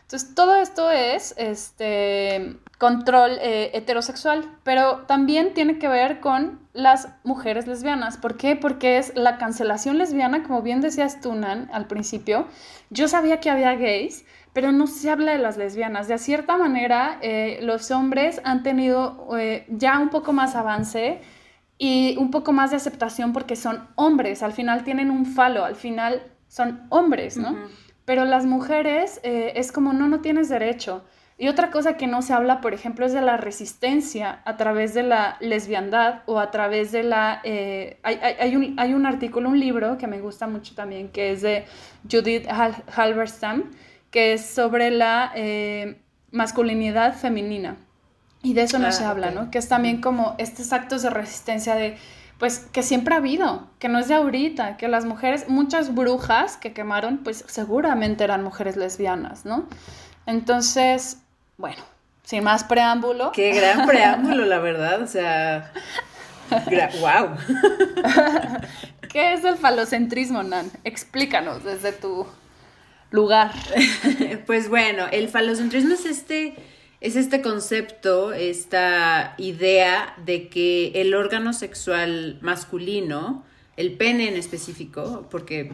Entonces, 0.04 0.34
todo 0.34 0.56
esto 0.56 0.90
es 0.90 1.34
este, 1.38 2.58
control 2.78 3.38
eh, 3.40 3.70
heterosexual, 3.72 4.44
pero 4.62 5.04
también 5.06 5.54
tiene 5.54 5.78
que 5.78 5.88
ver 5.88 6.20
con 6.20 6.60
las 6.74 7.08
mujeres 7.24 7.66
lesbianas. 7.66 8.18
¿Por 8.18 8.36
qué? 8.36 8.54
Porque 8.54 8.98
es 8.98 9.12
la 9.16 9.38
cancelación 9.38 9.96
lesbiana, 9.96 10.42
como 10.42 10.60
bien 10.60 10.82
decías 10.82 11.22
tú, 11.22 11.34
Nan, 11.34 11.70
al 11.72 11.86
principio. 11.86 12.46
Yo 12.90 13.08
sabía 13.08 13.40
que 13.40 13.48
había 13.48 13.74
gays, 13.76 14.26
pero 14.54 14.70
no 14.70 14.86
se 14.86 15.10
habla 15.10 15.32
de 15.32 15.38
las 15.38 15.58
lesbianas. 15.58 16.08
De 16.08 16.16
cierta 16.16 16.56
manera, 16.56 17.18
eh, 17.20 17.58
los 17.60 17.90
hombres 17.90 18.40
han 18.44 18.62
tenido 18.62 19.28
eh, 19.36 19.66
ya 19.68 19.98
un 19.98 20.08
poco 20.08 20.32
más 20.32 20.54
avance 20.54 21.20
y 21.76 22.16
un 22.18 22.30
poco 22.30 22.52
más 22.52 22.70
de 22.70 22.76
aceptación 22.76 23.32
porque 23.32 23.56
son 23.56 23.86
hombres, 23.96 24.44
al 24.44 24.52
final 24.52 24.84
tienen 24.84 25.10
un 25.10 25.26
falo, 25.26 25.64
al 25.64 25.74
final 25.74 26.22
son 26.46 26.86
hombres, 26.88 27.36
¿no? 27.36 27.56
Pero 28.04 28.24
las 28.24 28.46
mujeres 28.46 29.18
eh, 29.24 29.54
es 29.56 29.72
como, 29.72 29.92
no, 29.92 30.08
no 30.08 30.20
tienes 30.20 30.48
derecho. 30.48 31.04
Y 31.36 31.48
otra 31.48 31.72
cosa 31.72 31.96
que 31.96 32.06
no 32.06 32.22
se 32.22 32.32
habla, 32.32 32.60
por 32.60 32.74
ejemplo, 32.74 33.04
es 33.06 33.12
de 33.12 33.22
la 33.22 33.36
resistencia 33.36 34.40
a 34.44 34.56
través 34.56 34.94
de 34.94 35.02
la 35.02 35.36
lesbiandad 35.40 36.22
o 36.26 36.38
a 36.38 36.52
través 36.52 36.92
de 36.92 37.02
la... 37.02 37.40
hay, 37.42 37.98
hay, 38.04 38.54
un, 38.54 38.78
hay, 38.78 38.94
un, 38.94 39.04
artículo, 39.04 39.48
un 39.48 39.58
libro 39.58 39.98
que 39.98 40.06
me 40.06 40.20
gusta 40.20 40.46
mucho 40.46 40.76
también, 40.76 41.08
que 41.08 41.32
es 41.32 41.42
de 41.42 41.64
Judith 42.08 42.46
Halberstam, 42.94 43.72
que 44.14 44.32
es 44.32 44.46
sobre 44.46 44.92
la 44.92 45.32
eh, 45.34 46.00
masculinidad 46.30 47.16
femenina. 47.16 47.74
Y 48.44 48.54
de 48.54 48.62
eso 48.62 48.78
no 48.78 48.92
se 48.92 49.02
ah, 49.02 49.10
habla, 49.10 49.32
¿no? 49.32 49.50
Que 49.50 49.58
es 49.58 49.66
también 49.66 50.00
como 50.00 50.36
estos 50.38 50.72
actos 50.72 51.02
de 51.02 51.10
resistencia 51.10 51.74
de, 51.74 51.96
pues, 52.38 52.60
que 52.60 52.84
siempre 52.84 53.14
ha 53.14 53.16
habido, 53.16 53.66
que 53.80 53.88
no 53.88 53.98
es 53.98 54.06
de 54.06 54.14
ahorita, 54.14 54.76
que 54.76 54.86
las 54.86 55.04
mujeres, 55.04 55.48
muchas 55.48 55.96
brujas 55.96 56.56
que 56.56 56.72
quemaron, 56.72 57.24
pues 57.24 57.44
seguramente 57.48 58.22
eran 58.22 58.44
mujeres 58.44 58.76
lesbianas, 58.76 59.44
¿no? 59.44 59.66
Entonces, 60.26 61.18
bueno, 61.56 61.82
sin 62.22 62.44
más 62.44 62.62
preámbulo. 62.62 63.32
Qué 63.32 63.50
gran 63.50 63.84
preámbulo, 63.84 64.44
la 64.44 64.60
verdad, 64.60 65.02
o 65.02 65.08
sea, 65.08 65.72
wow. 67.00 67.36
¿Qué 69.10 69.32
es 69.32 69.42
el 69.42 69.56
falocentrismo, 69.56 70.44
Nan? 70.44 70.70
Explícanos 70.84 71.64
desde 71.64 71.90
tu 71.90 72.28
lugar. 73.14 73.52
pues 74.46 74.68
bueno, 74.68 75.06
el 75.12 75.28
falocentrismo 75.28 75.94
es 75.94 76.04
este, 76.04 76.54
es 77.00 77.16
este 77.16 77.40
concepto, 77.42 78.32
esta 78.32 79.34
idea 79.38 80.14
de 80.24 80.48
que 80.48 80.88
el 80.96 81.14
órgano 81.14 81.52
sexual 81.52 82.38
masculino, 82.42 83.44
el 83.76 83.92
pene 83.92 84.28
en 84.28 84.34
específico, 84.34 85.28
porque 85.30 85.72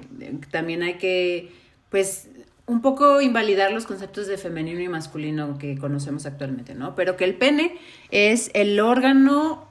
también 0.51 0.83
hay 0.83 0.95
que, 0.95 1.53
pues, 1.89 2.29
un 2.67 2.83
poco 2.83 3.21
invalidar 3.21 3.73
los 3.73 3.87
conceptos 3.87 4.27
de 4.27 4.37
femenino 4.37 4.81
y 4.81 4.89
masculino 4.89 5.59
que 5.59 5.77
conocemos 5.79 6.27
actualmente, 6.27 6.75
¿no? 6.75 6.95
Pero 6.95 7.17
que 7.17 7.25
el 7.25 7.35
pene 7.35 7.77
es 8.11 8.51
el 8.55 8.79
órgano 8.81 9.67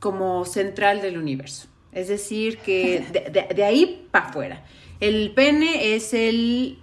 como 0.00 0.44
central 0.44 1.00
del 1.00 1.16
universo. 1.16 1.68
Es 1.92 2.08
decir, 2.08 2.58
que 2.58 3.04
de, 3.12 3.54
de 3.54 3.64
ahí 3.64 4.08
para 4.10 4.26
afuera. 4.26 4.64
El 5.00 5.32
pene 5.32 5.94
es 5.94 6.14
el, 6.14 6.78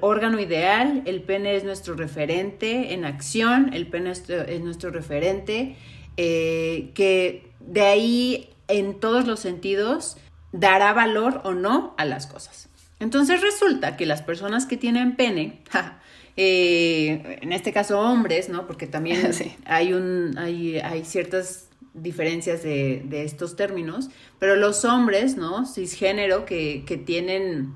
órgano 0.00 0.40
ideal, 0.40 1.02
el 1.04 1.22
pene 1.22 1.56
es 1.56 1.64
nuestro 1.64 1.94
referente 1.94 2.94
en 2.94 3.04
acción, 3.04 3.72
el 3.74 3.86
pene 3.86 4.12
es, 4.12 4.60
nuestro 4.60 4.90
referente, 4.90 5.76
eh, 6.16 6.90
que 6.94 7.50
de 7.60 7.82
ahí 7.82 8.50
en 8.66 8.98
todos 8.98 9.26
los 9.26 9.40
sentidos 9.40 10.16
dará 10.52 10.92
valor 10.92 11.40
o 11.44 11.52
no 11.52 11.94
a 11.98 12.04
las 12.04 12.26
cosas. 12.26 12.68
Entonces 13.00 13.40
resulta 13.40 13.96
que 13.96 14.06
las 14.06 14.22
personas 14.22 14.66
que 14.66 14.76
tienen 14.76 15.14
pene, 15.14 15.60
eh, 16.36 17.38
en 17.42 17.52
este 17.52 17.72
caso 17.72 18.00
hombres, 18.00 18.48
¿no? 18.48 18.66
Porque 18.66 18.86
también 18.86 19.30
hay, 19.66 19.92
un, 19.92 20.36
hay, 20.38 20.78
hay 20.78 21.04
ciertas 21.04 21.68
diferencias 22.02 22.62
de, 22.62 23.24
estos 23.24 23.56
términos, 23.56 24.10
pero 24.38 24.56
los 24.56 24.84
hombres, 24.84 25.36
¿no? 25.36 25.66
Cisgénero 25.66 26.44
que, 26.44 26.84
que 26.86 26.96
tienen 26.96 27.72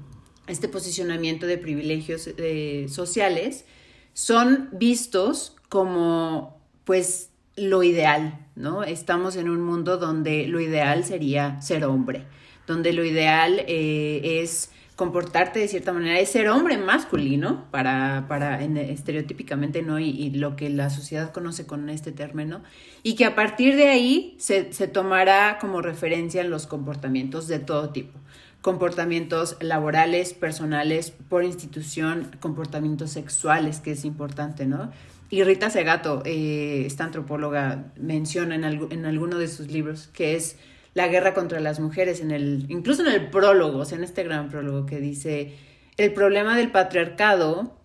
este 0.47 0.69
posicionamiento 0.69 1.47
de 1.47 1.59
privilegios 1.59 2.29
eh, 2.37 2.87
sociales, 2.89 3.65
son 4.13 4.69
vistos 4.73 5.57
como, 5.69 6.61
pues, 6.85 7.31
lo 7.57 7.83
ideal, 7.83 8.47
¿no? 8.57 8.83
Estamos 8.83 9.37
en 9.37 9.49
un 9.49 9.63
mundo 9.63 9.99
donde 9.99 10.47
lo 10.47 10.61
ideal 10.61 11.05
sería 11.05 11.61
ser 11.61 11.85
hombre, 11.85 12.25
donde 12.67 12.93
lo 12.93 13.05
ideal 13.05 13.65
eh, 13.67 14.41
es 14.43 14.71
comportarte 15.03 15.59
de 15.59 15.67
cierta 15.67 15.93
manera, 15.93 16.21
es 16.21 16.29
ser 16.31 16.49
hombre 16.49 16.79
masculino, 16.79 17.65
para, 17.73 18.27
para 18.29 18.63
estereotípicamente, 18.63 19.83
¿no? 19.83 19.99
Y, 19.99 20.31
lo 20.31 20.55
que 20.55 20.71
la 20.71 20.91
sociedad 20.91 21.33
conoce 21.33 21.67
con 21.67 21.89
este 21.89 22.13
término, 22.13 22.63
y 23.03 23.17
que 23.17 23.25
a 23.25 23.35
partir 23.35 23.75
de 23.75 23.89
ahí 23.89 24.37
se, 24.39 24.73
se 24.73 24.87
tomará 24.87 25.59
como 25.61 25.83
referencia 25.83 26.41
en 26.41 26.51
los 26.51 26.69
comportamientos 26.69 27.49
de 27.49 27.59
todo 27.59 27.91
tipo 27.91 28.17
comportamientos 28.61 29.57
laborales, 29.59 30.35
personales, 30.35 31.11
por 31.11 31.43
institución, 31.43 32.31
comportamientos 32.39 33.11
sexuales, 33.11 33.81
que 33.81 33.91
es 33.91 34.05
importante, 34.05 34.67
¿no? 34.67 34.93
Y 35.31 35.43
Rita 35.43 35.69
Segato, 35.69 36.23
eh, 36.25 36.85
esta 36.87 37.03
antropóloga, 37.03 37.93
menciona 37.97 38.55
en, 38.55 38.63
en 38.93 39.05
alguno 39.05 39.39
de 39.39 39.49
sus 39.49 39.67
libros 39.73 40.09
que 40.13 40.37
es 40.37 40.59
la 40.95 41.09
guerra 41.09 41.35
contra 41.35 41.61
las 41.61 41.81
mujeres, 41.81 42.21
en 42.21 42.31
el, 42.31 42.67
incluso 42.69 43.03
en 43.03 43.13
el 43.13 43.31
prólogo, 43.31 43.79
o 43.79 43.85
sea, 43.85 43.99
en 43.99 44.05
este 44.05 44.25
gran 44.25 44.49
prólogo 44.51 44.87
que 44.87 45.01
dice, 45.01 45.55
el 45.97 46.13
problema 46.13 46.57
del 46.57 46.71
patriarcado 46.71 47.77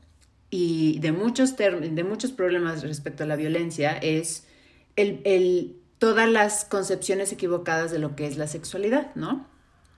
y 0.49 0.99
de 0.99 1.11
muchos, 1.11 1.55
de 1.57 2.03
muchos 2.03 2.31
problemas 2.31 2.83
respecto 2.83 3.23
a 3.23 3.27
la 3.27 3.35
violencia 3.35 3.97
es 3.97 4.47
el, 4.95 5.21
el, 5.25 5.75
todas 5.99 6.29
las 6.29 6.65
concepciones 6.65 7.31
equivocadas 7.31 7.91
de 7.91 7.99
lo 7.99 8.15
que 8.15 8.27
es 8.27 8.37
la 8.37 8.47
sexualidad, 8.47 9.13
¿no? 9.15 9.47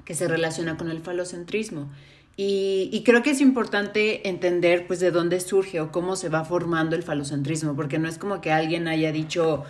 Que 0.05 0.15
se 0.15 0.27
relaciona 0.27 0.77
con 0.77 0.89
el 0.89 1.01
falocentrismo. 1.01 1.91
Y, 2.35 2.89
y, 2.93 3.03
creo 3.03 3.21
que 3.21 3.31
es 3.31 3.41
importante 3.41 4.29
entender 4.29 4.87
pues 4.87 5.01
de 5.01 5.11
dónde 5.11 5.41
surge 5.41 5.81
o 5.81 5.91
cómo 5.91 6.15
se 6.15 6.29
va 6.29 6.45
formando 6.45 6.95
el 6.95 7.03
falocentrismo, 7.03 7.75
porque 7.75 7.99
no 7.99 8.07
es 8.07 8.17
como 8.17 8.39
que 8.39 8.53
alguien 8.53 8.87
haya 8.87 9.11
dicho, 9.11 9.65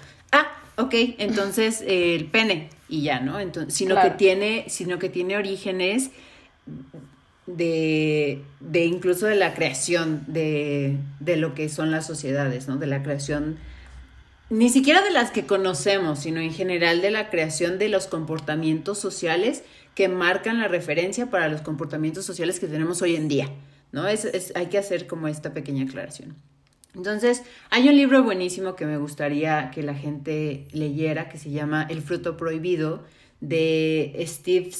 ok, 0.80 0.94
entonces 1.18 1.82
eh, 1.82 2.16
el 2.16 2.26
pene 2.26 2.70
y 2.88 3.04
ya, 3.04 3.20
¿no? 3.20 3.40
Entonces, 3.40 3.74
sino 3.74 4.02
que 4.02 4.12
tiene, 4.12 4.66
sino 4.70 4.98
que 4.98 5.10
tiene 5.10 5.38
orígenes 5.38 6.10
de, 7.46 8.42
de 8.60 8.86
incluso 8.86 9.26
de 9.26 9.36
la 9.36 9.54
creación 9.54 10.24
de, 10.28 10.98
de, 11.20 11.36
lo 11.36 11.54
que 11.54 11.70
son 11.70 11.92
las 11.92 12.08
sociedades, 12.08 12.68
¿no? 12.68 12.78
De 12.78 12.88
la 12.88 13.04
creación, 13.04 13.58
ni 14.50 14.70
siquiera 14.70 15.02
de 15.02 15.12
las 15.12 15.32
que 15.32 15.46
conocemos, 15.46 16.20
sino 16.20 16.40
en 16.40 16.54
general 16.54 17.02
de 17.02 17.12
la 17.12 17.30
creación 17.30 17.78
de 17.78 17.90
los 17.90 18.08
comportamientos 18.08 19.00
sociales 19.00 19.64
que 19.96 20.08
marcan 20.08 20.60
la 20.60 20.68
referencia 20.68 21.30
para 21.30 21.50
los 21.50 21.62
comportamientos 21.62 22.26
sociales 22.26 22.60
que 22.60 22.68
tenemos 22.68 23.02
hoy 23.02 23.16
en 23.16 23.28
día, 23.28 23.50
¿no? 23.92 24.08
Es, 24.08 24.26
es, 24.26 24.54
hay 24.56 24.68
que 24.68 24.78
hacer 24.78 25.08
como 25.08 25.28
esta 25.28 25.54
pequeña 25.54 25.84
aclaración. 25.84 26.36
Entonces, 26.96 27.44
hay 27.70 27.88
un 27.88 27.96
libro 27.96 28.24
buenísimo 28.24 28.76
que 28.76 28.86
me 28.86 28.98
gustaría 28.98 29.70
que 29.72 29.84
la 29.84 29.94
gente 29.94 30.68
leyera 30.72 31.30
que 31.30 31.38
se 31.38 31.52
llama 31.52 31.86
El 31.90 32.02
fruto 32.02 32.36
prohibido 32.36 33.04
de 33.42 34.24
Steve, 34.28 34.72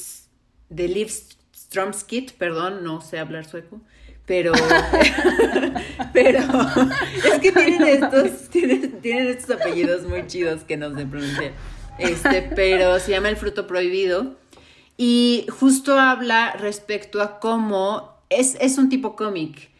de 0.68 0.88
Liv 0.88 1.08
Stromskit, 1.54 2.32
perdón, 2.32 2.82
no 2.82 3.00
sé 3.00 3.18
hablar 3.20 3.44
sueco, 3.44 3.80
pero, 4.26 4.52
pero 6.12 6.40
es 6.40 7.38
que 7.40 7.52
tienen 7.52 7.82
estos, 7.84 8.48
tienen, 8.50 9.00
estos 9.02 9.56
apellidos 9.56 10.02
muy 10.02 10.26
chidos 10.26 10.62
que 10.64 10.76
no 10.76 10.94
sé 10.94 11.06
pronunciar. 11.06 11.52
Este, 11.98 12.42
pero 12.42 12.98
se 12.98 13.12
llama 13.12 13.28
El 13.28 13.36
fruto 13.36 13.66
prohibido 13.66 14.36
y 14.96 15.46
justo 15.48 15.98
habla 15.98 16.52
respecto 16.52 17.22
a 17.22 17.38
cómo 17.38 18.16
es, 18.30 18.56
es 18.60 18.78
un 18.78 18.88
tipo 18.88 19.16
cómic 19.16 19.70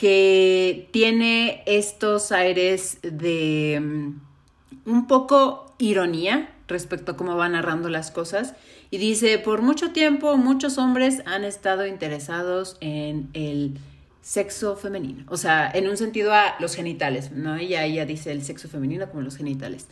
que 0.00 0.88
tiene 0.92 1.62
estos 1.66 2.32
aires 2.32 3.00
de 3.02 3.78
mm, 3.82 4.90
un 4.90 5.06
poco 5.06 5.74
ironía 5.76 6.54
respecto 6.68 7.12
a 7.12 7.16
cómo 7.18 7.36
va 7.36 7.50
narrando 7.50 7.90
las 7.90 8.10
cosas. 8.10 8.54
Y 8.90 8.96
dice, 8.96 9.38
por 9.38 9.60
mucho 9.60 9.92
tiempo 9.92 10.38
muchos 10.38 10.78
hombres 10.78 11.20
han 11.26 11.44
estado 11.44 11.86
interesados 11.86 12.78
en 12.80 13.28
el 13.34 13.76
sexo 14.22 14.74
femenino, 14.74 15.26
o 15.28 15.36
sea, 15.36 15.70
en 15.70 15.86
un 15.86 15.98
sentido 15.98 16.32
a 16.32 16.54
los 16.60 16.76
genitales, 16.76 17.30
¿no? 17.32 17.56
Ella, 17.56 17.84
ella 17.84 18.06
dice 18.06 18.32
el 18.32 18.42
sexo 18.42 18.70
femenino 18.70 19.06
como 19.10 19.20
los 19.20 19.36
genitales. 19.36 19.86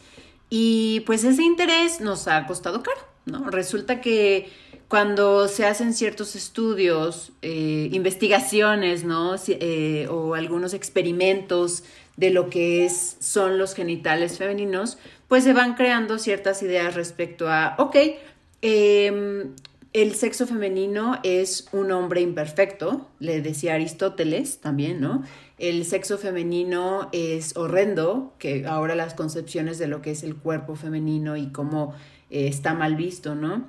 Y 0.49 1.01
pues 1.01 1.23
ese 1.23 1.43
interés 1.43 2.01
nos 2.01 2.29
ha 2.29 2.47
costado 2.47 2.83
caro, 2.83 3.01
¿no? 3.27 3.51
Resulta 3.51 4.01
que 4.01 4.49
cuando 4.89 5.49
se 5.49 5.67
hacen 5.67 5.93
ciertos 5.93 6.35
estudios, 6.35 7.33
eh, 7.43 7.91
investigaciones, 7.93 9.05
¿no? 9.05 9.37
Eh, 9.47 10.09
o 10.11 10.35
algunos 10.35 10.73
experimentos 10.73 11.85
de 12.17 12.31
lo 12.31 12.49
que 12.49 12.91
son 12.91 13.59
los 13.59 13.75
genitales 13.75 14.39
femeninos, 14.39 14.99
pues 15.29 15.45
se 15.45 15.53
van 15.53 15.75
creando 15.75 16.19
ciertas 16.19 16.63
ideas 16.63 16.95
respecto 16.95 17.49
a, 17.49 17.77
ok, 17.79 17.97
em, 18.63 19.55
el 19.93 20.15
sexo 20.15 20.47
femenino 20.47 21.19
es 21.23 21.69
un 21.73 21.93
hombre 21.93 22.21
imperfecto, 22.23 23.09
le 23.21 23.41
decía 23.41 23.75
Aristóteles 23.75 24.59
también, 24.59 25.01
¿no? 25.01 25.23
El 25.59 25.85
sexo 25.85 26.19
femenino 26.19 27.09
es 27.13 27.57
horrendo, 27.57 28.35
que 28.39 28.67
ahora 28.67 28.95
las 28.95 29.15
concepciones 29.15 29.79
de 29.79 29.87
lo 29.87 30.03
que 30.03 30.13
es 30.13 30.23
el 30.23 30.37
cuerpo 30.37 30.77
femenino 30.77 31.37
y 31.37 31.49
cómo 31.49 31.95
eh, 32.31 32.49
está 32.49 32.75
mal 32.75 32.97
visto, 32.97 33.35
¿no? 33.35 33.67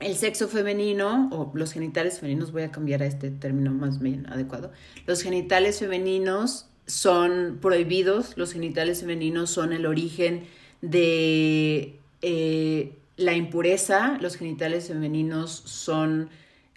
El 0.00 0.16
sexo 0.16 0.48
femenino, 0.48 1.28
o 1.30 1.52
los 1.54 1.72
genitales 1.72 2.20
femeninos, 2.20 2.52
voy 2.52 2.62
a 2.62 2.70
cambiar 2.70 3.02
a 3.02 3.06
este 3.06 3.30
término 3.30 3.70
más 3.70 4.00
bien 4.00 4.26
adecuado, 4.30 4.72
los 5.06 5.22
genitales 5.22 5.78
femeninos 5.78 6.66
son 6.86 7.58
prohibidos, 7.60 8.36
los 8.36 8.52
genitales 8.54 9.00
femeninos 9.00 9.50
son 9.50 9.74
el 9.74 9.84
origen 9.84 10.44
de 10.80 11.98
eh, 12.22 12.96
la 13.16 13.34
impureza, 13.34 14.16
los 14.22 14.36
genitales 14.36 14.88
femeninos 14.88 15.50
son 15.66 16.30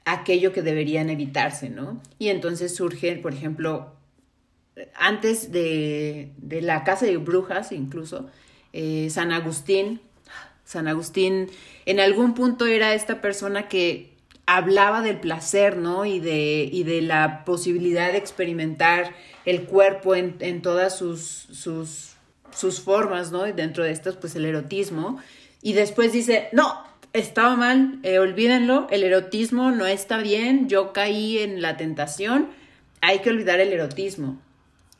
aquello 0.03 0.51
que 0.51 0.61
deberían 0.61 1.09
evitarse, 1.09 1.69
¿no? 1.69 2.01
Y 2.19 2.27
entonces 2.27 2.75
surge, 2.75 3.15
por 3.15 3.33
ejemplo, 3.33 3.93
antes 4.95 5.51
de, 5.53 6.33
la 6.61 6.83
casa 6.83 7.05
de 7.05 7.15
brujas, 7.17 7.71
incluso, 7.71 8.27
eh, 8.73 9.07
San 9.09 9.31
Agustín, 9.31 10.01
San 10.73 10.87
Agustín 10.87 11.49
en 11.85 11.99
algún 11.99 12.33
punto 12.33 12.65
era 12.65 12.93
esta 12.93 13.21
persona 13.21 13.67
que 13.67 14.13
hablaba 14.45 15.01
del 15.01 15.19
placer, 15.19 15.77
¿no? 15.77 16.05
Y 16.05 16.19
de, 16.19 16.69
y 16.71 16.83
de 16.83 17.01
la 17.01 17.45
posibilidad 17.45 18.11
de 18.11 18.17
experimentar 18.17 19.13
el 19.45 19.63
cuerpo 19.63 20.15
en, 20.15 20.35
en 20.39 20.61
todas 20.61 20.97
sus, 20.97 21.21
sus, 21.21 22.15
sus 22.53 22.81
formas, 22.81 23.31
¿no? 23.31 23.47
Y 23.47 23.53
dentro 23.53 23.83
de 23.83 23.91
estas, 23.91 24.17
pues 24.17 24.35
el 24.35 24.45
erotismo 24.45 25.19
y 25.63 25.73
después 25.73 26.11
dice, 26.11 26.49
no, 26.51 26.83
estaba 27.13 27.55
mal, 27.55 27.99
eh, 28.03 28.19
olvídenlo, 28.19 28.87
el 28.91 29.03
erotismo 29.03 29.71
no 29.71 29.87
está 29.87 30.17
bien, 30.17 30.67
yo 30.67 30.91
caí 30.91 31.39
en 31.39 31.61
la 31.61 31.77
tentación, 31.77 32.49
hay 32.99 33.19
que 33.19 33.29
olvidar 33.29 33.61
el 33.61 33.71
erotismo. 33.71 34.37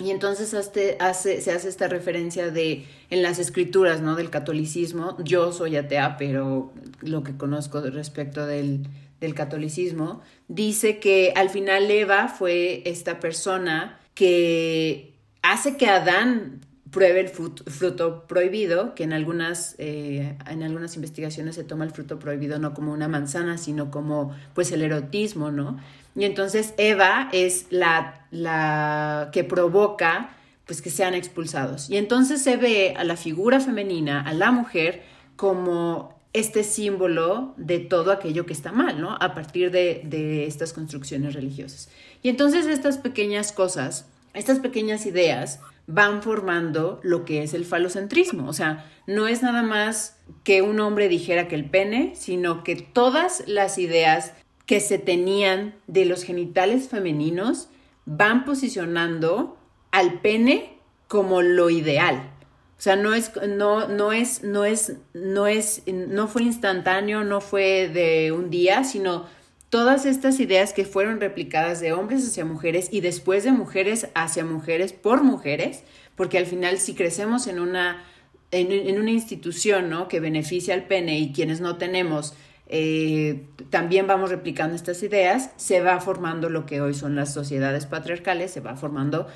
Y 0.03 0.11
entonces 0.11 0.53
hace, 0.53 0.97
se 1.41 1.51
hace 1.51 1.69
esta 1.69 1.87
referencia 1.87 2.51
de 2.51 2.85
en 3.09 3.21
las 3.21 3.39
escrituras, 3.39 4.01
¿no? 4.01 4.15
Del 4.15 4.29
catolicismo. 4.29 5.15
Yo 5.23 5.53
soy 5.53 5.77
atea, 5.77 6.17
pero 6.17 6.73
lo 6.99 7.23
que 7.23 7.37
conozco 7.37 7.79
respecto 7.79 8.45
del, 8.45 8.85
del 9.21 9.33
catolicismo, 9.33 10.21
dice 10.49 10.99
que 10.99 11.31
al 11.37 11.49
final 11.49 11.89
Eva 11.89 12.27
fue 12.27 12.83
esta 12.85 13.21
persona 13.21 13.97
que 14.13 15.13
hace 15.41 15.77
que 15.77 15.87
Adán 15.87 16.59
pruebe 16.91 17.21
el 17.21 17.29
fruto, 17.29 18.27
prohibido, 18.27 18.93
que 18.95 19.03
en 19.03 19.13
algunas, 19.13 19.75
eh, 19.79 20.37
en 20.47 20.61
algunas 20.61 20.95
investigaciones 20.95 21.55
se 21.55 21.63
toma 21.63 21.85
el 21.85 21.91
fruto 21.91 22.19
prohibido 22.19 22.59
no 22.59 22.73
como 22.73 22.91
una 22.93 23.07
manzana, 23.07 23.57
sino 23.57 23.89
como 23.89 24.35
pues 24.53 24.71
el 24.71 24.83
erotismo, 24.83 25.49
¿no? 25.51 25.79
Y 26.15 26.25
entonces 26.25 26.73
Eva 26.77 27.29
es 27.31 27.67
la, 27.69 28.27
la 28.31 29.29
que 29.31 29.43
provoca 29.43 30.29
pues 30.65 30.81
que 30.81 30.89
sean 30.89 31.13
expulsados. 31.13 31.89
Y 31.89 31.97
entonces 31.97 32.41
se 32.41 32.57
ve 32.57 32.93
a 32.97 33.03
la 33.03 33.17
figura 33.17 33.59
femenina, 33.59 34.21
a 34.21 34.33
la 34.33 34.51
mujer, 34.51 35.03
como 35.35 36.17
este 36.31 36.63
símbolo 36.63 37.53
de 37.57 37.79
todo 37.79 38.11
aquello 38.11 38.45
que 38.45 38.53
está 38.53 38.71
mal, 38.71 38.99
¿no? 38.99 39.15
A 39.19 39.33
partir 39.33 39.71
de, 39.71 40.01
de 40.05 40.45
estas 40.45 40.73
construcciones 40.73 41.33
religiosas. 41.33 41.89
Y 42.21 42.29
entonces 42.29 42.65
estas 42.65 42.97
pequeñas 42.97 43.51
cosas, 43.51 44.07
estas 44.33 44.59
pequeñas 44.59 45.05
ideas, 45.05 45.59
van 45.85 46.23
formando 46.23 46.99
lo 47.03 47.25
que 47.25 47.43
es 47.43 47.53
el 47.53 47.65
falocentrismo. 47.65 48.47
O 48.47 48.53
sea, 48.53 48.89
no 49.05 49.27
es 49.27 49.43
nada 49.43 49.63
más 49.63 50.17
que 50.43 50.61
un 50.61 50.79
hombre 50.79 51.09
dijera 51.09 51.47
que 51.47 51.55
el 51.55 51.69
pene, 51.69 52.13
sino 52.15 52.63
que 52.63 52.75
todas 52.77 53.43
las 53.47 53.77
ideas 53.77 54.33
que 54.65 54.79
se 54.79 54.97
tenían 54.97 55.75
de 55.87 56.05
los 56.05 56.23
genitales 56.23 56.87
femeninos 56.87 57.69
van 58.05 58.45
posicionando 58.45 59.57
al 59.91 60.21
pene 60.21 60.77
como 61.07 61.41
lo 61.41 61.69
ideal. 61.69 62.29
O 62.77 62.81
sea, 62.83 62.95
no 62.95 63.13
es, 63.13 63.31
no, 63.47 63.87
no 63.87 64.11
es, 64.11 64.43
no 64.43 64.65
es, 64.65 64.97
no 65.13 65.47
es, 65.47 65.83
no 65.85 66.27
fue 66.27 66.43
instantáneo, 66.43 67.23
no 67.23 67.39
fue 67.39 67.87
de 67.87 68.31
un 68.31 68.49
día, 68.49 68.83
sino 68.83 69.25
todas 69.69 70.05
estas 70.05 70.39
ideas 70.39 70.73
que 70.73 70.85
fueron 70.85 71.19
replicadas 71.19 71.79
de 71.79 71.93
hombres 71.93 72.27
hacia 72.27 72.45
mujeres 72.45 72.89
y 72.91 73.01
después 73.01 73.43
de 73.43 73.51
mujeres 73.51 74.07
hacia 74.13 74.43
mujeres 74.43 74.93
por 74.93 75.23
mujeres, 75.23 75.83
porque 76.15 76.37
al 76.37 76.45
final 76.45 76.77
si 76.77 76.93
crecemos 76.93 77.47
en 77.47 77.59
una, 77.59 78.03
en, 78.51 78.99
una 78.99 79.11
institución 79.11 79.89
¿no? 79.89 80.07
que 80.07 80.19
beneficia 80.19 80.73
al 80.73 80.85
pene 80.85 81.17
y 81.19 81.31
quienes 81.31 81.59
no 81.59 81.77
tenemos, 81.77 82.35
eh, 82.67 83.45
también 83.69 84.07
vamos 84.07 84.29
replicando 84.29 84.75
estas 84.75 85.03
ideas, 85.03 85.51
se 85.57 85.81
va 85.81 85.99
formando 85.99 86.49
lo 86.49 86.65
que 86.65 86.81
hoy 86.81 86.93
son 86.93 87.15
las 87.15 87.33
sociedades 87.33 87.85
patriarcales, 87.85 88.51
se 88.51 88.61
va 88.61 88.75
formando 88.75 89.27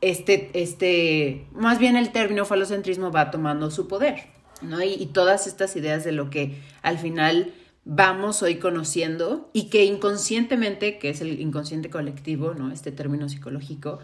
este, 0.00 0.50
este, 0.54 1.46
más 1.52 1.78
bien 1.78 1.96
el 1.96 2.10
término 2.12 2.44
falocentrismo 2.44 3.10
va 3.10 3.30
tomando 3.30 3.70
su 3.70 3.88
poder, 3.88 4.26
¿no? 4.62 4.82
y 4.82 5.06
todas 5.06 5.46
estas 5.46 5.76
ideas 5.76 6.04
de 6.04 6.12
lo 6.12 6.30
que 6.30 6.60
al 6.82 6.98
final 6.98 7.52
vamos 7.90 8.42
hoy 8.42 8.56
conociendo 8.56 9.48
y 9.54 9.70
que 9.70 9.84
inconscientemente, 9.84 10.98
que 10.98 11.08
es 11.08 11.22
el 11.22 11.40
inconsciente 11.40 11.88
colectivo, 11.88 12.52
¿no? 12.52 12.70
Este 12.70 12.92
término 12.92 13.30
psicológico, 13.30 13.98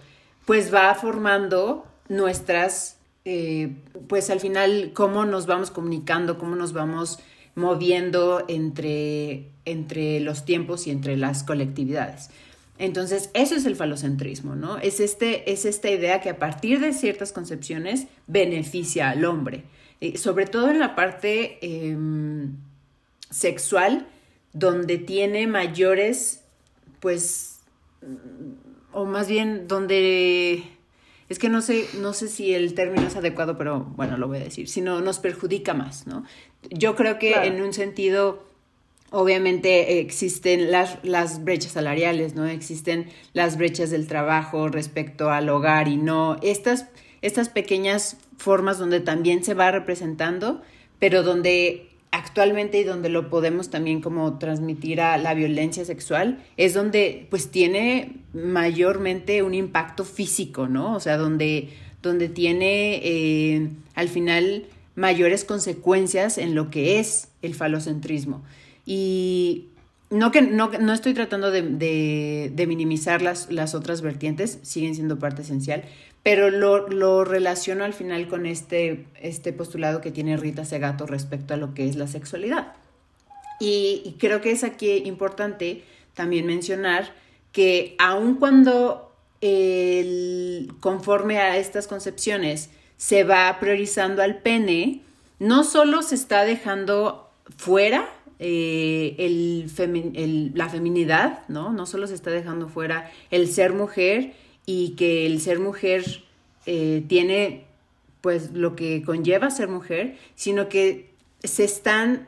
pues 0.47 0.73
va 0.73 0.95
formando 0.95 1.85
nuestras, 2.09 2.97
eh, 3.27 3.77
pues 4.09 4.31
al 4.31 4.41
final, 4.41 4.93
cómo 4.95 5.27
nos 5.27 5.45
vamos 5.47 5.71
comunicando, 5.71 6.39
cómo 6.39 6.57
nos 6.57 6.73
vamos 6.73 7.19
moviendo 7.55 8.45
entre, 8.49 9.51
entre 9.65 10.21
los 10.21 10.45
tiempos 10.45 10.87
y 10.87 10.91
entre 10.91 11.17
las 11.17 11.43
colectividades. 11.43 12.31
Entonces, 12.79 13.31
eso 13.35 13.55
es 13.55 13.67
el 13.67 13.77
falocentrismo, 13.77 14.57
¿no? 14.57 14.79
Es, 14.79 14.99
este, 14.99 15.53
es 15.53 15.65
esta 15.65 15.91
idea 15.91 16.21
que 16.21 16.31
a 16.31 16.39
partir 16.39 16.81
de 16.81 16.93
ciertas 16.93 17.33
concepciones 17.33 18.09
beneficia 18.27 19.11
al 19.11 19.25
hombre, 19.25 19.65
eh, 20.01 20.19
sobre 20.19 20.47
todo 20.47 20.71
en 20.71 20.81
la 20.81 20.97
parte 20.97 21.59
em, 21.63 22.57
sexual 23.31 24.09
donde 24.53 24.99
tiene 24.99 25.47
mayores, 25.47 26.43
pues, 27.01 27.61
o 28.93 29.05
más 29.05 29.29
bien 29.29 29.69
donde, 29.69 30.65
es 31.35 31.41
que 31.41 31.49
no 31.49 31.63
sé, 31.63 31.89
no 31.99 32.13
sé 32.13 32.29
si 32.29 32.55
el 32.55 32.75
término 32.75 33.09
es 33.09 33.17
adecuado, 33.17 33.59
pero 33.59 33.93
bueno, 33.97 34.17
lo 34.17 34.29
voy 34.29 34.39
a 34.39 34.45
decir, 34.45 34.69
sino 34.69 35.01
nos 35.01 35.19
perjudica 35.19 35.75
más, 35.75 36.07
¿no? 36.07 36.25
Yo 36.71 36.95
creo 36.95 37.19
que 37.19 37.33
en 37.33 37.61
un 37.61 37.73
sentido, 37.73 38.45
obviamente 39.11 39.99
existen 39.99 40.71
las, 40.71 40.99
las 41.03 41.43
brechas 41.43 41.73
salariales, 41.73 42.37
¿no? 42.37 42.47
Existen 42.47 43.09
las 43.33 43.59
brechas 43.59 43.91
del 43.91 44.07
trabajo 44.07 44.69
respecto 44.69 45.31
al 45.31 45.49
hogar 45.49 45.89
y 45.89 45.97
no, 45.97 46.37
estas, 46.41 46.87
estas 47.21 47.49
pequeñas 47.49 48.17
formas 48.39 48.79
donde 48.79 49.01
también 49.01 49.43
se 49.43 49.55
va 49.55 49.73
representando, 49.73 50.63
pero 51.01 51.25
donde 51.25 51.89
actualmente 52.15 52.79
y 52.79 52.85
donde 52.85 53.09
lo 53.09 53.29
podemos 53.29 53.71
también 53.71 54.01
como 54.01 54.39
transmitir 54.39 55.01
a 55.01 55.19
la 55.19 55.35
violencia 55.35 55.85
sexual 55.85 56.39
es 56.57 56.73
donde 56.73 57.27
pues 57.29 57.51
tiene 57.51 58.19
mayormente 58.33 59.43
un 59.43 59.53
impacto 59.53 60.05
físico, 60.05 60.69
¿no? 60.69 60.95
O 60.95 61.01
sea, 61.01 61.17
donde, 61.17 61.71
donde 62.03 62.29
tiene 62.29 63.01
eh, 63.03 63.69
al 63.97 64.09
final 64.09 64.67
mayores 64.95 65.45
consecuencias 65.45 66.39
en 66.39 66.55
lo 66.55 66.71
que 66.71 67.01
es 67.01 67.29
el 67.43 67.57
falocentrismo. 67.57 68.45
Y 68.87 69.67
no 70.11 70.31
que 70.31 70.43
no, 70.43 70.71
no 70.71 70.93
estoy 70.93 71.15
tratando 71.15 71.51
de, 71.51 71.63
de, 71.63 72.67
minimizar 72.69 73.23
las, 73.23 73.51
las 73.51 73.75
otras 73.75 74.03
vertientes, 74.03 74.61
siguen 74.63 74.95
siendo 74.95 75.19
parte 75.19 75.43
esencial, 75.43 75.83
pero 76.25 76.51
lo, 76.51 77.25
relaciono 77.25 77.85
al 77.85 77.93
final 77.93 78.27
con 78.29 78.47
este, 78.47 79.07
este 79.21 79.53
postulado 79.53 80.01
que 80.01 80.11
tiene 80.11 80.39
Rita 80.39 80.65
Segato 80.65 81.07
respecto 81.07 81.53
a 81.53 81.59
lo 81.59 81.75
que 81.75 81.87
es 81.87 81.97
la 81.97 82.07
sexualidad. 82.07 82.73
Y, 83.61 84.17
creo 84.19 84.41
que 84.41 84.51
es 84.51 84.65
aquí 84.65 84.91
importante 85.05 85.85
también 86.15 86.47
mencionar 86.47 87.13
que 87.53 87.95
aun 87.99 88.37
cuando 88.37 89.13
conforme 90.81 91.39
a 91.39 91.59
estas 91.59 91.87
concepciones 91.87 92.71
se 92.97 93.25
va 93.25 93.55
priorizando 93.61 94.23
al 94.23 94.39
pene, 94.39 95.03
no 95.39 95.65
solo 95.65 96.01
se 96.01 96.15
está 96.15 96.45
dejando 96.45 97.29
fuera 97.59 98.09
eh, 98.39 99.67
la 100.55 100.71
feminidad, 100.71 101.41
¿no? 101.49 101.75
No 101.75 101.85
solo 101.85 102.07
se 102.07 102.15
está 102.15 102.31
dejando 102.31 102.69
fuera 102.69 103.11
el 103.31 103.49
ser 103.49 103.75
mujer 103.75 104.33
y 104.67 104.91
que 104.91 105.27
el 105.27 105.41
ser 105.41 105.59
mujer 105.59 106.23
eh, 106.67 107.05
tiene 107.09 107.65
pues 108.21 108.53
lo 108.53 108.75
que 108.75 109.03
conlleva 109.03 109.51
ser 109.51 109.69
mujer, 109.69 110.17
sino 110.35 110.69
que 110.69 111.11
se 111.43 111.65
están 111.65 112.27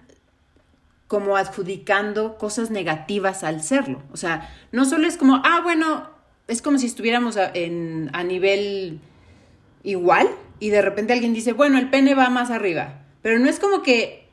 como 1.08 1.36
adjudicando 1.36 2.36
cosas 2.36 2.70
negativas 2.70 3.44
al 3.44 3.62
serlo. 3.62 4.02
O 4.12 4.16
sea, 4.16 4.54
no 4.72 4.84
solo 4.84 5.06
es 5.06 5.16
como, 5.16 5.40
ah, 5.44 5.60
bueno, 5.62 6.10
es 6.48 6.62
como 6.62 6.78
si 6.78 6.86
estuviéramos 6.86 7.36
a, 7.36 7.50
en, 7.54 8.10
a 8.12 8.24
nivel 8.24 9.00
igual 9.82 10.28
y 10.60 10.70
de 10.70 10.82
repente 10.82 11.12
alguien 11.12 11.32
dice, 11.32 11.52
bueno, 11.52 11.78
el 11.78 11.90
pene 11.90 12.14
va 12.14 12.28
más 12.28 12.50
arriba, 12.50 13.02
pero 13.22 13.38
no 13.38 13.48
es 13.48 13.58
como 13.58 13.82
que 13.82 14.26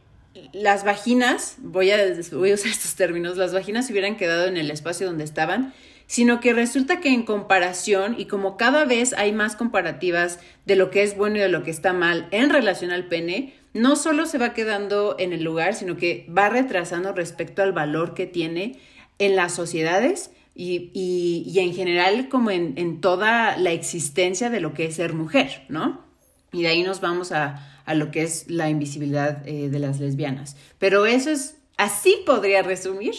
las 0.51 0.83
vaginas, 0.83 1.55
voy 1.59 1.91
a, 1.91 1.97
voy 2.31 2.51
a 2.51 2.55
usar 2.55 2.71
estos 2.71 2.95
términos, 2.95 3.37
las 3.37 3.53
vaginas 3.53 3.85
se 3.85 3.93
hubieran 3.93 4.17
quedado 4.17 4.47
en 4.47 4.57
el 4.57 4.71
espacio 4.71 5.07
donde 5.07 5.23
estaban, 5.23 5.73
sino 6.13 6.39
que 6.41 6.53
resulta 6.53 6.99
que 6.99 7.09
en 7.09 7.23
comparación, 7.23 8.13
y 8.19 8.25
como 8.25 8.55
cada 8.55 8.85
vez 8.85 9.13
hay 9.13 9.31
más 9.31 9.55
comparativas 9.55 10.37
de 10.63 10.75
lo 10.75 10.91
que 10.91 11.01
es 11.01 11.17
bueno 11.17 11.37
y 11.37 11.39
de 11.39 11.49
lo 11.49 11.63
que 11.63 11.71
está 11.71 11.91
mal 11.91 12.27
en 12.29 12.51
relación 12.51 12.91
al 12.91 13.07
pene, 13.07 13.55
no 13.73 13.95
solo 13.95 14.27
se 14.27 14.37
va 14.37 14.53
quedando 14.53 15.15
en 15.17 15.33
el 15.33 15.43
lugar, 15.43 15.73
sino 15.73 15.97
que 15.97 16.27
va 16.29 16.49
retrasando 16.49 17.13
respecto 17.13 17.63
al 17.63 17.71
valor 17.71 18.13
que 18.13 18.27
tiene 18.27 18.77
en 19.17 19.35
las 19.35 19.55
sociedades 19.55 20.29
y, 20.53 20.91
y, 20.93 21.57
en 21.57 21.73
general 21.73 22.29
como 22.29 22.51
en, 22.51 22.75
en, 22.77 23.01
toda 23.01 23.57
la 23.57 23.71
existencia 23.71 24.51
de 24.51 24.59
lo 24.59 24.75
que 24.75 24.85
es 24.85 24.97
ser 24.97 25.13
mujer, 25.13 25.65
¿no? 25.67 26.05
Y 26.51 26.61
de 26.61 26.67
ahí 26.67 26.83
nos 26.83 27.01
vamos 27.01 27.31
a, 27.31 27.81
a 27.85 27.95
lo 27.95 28.11
que 28.11 28.21
es 28.21 28.47
la 28.51 28.69
invisibilidad 28.69 29.41
eh, 29.47 29.67
de 29.67 29.79
las 29.79 29.99
lesbianas. 29.99 30.57
Pero 30.77 31.07
eso 31.07 31.31
es, 31.31 31.57
así 31.77 32.17
podría 32.23 32.61
resumir 32.61 33.15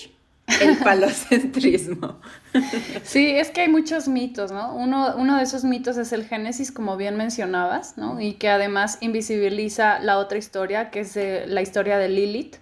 el 0.60 0.76
palocentrismo. 0.78 2.20
Sí, 3.02 3.30
es 3.30 3.50
que 3.50 3.62
hay 3.62 3.68
muchos 3.68 4.08
mitos, 4.08 4.52
¿no? 4.52 4.74
Uno, 4.74 5.14
uno 5.16 5.36
de 5.36 5.42
esos 5.42 5.64
mitos 5.64 5.96
es 5.96 6.12
el 6.12 6.24
Génesis, 6.26 6.70
como 6.70 6.96
bien 6.96 7.16
mencionabas, 7.16 7.96
¿no? 7.96 8.20
Y 8.20 8.34
que 8.34 8.48
además 8.48 8.98
invisibiliza 9.00 9.98
la 10.00 10.18
otra 10.18 10.38
historia, 10.38 10.90
que 10.90 11.00
es 11.00 11.16
la 11.16 11.62
historia 11.62 11.98
de 11.98 12.08
Lilith. 12.08 12.56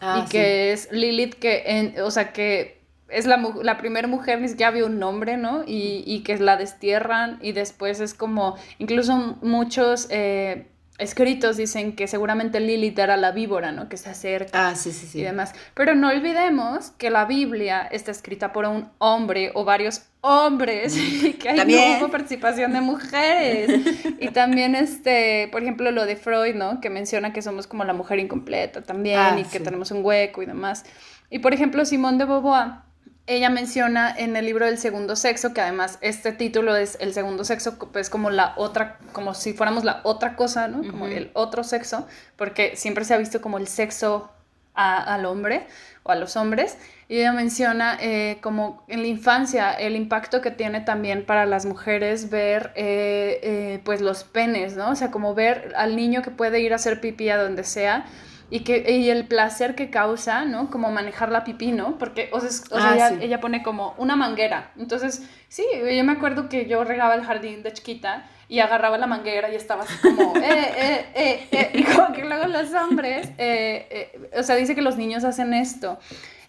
Ah, 0.00 0.24
y 0.24 0.28
que 0.30 0.72
es 0.72 0.90
Lilith 0.92 1.34
que, 1.34 1.62
en, 1.66 2.00
o 2.00 2.10
sea, 2.10 2.32
que 2.32 2.82
es 3.08 3.26
la, 3.26 3.36
la 3.62 3.76
primera 3.78 4.08
mujer, 4.08 4.40
ni 4.40 4.48
siquiera 4.48 4.68
había 4.68 4.86
un 4.86 4.98
nombre, 4.98 5.36
¿no? 5.36 5.62
Y, 5.66 6.04
y, 6.06 6.22
que 6.22 6.38
la 6.38 6.56
destierran 6.56 7.38
y 7.42 7.52
después 7.52 8.00
es 8.00 8.14
como, 8.14 8.56
incluso 8.78 9.36
muchos... 9.42 10.06
Eh, 10.10 10.68
escritos 10.98 11.56
dicen 11.56 11.96
que 11.96 12.06
seguramente 12.06 12.60
Lilith 12.60 12.98
era 12.98 13.16
la 13.16 13.32
víbora, 13.32 13.72
¿no? 13.72 13.88
Que 13.88 13.96
se 13.96 14.10
acerca 14.10 14.68
ah, 14.68 14.74
sí, 14.76 14.92
sí, 14.92 15.06
sí. 15.06 15.20
y 15.20 15.22
demás. 15.22 15.52
Pero 15.74 15.94
no 15.94 16.08
olvidemos 16.08 16.90
que 16.92 17.10
la 17.10 17.24
Biblia 17.24 17.82
está 17.82 18.12
escrita 18.12 18.52
por 18.52 18.64
un 18.66 18.88
hombre 18.98 19.50
o 19.54 19.64
varios 19.64 20.02
hombres 20.20 20.96
y 20.96 21.32
que 21.38 21.50
hay 21.50 22.00
no 22.00 22.10
participación 22.10 22.72
de 22.72 22.80
mujeres. 22.80 23.80
y 24.20 24.28
también, 24.28 24.74
este, 24.76 25.48
por 25.50 25.62
ejemplo, 25.62 25.90
lo 25.90 26.06
de 26.06 26.16
Freud, 26.16 26.54
¿no? 26.54 26.80
Que 26.80 26.90
menciona 26.90 27.32
que 27.32 27.42
somos 27.42 27.66
como 27.66 27.84
la 27.84 27.92
mujer 27.92 28.20
incompleta 28.20 28.82
también 28.82 29.18
ah, 29.18 29.36
y 29.38 29.44
que 29.44 29.58
tenemos 29.58 29.90
un 29.90 30.04
hueco 30.04 30.42
y 30.42 30.46
demás. 30.46 30.84
Y, 31.28 31.40
por 31.40 31.52
ejemplo, 31.52 31.84
Simón 31.84 32.18
de 32.18 32.24
Beauvoir 32.24 32.83
ella 33.26 33.48
menciona 33.48 34.14
en 34.14 34.36
el 34.36 34.44
libro 34.44 34.66
del 34.66 34.78
segundo 34.78 35.16
sexo, 35.16 35.54
que 35.54 35.62
además 35.62 35.98
este 36.02 36.32
título 36.32 36.76
es 36.76 36.98
el 37.00 37.14
segundo 37.14 37.44
sexo, 37.44 37.78
pues 37.78 38.10
como 38.10 38.30
la 38.30 38.52
otra, 38.56 38.98
como 39.12 39.32
si 39.32 39.54
fuéramos 39.54 39.84
la 39.84 40.00
otra 40.04 40.36
cosa, 40.36 40.68
¿no? 40.68 40.88
Como 40.90 41.06
el 41.06 41.30
otro 41.32 41.64
sexo, 41.64 42.06
porque 42.36 42.76
siempre 42.76 43.04
se 43.04 43.14
ha 43.14 43.18
visto 43.18 43.40
como 43.40 43.56
el 43.56 43.66
sexo 43.66 44.30
al 44.74 45.24
hombre 45.24 45.66
o 46.02 46.10
a 46.10 46.16
los 46.16 46.36
hombres. 46.36 46.76
Y 47.08 47.18
ella 47.18 47.32
menciona 47.32 47.96
eh, 48.00 48.38
como 48.40 48.84
en 48.88 49.02
la 49.02 49.06
infancia 49.06 49.72
el 49.72 49.94
impacto 49.94 50.40
que 50.40 50.50
tiene 50.50 50.80
también 50.80 51.24
para 51.24 51.46
las 51.46 51.64
mujeres 51.64 52.30
ver 52.30 52.72
eh, 52.74 53.40
eh, 53.42 53.80
pues 53.84 54.00
los 54.00 54.24
penes, 54.24 54.76
¿no? 54.76 54.90
O 54.90 54.96
sea, 54.96 55.10
como 55.10 55.34
ver 55.34 55.72
al 55.76 55.96
niño 55.96 56.22
que 56.22 56.30
puede 56.30 56.60
ir 56.60 56.72
a 56.72 56.76
hacer 56.76 57.00
pipí 57.00 57.28
a 57.28 57.36
donde 57.36 57.64
sea 57.64 58.06
y, 58.54 58.60
que, 58.60 58.88
y 58.88 59.10
el 59.10 59.26
placer 59.26 59.74
que 59.74 59.90
causa, 59.90 60.44
¿no? 60.44 60.70
Como 60.70 60.88
manejar 60.92 61.32
la 61.32 61.42
pipí, 61.42 61.72
¿no? 61.72 61.98
Porque, 61.98 62.28
o 62.30 62.40
sea, 62.40 62.50
ah, 62.70 63.10
ella, 63.20 63.40
pone 63.40 63.64
como 63.64 63.96
una 63.98 64.14
manguera. 64.14 64.70
Entonces, 64.78 65.28
sí, 65.48 65.64
yo 65.72 66.04
me 66.04 66.12
acuerdo 66.12 66.48
que 66.48 66.66
yo 66.66 66.84
regaba 66.84 67.16
el 67.16 67.24
jardín 67.24 67.64
de 67.64 67.72
chiquita 67.72 68.26
y 68.48 68.60
agarraba 68.60 68.96
la 68.96 69.08
manguera 69.08 69.50
y 69.50 69.56
estaba 69.56 69.82
así 69.82 69.96
como, 70.00 70.36
eh, 70.36 70.72
eh, 70.76 71.06
eh, 71.16 71.48
eh, 71.50 71.70
y 71.74 71.82
como 71.82 72.12
que 72.12 72.24
luego 72.24 72.46
los 72.46 72.72
hombres, 72.74 73.26
eh, 73.38 73.88
eh, 73.90 74.30
o 74.38 74.44
sea, 74.44 74.54
dice 74.54 74.76
que 74.76 74.82
los 74.82 74.96
niños 74.96 75.24
hacen 75.24 75.52
esto. 75.52 75.98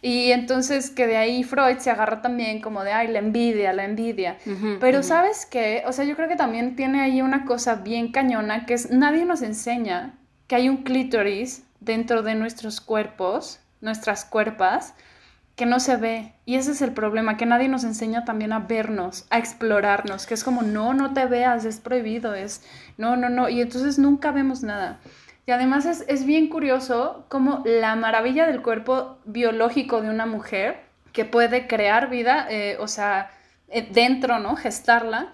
Y 0.03 0.31
entonces 0.31 0.91
que 0.91 1.07
de 1.07 1.17
ahí 1.17 1.43
Freud 1.43 1.79
se 1.79 1.89
agarra 1.89 2.21
también 2.21 2.61
como 2.61 2.83
de, 2.83 2.91
ay, 2.91 3.07
la 3.07 3.17
envidia, 3.17 3.73
la 3.73 3.83
envidia. 3.83 4.37
Pero 4.79 5.01
sabes 5.01 5.47
qué, 5.47 5.81
o 5.87 5.91
sea, 5.91 6.05
yo 6.05 6.15
creo 6.15 6.27
que 6.27 6.35
también 6.35 6.75
tiene 6.75 7.01
ahí 7.01 7.23
una 7.23 7.45
cosa 7.45 7.77
bien 7.77 8.11
cañona 8.11 8.67
que 8.67 8.75
es, 8.75 8.91
nadie 8.91 9.25
nos 9.25 9.41
enseña 9.41 10.13
que 10.45 10.57
hay 10.57 10.69
un 10.69 10.83
clítoris 10.83 11.64
dentro 11.85 12.23
de 12.23 12.35
nuestros 12.35 12.81
cuerpos, 12.81 13.59
nuestras 13.81 14.25
cuerpas, 14.25 14.95
que 15.55 15.65
no 15.65 15.79
se 15.79 15.95
ve. 15.95 16.33
Y 16.45 16.55
ese 16.55 16.71
es 16.71 16.81
el 16.81 16.91
problema, 16.91 17.37
que 17.37 17.45
nadie 17.45 17.69
nos 17.69 17.83
enseña 17.83 18.25
también 18.25 18.51
a 18.51 18.59
vernos, 18.59 19.25
a 19.29 19.37
explorarnos, 19.37 20.25
que 20.25 20.33
es 20.33 20.43
como, 20.43 20.61
no, 20.61 20.93
no 20.93 21.13
te 21.13 21.25
veas, 21.25 21.65
es 21.65 21.79
prohibido, 21.79 22.33
es, 22.33 22.63
no, 22.97 23.15
no, 23.15 23.29
no. 23.29 23.47
Y 23.47 23.61
entonces 23.61 23.97
nunca 23.97 24.31
vemos 24.31 24.63
nada. 24.63 24.99
Y 25.47 25.51
además 25.51 25.85
es, 25.85 26.25
bien 26.25 26.49
curioso 26.49 27.25
como 27.29 27.61
la 27.65 27.95
maravilla 27.95 28.47
del 28.47 28.61
cuerpo 28.61 29.19
biológico 29.25 30.01
de 30.01 30.09
una 30.09 30.25
mujer, 30.25 30.83
que 31.13 31.23
puede 31.23 31.67
crear 31.67 32.09
vida, 32.09 32.47
eh, 32.49 32.77
o 32.79 32.87
sea, 32.87 33.31
eh, 33.69 33.87
dentro, 33.89 34.39
¿no? 34.39 34.57
Gestarla, 34.57 35.33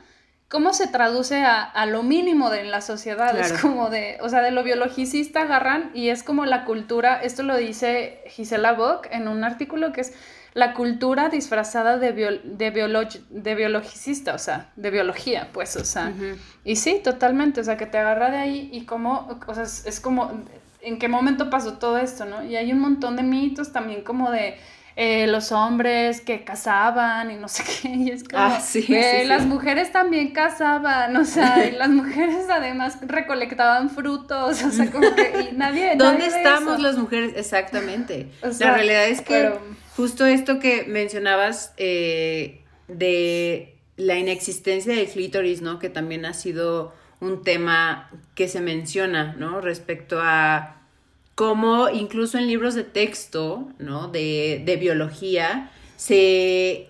¿Cómo 0.51 0.73
se 0.73 0.87
traduce 0.87 1.45
a, 1.45 1.85
lo 1.85 2.03
mínimo 2.03 2.49
de 2.49 2.59
en 2.59 2.71
la 2.71 2.81
sociedad? 2.81 3.39
Es 3.39 3.53
como 3.61 3.89
de, 3.89 4.17
o 4.19 4.27
sea, 4.27 4.41
de 4.41 4.51
lo 4.51 4.63
biologicista 4.63 5.43
agarran 5.43 5.91
y 5.93 6.09
es 6.09 6.23
como 6.23 6.45
la 6.45 6.65
cultura, 6.65 7.21
esto 7.23 7.41
lo 7.43 7.55
dice 7.55 8.21
Gisela 8.27 8.73
Bock 8.73 9.07
en 9.11 9.29
un 9.29 9.45
artículo 9.45 9.93
que 9.93 10.01
es 10.01 10.13
la 10.53 10.73
cultura 10.73 11.29
disfrazada 11.29 11.97
de, 11.97 12.11
de, 12.11 12.41
de 13.29 13.55
biologicista, 13.55 14.33
o 14.35 14.37
sea, 14.37 14.71
de 14.75 14.91
biología, 14.91 15.47
pues, 15.53 15.77
o 15.77 15.85
sea. 15.85 16.11
Y 16.65 16.75
sí, 16.75 16.99
totalmente, 17.01 17.61
o 17.61 17.63
sea, 17.63 17.77
que 17.77 17.85
te 17.85 17.97
agarra 17.97 18.29
de 18.29 18.37
ahí 18.37 18.69
y 18.73 18.83
como, 18.83 19.39
o 19.47 19.53
sea, 19.53 19.63
es 19.63 19.99
como, 20.01 20.33
¿en 20.81 20.99
qué 20.99 21.07
momento 21.07 21.49
pasó 21.49 21.77
todo 21.77 21.97
esto, 21.97 22.25
no? 22.25 22.43
Y 22.43 22.57
hay 22.57 22.73
un 22.73 22.79
montón 22.79 23.15
de 23.15 23.23
mitos 23.23 23.71
también 23.71 24.03
como 24.03 24.29
de 24.29 24.57
eh, 25.03 25.25
los 25.25 25.51
hombres 25.51 26.21
que 26.21 26.43
cazaban 26.43 27.31
y 27.31 27.35
no 27.35 27.47
sé 27.47 27.63
qué, 27.81 27.87
y 27.87 28.11
es 28.11 28.23
como, 28.23 28.43
ah, 28.43 28.61
las 29.25 29.47
mujeres 29.47 29.91
también 29.91 30.31
cazaban, 30.31 31.17
o 31.17 31.25
sea, 31.25 31.65
y 31.65 31.71
las 31.75 31.89
mujeres 31.89 32.45
además 32.51 32.99
recolectaban 33.01 33.89
frutos, 33.89 34.61
o 34.61 34.69
sea, 34.69 34.91
como 34.91 35.15
que 35.15 35.49
y 35.49 35.55
nadie... 35.55 35.95
¿Dónde 35.95 36.27
estamos 36.27 36.79
las 36.79 36.99
mujeres? 36.99 37.33
Exactamente. 37.35 38.27
la 38.59 38.75
realidad 38.75 39.07
es 39.07 39.21
que 39.21 39.51
justo 39.95 40.27
esto 40.27 40.59
que 40.59 40.83
mencionabas 40.83 41.73
eh, 41.77 42.61
de 42.87 43.79
la 43.97 44.19
inexistencia 44.19 44.93
del 44.93 45.07
clítoris, 45.07 45.63
¿no? 45.63 45.79
Que 45.79 45.89
también 45.89 46.27
ha 46.27 46.35
sido 46.35 46.93
un 47.19 47.43
tema 47.43 48.11
que 48.35 48.47
se 48.47 48.61
menciona, 48.61 49.33
¿no? 49.33 49.61
Respecto 49.61 50.19
a 50.21 50.80
como 51.41 51.89
incluso 51.89 52.37
en 52.37 52.45
libros 52.45 52.75
de 52.75 52.83
texto, 52.83 53.67
¿no? 53.79 54.09
De, 54.09 54.61
de 54.63 54.75
biología, 54.75 55.71
se 55.97 56.87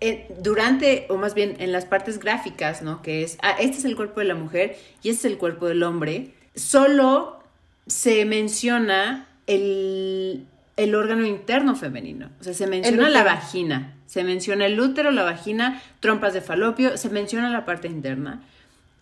eh, 0.00 0.26
durante, 0.40 1.06
o 1.08 1.16
más 1.18 1.34
bien 1.34 1.54
en 1.60 1.70
las 1.70 1.84
partes 1.84 2.18
gráficas, 2.18 2.82
¿no? 2.82 3.00
Que 3.00 3.22
es, 3.22 3.38
ah, 3.42 3.52
este 3.60 3.78
es 3.78 3.84
el 3.84 3.94
cuerpo 3.94 4.18
de 4.18 4.26
la 4.26 4.34
mujer 4.34 4.76
y 5.04 5.10
este 5.10 5.28
es 5.28 5.32
el 5.34 5.38
cuerpo 5.38 5.68
del 5.68 5.84
hombre, 5.84 6.32
solo 6.56 7.38
se 7.86 8.24
menciona 8.24 9.28
el, 9.46 10.46
el 10.76 10.94
órgano 10.96 11.24
interno 11.24 11.76
femenino. 11.76 12.30
O 12.40 12.42
sea, 12.42 12.54
se 12.54 12.66
menciona 12.66 13.08
la 13.08 13.22
vagina, 13.22 13.94
se 14.06 14.24
menciona 14.24 14.66
el 14.66 14.80
útero, 14.80 15.12
la 15.12 15.22
vagina, 15.22 15.80
trompas 16.00 16.34
de 16.34 16.40
falopio, 16.40 16.96
se 16.96 17.08
menciona 17.08 17.50
la 17.50 17.64
parte 17.64 17.86
interna 17.86 18.42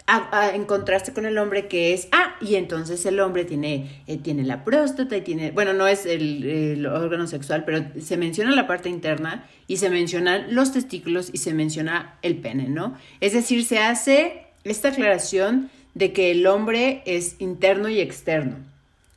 en 0.07 0.64
contraste 0.64 1.12
con 1.12 1.24
el 1.24 1.38
hombre 1.38 1.66
que 1.66 1.94
es, 1.94 2.09
ah, 2.12 2.36
y 2.40 2.57
entonces 2.57 3.05
el 3.07 3.20
hombre 3.20 3.44
tiene, 3.44 4.02
eh, 4.07 4.18
tiene 4.18 4.44
la 4.44 4.64
próstata 4.64 5.16
y 5.16 5.22
tiene, 5.22 5.50
bueno, 5.50 5.72
no 5.72 5.86
es 5.86 6.05
el, 6.05 6.86
órgano 6.86 7.26
sexual, 7.26 7.64
pero 7.64 7.84
se 8.00 8.16
menciona 8.16 8.50
la 8.55 8.66
parte 8.66 8.90
interna 8.90 9.48
y 9.66 9.78
se 9.78 9.88
mencionan 9.88 10.55
los 10.55 10.72
testículos 10.72 11.30
y 11.32 11.38
se 11.38 11.55
menciona 11.55 12.18
el 12.20 12.36
pene, 12.36 12.68
¿no? 12.68 12.96
Es 13.20 13.32
decir, 13.32 13.64
se 13.64 13.78
hace 13.78 14.42
esta 14.64 14.88
aclaración 14.88 15.70
de 15.94 16.12
que 16.12 16.30
el 16.30 16.46
hombre 16.46 17.02
es 17.07 17.36
interno 17.38 17.88
y 17.88 18.00
externo. 18.00 18.57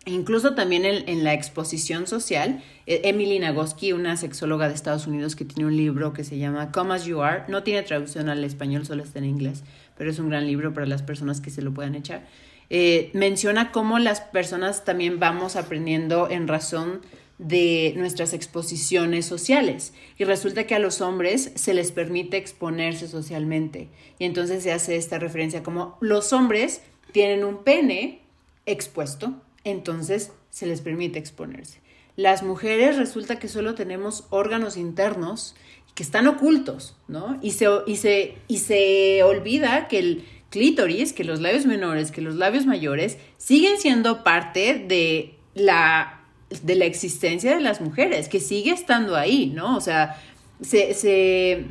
Incluso 0.06 0.56
también 0.56 0.86
en, 0.86 1.10
en 1.10 1.26
la 1.26 1.34
exposición 1.34 2.08
social, 2.08 2.64
e, 2.86 3.02
Emily 3.04 3.40
Nagoski, 3.40 3.92
una 3.92 4.16
sexóloga 4.16 4.70
de 4.70 4.74
Estados 4.74 5.06
Unidos 5.06 5.36
que 5.36 5.44
tiene 5.44 5.66
un 5.68 5.76
libro 5.76 6.14
que 6.14 6.24
se 6.24 6.38
llama 6.38 6.72
Come 6.72 6.94
As 6.94 7.04
You 7.04 7.22
Are, 7.22 7.44
no 7.50 7.64
tiene 7.64 7.84
traducción 7.84 8.30
al 8.30 8.42
español, 8.46 8.86
solo 8.86 9.04
está 9.04 9.20
en 9.20 9.26
inglés, 9.26 9.64
pero 9.98 10.10
es 10.10 10.20
un 10.20 10.30
gran 10.30 10.46
libro 10.48 10.74
para 10.74 10.86
las 10.86 11.02
personas 11.02 11.42
que 11.42 11.50
se 11.50 11.62
lo 11.62 11.74
puedan 11.74 11.96
echar. 11.96 12.28
eh, 12.70 13.12
menciona 13.14 13.72
cómo 13.72 13.98
las 13.98 14.20
personas 14.20 14.84
también 14.84 15.20
vamos 15.20 15.56
aprendiendo 15.56 16.30
en 16.30 16.48
razón 16.48 17.02
de 17.38 17.94
nuestras 17.96 18.34
exposiciones 18.34 19.26
sociales. 19.26 19.94
Y 20.18 20.24
resulta 20.24 20.66
que 20.66 20.76
a 20.76 20.80
los 20.80 21.02
hombres 21.02 21.52
se 21.56 21.74
les 21.74 21.92
permite 21.92 22.38
exponerse 22.38 23.08
socialmente. 23.08 23.90
Y 24.20 24.26
entonces 24.26 24.64
se 24.64 24.72
hace 24.72 24.96
esta 24.96 25.20
referencia 25.20 25.64
como 25.64 25.98
los 26.02 26.34
hombres 26.34 26.82
tienen 27.12 27.44
un 27.46 27.64
pene 27.64 28.22
expuesto, 28.66 29.34
entonces 29.64 30.32
se 30.50 30.66
les 30.66 30.82
permite 30.82 31.20
exponerse. 31.20 31.80
Las 32.16 32.42
mujeres 32.42 32.98
resulta 32.98 33.38
que 33.38 33.48
solo 33.48 33.76
tenemos 33.76 34.26
órganos 34.32 34.76
internos 34.76 35.56
que 35.98 36.04
están 36.04 36.28
ocultos, 36.28 36.96
¿no? 37.08 37.40
Y 37.42 37.54
se, 37.54 37.66
y 37.88 37.96
se, 37.96 38.36
y 38.48 38.60
se 38.60 39.24
olvida 39.24 39.88
que 39.88 39.98
el 39.98 40.26
clítoris, 40.52 41.12
que 41.12 41.24
los 41.24 41.42
labios 41.42 41.66
menores, 41.66 42.12
que 42.12 42.22
los 42.22 42.36
labios 42.36 42.68
mayores 42.68 43.18
siguen 43.40 43.80
siendo 43.80 44.24
parte 44.24 44.76
de 44.88 45.34
la 45.56 46.22
de 46.62 46.76
la 46.76 46.86
existencia 46.86 47.56
de 47.56 47.62
las 47.62 47.82
mujeres, 47.82 48.30
que 48.30 48.40
sigue 48.40 48.72
estando 48.72 49.16
ahí, 49.16 49.48
¿no? 49.48 49.76
O 49.76 49.82
sea, 49.82 50.22
se, 50.62 50.94
se, 50.94 51.66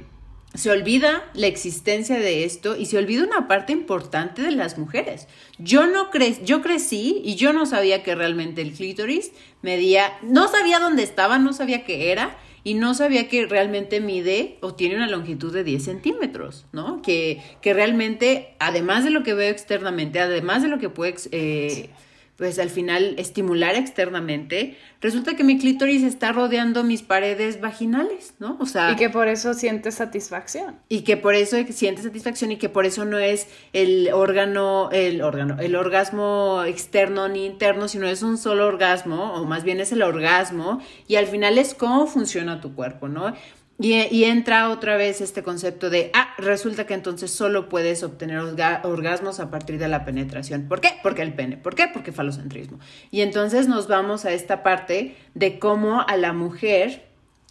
se, 0.54 0.70
olvida 0.72 1.30
la 1.32 1.46
existencia 1.46 2.18
de 2.18 2.44
esto 2.44 2.76
y 2.76 2.86
se 2.86 2.98
olvida 2.98 3.22
una 3.22 3.46
parte 3.46 3.72
importante 3.72 4.42
de 4.42 4.50
las 4.50 4.76
mujeres. 4.76 5.28
Yo 5.58 5.86
no 5.86 6.10
cre 6.10 6.36
yo 6.44 6.62
crecí 6.62 7.22
y 7.24 7.36
yo 7.36 7.52
no 7.52 7.64
sabía 7.64 8.02
que 8.02 8.16
realmente 8.16 8.60
el 8.60 8.72
clítoris 8.72 9.30
medía, 9.62 10.18
no 10.22 10.48
sabía 10.48 10.80
dónde 10.80 11.04
estaba, 11.04 11.38
no 11.38 11.52
sabía 11.52 11.84
qué 11.84 12.10
era 12.10 12.36
y 12.66 12.74
no 12.74 12.94
sabía 12.94 13.28
que 13.28 13.46
realmente 13.46 14.00
mide 14.00 14.58
o 14.60 14.74
tiene 14.74 14.96
una 14.96 15.06
longitud 15.06 15.54
de 15.54 15.62
10 15.62 15.84
centímetros, 15.84 16.66
¿no? 16.72 17.00
Que, 17.00 17.40
que 17.62 17.72
realmente, 17.72 18.56
además 18.58 19.04
de 19.04 19.10
lo 19.10 19.22
que 19.22 19.34
veo 19.34 19.52
externamente, 19.52 20.18
además 20.18 20.62
de 20.62 20.68
lo 20.68 20.80
que 20.80 20.88
puede... 20.88 21.14
Eh, 21.30 21.90
pues 22.36 22.58
al 22.58 22.68
final 22.68 23.14
estimular 23.18 23.76
externamente, 23.76 24.76
resulta 25.00 25.36
que 25.36 25.44
mi 25.44 25.58
clítoris 25.58 26.02
está 26.02 26.32
rodeando 26.32 26.84
mis 26.84 27.02
paredes 27.02 27.60
vaginales, 27.60 28.34
¿no? 28.38 28.58
O 28.60 28.66
sea... 28.66 28.92
Y 28.92 28.96
que 28.96 29.08
por 29.08 29.28
eso 29.28 29.54
sientes 29.54 29.94
satisfacción. 29.94 30.76
Y 30.88 31.00
que 31.00 31.16
por 31.16 31.34
eso 31.34 31.56
sientes 31.70 32.04
satisfacción 32.04 32.52
y 32.52 32.56
que 32.56 32.68
por 32.68 32.84
eso 32.84 33.06
no 33.06 33.18
es 33.18 33.48
el 33.72 34.10
órgano, 34.12 34.90
el 34.92 35.22
órgano, 35.22 35.58
el 35.60 35.76
orgasmo 35.76 36.62
externo 36.66 37.28
ni 37.28 37.46
interno, 37.46 37.88
sino 37.88 38.06
es 38.06 38.22
un 38.22 38.36
solo 38.36 38.66
orgasmo, 38.66 39.32
o 39.34 39.44
más 39.44 39.64
bien 39.64 39.80
es 39.80 39.92
el 39.92 40.02
orgasmo, 40.02 40.80
y 41.08 41.16
al 41.16 41.26
final 41.26 41.56
es 41.56 41.74
cómo 41.74 42.06
funciona 42.06 42.60
tu 42.60 42.74
cuerpo, 42.74 43.08
¿no? 43.08 43.34
Y, 43.78 44.24
entra 44.24 44.70
otra 44.70 44.96
vez 44.96 45.20
este 45.20 45.42
concepto 45.42 45.90
de, 45.90 46.10
ah, 46.14 46.34
resulta 46.38 46.86
que 46.86 46.94
entonces 46.94 47.30
solo 47.30 47.68
puedes 47.68 48.02
obtener 48.02 48.38
orgasmos 48.38 49.38
a 49.38 49.50
partir 49.50 49.78
de 49.78 49.88
la 49.88 50.06
penetración. 50.06 50.66
¿Por 50.66 50.80
qué? 50.80 50.90
Porque 51.02 51.22
el 51.22 51.34
pene. 51.34 51.58
¿Por 51.58 51.74
qué? 51.74 51.86
Porque 51.92 52.10
falocentrismo. 52.10 52.78
Y 53.10 53.20
entonces 53.20 53.68
nos 53.68 53.86
vamos 53.86 54.24
a 54.24 54.32
esta 54.32 54.62
parte 54.62 55.16
de 55.34 55.58
cómo 55.58 56.00
a 56.00 56.16
la 56.16 56.32
mujer, 56.32 57.06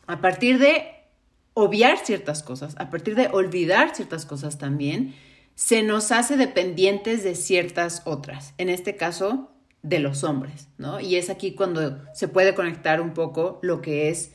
a 0.08 0.20
partir 0.20 0.58
de 0.58 0.88
obviar 1.54 2.00
ciertas 2.00 2.42
cosas, 2.42 2.76
a 2.80 2.90
partir 2.90 3.16
de 3.16 3.28
olvidar 3.32 3.96
ciertas 3.96 4.26
cosas 4.26 4.58
también, 4.58 5.14
se 5.54 5.84
nos 5.84 6.12
hace 6.12 6.38
dependientes 6.38 7.24
de 7.24 7.36
ciertas 7.36 8.02
otras. 8.06 8.56
En 8.58 8.70
este 8.70 8.96
caso, 8.96 9.52
de 9.86 10.00
los 10.00 10.24
hombres, 10.24 10.68
¿no? 10.80 11.00
Y 11.00 11.16
es 11.16 11.30
aquí 11.30 11.54
cuando 11.54 12.02
se 12.12 12.28
puede 12.28 12.56
conectar 12.56 13.00
un 13.02 13.14
poco 13.14 13.60
lo 13.62 13.82
que 13.82 14.10
es 14.10 14.34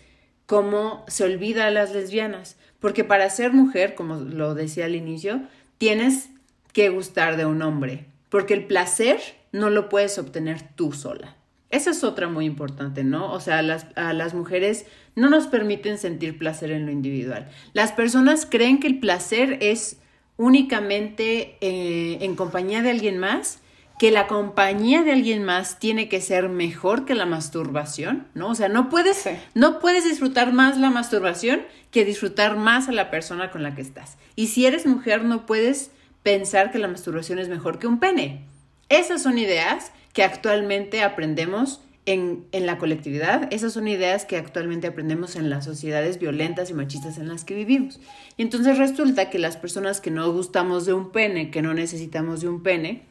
cómo 0.51 1.05
se 1.07 1.23
olvida 1.23 1.69
a 1.69 1.71
las 1.71 1.93
lesbianas, 1.93 2.57
porque 2.81 3.05
para 3.05 3.31
ser 3.31 3.53
mujer, 3.53 3.95
como 3.95 4.17
lo 4.17 4.57
decía 4.57 4.87
al 4.87 4.97
inicio, 4.97 5.43
tienes 5.79 6.29
que 6.73 6.89
gustar 6.89 7.37
de 7.37 7.47
un 7.47 7.63
hombre, 7.63 8.07
porque 8.31 8.55
el 8.55 8.65
placer 8.65 9.21
no 9.53 9.71
lo 9.71 9.89
puedes 9.89 10.19
obtener 10.19 10.61
tú 10.75 10.93
sola. 10.93 11.37
Esa 11.71 11.93
es 11.93 12.03
otra 12.03 12.27
muy 12.29 12.47
importante, 12.47 13.05
¿no? 13.05 13.33
O 13.33 13.39
sea, 13.39 13.63
las, 13.63 13.87
a 13.95 14.13
las 14.13 14.35
mujeres 14.35 14.87
no 15.15 15.31
nos 15.31 15.47
permiten 15.47 15.99
sentir 15.99 16.37
placer 16.37 16.73
en 16.73 16.85
lo 16.85 16.91
individual. 16.91 17.49
Las 17.73 17.93
personas 17.93 18.45
creen 18.45 18.81
que 18.81 18.89
el 18.89 18.99
placer 18.99 19.59
es 19.61 19.99
únicamente 20.37 21.59
eh, 21.61 22.19
en 22.23 22.35
compañía 22.35 22.83
de 22.83 22.91
alguien 22.91 23.19
más 23.19 23.61
que 24.01 24.11
la 24.11 24.29
compañía 24.29 25.03
de 25.03 25.13
alguien 25.13 25.45
más 25.45 25.79
tiene 25.79 26.09
que 26.09 26.23
ser 26.23 26.49
mejor 26.49 27.05
que 27.05 27.15
la 27.15 27.27
masturbación, 27.27 28.29
¿no? 28.33 28.49
O 28.49 28.55
sea, 28.55 28.71
no 28.71 28.89
puedes, 28.89 29.29
no 29.53 29.79
puedes 29.79 30.05
disfrutar 30.05 30.55
más 30.55 30.79
la 30.79 30.89
masturbación 30.89 31.61
que 31.91 32.07
disfrutar 32.07 32.57
más 32.57 32.89
a 32.89 32.93
la 32.93 33.11
persona 33.11 33.51
con 33.51 33.63
la 33.63 33.75
que 33.75 33.83
estás. 33.83 34.17
Y 34.37 34.47
si 34.47 34.65
eres 34.65 34.87
mujer, 34.87 35.25
no 35.25 35.45
puedes 35.45 35.91
pensar 36.23 36.71
que 36.71 36.79
la 36.79 36.89
masturbación 36.89 37.39
es 37.39 37.51
mejor 37.51 37.79
que 37.79 37.89
un 37.89 38.01
pene. 38.01 38.47
Esas 38.89 39.23
son 39.23 39.37
ideas 39.37 39.93
que 40.15 40.23
actualmente 40.25 41.03
aprendemos 41.03 41.83
en, 42.07 42.47
en, 42.53 42.65
la 42.65 42.79
colectividad, 42.79 43.53
esas 43.53 43.75
son 43.75 43.87
ideas 43.87 44.25
que 44.25 44.39
actualmente 44.39 44.87
aprendemos 44.87 45.37
en 45.37 45.51
las 45.51 45.67
sociedades 45.67 46.19
violentas 46.19 46.71
y 46.71 46.75
machistas 46.75 47.19
en 47.19 47.29
las 47.29 47.45
que 47.45 47.55
vivimos. 47.55 48.01
Y 48.39 48.43
entonces 48.43 48.79
resulta 48.79 49.29
que 49.29 49.39
las 49.39 49.59
personas 49.59 50.01
que 50.01 50.11
no 50.11 50.33
gustamos 50.33 50.87
de 50.87 50.95
un 50.95 51.13
pene, 51.13 51.51
que 51.51 51.61
no 51.61 51.75
necesitamos 51.75 52.41
de 52.41 52.49
un 52.49 52.63
pene, 52.63 53.10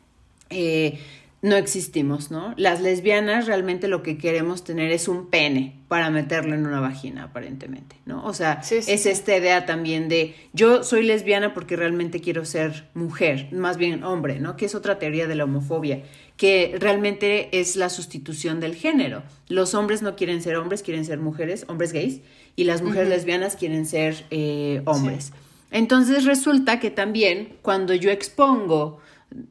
eh, 0.50 1.00
no 1.41 1.56
existimos, 1.56 2.32
¿no? 2.32 2.54
Las 2.58 2.82
lesbianas 2.82 3.47
realmente 3.47 3.88
lo 3.88 4.04
que 4.04 4.18
queremos 4.18 4.66
tener 4.66 4.91
es 4.91 5.08
un 5.08 5.28
pene 5.28 5.80
para 5.88 6.10
meterlo 6.10 6.54
en 6.54 6.68
una 6.68 6.82
vagina, 6.82 7.24
aparentemente, 7.24 7.95
¿no? 8.06 8.26
O 8.26 8.34
sea, 8.34 8.62
es 8.70 9.06
esta 9.06 9.38
idea 9.38 9.66
también 9.66 10.10
de 10.10 10.36
yo 10.52 10.84
soy 10.84 11.04
lesbiana 11.04 11.54
porque 11.54 11.78
realmente 11.78 12.20
quiero 12.20 12.43
ser 12.43 12.89
mujer, 12.93 13.47
más 13.54 13.78
bien 13.78 14.04
hombre, 14.04 14.39
¿no? 14.41 14.58
Que 14.58 14.66
es 14.66 14.76
otra 14.76 15.00
teoría 15.00 15.28
de 15.28 15.36
la 15.36 15.45
homofobia, 15.45 16.04
que 16.36 16.76
realmente 16.78 17.58
es 17.58 17.78
la 17.78 17.89
sustitución 17.89 18.60
del 18.60 18.76
género. 18.76 19.24
Los 19.47 19.74
hombres 19.76 20.02
no 20.02 20.18
quieren 20.18 20.41
ser 20.41 20.58
hombres, 20.58 20.84
quieren 20.84 21.06
ser 21.06 21.20
mujeres, 21.20 21.64
hombres 21.70 21.93
gays, 21.93 22.20
y 22.58 22.66
las 22.66 22.82
mujeres 22.82 23.08
lesbianas 23.08 23.56
quieren 23.56 23.86
ser 23.86 24.26
eh, 24.30 24.82
hombres. 24.84 25.32
Entonces 25.72 26.26
resulta 26.26 26.82
que 26.82 26.91
también 26.91 27.54
cuando 27.62 27.93
yo 27.93 28.12
expongo 28.12 29.00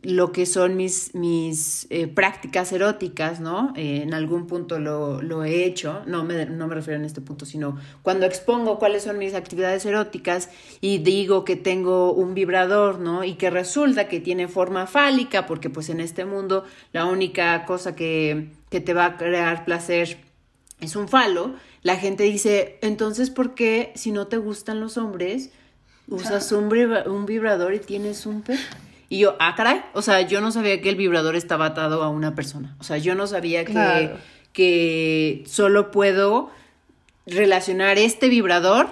lo 0.02 0.32
que 0.32 0.44
son 0.44 0.76
mis, 0.76 1.14
mis 1.14 1.86
eh, 1.90 2.08
prácticas 2.08 2.72
eróticas, 2.72 3.38
¿no? 3.38 3.72
Eh, 3.76 4.00
en 4.02 4.12
algún 4.12 4.46
punto 4.48 4.80
lo, 4.80 5.22
lo 5.22 5.44
he 5.44 5.64
hecho, 5.64 6.02
no 6.06 6.24
me, 6.24 6.46
no 6.46 6.66
me 6.66 6.74
refiero 6.74 6.98
en 6.98 7.04
este 7.04 7.20
punto, 7.20 7.46
sino 7.46 7.78
cuando 8.02 8.26
expongo 8.26 8.78
cuáles 8.80 9.04
son 9.04 9.18
mis 9.18 9.34
actividades 9.34 9.86
eróticas 9.86 10.50
y 10.80 10.98
digo 10.98 11.44
que 11.44 11.54
tengo 11.54 12.12
un 12.12 12.34
vibrador, 12.34 12.98
¿no? 12.98 13.22
Y 13.22 13.34
que 13.34 13.50
resulta 13.50 14.08
que 14.08 14.18
tiene 14.18 14.48
forma 14.48 14.88
fálica, 14.88 15.46
porque 15.46 15.70
pues 15.70 15.90
en 15.90 16.00
este 16.00 16.24
mundo 16.24 16.64
la 16.92 17.04
única 17.04 17.64
cosa 17.64 17.94
que, 17.94 18.50
que 18.70 18.80
te 18.80 18.94
va 18.94 19.06
a 19.06 19.16
crear 19.16 19.64
placer 19.64 20.18
es 20.80 20.96
un 20.96 21.08
falo, 21.08 21.54
la 21.82 21.96
gente 21.96 22.24
dice, 22.24 22.78
entonces, 22.82 23.30
¿por 23.30 23.54
qué 23.54 23.92
si 23.94 24.10
no 24.10 24.26
te 24.26 24.38
gustan 24.38 24.80
los 24.80 24.96
hombres, 24.96 25.50
usas 26.08 26.50
un, 26.50 26.72
un 27.06 27.26
vibrador 27.26 27.74
y 27.74 27.78
tienes 27.78 28.26
un 28.26 28.42
perro? 28.42 28.87
Y 29.08 29.18
yo, 29.18 29.36
ah, 29.40 29.54
caray, 29.56 29.82
o 29.94 30.02
sea, 30.02 30.20
yo 30.22 30.40
no 30.40 30.52
sabía 30.52 30.80
que 30.80 30.90
el 30.90 30.96
vibrador 30.96 31.34
estaba 31.34 31.66
atado 31.66 32.02
a 32.02 32.08
una 32.10 32.34
persona. 32.34 32.76
O 32.78 32.84
sea, 32.84 32.98
yo 32.98 33.14
no 33.14 33.26
sabía 33.26 33.64
que, 33.64 34.10
que 34.52 35.44
solo 35.46 35.90
puedo 35.90 36.50
relacionar 37.26 37.98
este 37.98 38.28
vibrador 38.28 38.88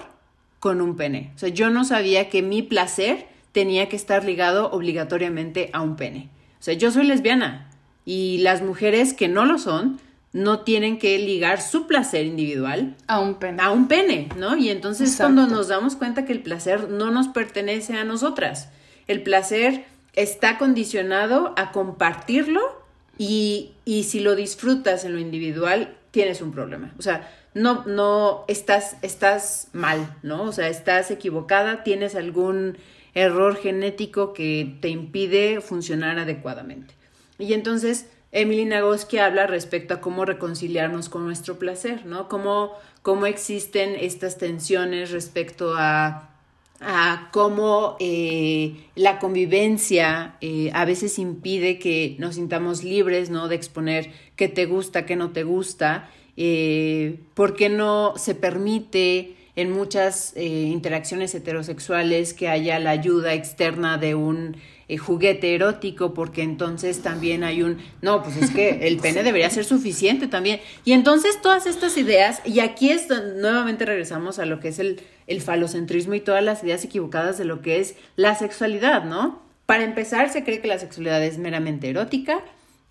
con 0.58 0.80
un 0.80 0.96
pene. 0.96 1.32
O 1.36 1.38
sea, 1.38 1.50
yo 1.50 1.70
no 1.70 1.84
sabía 1.84 2.30
que 2.30 2.42
mi 2.42 2.62
placer 2.62 3.26
tenía 3.52 3.88
que 3.88 3.96
estar 3.96 4.24
ligado 4.24 4.70
obligatoriamente 4.70 5.70
a 5.72 5.82
un 5.82 5.96
pene. 5.96 6.30
O 6.58 6.62
sea, 6.62 6.74
yo 6.74 6.90
soy 6.90 7.06
lesbiana 7.06 7.70
y 8.04 8.38
las 8.38 8.62
mujeres 8.62 9.14
que 9.14 9.28
no 9.28 9.44
lo 9.44 9.58
son 9.58 10.00
no 10.32 10.60
tienen 10.60 10.98
que 10.98 11.18
ligar 11.18 11.62
su 11.62 11.86
placer 11.86 12.26
individual 12.26 12.94
a 13.06 13.20
un 13.20 13.36
pene. 13.36 13.62
A 13.62 13.70
un 13.70 13.88
pene, 13.88 14.28
¿no? 14.36 14.56
Y 14.56 14.68
entonces 14.68 15.16
cuando 15.16 15.46
nos 15.46 15.68
damos 15.68 15.96
cuenta 15.96 16.26
que 16.26 16.32
el 16.32 16.40
placer 16.40 16.90
no 16.90 17.10
nos 17.10 17.28
pertenece 17.28 17.96
a 17.96 18.04
nosotras. 18.04 18.68
El 19.06 19.22
placer 19.22 19.86
está 20.16 20.58
condicionado 20.58 21.52
a 21.56 21.70
compartirlo 21.70 22.84
y, 23.18 23.72
si 23.86 24.20
lo 24.20 24.34
disfrutas 24.34 25.04
en 25.04 25.12
lo 25.12 25.18
individual, 25.20 25.96
tienes 26.10 26.40
un 26.40 26.52
problema. 26.52 26.92
O 26.98 27.02
sea, 27.02 27.30
no, 27.54 27.84
no, 27.86 28.44
estás, 28.48 28.96
estás 29.02 29.68
mal, 29.72 30.16
¿no? 30.22 30.42
O 30.42 30.52
sea, 30.52 30.68
estás 30.68 31.10
equivocada, 31.10 31.82
tienes 31.82 32.14
algún 32.14 32.76
error 33.14 33.56
genético 33.56 34.32
que 34.32 34.76
te 34.80 34.88
impide 34.88 35.60
funcionar 35.60 36.18
adecuadamente. 36.18 36.94
Y 37.38 37.54
entonces, 37.54 38.06
Emily 38.32 38.66
Nagoski 38.66 39.18
habla 39.18 39.46
respecto 39.46 39.94
a 39.94 40.00
cómo 40.00 40.24
reconciliarnos 40.24 41.08
con 41.08 41.24
nuestro 41.24 41.58
placer, 41.58 42.04
¿no? 42.04 42.28
Cómo, 42.28 42.72
cómo 43.02 43.24
existen 43.26 43.96
estas 43.98 44.36
tensiones 44.36 45.10
respecto 45.10 45.74
a 45.76 46.35
a 46.80 47.30
cómo 47.32 47.96
eh, 48.00 48.76
la 48.94 49.18
convivencia 49.18 50.36
eh, 50.40 50.70
a 50.74 50.84
veces 50.84 51.18
impide 51.18 51.78
que 51.78 52.16
nos 52.18 52.34
sintamos 52.34 52.84
libres, 52.84 53.30
¿no? 53.30 53.48
De 53.48 53.56
exponer 53.56 54.10
qué 54.36 54.48
te 54.48 54.66
gusta, 54.66 55.06
qué 55.06 55.16
no 55.16 55.30
te 55.30 55.42
gusta, 55.44 56.10
eh, 56.36 57.20
por 57.34 57.56
qué 57.56 57.68
no 57.68 58.14
se 58.16 58.34
permite 58.34 59.36
en 59.56 59.72
muchas 59.72 60.34
eh, 60.36 60.44
interacciones 60.44 61.34
heterosexuales 61.34 62.34
que 62.34 62.48
haya 62.48 62.78
la 62.78 62.90
ayuda 62.90 63.32
externa 63.32 63.96
de 63.96 64.14
un 64.14 64.56
eh, 64.88 64.98
juguete 64.98 65.54
erótico, 65.54 66.14
porque 66.14 66.42
entonces 66.42 67.02
también 67.02 67.42
hay 67.42 67.62
un, 67.62 67.78
no, 68.02 68.22
pues 68.22 68.36
es 68.36 68.50
que 68.50 68.86
el 68.86 68.98
pene 69.02 69.22
debería 69.22 69.50
ser 69.50 69.64
suficiente 69.64 70.28
también. 70.28 70.60
Y 70.84 70.92
entonces 70.92 71.40
todas 71.42 71.66
estas 71.66 71.96
ideas, 71.96 72.40
y 72.44 72.60
aquí 72.60 72.90
es 72.90 73.08
nuevamente 73.08 73.84
regresamos 73.84 74.38
a 74.38 74.46
lo 74.46 74.60
que 74.60 74.68
es 74.68 74.78
el, 74.78 75.00
el 75.26 75.40
falocentrismo 75.40 76.14
y 76.14 76.20
todas 76.20 76.44
las 76.44 76.62
ideas 76.62 76.84
equivocadas 76.84 77.36
de 77.38 77.44
lo 77.44 77.62
que 77.62 77.80
es 77.80 77.96
la 78.14 78.34
sexualidad, 78.36 79.04
¿no? 79.04 79.42
Para 79.66 79.82
empezar, 79.82 80.30
se 80.32 80.44
cree 80.44 80.60
que 80.60 80.68
la 80.68 80.78
sexualidad 80.78 81.24
es 81.24 81.38
meramente 81.38 81.90
erótica 81.90 82.44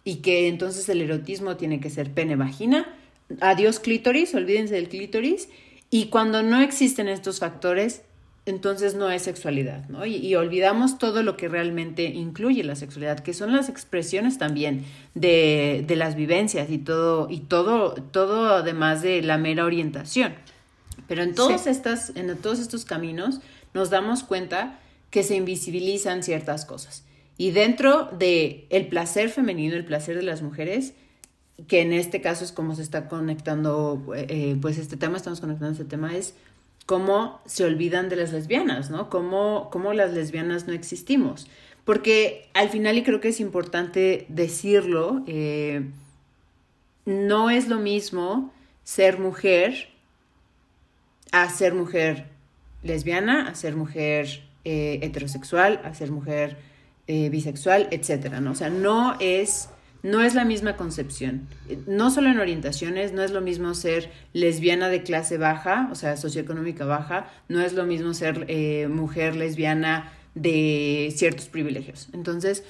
y 0.03 0.17
que 0.17 0.49
entonces 0.49 0.89
el 0.89 1.01
erotismo 1.01 1.55
tiene 1.55 1.79
que 1.79 1.89
ser 1.89 2.11
pene-vagina. 2.11 2.93
Adiós 3.39 3.79
clítoris, 3.79 4.35
olvídense 4.35 4.75
del 4.75 4.89
clítoris. 4.89 5.47
Y 5.89 6.07
cuando 6.07 6.43
no 6.43 6.61
existen 6.61 7.07
estos 7.07 7.39
factores, 7.39 8.01
entonces 8.45 8.93
no 8.93 9.09
es 9.09 9.23
sexualidad, 9.23 9.87
¿no? 9.89 10.05
Y, 10.05 10.35
olvidamos 10.35 10.99
todo 10.99 11.23
lo 11.23 11.35
que 11.35 11.47
realmente 11.47 12.03
incluye 12.03 12.63
la 12.63 12.75
sexualidad, 12.75 13.19
que 13.19 13.33
son 13.33 13.53
las 13.53 13.69
expresiones 13.69 14.37
también 14.37 14.85
de, 15.15 15.83
de, 15.87 15.95
las 15.95 16.15
vivencias 16.15 16.69
y 16.69 16.77
todo, 16.77 17.27
y 17.29 17.39
todo, 17.39 17.93
todo 17.93 18.53
además 18.53 19.01
de 19.01 19.23
la 19.23 19.39
mera 19.39 19.65
orientación. 19.65 20.35
Pero 21.07 21.23
en 21.23 21.33
todas 21.33 21.65
estas, 21.65 22.11
en 22.15 22.35
todos 22.37 22.59
estos 22.59 22.85
caminos 22.85 23.39
nos 23.73 23.89
damos 23.89 24.23
cuenta 24.23 24.79
que 25.09 25.23
se 25.23 25.35
invisibilizan 25.35 26.21
ciertas 26.21 26.65
cosas. 26.65 27.03
Y 27.37 27.51
dentro 27.51 28.09
de 28.17 28.67
el 28.69 28.87
placer 28.87 29.29
femenino, 29.29 29.75
el 29.75 29.85
placer 29.85 30.15
de 30.15 30.23
las 30.23 30.41
mujeres, 30.41 30.93
que 31.67 31.81
en 31.81 31.93
este 31.93 32.21
caso 32.21 32.43
es 32.43 32.51
como 32.51 32.75
se 32.75 32.81
está 32.81 33.07
conectando, 33.07 34.03
eh, 34.15 34.55
pues 34.61 34.77
este 34.77 34.97
tema, 34.97 35.17
estamos 35.17 35.41
conectando 35.41 35.71
este 35.71 35.85
tema, 35.85 36.15
es 36.15 36.35
cómo 36.85 37.41
se 37.45 37.65
olvidan 37.65 38.09
de 38.09 38.15
las 38.15 38.31
lesbianas, 38.31 38.89
¿no? 38.89 39.09
Cómo, 39.09 39.69
cómo 39.71 39.93
las 39.93 40.13
lesbianas 40.13 40.67
no 40.67 40.73
existimos. 40.73 41.47
Porque 41.83 42.49
al 42.53 42.69
final, 42.69 42.97
y 42.97 43.03
creo 43.03 43.21
que 43.21 43.29
es 43.29 43.39
importante 43.39 44.25
decirlo, 44.29 45.23
eh, 45.27 45.85
no 47.05 47.49
es 47.49 47.67
lo 47.67 47.79
mismo 47.79 48.51
ser 48.83 49.19
mujer 49.19 49.89
a 51.31 51.49
ser 51.49 51.73
mujer 51.73 52.27
lesbiana, 52.83 53.49
a 53.49 53.55
ser 53.55 53.75
mujer 53.75 54.43
eh, 54.63 54.99
heterosexual, 55.01 55.81
a 55.83 55.93
ser 55.93 56.11
mujer 56.11 56.57
eh, 57.07 57.29
bisexual, 57.29 57.87
etcétera, 57.91 58.41
¿no? 58.41 58.51
O 58.51 58.55
sea, 58.55 58.69
no 58.69 59.17
es 59.19 59.69
no 60.05 60.21
es 60.21 60.35
la 60.35 60.45
misma 60.45 60.77
concepción. 60.77 61.47
No 61.87 62.11
solo 62.11 62.29
en 62.29 62.39
orientaciones, 62.39 63.11
no 63.11 63.23
es 63.23 63.31
lo 63.31 63.41
mismo 63.41 63.73
ser 63.73 64.11
lesbiana 64.33 64.87
de 64.89 65.01
clase 65.01 65.39
baja, 65.39 65.89
o 65.91 65.95
sea, 65.95 66.15
socioeconómica 66.15 66.85
baja, 66.85 67.27
no 67.49 67.59
es 67.59 67.73
lo 67.73 67.85
mismo 67.85 68.13
ser 68.13 68.45
eh, 68.47 68.87
mujer 68.87 69.35
lesbiana 69.35 70.13
de 70.35 71.11
ciertos 71.15 71.47
privilegios. 71.47 72.09
Entonces, 72.13 72.63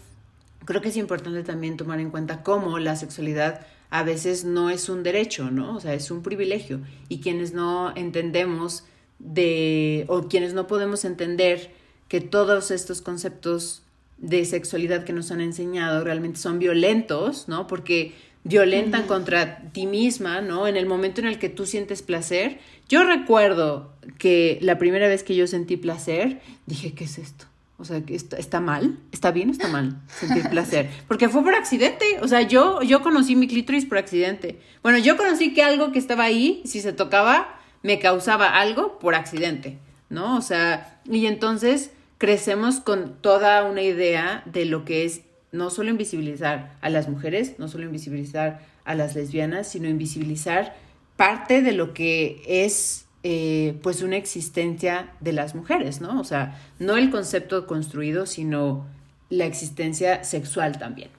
creo 0.64 0.82
que 0.82 0.88
es 0.88 0.96
importante 0.96 1.44
también 1.44 1.76
tomar 1.76 2.00
en 2.00 2.10
cuenta 2.10 2.42
cómo 2.42 2.80
la 2.80 2.96
sexualidad 2.96 3.68
a 3.90 4.04
veces 4.04 4.46
no 4.46 4.70
es 4.70 4.88
un 4.88 5.04
derecho, 5.04 5.52
¿no? 5.52 5.76
O 5.76 5.82
sea, 5.82 5.94
es 5.94 6.12
un 6.12 6.24
privilegio. 6.24 6.80
Y 7.10 7.20
quienes 7.20 7.52
no 7.52 7.94
entendemos 7.98 8.86
de, 9.20 10.06
o 10.08 10.30
quienes 10.30 10.54
no 10.54 10.68
podemos 10.68 11.04
entender 11.04 11.74
que 12.08 12.22
todos 12.22 12.72
estos 12.72 13.02
conceptos 13.02 13.85
de 14.18 14.45
sexualidad 14.45 15.03
que 15.03 15.13
nos 15.13 15.32
han 15.32 15.41
enseñado 15.41 16.03
realmente 16.03 16.39
son 16.39 16.59
violentos, 16.59 17.47
¿no? 17.47 17.68
Porque 17.68 18.13
violentan 18.43 19.07
contra 19.07 19.72
ti 19.72 19.88
misma, 19.88 20.41
¿no? 20.41 20.68
En 20.68 20.78
el 20.78 20.86
momento 20.86 21.20
en 21.20 21.28
el 21.28 21.39
que 21.39 21.49
tú 21.49 21.66
sientes 21.66 22.01
placer. 22.01 22.59
Yo 22.88 23.03
recuerdo 23.03 23.91
que 24.20 24.59
la 24.61 24.78
primera 24.78 25.07
vez 25.07 25.24
que 25.24 25.36
yo 25.36 25.47
sentí 25.47 25.78
placer, 25.78 26.41
dije, 26.68 26.93
¿qué 26.93 27.05
es 27.05 27.18
esto? 27.18 27.45
O 27.78 27.84
sea, 27.84 28.01
¿está, 28.07 28.38
está 28.38 28.61
mal? 28.61 28.99
¿Está 29.11 29.32
bien 29.32 29.49
o 29.49 29.51
está 29.51 29.68
mal 29.68 29.97
sentir 30.07 30.47
placer? 30.49 30.89
Porque 31.07 31.28
fue 31.28 31.43
por 31.43 31.55
accidente. 31.55 32.05
O 32.22 32.28
sea, 32.28 32.43
yo, 32.43 32.82
yo 32.84 33.01
conocí 33.01 33.36
mi 33.36 33.47
clítoris 33.47 33.86
por 33.86 33.97
accidente. 33.97 34.59
Bueno, 34.82 34.97
yo 34.99 35.18
conocí 35.18 35.53
que 35.53 35.63
algo 35.63 35.91
que 35.91 35.99
estaba 35.99 36.24
ahí, 36.24 36.61
si 36.66 36.80
se 36.80 36.93
tocaba, 36.93 37.59
me 37.82 37.99
causaba 37.99 38.59
algo 38.59 38.99
por 38.99 39.16
accidente, 39.16 39.78
¿no? 40.09 40.38
O 40.38 40.41
sea, 40.41 40.99
y 41.09 41.26
entonces 41.26 41.91
crecemos 42.26 42.80
con 42.80 43.21
toda 43.21 43.63
una 43.65 43.84
idea 43.84 44.41
de 44.47 44.65
lo 44.65 44.84
que 44.84 45.05
es 45.05 45.21
no 45.51 45.69
solo 45.69 45.91
invisibilizar 45.91 46.76
a 46.82 46.89
las 46.89 47.07
mujeres, 47.07 47.59
no 47.59 47.67
solo 47.67 47.86
invisibilizar 47.86 48.61
a 48.84 48.95
las 48.95 49.13
lesbianas, 49.13 49.67
sino 49.67 49.88
invisibilizar 49.88 50.76
parte 51.17 51.61
de 51.61 51.71
lo 51.71 51.93
que 51.93 52.41
es 52.47 53.05
eh, 53.21 53.78
pues 53.84 54.01
una 54.01 54.17
existencia 54.17 55.11
de 55.19 55.34
las 55.34 55.53
mujeres, 55.53 56.01
¿no? 56.01 56.19
O 56.19 56.23
sea, 56.23 56.59
no 56.80 56.97
el 56.97 57.11
concepto 57.11 57.67
construido, 57.67 58.26
sino 58.26 58.88
la 59.30 59.45
existencia 59.45 60.23
sexual 60.23 60.80
también. 60.80 61.11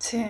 Sí. 0.00 0.26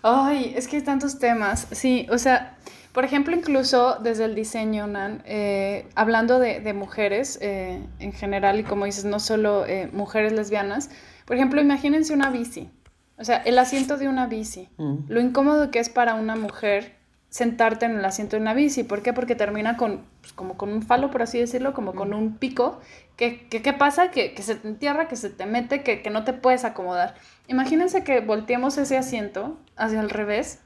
Ay, 0.00 0.54
es 0.56 0.68
que 0.68 0.76
hay 0.76 0.82
tantos 0.82 1.18
temas. 1.18 1.66
Sí, 1.70 2.06
o 2.10 2.16
sea, 2.16 2.56
por 2.96 3.04
ejemplo, 3.04 3.36
incluso 3.36 3.98
desde 4.02 4.24
el 4.24 4.34
diseño, 4.34 4.86
Nan, 4.86 5.22
eh, 5.26 5.86
hablando 5.96 6.38
de, 6.38 6.72
mujeres 6.72 7.38
eh, 7.42 7.82
en 7.98 8.12
general 8.14 8.58
y 8.58 8.62
como 8.62 8.86
dices, 8.86 9.04
no 9.04 9.20
solo 9.20 9.66
eh, 9.66 9.90
mujeres 9.92 10.32
lesbianas, 10.32 10.88
por 11.26 11.36
ejemplo, 11.36 11.60
imagínense 11.60 12.14
una 12.14 12.30
bici, 12.30 12.70
o 13.18 13.24
sea, 13.24 13.36
el 13.36 13.58
asiento 13.58 13.98
de 13.98 14.08
una 14.08 14.28
bici, 14.28 14.70
mm. 14.78 14.94
lo 15.08 15.20
incómodo 15.20 15.70
que 15.70 15.78
es 15.78 15.90
para 15.90 16.14
una 16.14 16.36
mujer 16.36 16.96
sentarte 17.28 17.84
en 17.84 17.98
el 17.98 18.04
asiento 18.06 18.36
de 18.36 18.40
una 18.40 18.54
bici, 18.54 18.82
¿por 18.82 19.02
qué? 19.02 19.12
Porque 19.12 19.34
termina 19.34 19.76
con, 19.76 20.06
pues, 20.22 20.32
como 20.32 20.56
con 20.56 20.72
un 20.72 20.80
falo, 20.80 21.10
por 21.10 21.20
así 21.20 21.38
decirlo, 21.38 21.74
como 21.74 21.94
con 21.94 22.12
mm. 22.12 22.18
un 22.18 22.38
pico, 22.38 22.80
que, 23.18 23.46
¿qué 23.46 23.72
pasa? 23.74 24.10
Que, 24.10 24.32
que, 24.32 24.42
se 24.42 24.54
te 24.54 24.68
entierra, 24.68 25.06
que 25.06 25.16
se 25.16 25.28
te 25.28 25.44
mete, 25.44 25.82
que, 25.82 26.00
que 26.00 26.08
no 26.08 26.24
te 26.24 26.32
puedes 26.32 26.64
acomodar. 26.64 27.14
Imagínense 27.46 28.04
que 28.04 28.20
volteemos 28.20 28.78
ese 28.78 28.96
asiento 28.96 29.58
hacia 29.76 30.00
el 30.00 30.08
revés 30.08 30.60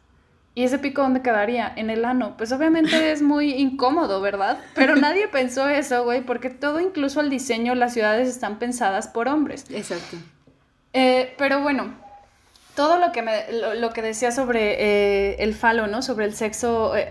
¿Y 0.55 0.65
ese 0.65 0.79
pico 0.79 1.03
dónde 1.03 1.23
quedaría? 1.23 1.73
En 1.77 1.91
el 1.91 2.05
ano. 2.05 2.37
Pues 2.37 2.53
obviamente 2.53 3.13
es 3.13 3.23
muy 3.23 3.53
incómodo, 3.55 4.21
¿verdad? 4.21 4.59
Pero 4.75 4.97
nadie 4.97 5.29
pensó 5.29 5.69
eso, 5.69 6.05
güey, 6.05 6.23
porque 6.23 6.51
todo, 6.51 6.81
incluso 6.81 7.21
el 7.21 7.31
diseño, 7.31 7.75
las 7.75 7.95
ciudades 7.95 8.29
están 8.29 8.59
pensadas 8.59 9.09
por 9.09 9.29
hombres. 9.29 9.67
Exacto. 9.71 10.17
Eh, 10.93 11.35
pero 11.39 11.61
bueno, 11.61 11.95
todo 12.75 12.99
lo 12.99 13.13
que, 13.13 13.23
me, 13.23 13.45
lo, 13.53 13.93
que 13.93 14.03
decía 14.03 14.33
sobre 14.33 14.75
eh, 14.79 15.37
el 15.41 15.55
falo, 15.55 15.87
¿no? 15.87 16.03
Sobre 16.03 16.25
el 16.25 16.35
sexo, 16.35 16.97
eh, 16.97 17.09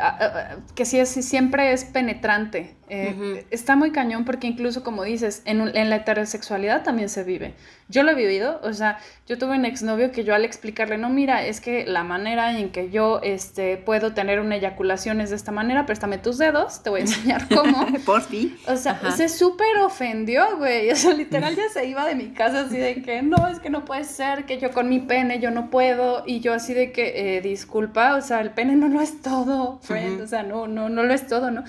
que 0.75 0.85
sí 0.85 0.99
es, 0.99 1.09
siempre 1.09 1.71
es 1.71 1.85
penetrante. 1.85 2.75
Está 2.89 3.75
muy 3.75 3.91
cañón 3.91 4.25
porque 4.25 4.47
incluso, 4.47 4.83
como 4.83 5.03
dices, 5.03 5.41
en, 5.45 5.75
en 5.75 5.89
la 5.89 5.97
heterosexualidad 5.97 6.83
también 6.83 7.09
se 7.09 7.23
vive. 7.23 7.53
Yo 7.87 8.03
lo 8.03 8.11
he 8.11 8.15
vivido, 8.15 8.59
o 8.63 8.71
sea, 8.73 8.99
yo 9.27 9.39
tuve 9.39 9.55
un 9.55 9.65
exnovio 9.65 10.11
que 10.11 10.23
yo 10.23 10.35
al 10.35 10.45
explicarle, 10.45 10.99
no, 10.99 11.09
mira, 11.09 11.45
es 11.45 11.59
que 11.59 11.87
la 11.87 12.03
manera 12.03 12.55
en 12.57 12.69
que 12.69 12.91
yo 12.91 13.19
este, 13.23 13.77
puedo 13.77 14.13
tener 14.13 14.39
una 14.39 14.57
eyaculación 14.57 15.21
es 15.21 15.31
de 15.31 15.35
esta 15.35 15.51
manera, 15.51 15.87
préstame 15.87 16.19
tus 16.19 16.37
dedos, 16.37 16.83
te 16.83 16.91
voy 16.91 16.99
a 16.99 17.03
enseñar 17.03 17.47
cómo. 17.55 17.87
Por 18.05 18.23
ti. 18.25 18.55
O 18.67 18.75
sea, 18.75 18.99
se 19.15 19.27
súper 19.27 19.77
ofendió, 19.79 20.57
güey. 20.57 20.91
O 20.91 20.95
sea, 20.95 21.13
literal 21.13 21.55
ya 21.55 21.67
se 21.69 21.85
iba 21.85 22.05
de 22.05 22.13
mi 22.15 22.29
casa 22.29 22.61
así 22.61 22.77
de 22.77 23.01
que, 23.01 23.21
no, 23.23 23.47
es 23.47 23.59
que 23.59 23.69
no 23.71 23.85
puede 23.85 24.03
ser, 24.03 24.45
que 24.45 24.59
yo 24.59 24.71
con 24.71 24.87
mi 24.87 24.99
pene 24.99 25.39
yo 25.39 25.49
no 25.49 25.69
puedo. 25.69 26.23
Y 26.27 26.41
yo 26.41 26.53
así 26.53 26.73
de 26.73 26.91
que, 26.91 27.37
eh, 27.37 27.41
disculpa, 27.41 28.15
o 28.15 28.21
sea, 28.21 28.41
el 28.41 28.51
pene 28.51 28.75
no 28.75 28.87
lo 28.87 29.01
es 29.01 29.21
todo, 29.21 29.79
friend. 29.81 30.21
O 30.21 30.27
sea, 30.27 30.43
no, 30.43 30.67
no, 30.67 30.89
no 30.89 31.03
lo 31.03 31.13
es 31.13 31.25
todo, 31.25 31.49
¿no? 31.49 31.63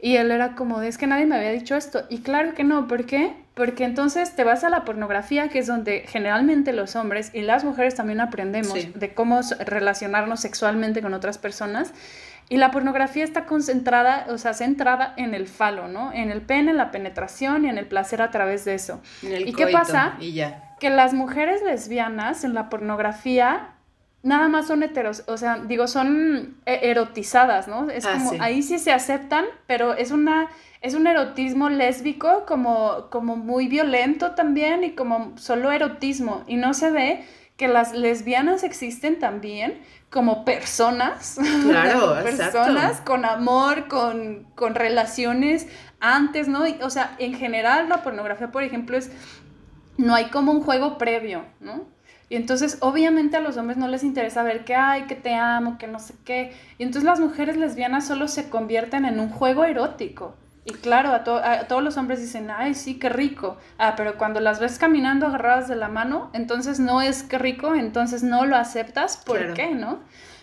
Y 0.00 0.16
él 0.16 0.30
era 0.30 0.54
como 0.54 0.80
de, 0.80 0.88
es 0.88 0.98
que 0.98 1.06
nadie 1.06 1.26
me 1.26 1.36
había 1.36 1.52
dicho 1.52 1.74
esto. 1.74 2.04
Y 2.10 2.18
claro 2.18 2.54
que 2.54 2.64
no, 2.64 2.86
¿por 2.86 3.06
qué? 3.06 3.34
Porque 3.54 3.84
entonces 3.84 4.36
te 4.36 4.44
vas 4.44 4.62
a 4.64 4.68
la 4.68 4.84
pornografía, 4.84 5.48
que 5.48 5.58
es 5.58 5.66
donde 5.66 6.04
generalmente 6.06 6.72
los 6.74 6.96
hombres 6.96 7.30
y 7.32 7.40
las 7.40 7.64
mujeres 7.64 7.94
también 7.94 8.20
aprendemos 8.20 8.74
de 8.94 9.14
cómo 9.14 9.40
relacionarnos 9.64 10.40
sexualmente 10.40 11.00
con 11.00 11.14
otras 11.14 11.38
personas. 11.38 11.92
Y 12.48 12.58
la 12.58 12.70
pornografía 12.70 13.24
está 13.24 13.46
concentrada, 13.46 14.26
o 14.28 14.38
sea, 14.38 14.54
centrada 14.54 15.14
en 15.16 15.34
el 15.34 15.48
falo, 15.48 15.88
¿no? 15.88 16.12
En 16.12 16.30
el 16.30 16.42
pene, 16.42 16.70
en 16.70 16.76
la 16.76 16.90
penetración 16.92 17.64
y 17.64 17.70
en 17.70 17.78
el 17.78 17.86
placer 17.86 18.22
a 18.22 18.30
través 18.30 18.64
de 18.64 18.74
eso. 18.74 19.00
¿Y 19.22 19.52
qué 19.54 19.66
pasa? 19.68 20.16
Y 20.20 20.34
ya. 20.34 20.74
Que 20.78 20.90
las 20.90 21.12
mujeres 21.14 21.62
lesbianas 21.62 22.44
en 22.44 22.54
la 22.54 22.68
pornografía 22.68 23.70
nada 24.26 24.48
más 24.48 24.66
son 24.66 24.82
heteros, 24.82 25.22
o 25.28 25.36
sea, 25.36 25.58
digo, 25.68 25.86
son 25.86 26.56
e, 26.66 26.90
erotizadas, 26.90 27.68
¿no? 27.68 27.88
Es 27.88 28.04
ah, 28.04 28.14
como, 28.14 28.42
ahí 28.42 28.60
sí 28.60 28.80
se 28.80 28.90
aceptan, 28.90 29.44
pero 29.68 29.94
es 29.94 30.10
una, 30.10 30.48
es 30.80 30.94
un 30.94 31.06
erotismo 31.06 31.68
lésbico 31.68 32.44
como, 32.44 33.06
como 33.10 33.36
muy 33.36 33.68
violento 33.68 34.32
también 34.32 34.82
y 34.82 34.96
como 34.96 35.38
solo 35.38 35.70
erotismo, 35.70 36.42
y 36.48 36.56
no 36.56 36.74
se 36.74 36.90
ve 36.90 37.24
que 37.56 37.68
las 37.68 37.94
lesbianas 37.94 38.64
existen 38.64 39.20
también 39.20 39.80
como 40.10 40.44
personas, 40.44 41.38
claro, 41.62 42.20
personas 42.24 43.00
con 43.02 43.24
amor, 43.24 43.86
con, 43.86 44.48
con 44.56 44.74
relaciones 44.74 45.68
antes, 46.00 46.48
¿no? 46.48 46.64
o 46.82 46.90
sea, 46.90 47.14
en 47.20 47.34
general 47.34 47.88
la 47.88 48.02
pornografía, 48.02 48.50
por 48.50 48.64
ejemplo, 48.64 48.96
es, 48.96 49.12
no 49.98 50.16
hay 50.16 50.30
como 50.30 50.50
un 50.50 50.62
juego 50.64 50.98
previo, 50.98 51.44
¿no? 51.60 51.95
Y 52.28 52.36
entonces, 52.36 52.78
obviamente 52.80 53.36
a 53.36 53.40
los 53.40 53.56
hombres 53.56 53.76
no 53.76 53.86
les 53.86 54.02
interesa 54.02 54.42
ver 54.42 54.64
que, 54.64 54.74
ay, 54.74 55.02
que 55.02 55.14
te 55.14 55.34
amo, 55.34 55.78
que 55.78 55.86
no 55.86 56.00
sé 56.00 56.14
qué. 56.24 56.52
Y 56.76 56.82
entonces 56.82 57.04
las 57.04 57.20
mujeres 57.20 57.56
lesbianas 57.56 58.06
solo 58.06 58.26
se 58.26 58.50
convierten 58.50 59.04
en 59.04 59.20
un 59.20 59.30
juego 59.30 59.64
erótico. 59.64 60.34
Y 60.64 60.72
claro, 60.72 61.10
a, 61.12 61.22
todos 61.22 61.82
los 61.84 61.96
hombres 61.96 62.20
dicen, 62.20 62.50
ay, 62.50 62.74
sí, 62.74 62.98
qué 62.98 63.08
rico. 63.08 63.56
Ah, 63.78 63.94
pero 63.96 64.18
cuando 64.18 64.40
las 64.40 64.58
ves 64.58 64.80
caminando 64.80 65.26
agarradas 65.26 65.68
de 65.68 65.76
la 65.76 65.86
mano, 65.86 66.28
entonces 66.32 66.80
no 66.80 67.00
es 67.00 67.22
qué 67.22 67.38
rico, 67.38 67.76
entonces 67.76 68.24
no 68.24 68.44
lo 68.46 68.56
aceptas, 68.56 69.16
¿por 69.16 69.54
qué, 69.54 69.68
no? 69.68 70.00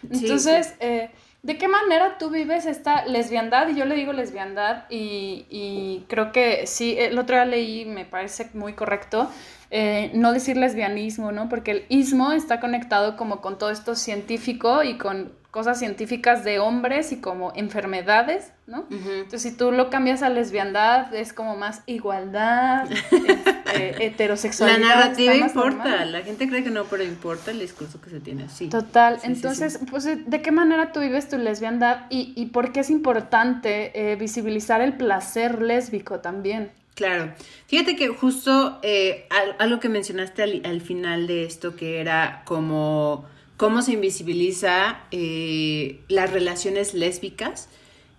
Entonces, 0.09 0.75
Eh, 0.79 1.11
¿de 1.41 1.57
qué 1.57 1.67
manera 1.67 2.17
tú 2.17 2.29
vives 2.29 2.65
esta 2.65 3.05
lesbiandad? 3.05 3.67
Y 3.67 3.75
yo 3.75 3.83
le 3.83 3.95
digo 3.95 4.13
lesbiandad 4.13 4.85
y, 4.89 5.45
y 5.49 6.05
creo 6.07 6.31
que 6.31 6.67
sí, 6.67 6.95
el 6.97 7.19
otro 7.19 7.35
día 7.35 7.43
leí, 7.43 7.83
me 7.83 8.05
parece 8.05 8.49
muy 8.53 8.71
correcto, 8.73 9.29
eh, 9.75 10.11
no 10.13 10.33
decir 10.33 10.55
lesbianismo, 10.55 11.31
¿no? 11.31 11.49
Porque 11.49 11.71
el 11.71 11.85
ismo 11.89 12.31
está 12.31 12.59
conectado 12.59 13.17
como 13.17 13.41
con 13.41 13.57
todo 13.57 13.71
esto 13.71 13.95
científico 13.95 14.83
y 14.83 14.99
con 14.99 15.31
cosas 15.49 15.79
científicas 15.79 16.43
de 16.43 16.59
hombres 16.59 17.11
y 17.11 17.19
como 17.19 17.51
enfermedades, 17.55 18.51
¿no? 18.67 18.85
Entonces, 18.91 19.41
si 19.41 19.57
tú 19.57 19.71
lo 19.71 19.89
cambias 19.89 20.21
a 20.21 20.29
lesbiandad, 20.29 21.11
es 21.15 21.33
como 21.33 21.55
más 21.55 21.81
igualdad, 21.87 22.87
este, 23.11 24.05
heterosexualidad. 24.05 24.79
La 24.79 24.95
narrativa 24.95 25.33
importa, 25.33 26.05
la 26.05 26.21
gente 26.21 26.47
cree 26.47 26.63
que 26.63 26.69
no, 26.69 26.83
pero 26.83 27.03
importa 27.03 27.49
el 27.49 27.59
discurso 27.59 27.99
que 27.99 28.11
se 28.11 28.19
tiene, 28.19 28.49
sí. 28.49 28.69
Total, 28.69 29.17
entonces, 29.23 29.79
pues, 29.89 30.05
¿de 30.05 30.41
qué 30.43 30.51
manera 30.51 30.91
tú 30.91 30.99
vives 30.99 31.29
tu 31.29 31.39
lesbiandad 31.39 32.01
y, 32.11 32.33
y 32.35 32.47
por 32.47 32.71
qué 32.71 32.81
es 32.81 32.91
importante 32.91 34.11
eh, 34.11 34.15
visibilizar 34.17 34.81
el 34.81 34.93
placer 34.93 35.63
lésbico 35.63 36.19
también? 36.19 36.71
Claro. 36.95 37.33
Fíjate 37.67 37.95
que 37.95 38.07
justo 38.09 38.79
eh, 38.83 39.27
algo 39.57 39.79
que 39.79 39.89
mencionaste 39.89 40.43
al, 40.43 40.81
final 40.81 41.25
de 41.27 41.45
esto, 41.45 41.75
que 41.75 41.99
era 41.99 42.43
como 42.45 43.25
cómo 43.57 43.81
se 43.81 43.93
invisibiliza 43.93 44.99
eh, 45.11 46.01
las 46.07 46.31
relaciones 46.31 46.93
lésbicas, 46.93 47.69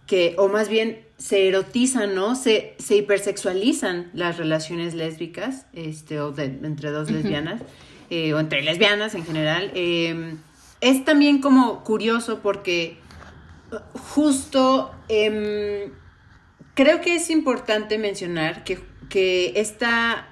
que, 0.07 0.35
o 0.39 0.49
más 0.49 0.69
bien 0.69 1.05
se 1.19 1.49
erotizan, 1.49 2.15
¿no? 2.15 2.35
Se, 2.35 2.75
se 2.79 2.97
hipersexualizan 2.97 4.11
las 4.13 4.37
relaciones 4.39 4.95
lésbicas, 4.95 5.67
este, 5.73 6.21
o 6.21 6.35
entre 6.39 6.91
dos 6.91 7.11
lesbianas, 7.11 7.63
eh, 8.11 8.35
o 8.35 8.41
entre 8.41 8.63
lesbianas 8.63 9.15
en 9.15 9.25
general. 9.25 9.71
Em, 9.75 10.39
es 10.81 11.05
también 11.05 11.41
como 11.41 11.85
curioso 11.85 12.41
porque 12.41 12.99
justo 14.15 14.93
em, 15.09 15.91
creo 16.75 17.01
que 17.01 17.15
es 17.15 17.31
importante 17.31 17.99
mencionar 17.99 18.65
que, 18.65 18.81
que 19.09 19.53
esta, 19.57 20.29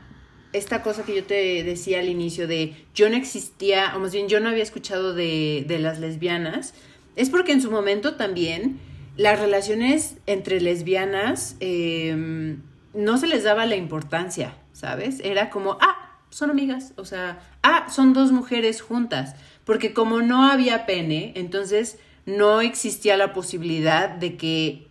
esta 0.53 0.83
cosa 0.83 1.05
que 1.05 1.15
yo 1.15 1.25
te 1.25 1.63
decía 1.65 2.01
al 2.01 2.09
inicio 2.09 2.47
de 2.47 2.77
yo 2.95 3.09
no 3.09 3.17
existía, 3.17 3.93
o 3.97 4.01
más 4.01 4.13
bien 4.13 4.29
yo 4.29 4.41
no 4.41 4.49
había 4.49 4.63
escuchado 4.63 5.15
de, 5.15 5.65
las 5.81 5.99
lesbianas, 5.99 6.75
es 7.17 7.31
porque 7.31 7.53
en 7.53 7.63
su 7.63 7.71
momento 7.71 8.17
también 8.17 8.81
las 9.17 9.39
relaciones 9.39 10.17
entre 10.27 10.61
lesbianas 10.61 11.57
em, 11.61 12.63
no 12.95 13.19
se 13.19 13.27
les 13.27 13.45
daba 13.45 13.67
la 13.67 13.77
importancia, 13.77 14.57
¿sabes? 14.73 15.21
Era 15.23 15.51
como, 15.51 15.77
ah, 15.81 16.19
son 16.31 16.51
amigas, 16.51 16.95
o 16.97 17.05
sea, 17.05 17.41
ah, 17.63 17.87
son 17.91 18.15
dos 18.15 18.33
mujeres 18.33 18.81
juntas, 18.81 19.37
porque 19.65 19.93
como 19.93 20.23
no 20.23 20.51
había 20.51 20.87
pene, 20.87 21.33
entonces 21.37 21.99
no 22.25 22.63
existía 22.63 23.17
la 23.17 23.33
posibilidad 23.33 24.09
de 24.09 24.37
que 24.37 24.87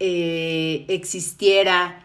eh, 0.00 0.57
existiera 0.88 2.04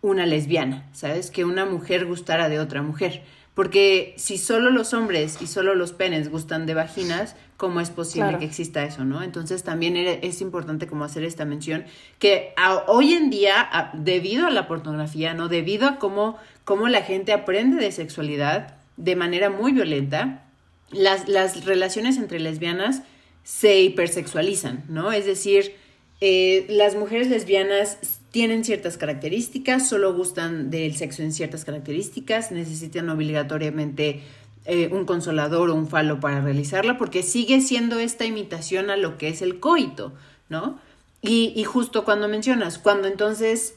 una 0.00 0.26
lesbiana, 0.26 0.86
¿sabes? 0.92 1.30
Que 1.30 1.44
una 1.44 1.64
mujer 1.64 2.06
gustara 2.06 2.48
de 2.48 2.60
otra 2.60 2.82
mujer. 2.82 3.22
Porque 3.54 4.14
si 4.16 4.38
solo 4.38 4.70
los 4.70 4.94
hombres 4.94 5.38
y 5.40 5.48
solo 5.48 5.74
los 5.74 5.92
penes 5.92 6.30
gustan 6.30 6.64
de 6.64 6.74
vaginas, 6.74 7.34
¿cómo 7.56 7.80
es 7.80 7.90
posible 7.90 8.38
que 8.38 8.44
exista 8.44 8.84
eso, 8.84 9.04
no? 9.04 9.20
Entonces 9.20 9.64
también 9.64 9.96
es 9.96 10.40
importante 10.40 10.86
como 10.86 11.02
hacer 11.02 11.24
esta 11.24 11.44
mención 11.44 11.84
que 12.20 12.54
hoy 12.86 13.14
en 13.14 13.30
día, 13.30 13.90
debido 13.94 14.46
a 14.46 14.50
la 14.50 14.68
pornografía, 14.68 15.34
¿no? 15.34 15.48
Debido 15.48 15.88
a 15.88 15.98
cómo, 15.98 16.38
cómo 16.64 16.86
la 16.86 17.02
gente 17.02 17.32
aprende 17.32 17.82
de 17.82 17.90
sexualidad 17.90 18.76
de 18.96 19.16
manera 19.16 19.50
muy 19.50 19.72
violenta, 19.72 20.44
las, 20.92 21.28
las 21.28 21.64
relaciones 21.64 22.16
entre 22.16 22.38
lesbianas 22.38 23.02
se 23.42 23.80
hipersexualizan, 23.80 24.84
¿no? 24.88 25.10
Es 25.10 25.26
decir, 25.26 25.74
eh, 26.20 26.66
las 26.68 26.96
mujeres 26.96 27.28
lesbianas 27.28 27.98
tienen 28.30 28.64
ciertas 28.64 28.98
características, 28.98 29.88
solo 29.88 30.14
gustan 30.14 30.70
del 30.70 30.96
sexo 30.96 31.22
en 31.22 31.32
ciertas 31.32 31.64
características, 31.64 32.50
necesitan 32.50 33.08
obligatoriamente 33.08 34.22
eh, 34.64 34.88
un 34.92 35.06
consolador 35.06 35.70
o 35.70 35.74
un 35.74 35.88
falo 35.88 36.20
para 36.20 36.40
realizarla, 36.40 36.98
porque 36.98 37.22
sigue 37.22 37.60
siendo 37.60 37.98
esta 37.98 38.24
imitación 38.24 38.90
a 38.90 38.96
lo 38.96 39.16
que 39.16 39.28
es 39.28 39.42
el 39.42 39.60
coito, 39.60 40.12
¿no? 40.48 40.78
Y, 41.22 41.52
y 41.56 41.64
justo 41.64 42.04
cuando 42.04 42.28
mencionas, 42.28 42.78
cuando 42.78 43.08
entonces 43.08 43.74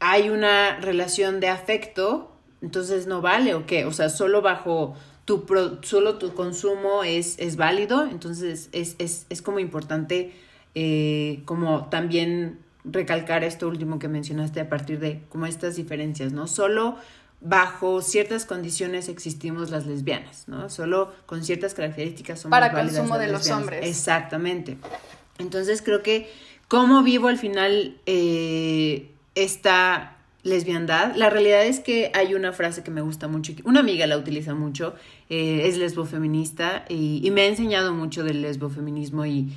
hay 0.00 0.30
una 0.30 0.80
relación 0.80 1.40
de 1.40 1.48
afecto, 1.48 2.32
entonces 2.60 3.06
no 3.06 3.20
vale 3.20 3.54
o 3.54 3.66
qué, 3.66 3.84
o 3.84 3.92
sea, 3.92 4.08
solo 4.08 4.42
bajo 4.42 4.94
tu, 5.24 5.46
solo 5.82 6.18
tu 6.18 6.34
consumo 6.34 7.04
es, 7.04 7.38
es 7.38 7.56
válido, 7.56 8.04
entonces 8.04 8.68
es, 8.72 8.96
es, 8.98 9.26
es 9.28 9.42
como 9.42 9.58
importante 9.58 10.32
eh, 10.74 11.42
como 11.44 11.86
también 11.86 12.58
recalcar 12.84 13.44
esto 13.44 13.68
último 13.68 13.98
que 13.98 14.08
mencionaste 14.08 14.60
a 14.60 14.68
partir 14.68 14.98
de 14.98 15.22
como 15.28 15.46
estas 15.46 15.76
diferencias, 15.76 16.32
¿no? 16.32 16.46
Solo 16.46 16.96
bajo 17.40 18.02
ciertas 18.02 18.46
condiciones 18.46 19.08
existimos 19.08 19.70
las 19.70 19.86
lesbianas, 19.86 20.44
¿no? 20.48 20.70
Solo 20.70 21.12
con 21.26 21.44
ciertas 21.44 21.74
características 21.74 22.40
somos 22.40 22.52
Para 22.52 22.72
consumo 22.72 23.18
de 23.18 23.28
los 23.28 23.50
hombres. 23.50 23.86
Exactamente. 23.86 24.78
Entonces 25.38 25.82
creo 25.82 26.02
que 26.02 26.30
cómo 26.68 27.02
vivo 27.02 27.28
al 27.28 27.38
final 27.38 27.96
eh, 28.06 29.10
esta 29.34 30.16
lesbiandad, 30.44 31.14
la 31.14 31.30
realidad 31.30 31.64
es 31.64 31.78
que 31.78 32.10
hay 32.14 32.34
una 32.34 32.52
frase 32.52 32.82
que 32.82 32.90
me 32.90 33.00
gusta 33.00 33.28
mucho, 33.28 33.52
una 33.64 33.80
amiga 33.80 34.06
la 34.08 34.18
utiliza 34.18 34.54
mucho, 34.54 34.94
eh, 35.28 35.62
es 35.66 35.78
lesbofeminista 35.78 36.84
y, 36.88 37.20
y 37.24 37.30
me 37.30 37.42
ha 37.42 37.46
enseñado 37.46 37.92
mucho 37.92 38.24
del 38.24 38.42
lesbofeminismo 38.42 39.24
y 39.24 39.52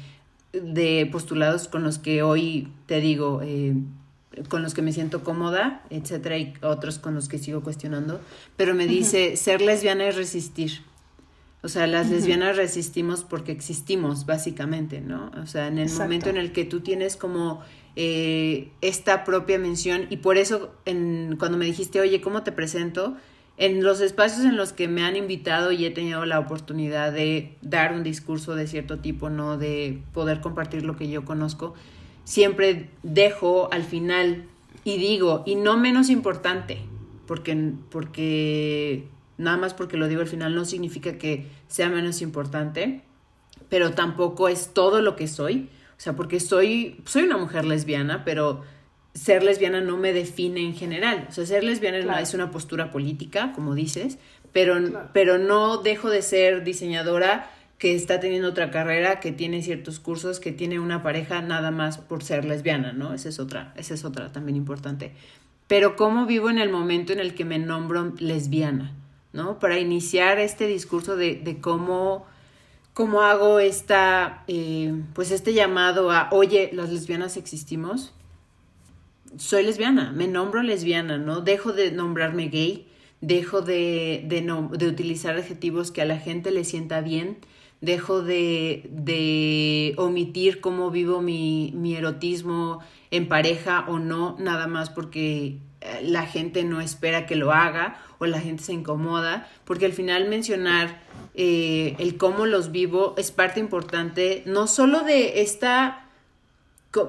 de 0.61 1.07
postulados 1.11 1.67
con 1.67 1.83
los 1.83 1.99
que 1.99 2.23
hoy 2.23 2.69
te 2.85 2.99
digo, 2.99 3.41
eh, 3.43 3.75
con 4.49 4.63
los 4.63 4.73
que 4.73 4.81
me 4.81 4.91
siento 4.91 5.23
cómoda, 5.23 5.83
etcétera, 5.89 6.37
y 6.37 6.53
otros 6.61 6.99
con 6.99 7.15
los 7.15 7.29
que 7.29 7.37
sigo 7.37 7.61
cuestionando, 7.61 8.19
pero 8.57 8.75
me 8.75 8.87
dice, 8.87 9.37
ser 9.37 9.61
lesbiana 9.61 10.07
es 10.07 10.15
resistir. 10.15 10.81
O 11.63 11.67
sea, 11.67 11.87
las 11.87 12.11
lesbianas 12.11 12.57
resistimos 12.57 13.23
porque 13.23 13.51
existimos, 13.51 14.27
básicamente, 14.27 15.01
¿no? 15.01 15.31
O 15.41 15.47
sea, 15.47 15.67
en 15.67 15.79
el 15.79 15.91
momento 15.91 16.29
en 16.29 16.37
el 16.37 16.51
que 16.51 16.63
tú 16.63 16.81
tienes 16.81 17.15
como 17.15 17.61
eh, 17.95 18.69
esta 18.81 19.23
propia 19.23 19.57
mención, 19.57 20.05
y 20.11 20.17
por 20.17 20.37
eso 20.37 20.75
en, 20.85 21.37
cuando 21.39 21.57
me 21.57 21.65
dijiste, 21.65 21.99
oye, 21.99 22.21
¿cómo 22.21 22.43
te 22.43 22.51
presento? 22.51 23.17
En 23.57 23.83
los 23.83 24.01
espacios 24.01 24.45
en 24.45 24.57
los 24.57 24.73
que 24.73 24.87
me 24.87 25.03
han 25.03 25.15
invitado 25.15 25.71
y 25.71 25.85
he 25.85 25.91
tenido 25.91 26.25
la 26.25 26.39
oportunidad 26.39 27.13
de 27.13 27.57
dar 27.61 27.93
un 27.93 28.03
discurso 28.03 28.55
de 28.55 28.67
cierto 28.67 28.99
tipo, 28.99 29.29
no 29.29 29.57
de 29.57 30.01
poder 30.13 30.41
compartir 30.41 30.83
lo 30.83 30.97
que 30.97 31.09
yo 31.09 31.23
conozco, 31.23 31.73
siempre 32.25 32.89
dejo 33.03 33.69
al 33.71 33.83
final 33.83 34.45
y 34.83 34.97
digo, 34.97 35.43
y 35.45 35.55
no 35.55 35.77
menos 35.77 36.09
importante, 36.09 36.79
porque, 37.27 37.73
porque 37.89 39.07
nada 39.37 39.57
más 39.57 39.73
porque 39.73 39.97
lo 39.97 40.07
digo 40.07 40.21
al 40.21 40.27
final 40.27 40.53
no 40.53 40.65
significa 40.65 41.17
que 41.17 41.47
sea 41.67 41.89
menos 41.89 42.21
importante, 42.21 43.03
pero 43.69 43.91
tampoco 43.91 44.47
es 44.49 44.73
todo 44.73 45.01
lo 45.01 45.15
que 45.15 45.27
soy. 45.27 45.69
O 45.97 46.01
sea, 46.01 46.13
porque 46.15 46.41
soy, 46.41 47.01
soy 47.05 47.23
una 47.23 47.37
mujer 47.37 47.63
lesbiana, 47.63 48.25
pero 48.25 48.63
ser 49.15 49.43
lesbiana 49.43 49.81
no 49.81 49.97
me 49.97 50.13
define 50.13 50.61
en 50.61 50.75
general. 50.75 51.25
O 51.29 51.31
sea, 51.31 51.45
ser 51.45 51.63
lesbiana 51.63 52.19
es 52.19 52.33
una 52.33 52.51
postura 52.51 52.91
política, 52.91 53.53
como 53.55 53.73
dices, 53.73 54.19
pero, 54.51 54.75
pero 55.13 55.37
no 55.37 55.77
dejo 55.77 56.09
de 56.09 56.21
ser 56.21 56.63
diseñadora 56.63 57.49
que 57.77 57.95
está 57.95 58.19
teniendo 58.19 58.49
otra 58.49 58.71
carrera, 58.71 59.19
que 59.19 59.31
tiene 59.31 59.61
ciertos 59.61 59.99
cursos, 59.99 60.39
que 60.39 60.51
tiene 60.51 60.79
una 60.79 61.01
pareja 61.01 61.41
nada 61.41 61.71
más 61.71 61.97
por 61.97 62.23
ser 62.23 62.45
lesbiana, 62.45 62.93
¿no? 62.93 63.13
Esa 63.13 63.29
es 63.29 63.39
otra, 63.39 63.73
esa 63.75 63.93
es 63.93 64.05
otra 64.05 64.31
también 64.31 64.55
importante. 64.55 65.13
Pero 65.67 65.95
cómo 65.95 66.25
vivo 66.25 66.49
en 66.49 66.59
el 66.59 66.69
momento 66.69 67.11
en 67.11 67.19
el 67.19 67.35
que 67.35 67.43
me 67.43 67.59
nombro 67.59 68.13
lesbiana, 68.19 68.93
¿no? 69.33 69.59
Para 69.59 69.79
iniciar 69.79 70.39
este 70.39 70.67
discurso 70.67 71.15
de, 71.15 71.35
de 71.35 71.59
cómo, 71.59 72.25
cómo 72.93 73.21
hago 73.21 73.59
esta, 73.59 74.43
eh, 74.47 74.93
pues 75.13 75.31
este 75.31 75.53
llamado 75.53 76.11
a, 76.11 76.29
oye, 76.31 76.69
las 76.73 76.91
lesbianas 76.91 77.35
existimos, 77.35 78.13
soy 79.37 79.63
lesbiana, 79.63 80.11
me 80.11 80.27
nombro 80.27 80.61
lesbiana, 80.61 81.17
¿no? 81.17 81.41
Dejo 81.41 81.73
de 81.73 81.91
nombrarme 81.91 82.47
gay, 82.47 82.87
dejo 83.21 83.61
de, 83.61 84.23
de, 84.27 84.41
de 84.41 84.87
utilizar 84.87 85.35
adjetivos 85.35 85.91
que 85.91 86.01
a 86.01 86.05
la 86.05 86.17
gente 86.17 86.51
le 86.51 86.63
sienta 86.63 87.01
bien, 87.01 87.37
dejo 87.81 88.21
de, 88.21 88.87
de 88.91 89.93
omitir 89.97 90.61
cómo 90.61 90.91
vivo 90.91 91.21
mi, 91.21 91.71
mi 91.75 91.95
erotismo 91.95 92.79
en 93.11 93.27
pareja 93.27 93.85
o 93.87 93.99
no, 93.99 94.35
nada 94.39 94.67
más 94.67 94.89
porque 94.89 95.59
eh, 95.81 96.01
la 96.01 96.25
gente 96.25 96.63
no 96.63 96.81
espera 96.81 97.25
que 97.25 97.35
lo 97.35 97.51
haga 97.51 97.97
o 98.17 98.25
la 98.25 98.39
gente 98.39 98.63
se 98.63 98.73
incomoda, 98.73 99.47
porque 99.65 99.85
al 99.85 99.93
final 99.93 100.27
mencionar 100.29 101.01
eh, 101.33 101.95
el 101.99 102.17
cómo 102.17 102.45
los 102.45 102.71
vivo 102.71 103.13
es 103.17 103.31
parte 103.31 103.59
importante 103.59 104.43
no 104.45 104.67
solo 104.67 105.01
de 105.01 105.41
esta 105.41 106.04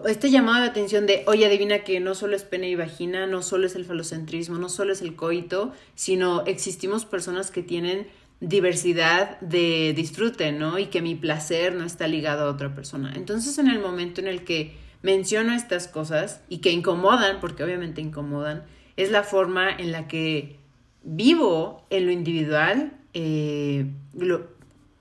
este 0.07 0.31
llamado 0.31 0.63
de 0.63 0.71
atención 0.71 1.07
de, 1.07 1.25
oye, 1.27 1.47
adivina 1.47 1.81
que 1.81 2.01
no 2.01 2.15
solo 2.15 2.37
es 2.37 2.45
pene 2.45 2.69
y 2.69 2.75
vagina, 2.75 3.27
no 3.27 3.43
solo 3.43 3.67
es 3.67 3.75
el 3.75 3.85
falocentrismo, 3.85 4.59
no 4.59 4.69
solo 4.69 4.93
es 4.93 5.03
el 5.03 5.17
coito, 5.17 5.73
sino 5.95 6.45
existimos 6.47 7.05
personas 7.05 7.51
que 7.51 7.63
tienen 7.63 8.07
diversidad 8.41 9.41
de 9.41 9.93
disfrute, 9.97 10.53
¿no? 10.53 10.79
Y 10.79 10.87
que 10.87 11.03
mi 11.03 11.15
placer 11.15 11.75
no 11.75 11.85
está 11.85 12.07
ligado 12.07 12.47
a 12.47 12.51
otra 12.51 12.75
persona. 12.75 13.13
Entonces, 13.17 13.59
en 13.59 13.69
el 13.69 13.79
momento 13.79 14.21
en 14.21 14.29
el 14.29 14.45
que 14.45 14.77
menciono 15.03 15.55
estas 15.55 15.89
cosas 15.89 16.43
y 16.49 16.59
que 16.59 16.71
incomodan, 16.71 17.41
porque 17.41 17.65
obviamente 17.65 18.01
incomodan, 18.01 18.65
es 18.97 19.11
la 19.11 19.23
forma 19.23 19.71
en 19.71 19.93
la 19.93 20.09
que 20.09 20.59
vivo 21.03 21.87
en 21.91 22.07
lo 22.07 22.13
individual, 22.13 22.93
eh, 23.15 23.87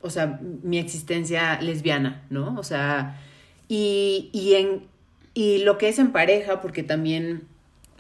o 0.01 0.09
sea, 0.09 0.39
mi 0.63 0.77
existencia 0.77 1.59
lesbiana, 1.61 2.25
¿no? 2.29 2.55
O 2.57 2.63
sea, 2.63 3.19
y, 3.67 4.29
y, 4.33 4.53
en, 4.53 4.83
y 5.33 5.59
lo 5.59 5.77
que 5.77 5.89
es 5.89 5.99
en 5.99 6.11
pareja, 6.11 6.61
porque 6.61 6.83
también, 6.83 7.47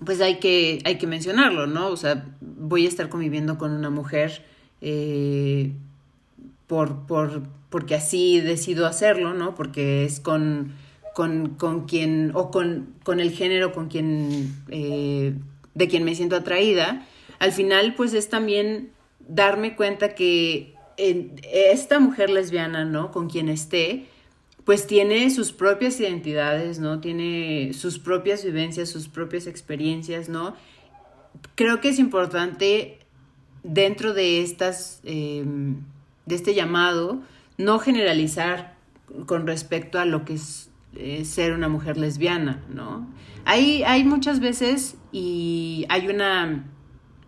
pues 0.03 0.21
hay 0.21 0.39
que, 0.39 0.79
hay 0.85 0.97
que 0.97 1.07
mencionarlo, 1.07 1.67
¿no? 1.67 1.87
O 1.87 1.97
sea, 1.97 2.25
voy 2.41 2.85
a 2.85 2.89
estar 2.89 3.09
conviviendo 3.09 3.57
con 3.57 3.71
una 3.71 3.89
mujer 3.89 4.43
eh, 4.81 5.71
por, 6.67 7.05
por, 7.05 7.43
porque 7.69 7.95
así 7.95 8.39
decido 8.39 8.85
hacerlo, 8.85 9.33
¿no? 9.33 9.55
Porque 9.55 10.05
es 10.05 10.19
con, 10.19 10.73
con, 11.13 11.55
con 11.55 11.85
quien, 11.85 12.31
o 12.33 12.51
con, 12.51 12.93
con, 13.03 13.19
el 13.19 13.31
género 13.31 13.71
con 13.71 13.87
quien, 13.87 14.53
eh, 14.69 15.33
de 15.73 15.87
quien 15.87 16.03
me 16.03 16.15
siento 16.15 16.35
atraída. 16.35 17.05
Al 17.39 17.51
final, 17.51 17.95
pues 17.95 18.13
es 18.13 18.29
también 18.29 18.91
darme 19.27 19.75
cuenta 19.75 20.15
que 20.15 20.73
esta 20.97 21.99
mujer 21.99 22.29
lesbiana, 22.29 22.85
¿no? 22.85 23.11
Con 23.11 23.29
quien 23.29 23.49
esté, 23.49 24.05
pues 24.65 24.87
tiene 24.87 25.29
sus 25.29 25.51
propias 25.51 25.99
identidades, 25.99 26.79
¿no? 26.79 26.99
Tiene 26.99 27.71
sus 27.73 27.99
propias 27.99 28.43
vivencias, 28.43 28.89
sus 28.89 29.07
propias 29.07 29.45
experiencias, 29.45 30.27
¿no? 30.27 30.55
Creo 31.53 31.79
que 31.81 31.89
es 31.89 31.99
importante 31.99 32.99
dentro 33.63 34.13
de 34.13 34.41
estas, 34.41 35.01
em, 35.03 35.81
de 36.25 36.35
este 36.35 36.55
llamado, 36.55 37.21
no 37.57 37.77
generalizar 37.77 38.75
con 39.27 39.45
respecto 39.45 39.99
a 39.99 40.05
lo 40.05 40.25
que 40.25 40.33
es 40.33 40.69
eh, 40.97 41.25
ser 41.25 41.53
una 41.53 41.67
mujer 41.67 41.97
lesbiana, 41.97 42.63
¿no? 42.73 43.07
Hay, 43.43 43.83
hay 43.83 44.03
muchas 44.03 44.39
veces 44.39 44.95
y 45.11 45.85
hay 45.89 46.07
una 46.07 46.65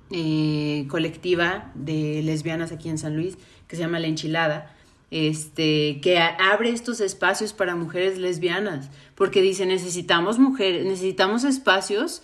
eh, 0.10 0.86
colectiva 0.90 1.72
de 1.76 2.22
lesbianas 2.24 2.72
aquí 2.72 2.88
en 2.88 2.98
San 2.98 3.16
Luis 3.16 3.38
que 3.68 3.76
se 3.76 3.82
llama 3.82 4.00
La 4.00 4.08
Enchilada, 4.08 4.74
este, 5.10 6.00
que 6.02 6.18
abre 6.18 6.70
estos 6.70 7.00
espacios 7.00 7.54
para 7.54 7.76
mujeres 7.76 8.18
lesbianas, 8.18 8.90
porque 9.16 9.42
dice, 9.42 9.66
necesitamos 9.66 10.40
mujeres, 10.40 10.86
necesitamos 10.86 11.44
espacios 11.44 12.22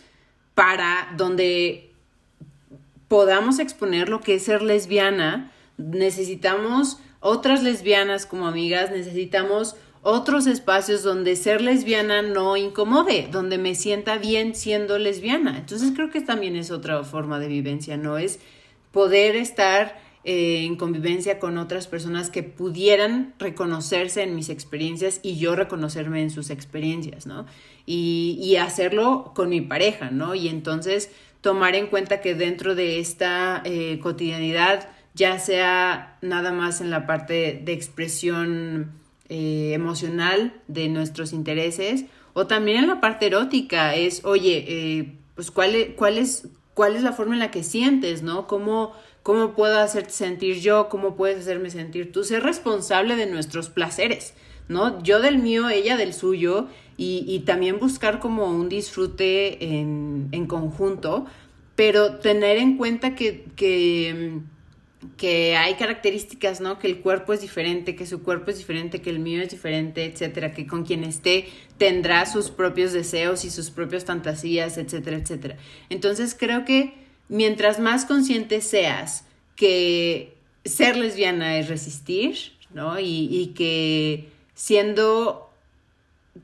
para 0.53 1.13
donde 1.17 1.91
podamos 3.07 3.59
exponer 3.59 4.09
lo 4.09 4.21
que 4.21 4.35
es 4.35 4.43
ser 4.43 4.61
lesbiana, 4.61 5.51
necesitamos 5.77 6.99
otras 7.19 7.63
lesbianas 7.63 8.25
como 8.25 8.47
amigas, 8.47 8.91
necesitamos 8.91 9.75
otros 10.01 10.47
espacios 10.47 11.01
donde 11.01 11.37
ser 11.37 11.61
lesbiana 11.61 12.21
no 12.21 12.57
incomode, 12.57 13.29
donde 13.31 13.57
me 13.57 13.73
sienta 13.73 14.17
bien 14.17 14.53
siendo 14.53 14.97
lesbiana. 14.97 15.57
Entonces 15.57 15.91
creo 15.95 16.09
que 16.09 16.19
también 16.19 16.57
es 16.57 16.71
otra 16.71 17.03
forma 17.05 17.39
de 17.39 17.47
vivencia, 17.47 17.95
¿no? 17.95 18.17
Es 18.17 18.39
poder 18.91 19.37
estar 19.37 19.97
eh, 20.25 20.63
en 20.63 20.77
convivencia 20.77 21.37
con 21.37 21.57
otras 21.57 21.87
personas 21.87 22.29
que 22.29 22.43
pudieran 22.43 23.33
reconocerse 23.39 24.23
en 24.23 24.35
mis 24.35 24.47
experiencias 24.47 25.19
y 25.21 25.35
yo 25.35 25.53
reconocerme 25.53 26.21
en 26.21 26.29
sus 26.29 26.49
experiencias, 26.49 27.27
¿no? 27.27 27.45
Y, 27.85 28.55
hacerlo 28.55 29.33
con 29.35 29.49
mi 29.49 29.59
pareja, 29.59 30.11
¿no? 30.11 30.33
Y 30.33 30.47
entonces 30.47 31.11
tomar 31.41 31.75
en 31.75 31.87
cuenta 31.87 32.21
que 32.21 32.35
dentro 32.35 32.73
de 32.73 32.99
esta 32.99 33.61
eh, 33.65 33.99
cotidianidad, 34.01 34.87
ya 35.13 35.39
sea 35.39 36.17
nada 36.21 36.53
más 36.53 36.79
en 36.79 36.89
la 36.89 37.05
parte 37.05 37.61
de 37.61 37.73
expresión 37.73 38.93
eh, 39.27 39.71
emocional 39.73 40.53
de 40.69 40.87
nuestros 40.87 41.33
intereses, 41.33 42.05
o 42.31 42.47
también 42.47 42.77
en 42.77 42.87
la 42.87 43.01
parte 43.01 43.25
erótica, 43.25 43.93
es, 43.95 44.23
oye, 44.23 45.17
pues 45.35 45.51
cuál, 45.51 45.75
e, 45.75 45.95
cuál, 45.95 46.17
es, 46.17 46.47
cuál 46.73 46.95
es 46.95 47.03
la 47.03 47.11
forma 47.11 47.33
en 47.33 47.39
la 47.39 47.51
que 47.51 47.63
sientes, 47.63 48.23
¿no? 48.23 48.47
¿Cómo 48.47 48.93
¿Cómo 49.23 49.53
puedo 49.53 49.79
hacerte 49.79 50.11
sentir 50.11 50.59
yo? 50.59 50.89
¿Cómo 50.89 51.15
puedes 51.15 51.39
hacerme 51.39 51.69
sentir 51.69 52.11
tú? 52.11 52.25
Ser 52.25 52.43
responsable 52.43 53.15
de 53.15 53.25
nuestros 53.25 53.69
placeres, 53.69 54.33
¿no? 54.67 55.01
Yo 55.01 55.21
del 55.21 55.37
mío, 55.37 55.69
ella 55.69 55.95
del 55.95 56.13
suyo, 56.13 56.67
y, 56.97 57.39
también 57.45 57.79
buscar 57.79 58.19
como 58.19 58.45
un 58.47 58.69
disfrute 58.69 59.65
en, 59.65 60.27
en 60.31 60.45
conjunto, 60.45 61.25
pero 61.75 62.17
tener 62.17 62.57
en 62.57 62.77
cuenta 62.77 63.15
que, 63.15 63.45
que, 63.55 64.39
que, 65.17 65.55
hay 65.55 65.73
características, 65.73 66.61
¿no? 66.61 66.77
Que 66.77 66.87
el 66.87 66.99
cuerpo 66.99 67.33
es 67.33 67.41
diferente, 67.41 67.95
que 67.95 68.05
su 68.05 68.21
cuerpo 68.21 68.51
es 68.51 68.57
diferente, 68.57 69.01
que 69.01 69.09
el 69.09 69.19
mío 69.19 69.41
es 69.41 69.49
diferente, 69.49 70.05
etcétera, 70.05 70.51
que 70.51 70.67
con 70.67 70.85
quien 70.85 71.03
esté 71.03 71.47
tendrá 71.77 72.25
sus 72.25 72.51
propios 72.51 72.93
deseos 72.93 73.43
y 73.43 73.49
sus 73.49 73.71
propias 73.71 74.05
fantasías, 74.05 74.77
etcétera, 74.77 75.17
etcétera. 75.17 75.57
Entonces 75.89 76.35
creo 76.37 76.63
que 76.63 77.02
mientras 77.29 77.79
más 77.79 78.05
consciente 78.05 78.61
seas 78.61 79.25
que 79.55 80.35
ser 80.65 80.97
lesbiana 80.97 81.57
es 81.57 81.67
resistir, 81.67 82.37
¿no? 82.73 82.99
Y, 82.99 83.53
que 83.55 84.29
siendo 84.55 85.49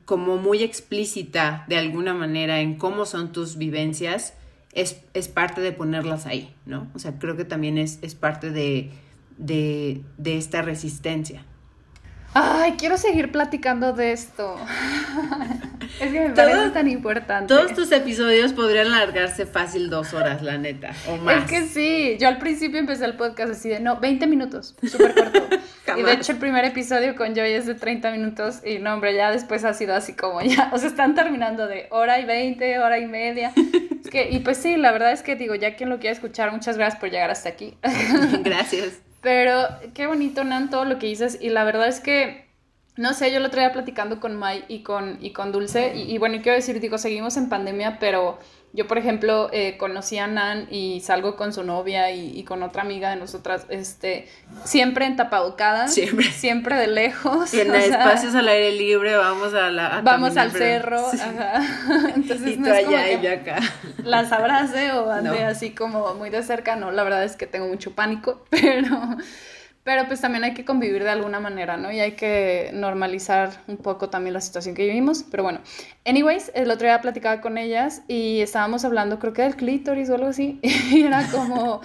como 0.04 0.36
muy 0.36 0.62
explícita 0.62 1.64
de 1.68 1.76
alguna 1.76 2.14
manera 2.14 2.60
en 2.60 2.76
cómo 2.76 3.06
son 3.06 3.32
tus 3.32 3.56
vivencias, 3.56 4.34
es, 4.72 5.00
es 5.14 5.28
parte 5.28 5.60
de 5.60 5.72
ponerlas 5.72 6.26
ahí, 6.26 6.54
¿no? 6.66 6.88
O 6.94 6.98
sea, 6.98 7.18
creo 7.18 7.36
que 7.36 7.44
también 7.44 7.78
es, 7.78 7.98
es 8.02 8.14
parte 8.14 8.50
de, 8.50 8.90
de, 9.36 10.02
de 10.16 10.36
esta 10.36 10.62
resistencia. 10.62 11.44
Ay, 12.32 12.74
quiero 12.78 12.96
seguir 12.96 13.32
platicando 13.32 13.92
de 13.92 14.12
esto. 14.12 14.56
es 16.00 16.12
que 16.12 16.28
me 16.28 16.30
parece 16.30 16.70
tan 16.70 16.88
importante. 16.88 17.52
Todos 17.52 17.74
tus 17.74 17.90
episodios 17.90 18.52
podrían 18.52 18.86
alargarse 18.86 19.46
fácil 19.46 19.90
dos 19.90 20.14
horas, 20.14 20.40
la 20.40 20.56
neta, 20.56 20.92
o 21.08 21.16
más. 21.16 21.38
Es 21.38 21.50
que 21.50 21.66
sí, 21.66 22.16
yo 22.20 22.28
al 22.28 22.38
principio 22.38 22.78
empecé 22.78 23.04
el 23.04 23.16
podcast 23.16 23.52
así 23.52 23.68
de, 23.68 23.80
no, 23.80 23.98
20 23.98 24.28
minutos, 24.28 24.76
súper 24.88 25.14
corto. 25.14 25.40
y 25.98 26.02
de 26.02 26.12
hecho 26.12 26.30
el 26.32 26.38
primer 26.38 26.64
episodio 26.64 27.16
con 27.16 27.34
Joy 27.34 27.50
es 27.50 27.66
de 27.66 27.74
30 27.74 28.12
minutos 28.12 28.60
y 28.64 28.78
no, 28.78 28.94
hombre, 28.94 29.14
ya 29.16 29.32
después 29.32 29.64
ha 29.64 29.74
sido 29.74 29.94
así 29.94 30.12
como 30.12 30.40
ya, 30.40 30.70
o 30.72 30.78
sea, 30.78 30.88
están 30.88 31.16
terminando 31.16 31.66
de 31.66 31.88
hora 31.90 32.20
y 32.20 32.26
20, 32.26 32.78
hora 32.78 33.00
y 33.00 33.06
media. 33.06 33.52
Es 34.04 34.08
que, 34.08 34.30
y 34.30 34.38
pues 34.38 34.56
sí, 34.56 34.76
la 34.76 34.92
verdad 34.92 35.10
es 35.10 35.22
que 35.22 35.34
digo, 35.34 35.56
ya 35.56 35.74
quien 35.74 35.90
lo 35.90 35.98
quiera 35.98 36.12
escuchar, 36.12 36.52
muchas 36.52 36.76
gracias 36.76 37.00
por 37.00 37.10
llegar 37.10 37.30
hasta 37.30 37.48
aquí. 37.48 37.76
gracias. 38.44 39.00
Pero 39.20 39.66
qué 39.94 40.06
bonito, 40.06 40.44
Nan, 40.44 40.70
todo 40.70 40.84
lo 40.84 40.98
que 40.98 41.06
dices. 41.06 41.38
Y 41.40 41.50
la 41.50 41.64
verdad 41.64 41.88
es 41.88 42.00
que, 42.00 42.46
no 42.96 43.12
sé, 43.12 43.32
yo 43.32 43.40
lo 43.40 43.50
traía 43.50 43.72
platicando 43.72 44.20
con 44.20 44.36
Mai 44.36 44.64
y 44.68 44.82
con, 44.82 45.18
y 45.20 45.32
con 45.32 45.52
Dulce. 45.52 45.94
Y, 45.94 46.12
y 46.12 46.18
bueno, 46.18 46.38
quiero 46.42 46.56
decir, 46.56 46.80
digo, 46.80 46.98
seguimos 46.98 47.36
en 47.36 47.48
pandemia, 47.48 47.98
pero 47.98 48.38
yo, 48.72 48.86
por 48.86 48.98
ejemplo, 48.98 49.50
eh, 49.52 49.76
conocí 49.78 50.18
a 50.18 50.28
Nan 50.28 50.68
y 50.70 51.00
salgo 51.00 51.34
con 51.34 51.52
su 51.52 51.64
novia 51.64 52.12
y, 52.12 52.44
con 52.44 52.62
otra 52.62 52.82
amiga 52.82 53.10
de 53.10 53.16
nosotras, 53.16 53.66
este, 53.68 54.28
siempre 54.64 55.06
entapaducadas, 55.06 55.92
siempre, 55.92 56.26
siempre 56.30 56.76
de 56.76 56.86
lejos. 56.86 57.52
Y 57.52 57.60
en 57.60 57.74
espacios 57.74 58.34
al 58.36 58.46
aire 58.46 58.70
libre, 58.72 59.16
vamos 59.16 59.54
a 59.54 59.70
la... 59.70 60.02
vamos 60.02 60.36
al 60.36 60.52
cerro, 60.52 61.04
ajá. 61.04 61.62
Entonces, 62.14 62.58
y 62.58 62.62
tú 62.62 62.70
allá 62.70 63.10
y 63.10 63.20
yo 63.20 63.32
acá. 63.32 63.58
Las 64.04 64.30
abrace 64.30 64.92
o 64.92 65.10
ande 65.10 65.42
así 65.42 65.70
como 65.70 66.14
muy 66.14 66.30
de 66.30 66.44
cerca, 66.44 66.76
no, 66.76 66.92
la 66.92 67.02
verdad 67.02 67.24
es 67.24 67.34
que 67.34 67.48
tengo 67.48 67.66
mucho 67.66 67.92
pánico, 67.92 68.44
pero... 68.50 69.16
Pero 69.82 70.06
pues 70.06 70.20
también 70.20 70.44
hay 70.44 70.52
que 70.52 70.64
convivir 70.64 71.02
de 71.04 71.10
alguna 71.10 71.40
manera, 71.40 71.78
¿no? 71.78 71.90
Y 71.90 72.00
hay 72.00 72.12
que 72.12 72.70
normalizar 72.74 73.62
un 73.66 73.78
poco 73.78 74.10
también 74.10 74.34
la 74.34 74.42
situación 74.42 74.74
que 74.74 74.84
vivimos. 74.84 75.24
Pero 75.30 75.42
bueno, 75.42 75.60
anyways, 76.04 76.52
el 76.54 76.70
otro 76.70 76.86
día 76.86 77.00
platicaba 77.00 77.40
con 77.40 77.56
ellas 77.56 78.02
y 78.06 78.40
estábamos 78.40 78.84
hablando, 78.84 79.18
creo 79.18 79.32
que 79.32 79.42
del 79.42 79.56
clítoris 79.56 80.10
o 80.10 80.16
algo 80.16 80.28
así. 80.28 80.60
Y 80.90 81.02
era 81.02 81.26
como, 81.30 81.80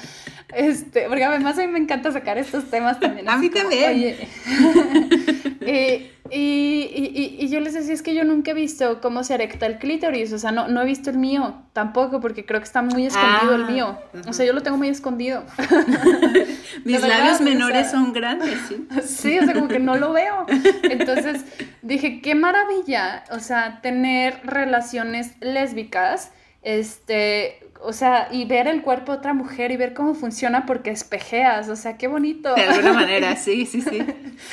este, 0.53 1.07
porque 1.07 1.23
además 1.23 1.57
a 1.57 1.61
mí 1.61 1.67
me 1.67 1.79
encanta 1.79 2.11
sacar 2.11 2.37
estos 2.37 2.69
temas 2.69 2.99
también. 2.99 3.29
A 3.29 3.37
mí 3.37 3.49
también. 3.49 3.89
Oye, 3.91 4.27
eh, 5.61 6.14
y, 6.31 7.37
y, 7.39 7.47
yo 7.49 7.59
les 7.59 7.73
decía, 7.73 7.93
es 7.93 8.01
que 8.01 8.15
yo 8.15 8.23
nunca 8.23 8.51
he 8.51 8.53
visto 8.55 8.99
cómo 8.99 9.23
se 9.23 9.35
erecta 9.35 9.67
el 9.67 9.77
clítoris, 9.77 10.33
o 10.33 10.39
sea, 10.39 10.51
no, 10.51 10.67
no 10.67 10.81
he 10.81 10.85
visto 10.85 11.11
el 11.11 11.17
mío 11.17 11.53
tampoco, 11.71 12.19
porque 12.19 12.45
creo 12.45 12.59
que 12.59 12.65
está 12.65 12.81
muy 12.81 13.05
escondido 13.05 13.53
el 13.53 13.63
ah, 13.63 13.69
mío. 13.69 13.97
O 14.27 14.33
sea, 14.33 14.45
yo 14.45 14.53
lo 14.53 14.61
tengo 14.61 14.77
muy 14.77 14.87
escondido. 14.87 15.43
Mis 16.83 17.01
labios 17.07 17.41
menores 17.41 17.91
son 17.91 18.11
grandes, 18.11 18.57
¿sí? 18.67 18.87
Sí, 19.03 19.39
o 19.39 19.45
sea, 19.45 19.53
como 19.53 19.67
que 19.67 19.79
no 19.79 19.97
lo 19.97 20.13
veo. 20.13 20.47
Entonces 20.83 21.45
dije, 21.83 22.21
qué 22.21 22.33
maravilla, 22.33 23.23
o 23.29 23.39
sea, 23.39 23.81
tener 23.81 24.39
relaciones 24.45 25.33
lésbicas 25.41 26.31
este, 26.63 27.64
o 27.85 27.93
sea, 27.93 28.27
y 28.31 28.45
ver 28.45 28.67
el 28.67 28.81
cuerpo 28.81 29.11
de 29.11 29.19
otra 29.19 29.33
mujer 29.33 29.71
y 29.71 29.77
ver 29.77 29.93
cómo 29.93 30.15
funciona 30.15 30.65
porque 30.65 30.89
espejeas, 30.89 31.69
o 31.69 31.75
sea, 31.75 31.97
qué 31.97 32.07
bonito. 32.07 32.53
De 32.55 32.63
alguna 32.63 32.93
manera, 33.01 33.35
sí, 33.35 33.65
sí, 33.65 33.81
sí. 33.81 34.03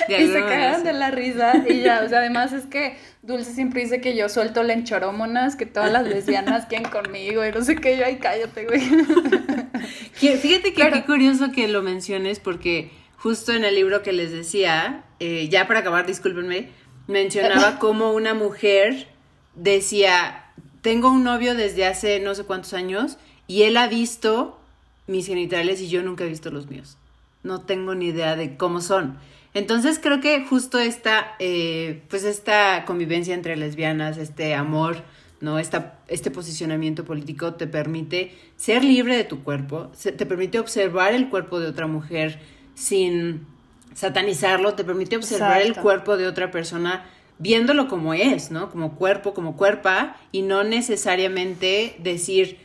y 0.09 0.27
se 0.27 0.41
cagan 0.41 0.85
de 0.85 0.93
la 0.93 1.11
risa 1.11 1.65
y 1.69 1.81
ya, 1.81 2.03
o 2.05 2.09
sea, 2.09 2.19
además 2.19 2.53
es 2.53 2.67
que 2.67 2.97
Dulce 3.23 3.53
siempre 3.53 3.83
dice 3.83 4.01
que 4.01 4.17
yo 4.17 4.29
suelto 4.29 4.63
lenchorómonas, 4.63 5.57
que 5.57 5.67
todas 5.67 5.91
las 5.91 6.07
lesbianas 6.07 6.67
quieren 6.67 6.89
conmigo 6.91 7.45
y 7.47 7.53
no 7.53 7.63
sé 7.63 7.77
qué, 7.77 7.97
yo, 7.97 8.05
ay, 8.05 8.17
cállate, 8.17 8.67
güey. 8.67 8.81
Fíjate 10.15 10.73
que 10.73 10.91
qué 10.91 11.05
curioso 11.05 11.53
que 11.53 11.69
lo 11.69 11.83
menciones 11.83 12.41
porque 12.41 12.91
justo 13.17 13.53
en 13.53 13.65
el 13.65 13.77
libro 13.77 14.03
que 14.03 14.13
les 14.13 14.33
decía, 14.33 15.05
eh, 15.21 15.49
ya 15.49 15.69
para 15.69 15.81
acabar, 15.81 16.07
discúlpenme, 16.07 16.71
mencionaba 17.07 17.79
cómo 17.81 18.13
una 18.13 18.35
mujer 18.35 19.09
decía, 19.55 20.42
tengo 20.83 21.11
un 21.11 21.25
novio 21.25 21.55
desde 21.55 21.87
hace 21.87 22.21
no 22.21 22.35
sé 22.35 22.45
cuántos 22.45 22.75
años 22.75 23.17
y 23.47 23.63
él 23.63 23.77
ha 23.77 23.89
visto 23.89 24.59
mis 25.07 25.27
genitales 25.27 25.81
y 25.81 25.89
yo 25.89 26.03
nunca 26.03 26.25
he 26.25 26.29
visto 26.29 26.51
los 26.51 26.69
míos. 26.69 26.97
No 27.43 27.63
tengo 27.63 27.95
ni 27.95 28.09
idea 28.09 28.37
de 28.37 28.57
cómo 28.57 28.81
son. 28.81 29.17
Entonces 29.55 29.99
creo 30.03 30.21
que 30.21 30.45
justo 30.45 30.79
esta, 30.79 31.35
eh, 31.39 32.03
pues 32.09 32.25
esta 32.25 32.85
convivencia 32.85 33.35
entre 33.35 33.57
lesbianas, 33.57 34.17
este 34.17 34.55
amor, 34.55 34.97
¿no? 35.41 35.59
Esta, 35.59 35.99
este 36.09 36.31
posicionamiento 36.31 37.05
político 37.05 37.55
te 37.55 37.67
permite 37.67 38.35
ser 38.57 38.85
libre 38.85 39.17
de 39.17 39.25
tu 39.25 39.43
cuerpo, 39.43 39.91
te 40.01 40.27
permite 40.27 40.59
observar 40.59 41.15
el 41.15 41.29
cuerpo 41.29 41.61
de 41.61 41.67
otra 41.67 41.87
mujer 41.87 42.41
sin 42.75 43.47
satanizarlo, 43.95 44.75
te 44.75 44.85
permite 44.85 45.17
observar 45.17 45.61
el 45.61 45.77
cuerpo 45.77 46.17
de 46.17 46.27
otra 46.27 46.51
persona 46.51 47.05
viéndolo 47.43 47.89
como 47.89 48.15
es, 48.15 48.53
¿no? 48.53 48.71
Como 48.71 48.95
cuerpo, 48.95 49.35
como 49.35 49.57
cuerpa, 49.57 50.17
y 50.31 50.43
no 50.43 50.63
necesariamente 50.63 51.97
decir 51.99 52.57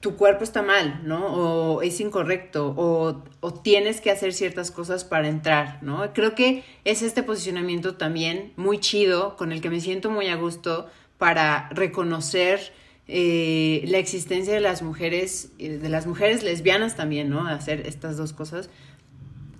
tu 0.00 0.16
cuerpo 0.16 0.42
está 0.42 0.62
mal, 0.62 1.02
¿no? 1.04 1.24
O 1.26 1.82
es 1.82 2.00
incorrecto, 2.00 2.74
o, 2.76 3.22
o, 3.38 3.54
tienes 3.54 4.00
que 4.00 4.10
hacer 4.10 4.32
ciertas 4.32 4.72
cosas 4.72 5.04
para 5.04 5.28
entrar, 5.28 5.78
¿no? 5.82 6.12
Creo 6.12 6.34
que 6.34 6.64
es 6.84 7.02
este 7.02 7.22
posicionamiento 7.22 7.94
también 7.94 8.52
muy 8.56 8.80
chido, 8.80 9.36
con 9.36 9.52
el 9.52 9.60
que 9.60 9.70
me 9.70 9.80
siento 9.80 10.10
muy 10.10 10.26
a 10.26 10.34
gusto 10.34 10.88
para 11.16 11.68
reconocer 11.70 12.72
eh, 13.06 13.84
la 13.86 13.98
existencia 13.98 14.52
de 14.52 14.60
las 14.60 14.82
mujeres, 14.82 15.52
eh, 15.60 15.78
de 15.78 15.88
las 15.88 16.08
mujeres 16.08 16.42
lesbianas 16.42 16.96
también, 16.96 17.30
¿no? 17.30 17.46
Hacer 17.46 17.86
estas 17.86 18.16
dos 18.16 18.32
cosas 18.32 18.68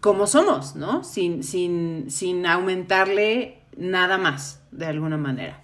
como 0.01 0.27
somos, 0.27 0.75
¿no? 0.75 1.05
Sin, 1.05 1.45
sin, 1.45 2.11
sin 2.11 2.45
aumentarle 2.45 3.62
nada 3.77 4.19
más, 4.19 4.61
de 4.71 4.87
alguna 4.87 5.17
manera. 5.17 5.63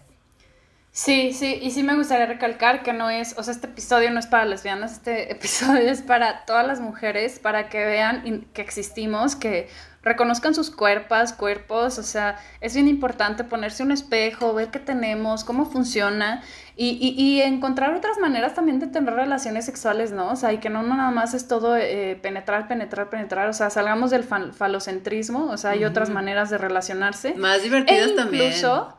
Sí, 0.90 1.32
sí, 1.32 1.58
y 1.62 1.70
sí 1.70 1.84
me 1.84 1.94
gustaría 1.94 2.26
recalcar 2.26 2.82
que 2.82 2.92
no 2.92 3.08
es, 3.08 3.36
o 3.38 3.42
sea, 3.44 3.54
este 3.54 3.68
episodio 3.68 4.10
no 4.10 4.18
es 4.18 4.26
para 4.26 4.44
lesbianas, 4.46 4.92
este 4.92 5.30
episodio 5.32 5.90
es 5.90 6.02
para 6.02 6.44
todas 6.44 6.66
las 6.66 6.80
mujeres, 6.80 7.38
para 7.38 7.68
que 7.68 7.84
vean 7.84 8.46
que 8.52 8.62
existimos, 8.62 9.36
que 9.36 9.68
reconozcan 10.02 10.54
sus 10.54 10.70
cuerpos, 10.70 11.32
cuerpos, 11.32 11.98
o 11.98 12.02
sea, 12.02 12.38
es 12.60 12.74
bien 12.74 12.88
importante 12.88 13.44
ponerse 13.44 13.82
un 13.82 13.92
espejo, 13.92 14.54
ver 14.54 14.68
qué 14.68 14.78
tenemos, 14.78 15.44
cómo 15.44 15.66
funciona 15.66 16.42
y, 16.76 16.90
y, 17.00 17.20
y 17.20 17.42
encontrar 17.42 17.94
otras 17.94 18.18
maneras 18.18 18.54
también 18.54 18.78
de 18.78 18.86
tener 18.86 19.14
relaciones 19.14 19.64
sexuales, 19.64 20.12
¿no? 20.12 20.30
O 20.30 20.36
sea, 20.36 20.52
y 20.52 20.58
que 20.58 20.70
no, 20.70 20.82
nada 20.82 21.10
más 21.10 21.34
es 21.34 21.48
todo 21.48 21.76
eh, 21.76 22.18
penetrar, 22.22 22.68
penetrar, 22.68 23.10
penetrar, 23.10 23.48
o 23.48 23.52
sea, 23.52 23.70
salgamos 23.70 24.10
del 24.10 24.24
falocentrismo, 24.24 25.46
o 25.50 25.56
sea, 25.56 25.70
hay 25.70 25.84
otras 25.84 26.10
maneras 26.10 26.50
de 26.50 26.58
relacionarse. 26.58 27.34
Más 27.34 27.62
divertidas 27.62 28.10
e 28.10 28.14
también. 28.14 28.44
Incluso 28.44 28.94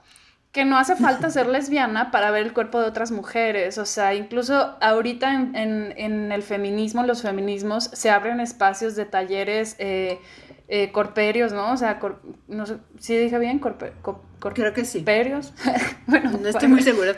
que 0.51 0.65
no 0.65 0.77
hace 0.77 0.95
falta 0.95 1.29
ser 1.29 1.47
lesbiana 1.47 2.09
para 2.09 2.31
ver 2.31 2.43
el 2.43 2.53
cuerpo 2.53 2.81
de 2.81 2.87
otras 2.87 3.11
mujeres, 3.11 3.77
o 3.77 3.85
sea, 3.85 4.15
incluso 4.15 4.75
ahorita 4.81 5.33
en, 5.33 5.55
en, 5.55 5.93
en 5.95 6.31
el 6.31 6.41
feminismo, 6.41 7.03
los 7.03 7.21
feminismos, 7.21 7.83
se 7.93 8.09
abren 8.09 8.39
espacios 8.39 8.95
de 8.95 9.05
talleres 9.05 9.75
eh, 9.77 10.19
eh, 10.71 10.91
corpéreos, 10.91 11.51
¿no? 11.51 11.73
O 11.73 11.77
sea, 11.77 11.99
no 12.47 12.65
sé, 12.67 12.77
¿sí 12.99 13.17
dije 13.17 13.39
bien? 13.39 13.57
Corpe, 13.57 13.91
Creo 14.39 14.73
que 14.73 14.85
sí. 14.85 14.99
Corpéreos. 14.99 15.51
bueno, 16.07 16.31
no 16.39 16.47
estoy 16.47 16.67
muy 16.67 16.83
segura. 16.83 17.15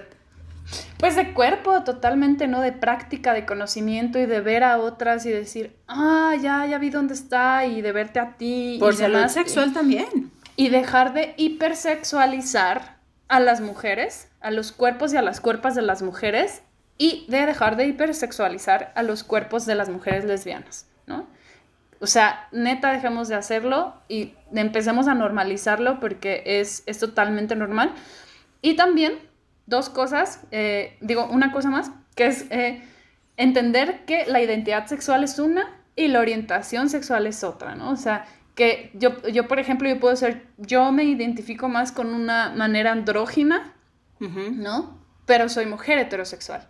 Pues 0.97 1.17
de 1.17 1.33
cuerpo, 1.33 1.83
totalmente, 1.83 2.47
¿no? 2.47 2.61
De 2.61 2.71
práctica, 2.71 3.33
de 3.33 3.45
conocimiento 3.45 4.19
y 4.19 4.25
de 4.25 4.39
ver 4.39 4.63
a 4.63 4.77
otras 4.77 5.25
y 5.25 5.31
decir, 5.31 5.75
ah, 5.89 6.33
ya, 6.41 6.65
ya 6.65 6.77
vi 6.77 6.89
dónde 6.89 7.13
está 7.13 7.65
y 7.65 7.81
de 7.81 7.91
verte 7.91 8.19
a 8.21 8.37
ti. 8.37 8.77
Por 8.79 8.95
salud 8.95 9.27
sexual 9.27 9.73
también. 9.73 10.31
Y 10.55 10.69
dejar 10.69 11.13
de 11.13 11.33
hipersexualizar 11.35 12.99
a 13.27 13.39
las 13.41 13.59
mujeres, 13.59 14.29
a 14.39 14.49
los 14.51 14.71
cuerpos 14.71 15.13
y 15.13 15.17
a 15.17 15.21
las 15.21 15.41
cuerpas 15.41 15.75
de 15.75 15.81
las 15.81 16.01
mujeres 16.01 16.61
y 16.97 17.25
de 17.27 17.45
dejar 17.45 17.75
de 17.75 17.87
hipersexualizar 17.87 18.93
a 18.95 19.03
los 19.03 19.25
cuerpos 19.25 19.65
de 19.65 19.75
las 19.75 19.89
mujeres 19.89 20.23
lesbianas. 20.23 20.85
O 22.01 22.07
sea, 22.07 22.47
neta, 22.51 22.91
dejemos 22.91 23.27
de 23.27 23.35
hacerlo 23.35 23.93
y 24.09 24.33
empecemos 24.53 25.07
a 25.07 25.13
normalizarlo 25.13 25.99
porque 25.99 26.41
es, 26.45 26.81
es 26.87 26.97
totalmente 26.97 27.55
normal. 27.55 27.93
Y 28.63 28.75
también, 28.75 29.13
dos 29.67 29.89
cosas, 29.89 30.41
eh, 30.49 30.97
digo, 31.01 31.27
una 31.27 31.51
cosa 31.51 31.69
más, 31.69 31.91
que 32.15 32.25
es 32.25 32.45
eh, 32.49 32.83
entender 33.37 34.03
que 34.05 34.25
la 34.25 34.41
identidad 34.41 34.87
sexual 34.87 35.23
es 35.23 35.37
una 35.37 35.69
y 35.95 36.07
la 36.07 36.19
orientación 36.19 36.89
sexual 36.89 37.27
es 37.27 37.43
otra, 37.43 37.75
¿no? 37.75 37.91
O 37.91 37.95
sea, 37.95 38.25
que 38.55 38.91
yo, 38.95 39.21
yo 39.27 39.47
por 39.47 39.59
ejemplo, 39.59 39.87
yo 39.87 39.99
puedo 39.99 40.15
ser, 40.15 40.47
yo 40.57 40.91
me 40.91 41.03
identifico 41.03 41.69
más 41.69 41.91
con 41.91 42.13
una 42.13 42.51
manera 42.55 42.91
andrógina, 42.91 43.73
¿no? 44.19 44.99
Pero 45.25 45.49
soy 45.49 45.67
mujer 45.67 45.99
heterosexual. 45.99 46.67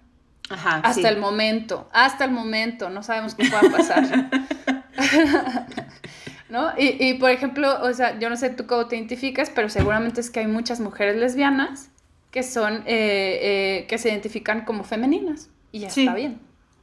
Ajá, 0.49 0.81
hasta 0.83 1.07
el 1.07 1.17
momento, 1.17 1.89
hasta 1.93 2.25
el 2.25 2.31
momento, 2.31 2.89
no 2.89 3.03
sabemos 3.03 3.35
qué 3.35 3.49
pueda 3.49 3.77
pasar. 3.77 4.03
¿No? 6.49 6.71
Y, 6.77 6.97
y, 6.99 7.13
por 7.13 7.29
ejemplo, 7.31 7.81
o 7.81 7.93
sea, 7.93 8.19
yo 8.19 8.29
no 8.29 8.35
sé 8.35 8.49
tú 8.49 8.67
cómo 8.67 8.87
te 8.87 8.97
identificas, 8.97 9.49
pero 9.49 9.69
seguramente 9.69 10.19
es 10.19 10.29
que 10.29 10.41
hay 10.41 10.47
muchas 10.47 10.81
mujeres 10.81 11.15
lesbianas 11.15 11.89
que 12.31 12.43
son, 12.43 12.83
eh, 12.85 13.39
eh, 13.41 13.85
que 13.87 13.97
se 13.97 14.09
identifican 14.09 14.65
como 14.65 14.83
femeninas 14.83 15.49
y 15.71 15.79
ya 15.79 15.87
está 15.87 16.13
bien. 16.13 16.39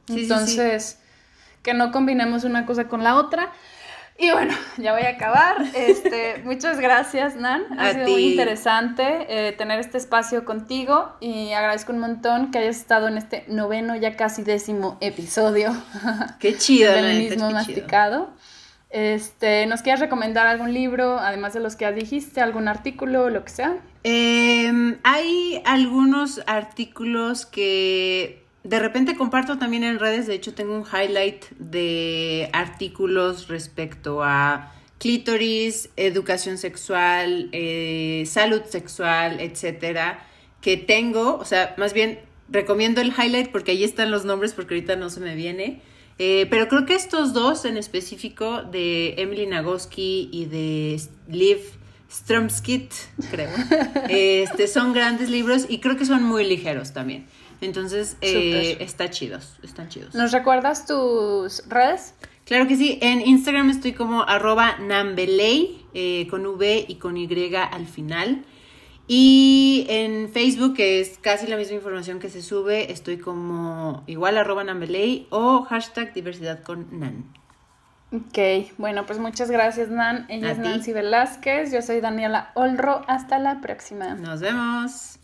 Entonces, 0.07 0.99
que 1.61 1.73
no 1.73 1.91
combinemos 1.91 2.43
una 2.43 2.65
cosa 2.65 2.87
con 2.87 3.03
la 3.03 3.15
otra. 3.15 3.51
Y 4.19 4.31
bueno, 4.31 4.53
ya 4.77 4.91
voy 4.91 5.03
a 5.03 5.09
acabar. 5.09 5.63
Este, 5.73 6.41
muchas 6.43 6.79
gracias, 6.79 7.37
Nan. 7.37 7.63
Ha 7.79 7.93
sido 7.93 8.09
muy 8.09 8.31
interesante 8.31 9.25
eh, 9.29 9.53
tener 9.53 9.79
este 9.79 9.97
espacio 9.97 10.43
contigo 10.43 11.15
y 11.21 11.53
agradezco 11.53 11.93
un 11.93 11.99
montón 11.99 12.51
que 12.51 12.59
hayas 12.59 12.75
estado 12.75 13.07
en 13.07 13.17
este 13.17 13.45
noveno, 13.47 13.95
ya 13.95 14.17
casi 14.17 14.43
décimo 14.43 14.97
episodio. 14.99 15.71
Qué 16.39 16.57
chido. 16.57 16.91
Del 16.91 17.17
mismo 17.17 17.49
masticado. 17.49 18.29
Este, 18.89 19.65
¿Nos 19.67 19.83
quieres 19.83 20.01
recomendar 20.01 20.47
algún 20.47 20.73
libro, 20.73 21.19
además 21.19 21.53
de 21.53 21.61
los 21.61 21.75
que 21.75 21.85
ya 21.85 21.91
dijiste, 21.91 22.41
algún 22.41 22.67
artículo, 22.67 23.29
lo 23.29 23.45
que 23.45 23.51
sea? 23.51 23.77
Em, 24.03 24.97
hay 25.03 25.61
algunos 25.65 26.41
artículos 26.47 27.45
que 27.45 28.48
de 28.63 28.79
repente 28.79 29.15
comparto 29.15 29.57
también 29.57 29.83
en 29.83 29.99
redes, 29.99 30.27
de 30.27 30.35
hecho 30.35 30.53
tengo 30.53 30.75
un 30.75 30.85
highlight 30.85 31.45
de 31.57 32.49
artículos 32.53 33.47
respecto 33.47 34.23
a 34.23 34.73
clítoris, 34.97 35.89
educación 35.95 36.57
sexual, 36.57 37.49
eh, 37.53 38.23
salud 38.27 38.61
sexual, 38.65 39.39
etcétera, 39.39 40.25
que 40.61 40.77
tengo, 40.77 41.37
o 41.37 41.45
sea, 41.45 41.73
más 41.77 41.93
bien 41.93 42.19
recomiendo 42.49 43.01
el 43.01 43.13
highlight 43.17 43.49
porque 43.49 43.71
ahí 43.71 43.83
están 43.83 44.11
los 44.11 44.25
nombres 44.25 44.53
porque 44.53 44.75
ahorita 44.75 44.95
no 44.95 45.09
se 45.09 45.19
me 45.21 45.35
viene. 45.35 45.81
Eh, 46.21 46.47
pero 46.49 46.67
creo 46.67 46.85
que 46.85 46.95
estos 46.95 47.31
dos 47.31 47.63
en 47.63 47.77
específico, 47.77 48.63
de 48.63 49.15
Emily 49.17 49.47
Nagoski 49.47 50.29
y 50.33 50.45
de 50.45 51.01
Liv 51.29 51.59
Stromskit, 52.11 52.91
creo, 53.31 53.49
este, 54.09 54.67
son 54.67 54.91
grandes 54.91 55.29
libros 55.29 55.65
y 55.69 55.79
creo 55.79 55.95
que 55.95 56.05
son 56.05 56.23
muy 56.23 56.45
ligeros 56.45 56.91
también. 56.91 57.25
Entonces, 57.61 58.17
eh, 58.21 58.77
está 58.79 59.09
chidos, 59.09 59.59
están 59.63 59.89
chidos. 59.89 60.15
¿Nos 60.15 60.31
recuerdas 60.31 60.85
tus 60.85 61.63
redes? 61.67 62.13
Claro 62.45 62.67
que 62.67 62.75
sí, 62.75 62.97
en 63.01 63.21
Instagram 63.21 63.69
estoy 63.69 63.93
como 63.93 64.23
arroba 64.23 64.77
nambeley, 64.79 65.85
eh, 65.93 66.27
con 66.29 66.45
V 66.45 66.85
y 66.87 66.95
con 66.95 67.17
Y 67.17 67.55
al 67.55 67.85
final. 67.85 68.43
Y 69.07 69.85
en 69.89 70.29
Facebook, 70.29 70.75
que 70.75 71.01
es 71.01 71.17
casi 71.17 71.47
la 71.47 71.57
misma 71.57 71.75
información 71.75 72.19
que 72.19 72.29
se 72.29 72.41
sube, 72.41 72.91
estoy 72.91 73.17
como 73.17 74.03
igual 74.07 74.37
arroba 74.37 74.63
nambeley 74.63 75.27
o 75.31 75.63
hashtag 75.63 76.13
diversidad 76.13 76.63
con 76.63 76.99
nan. 76.99 77.25
Ok, 78.11 78.71
bueno, 78.79 79.05
pues 79.05 79.19
muchas 79.19 79.51
gracias 79.51 79.89
Nan. 79.89 80.25
Ella 80.29 80.51
es 80.51 80.57
Nancy 80.57 80.93
Velázquez, 80.93 81.71
yo 81.71 81.83
soy 81.83 82.01
Daniela 82.01 82.49
Olro. 82.55 83.03
Hasta 83.07 83.37
la 83.37 83.61
próxima. 83.61 84.15
Nos 84.15 84.41
vemos. 84.41 85.18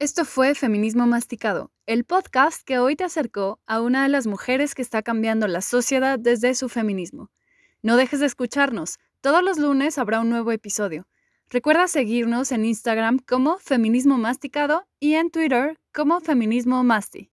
Esto 0.00 0.24
fue 0.24 0.54
Feminismo 0.54 1.08
Masticado, 1.08 1.72
el 1.84 2.04
podcast 2.04 2.62
que 2.62 2.78
hoy 2.78 2.94
te 2.94 3.02
acercó 3.02 3.58
a 3.66 3.80
una 3.80 4.04
de 4.04 4.08
las 4.08 4.28
mujeres 4.28 4.76
que 4.76 4.82
está 4.82 5.02
cambiando 5.02 5.48
la 5.48 5.60
sociedad 5.60 6.20
desde 6.20 6.54
su 6.54 6.68
feminismo. 6.68 7.32
No 7.82 7.96
dejes 7.96 8.20
de 8.20 8.26
escucharnos, 8.26 9.00
todos 9.20 9.42
los 9.42 9.58
lunes 9.58 9.98
habrá 9.98 10.20
un 10.20 10.30
nuevo 10.30 10.52
episodio. 10.52 11.08
Recuerda 11.50 11.88
seguirnos 11.88 12.52
en 12.52 12.64
Instagram 12.64 13.18
como 13.18 13.58
Feminismo 13.58 14.18
Masticado 14.18 14.86
y 15.00 15.14
en 15.14 15.32
Twitter 15.32 15.80
como 15.92 16.20
Feminismo 16.20 16.84
Masti. 16.84 17.32